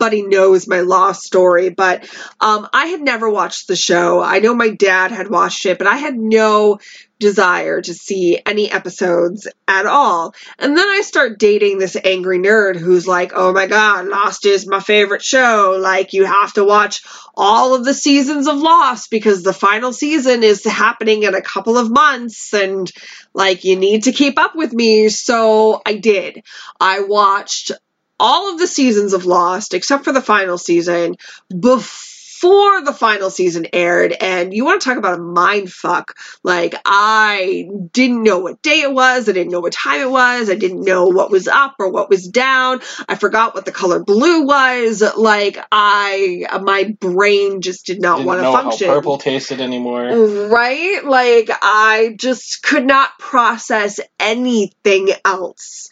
everybody 0.04 0.28
knows 0.28 0.68
my 0.68 0.80
Lost 0.80 1.22
story, 1.22 1.70
but 1.70 2.04
um, 2.40 2.68
I 2.74 2.86
had 2.86 3.00
never 3.00 3.30
watched 3.30 3.68
the 3.68 3.76
show. 3.76 4.20
I 4.20 4.40
know 4.40 4.54
my 4.54 4.68
dad 4.68 5.12
had 5.12 5.30
watched 5.30 5.64
it, 5.64 5.78
but 5.78 5.86
I 5.86 5.96
had 5.96 6.14
no 6.14 6.78
desire 7.18 7.80
to 7.80 7.94
see 7.94 8.38
any 8.44 8.70
episodes 8.70 9.48
at 9.66 9.86
all. 9.86 10.34
And 10.58 10.76
then 10.76 10.86
I 10.86 11.00
start 11.00 11.38
dating 11.38 11.78
this 11.78 11.96
angry 12.04 12.38
nerd 12.38 12.76
who's 12.76 13.08
like, 13.08 13.32
oh 13.34 13.54
my 13.54 13.66
god, 13.66 14.06
Lost 14.06 14.44
is 14.44 14.66
my 14.66 14.80
favorite 14.80 15.22
show. 15.22 15.78
Like, 15.80 16.12
you 16.12 16.26
have 16.26 16.52
to 16.54 16.64
watch 16.64 17.02
all 17.34 17.74
of 17.74 17.84
the 17.86 17.94
seasons 17.94 18.46
of 18.46 18.58
Lost 18.58 19.10
because 19.10 19.42
the 19.42 19.54
final 19.54 19.94
season 19.94 20.42
is 20.42 20.64
happening 20.64 21.22
in 21.22 21.34
a 21.34 21.40
couple 21.40 21.78
of 21.78 21.90
months 21.90 22.52
and 22.52 22.92
like 23.32 23.64
you 23.64 23.76
need 23.76 24.04
to 24.04 24.12
keep 24.12 24.38
up 24.38 24.54
with 24.54 24.74
me. 24.74 25.08
So 25.08 25.80
I 25.86 25.94
did. 25.94 26.42
I 26.78 27.00
watched 27.00 27.72
all 28.18 28.52
of 28.52 28.58
the 28.58 28.66
seasons 28.66 29.12
of 29.12 29.26
Lost 29.26 29.74
except 29.74 30.04
for 30.04 30.12
the 30.12 30.22
final 30.22 30.58
season 30.58 31.16
before 31.48 32.82
the 32.84 32.92
final 32.92 33.30
season 33.30 33.66
aired. 33.72 34.12
And 34.12 34.52
you 34.52 34.64
want 34.64 34.82
to 34.82 34.88
talk 34.88 34.98
about 34.98 35.18
a 35.18 35.22
mind 35.22 35.72
fuck. 35.72 36.14
Like 36.42 36.74
i 36.84 37.68
didn't 37.92 38.22
know 38.22 38.40
what 38.40 38.60
day 38.60 38.80
it 38.82 38.92
was. 38.92 39.28
I 39.28 39.32
didn't 39.32 39.52
know 39.52 39.60
what 39.60 39.72
time 39.72 40.00
it 40.00 40.10
was. 40.10 40.50
I 40.50 40.54
didn't 40.54 40.82
know 40.82 41.06
what 41.06 41.30
was 41.30 41.48
up 41.48 41.76
or 41.78 41.90
what 41.90 42.10
was 42.10 42.28
down. 42.28 42.80
I 43.08 43.14
forgot 43.14 43.54
what 43.54 43.64
the 43.64 43.72
color 43.72 44.02
blue 44.02 44.44
was. 44.46 45.02
Like 45.16 45.58
i 45.72 46.46
my 46.62 46.94
brain 47.00 47.62
just 47.62 47.86
did 47.86 48.00
not 48.00 48.24
want 48.24 48.40
to 48.40 48.52
function. 48.52 48.88
purple 48.88 49.16
tasted 49.18 49.60
anymore. 49.60 50.04
Right? 50.48 51.04
Like, 51.04 51.50
I 51.50 52.14
just 52.18 52.62
could 52.62 52.84
not 52.84 53.18
process 53.18 54.00
anything 54.20 55.10
else. 55.24 55.88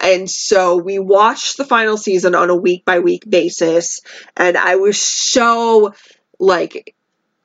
And 0.00 0.30
so 0.30 0.76
we 0.76 0.98
watched 0.98 1.56
the 1.56 1.64
final 1.64 1.96
season 1.96 2.34
on 2.34 2.50
a 2.50 2.56
week 2.56 2.84
by 2.84 2.98
week 2.98 3.24
basis, 3.28 4.00
and 4.36 4.56
I 4.56 4.76
was 4.76 5.00
so, 5.00 5.94
like, 6.38 6.94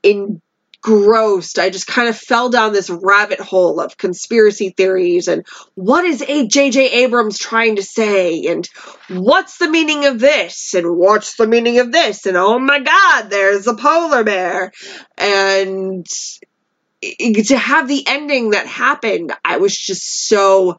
engrossed. 0.03 1.59
I 1.59 1.69
just 1.69 1.87
kind 1.87 2.09
of 2.09 2.17
fell 2.17 2.49
down 2.49 2.73
this 2.73 2.89
rabbit 2.89 3.39
hole 3.39 3.79
of 3.79 3.97
conspiracy 3.97 4.69
theories 4.69 5.27
and 5.27 5.45
what 5.75 6.05
is. 6.05 6.19
J.J. 6.19 7.03
Abrams 7.03 7.37
trying 7.37 7.77
to 7.77 7.83
say, 7.83 8.45
and 8.47 8.67
what's 9.07 9.57
the 9.57 9.69
meaning 9.69 10.05
of 10.05 10.19
this, 10.19 10.73
and 10.73 10.97
what's 10.97 11.35
the 11.35 11.47
meaning 11.47 11.79
of 11.79 11.91
this, 11.91 12.25
and 12.25 12.35
oh 12.35 12.59
my 12.59 12.79
god, 12.79 13.29
there's 13.29 13.67
a 13.67 13.75
polar 13.75 14.23
bear. 14.23 14.71
And 15.17 16.05
to 17.01 17.57
have 17.57 17.87
the 17.87 18.03
ending 18.07 18.51
that 18.51 18.67
happened, 18.67 19.33
I 19.43 19.57
was 19.57 19.77
just 19.77 20.27
so 20.27 20.77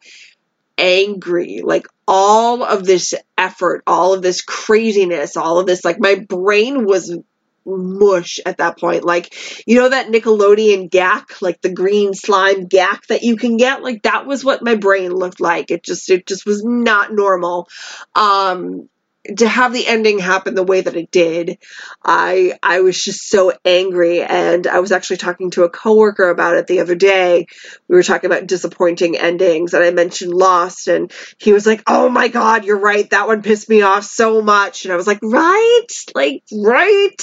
angry. 0.82 1.62
Like 1.64 1.86
all 2.06 2.62
of 2.64 2.84
this 2.84 3.14
effort, 3.38 3.84
all 3.86 4.12
of 4.12 4.20
this 4.20 4.42
craziness, 4.42 5.36
all 5.36 5.58
of 5.58 5.66
this, 5.66 5.84
like 5.84 6.00
my 6.00 6.16
brain 6.16 6.84
was 6.84 7.16
mush 7.64 8.40
at 8.44 8.58
that 8.58 8.78
point. 8.78 9.04
Like, 9.04 9.32
you 9.66 9.76
know, 9.76 9.88
that 9.88 10.08
Nickelodeon 10.08 10.90
gack, 10.90 11.40
like 11.40 11.60
the 11.60 11.72
green 11.72 12.12
slime 12.12 12.66
gack 12.66 13.06
that 13.06 13.22
you 13.22 13.36
can 13.36 13.56
get? 13.56 13.82
Like 13.82 14.02
that 14.02 14.26
was 14.26 14.44
what 14.44 14.64
my 14.64 14.74
brain 14.74 15.12
looked 15.12 15.40
like. 15.40 15.70
It 15.70 15.84
just, 15.84 16.10
it 16.10 16.26
just 16.26 16.44
was 16.44 16.64
not 16.64 17.12
normal. 17.12 17.68
Um, 18.14 18.88
to 19.36 19.46
have 19.46 19.72
the 19.72 19.86
ending 19.86 20.18
happen 20.18 20.54
the 20.54 20.64
way 20.64 20.80
that 20.80 20.96
it 20.96 21.10
did, 21.10 21.58
I 22.04 22.58
I 22.62 22.80
was 22.80 23.02
just 23.02 23.28
so 23.28 23.52
angry 23.64 24.20
and 24.22 24.66
I 24.66 24.80
was 24.80 24.90
actually 24.90 25.18
talking 25.18 25.50
to 25.52 25.62
a 25.62 25.70
coworker 25.70 26.28
about 26.28 26.56
it 26.56 26.66
the 26.66 26.80
other 26.80 26.96
day. 26.96 27.46
We 27.88 27.96
were 27.96 28.02
talking 28.02 28.30
about 28.30 28.48
disappointing 28.48 29.16
endings 29.16 29.74
and 29.74 29.84
I 29.84 29.90
mentioned 29.90 30.34
Lost 30.34 30.88
and 30.88 31.12
he 31.38 31.52
was 31.52 31.66
like, 31.66 31.82
"Oh 31.86 32.08
my 32.08 32.28
god, 32.28 32.64
you're 32.64 32.80
right. 32.80 33.08
That 33.10 33.28
one 33.28 33.42
pissed 33.42 33.68
me 33.68 33.82
off 33.82 34.04
so 34.04 34.42
much." 34.42 34.84
And 34.84 34.92
I 34.92 34.96
was 34.96 35.06
like, 35.06 35.20
"Right? 35.22 35.86
Like 36.14 36.42
right?" 36.52 37.22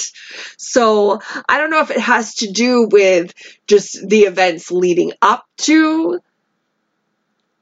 So, 0.56 1.20
I 1.48 1.58
don't 1.58 1.70
know 1.70 1.80
if 1.80 1.90
it 1.90 2.00
has 2.00 2.36
to 2.36 2.50
do 2.50 2.88
with 2.90 3.34
just 3.66 4.08
the 4.08 4.20
events 4.20 4.70
leading 4.70 5.12
up 5.20 5.44
to 5.58 6.20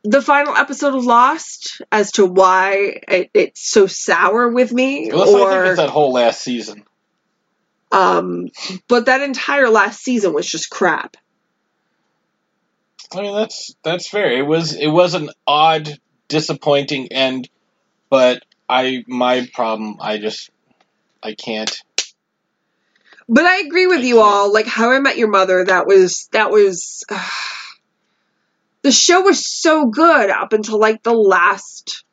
the 0.08 0.22
final 0.22 0.56
episode 0.56 0.94
of 0.94 1.04
Lost 1.04 1.82
as 1.92 2.12
to 2.12 2.24
why 2.24 3.00
it, 3.06 3.30
it's 3.34 3.70
so 3.70 3.86
sour 3.86 4.48
with 4.48 4.72
me, 4.72 5.10
Well, 5.12 5.22
I 5.22 5.24
think 5.26 5.38
or 5.40 5.64
it's 5.66 5.76
that 5.76 5.90
whole 5.90 6.12
last 6.12 6.40
season. 6.40 6.84
um, 7.92 8.48
but 8.88 9.06
that 9.06 9.20
entire 9.20 9.68
last 9.68 10.00
season 10.02 10.32
was 10.32 10.48
just 10.50 10.70
crap. 10.70 11.16
I 13.14 13.20
mean, 13.22 13.34
that's 13.34 13.74
that's 13.82 14.08
fair. 14.08 14.30
It 14.32 14.46
was 14.46 14.74
it 14.74 14.88
was 14.88 15.14
an 15.14 15.30
odd, 15.46 15.98
disappointing 16.28 17.12
end, 17.12 17.48
but 18.10 18.42
I 18.68 19.04
my 19.06 19.48
problem. 19.52 19.96
I 20.00 20.18
just 20.18 20.50
I 21.22 21.34
can't. 21.34 21.74
But 23.30 23.44
I 23.44 23.58
agree 23.58 23.86
with 23.86 24.04
you 24.04 24.20
all. 24.20 24.52
Like 24.52 24.66
How 24.66 24.90
I 24.90 25.00
Met 25.00 25.18
Your 25.18 25.28
Mother, 25.28 25.64
that 25.64 25.86
was 25.86 26.28
that 26.32 26.50
was 26.50 27.04
the 28.88 28.92
show 28.92 29.20
was 29.20 29.46
so 29.46 29.84
good 29.84 30.30
up 30.30 30.54
until 30.54 30.78
like 30.78 31.02
the 31.02 31.12
last 31.12 32.04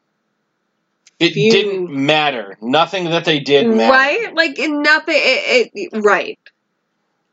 It 1.20 1.32
Few- 1.32 1.50
didn't 1.50 1.90
matter. 1.90 2.58
Nothing 2.62 3.06
that 3.06 3.24
they 3.24 3.40
did 3.40 3.66
mattered. 3.66 3.90
right. 3.90 4.36
Like 4.36 4.60
in 4.60 4.82
nothing. 4.82 5.16
It, 5.18 5.72
it, 5.74 6.04
right. 6.04 6.38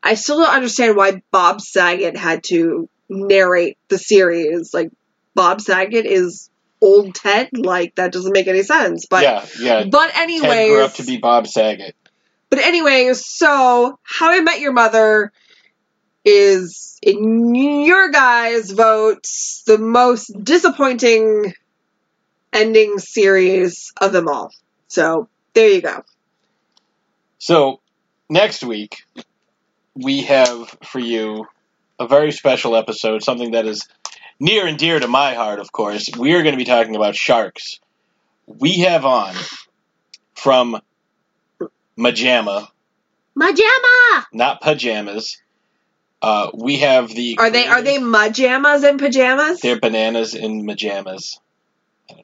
I 0.01 0.13
still 0.13 0.37
don't 0.37 0.47
understand 0.55 0.95
why 0.95 1.21
Bob 1.29 1.59
Saget 1.59 2.15
had 2.15 2.45
to 2.45 2.87
narrate 3.09 3.77
the 3.89 3.97
series. 3.97 4.73
Like 4.73 4.91
Bob 5.35 5.59
Saget 5.59 6.05
is 6.05 6.49
old 6.79 7.13
Ted. 7.13 7.49
Like 7.51 7.95
that 7.95 8.13
doesn't 8.13 8.31
make 8.31 8.47
any 8.47 8.63
sense. 8.63 9.07
But 9.09 9.23
yeah, 9.23 9.45
yeah. 9.59 9.83
but 9.83 10.15
anyway 10.15 10.69
grew 10.69 10.83
up 10.85 10.93
to 10.93 11.03
be 11.03 11.17
Bob 11.17 11.47
Saget. 11.47 11.97
But 12.49 12.59
anyway 12.59 13.11
so 13.13 13.99
How 14.03 14.31
I 14.31 14.39
Met 14.39 14.61
Your 14.61 14.71
Mother 14.71 15.33
is, 16.25 16.97
in 17.01 17.55
your 17.55 18.09
guys' 18.09 18.71
votes, 18.71 19.63
the 19.65 19.77
most 19.77 20.27
disappointing 20.43 21.53
ending 22.51 22.99
series 22.99 23.91
of 23.99 24.11
them 24.11 24.27
all. 24.27 24.51
So 24.87 25.27
there 25.53 25.69
you 25.69 25.81
go. 25.81 26.03
So 27.39 27.81
next 28.29 28.63
week 28.63 29.03
we 29.95 30.21
have 30.21 30.75
for 30.83 30.99
you 30.99 31.47
a 31.99 32.07
very 32.07 32.31
special 32.31 32.75
episode, 32.75 33.23
something 33.23 33.51
that 33.51 33.65
is 33.65 33.87
near 34.39 34.65
and 34.65 34.77
dear 34.77 34.99
to 34.99 35.07
my 35.07 35.33
heart. 35.33 35.59
Of 35.59 35.71
course, 35.71 36.09
we 36.17 36.33
are 36.33 36.41
going 36.41 36.53
to 36.53 36.57
be 36.57 36.65
talking 36.65 36.95
about 36.95 37.15
sharks. 37.15 37.79
We 38.47 38.79
have 38.79 39.05
on 39.05 39.35
from 40.33 40.81
Majama, 41.97 42.67
Majama. 43.37 44.23
not 44.33 44.61
pajamas. 44.61 45.37
Uh, 46.23 46.49
we 46.53 46.77
have 46.77 47.09
the 47.09 47.35
Are 47.37 47.49
they 47.49 47.67
are 47.67 47.81
they 47.81 47.97
majamas 47.97 48.83
and 48.83 48.97
pajamas? 48.97 49.59
They're 49.59 49.79
bananas 49.79 50.33
in 50.33 50.65
majamas. 50.65 51.37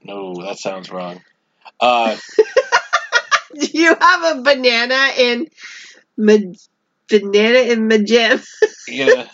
No, 0.04 0.36
that 0.46 0.58
sounds 0.58 0.90
wrong. 0.90 1.22
Uh, 1.82 2.16
Do 3.60 3.68
you 3.74 3.94
have 4.00 4.38
a 4.38 4.42
banana 4.42 5.10
in 5.18 5.48
ma- 6.18 6.54
banana 7.10 7.60
in 7.60 7.90
majam? 7.90 8.46
yeah, 8.88 9.28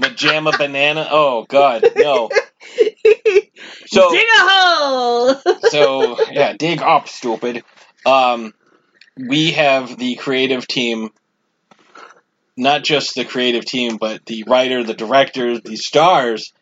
majama 0.00 0.58
banana. 0.58 1.06
Oh 1.10 1.44
God, 1.48 1.84
no. 1.96 2.30
So 3.86 4.10
Dig 4.10 4.24
a 4.24 4.40
hole. 4.40 5.34
so 5.68 6.18
yeah, 6.30 6.54
dig 6.54 6.80
up, 6.80 7.08
stupid. 7.08 7.62
Um, 8.06 8.54
we 9.16 9.52
have 9.52 9.98
the 9.98 10.14
creative 10.16 10.66
team, 10.66 11.10
not 12.56 12.84
just 12.84 13.14
the 13.14 13.24
creative 13.24 13.64
team, 13.64 13.96
but 13.96 14.24
the 14.26 14.44
writer, 14.46 14.84
the 14.84 14.94
director, 14.94 15.58
the 15.58 15.76
stars 15.76 16.52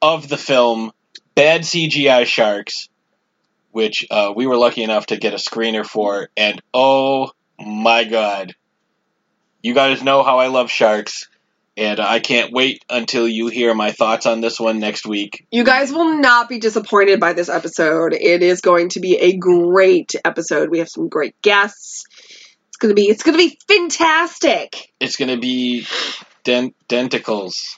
of 0.00 0.28
the 0.28 0.36
film 0.36 0.92
Bad 1.34 1.62
CGI 1.62 2.26
Sharks, 2.26 2.88
which 3.72 4.06
uh, 4.10 4.32
we 4.34 4.46
were 4.46 4.56
lucky 4.56 4.82
enough 4.82 5.06
to 5.06 5.16
get 5.16 5.32
a 5.32 5.36
screener 5.36 5.84
for, 5.84 6.28
and 6.36 6.62
oh 6.72 7.32
my 7.58 8.04
god, 8.04 8.54
you 9.62 9.74
guys 9.74 10.02
know 10.02 10.22
how 10.22 10.38
I 10.38 10.48
love 10.48 10.70
sharks. 10.70 11.28
And 11.76 11.98
I 11.98 12.20
can't 12.20 12.52
wait 12.52 12.84
until 12.88 13.26
you 13.26 13.48
hear 13.48 13.74
my 13.74 13.90
thoughts 13.90 14.26
on 14.26 14.40
this 14.40 14.60
one 14.60 14.78
next 14.78 15.06
week. 15.06 15.44
You 15.50 15.64
guys 15.64 15.92
will 15.92 16.18
not 16.18 16.48
be 16.48 16.60
disappointed 16.60 17.18
by 17.18 17.32
this 17.32 17.48
episode. 17.48 18.12
It 18.12 18.44
is 18.44 18.60
going 18.60 18.90
to 18.90 19.00
be 19.00 19.16
a 19.16 19.36
great 19.36 20.14
episode. 20.24 20.70
We 20.70 20.78
have 20.78 20.88
some 20.88 21.08
great 21.08 21.34
guests. 21.42 22.04
It's 22.74 22.80
gonna 22.80 22.94
be 22.94 23.02
it's 23.08 23.22
gonna 23.22 23.38
be 23.38 23.56
fantastic. 23.68 24.92
It's 24.98 25.14
going 25.14 25.28
to 25.28 25.36
be 25.36 25.86
dent- 26.42 26.74
denticles. 26.88 27.76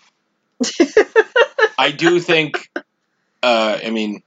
I 1.78 1.90
do 1.90 2.18
think, 2.18 2.70
uh, 3.42 3.78
I 3.84 3.90
mean, 3.90 4.22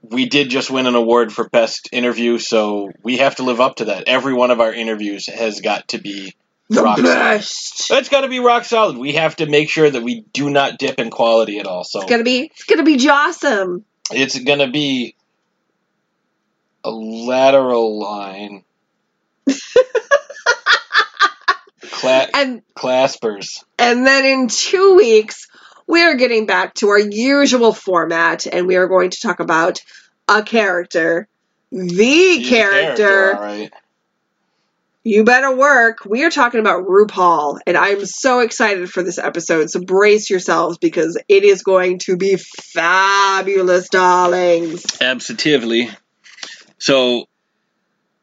we 0.00 0.24
did 0.26 0.48
just 0.48 0.70
win 0.70 0.86
an 0.86 0.94
award 0.94 1.34
for 1.34 1.50
best 1.50 1.90
interview, 1.92 2.38
so 2.38 2.90
we 3.02 3.18
have 3.18 3.36
to 3.36 3.42
live 3.42 3.60
up 3.60 3.76
to 3.76 3.84
that. 3.86 4.04
Every 4.06 4.32
one 4.32 4.50
of 4.50 4.60
our 4.60 4.72
interviews 4.72 5.26
has 5.26 5.60
got 5.60 5.88
to 5.88 5.98
be 5.98 6.34
The 6.70 6.82
rock 6.82 7.02
best. 7.02 7.76
solid. 7.88 8.00
It's 8.00 8.08
got 8.08 8.22
to 8.22 8.28
be 8.28 8.38
rock 8.40 8.64
solid. 8.64 8.96
We 8.96 9.12
have 9.12 9.36
to 9.36 9.46
make 9.46 9.68
sure 9.68 9.90
that 9.90 10.02
we 10.02 10.24
do 10.32 10.48
not 10.48 10.78
dip 10.78 10.98
in 10.98 11.10
quality 11.10 11.58
at 11.58 11.66
all. 11.66 11.84
So 11.84 12.00
It's 12.00 12.10
gonna 12.10 12.24
be 12.24 12.50
it's 12.54 12.64
gonna 12.64 12.84
be 12.84 12.96
jawsome. 12.96 13.82
it's 14.10 14.38
going 14.38 14.60
to 14.60 14.68
be 14.70 15.14
a 16.84 16.90
lateral 16.90 17.98
line. 18.00 18.62
Cla- 21.80 22.28
And 22.34 22.62
claspers. 22.74 23.64
and 23.78 24.06
then 24.06 24.24
in 24.24 24.48
two 24.48 24.96
weeks 24.96 25.46
we 25.86 26.02
are 26.02 26.14
getting 26.16 26.46
back 26.46 26.74
to 26.74 26.88
our 26.88 26.98
usual 26.98 27.72
format 27.72 28.46
and 28.46 28.66
we 28.66 28.76
are 28.76 28.88
going 28.88 29.10
to 29.10 29.20
talk 29.20 29.40
about 29.40 29.80
a 30.28 30.42
character. 30.42 31.28
The 31.70 32.44
character. 32.48 33.34
all 33.36 33.40
right. 33.42 33.72
You 35.04 35.22
better 35.22 35.54
work. 35.56 36.04
We 36.04 36.24
are 36.24 36.30
talking 36.30 36.58
about 36.58 36.84
RuPaul, 36.86 37.60
and 37.64 37.76
I'm 37.76 38.04
so 38.04 38.40
excited 38.40 38.90
for 38.90 39.04
this 39.04 39.18
episode. 39.18 39.70
So 39.70 39.80
brace 39.80 40.28
yourselves 40.28 40.78
because 40.78 41.16
it 41.28 41.44
is 41.44 41.62
going 41.62 42.00
to 42.00 42.16
be 42.16 42.36
fabulous, 42.36 43.88
darlings. 43.88 44.84
Absolutely. 45.00 45.90
So 46.78 47.26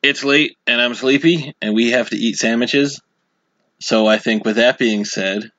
it's 0.04 0.24
late 0.24 0.58
and 0.68 0.80
I'm 0.80 0.94
sleepy 0.94 1.56
and 1.62 1.74
we 1.74 1.92
have 1.92 2.10
to 2.10 2.18
eat 2.18 2.38
sandwiches. 2.38 3.02
So 3.80 4.06
I 4.06 4.18
think 4.18 4.46
with 4.46 4.58
that 4.58 4.78
being 4.78 5.06
said, 5.06 5.50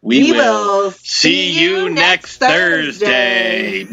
we, 0.00 0.32
We 0.32 0.32
will, 0.32 0.84
will 0.84 0.90
see 0.92 1.60
you 1.60 1.90
next 1.90 2.38
Thursday. 2.38 3.84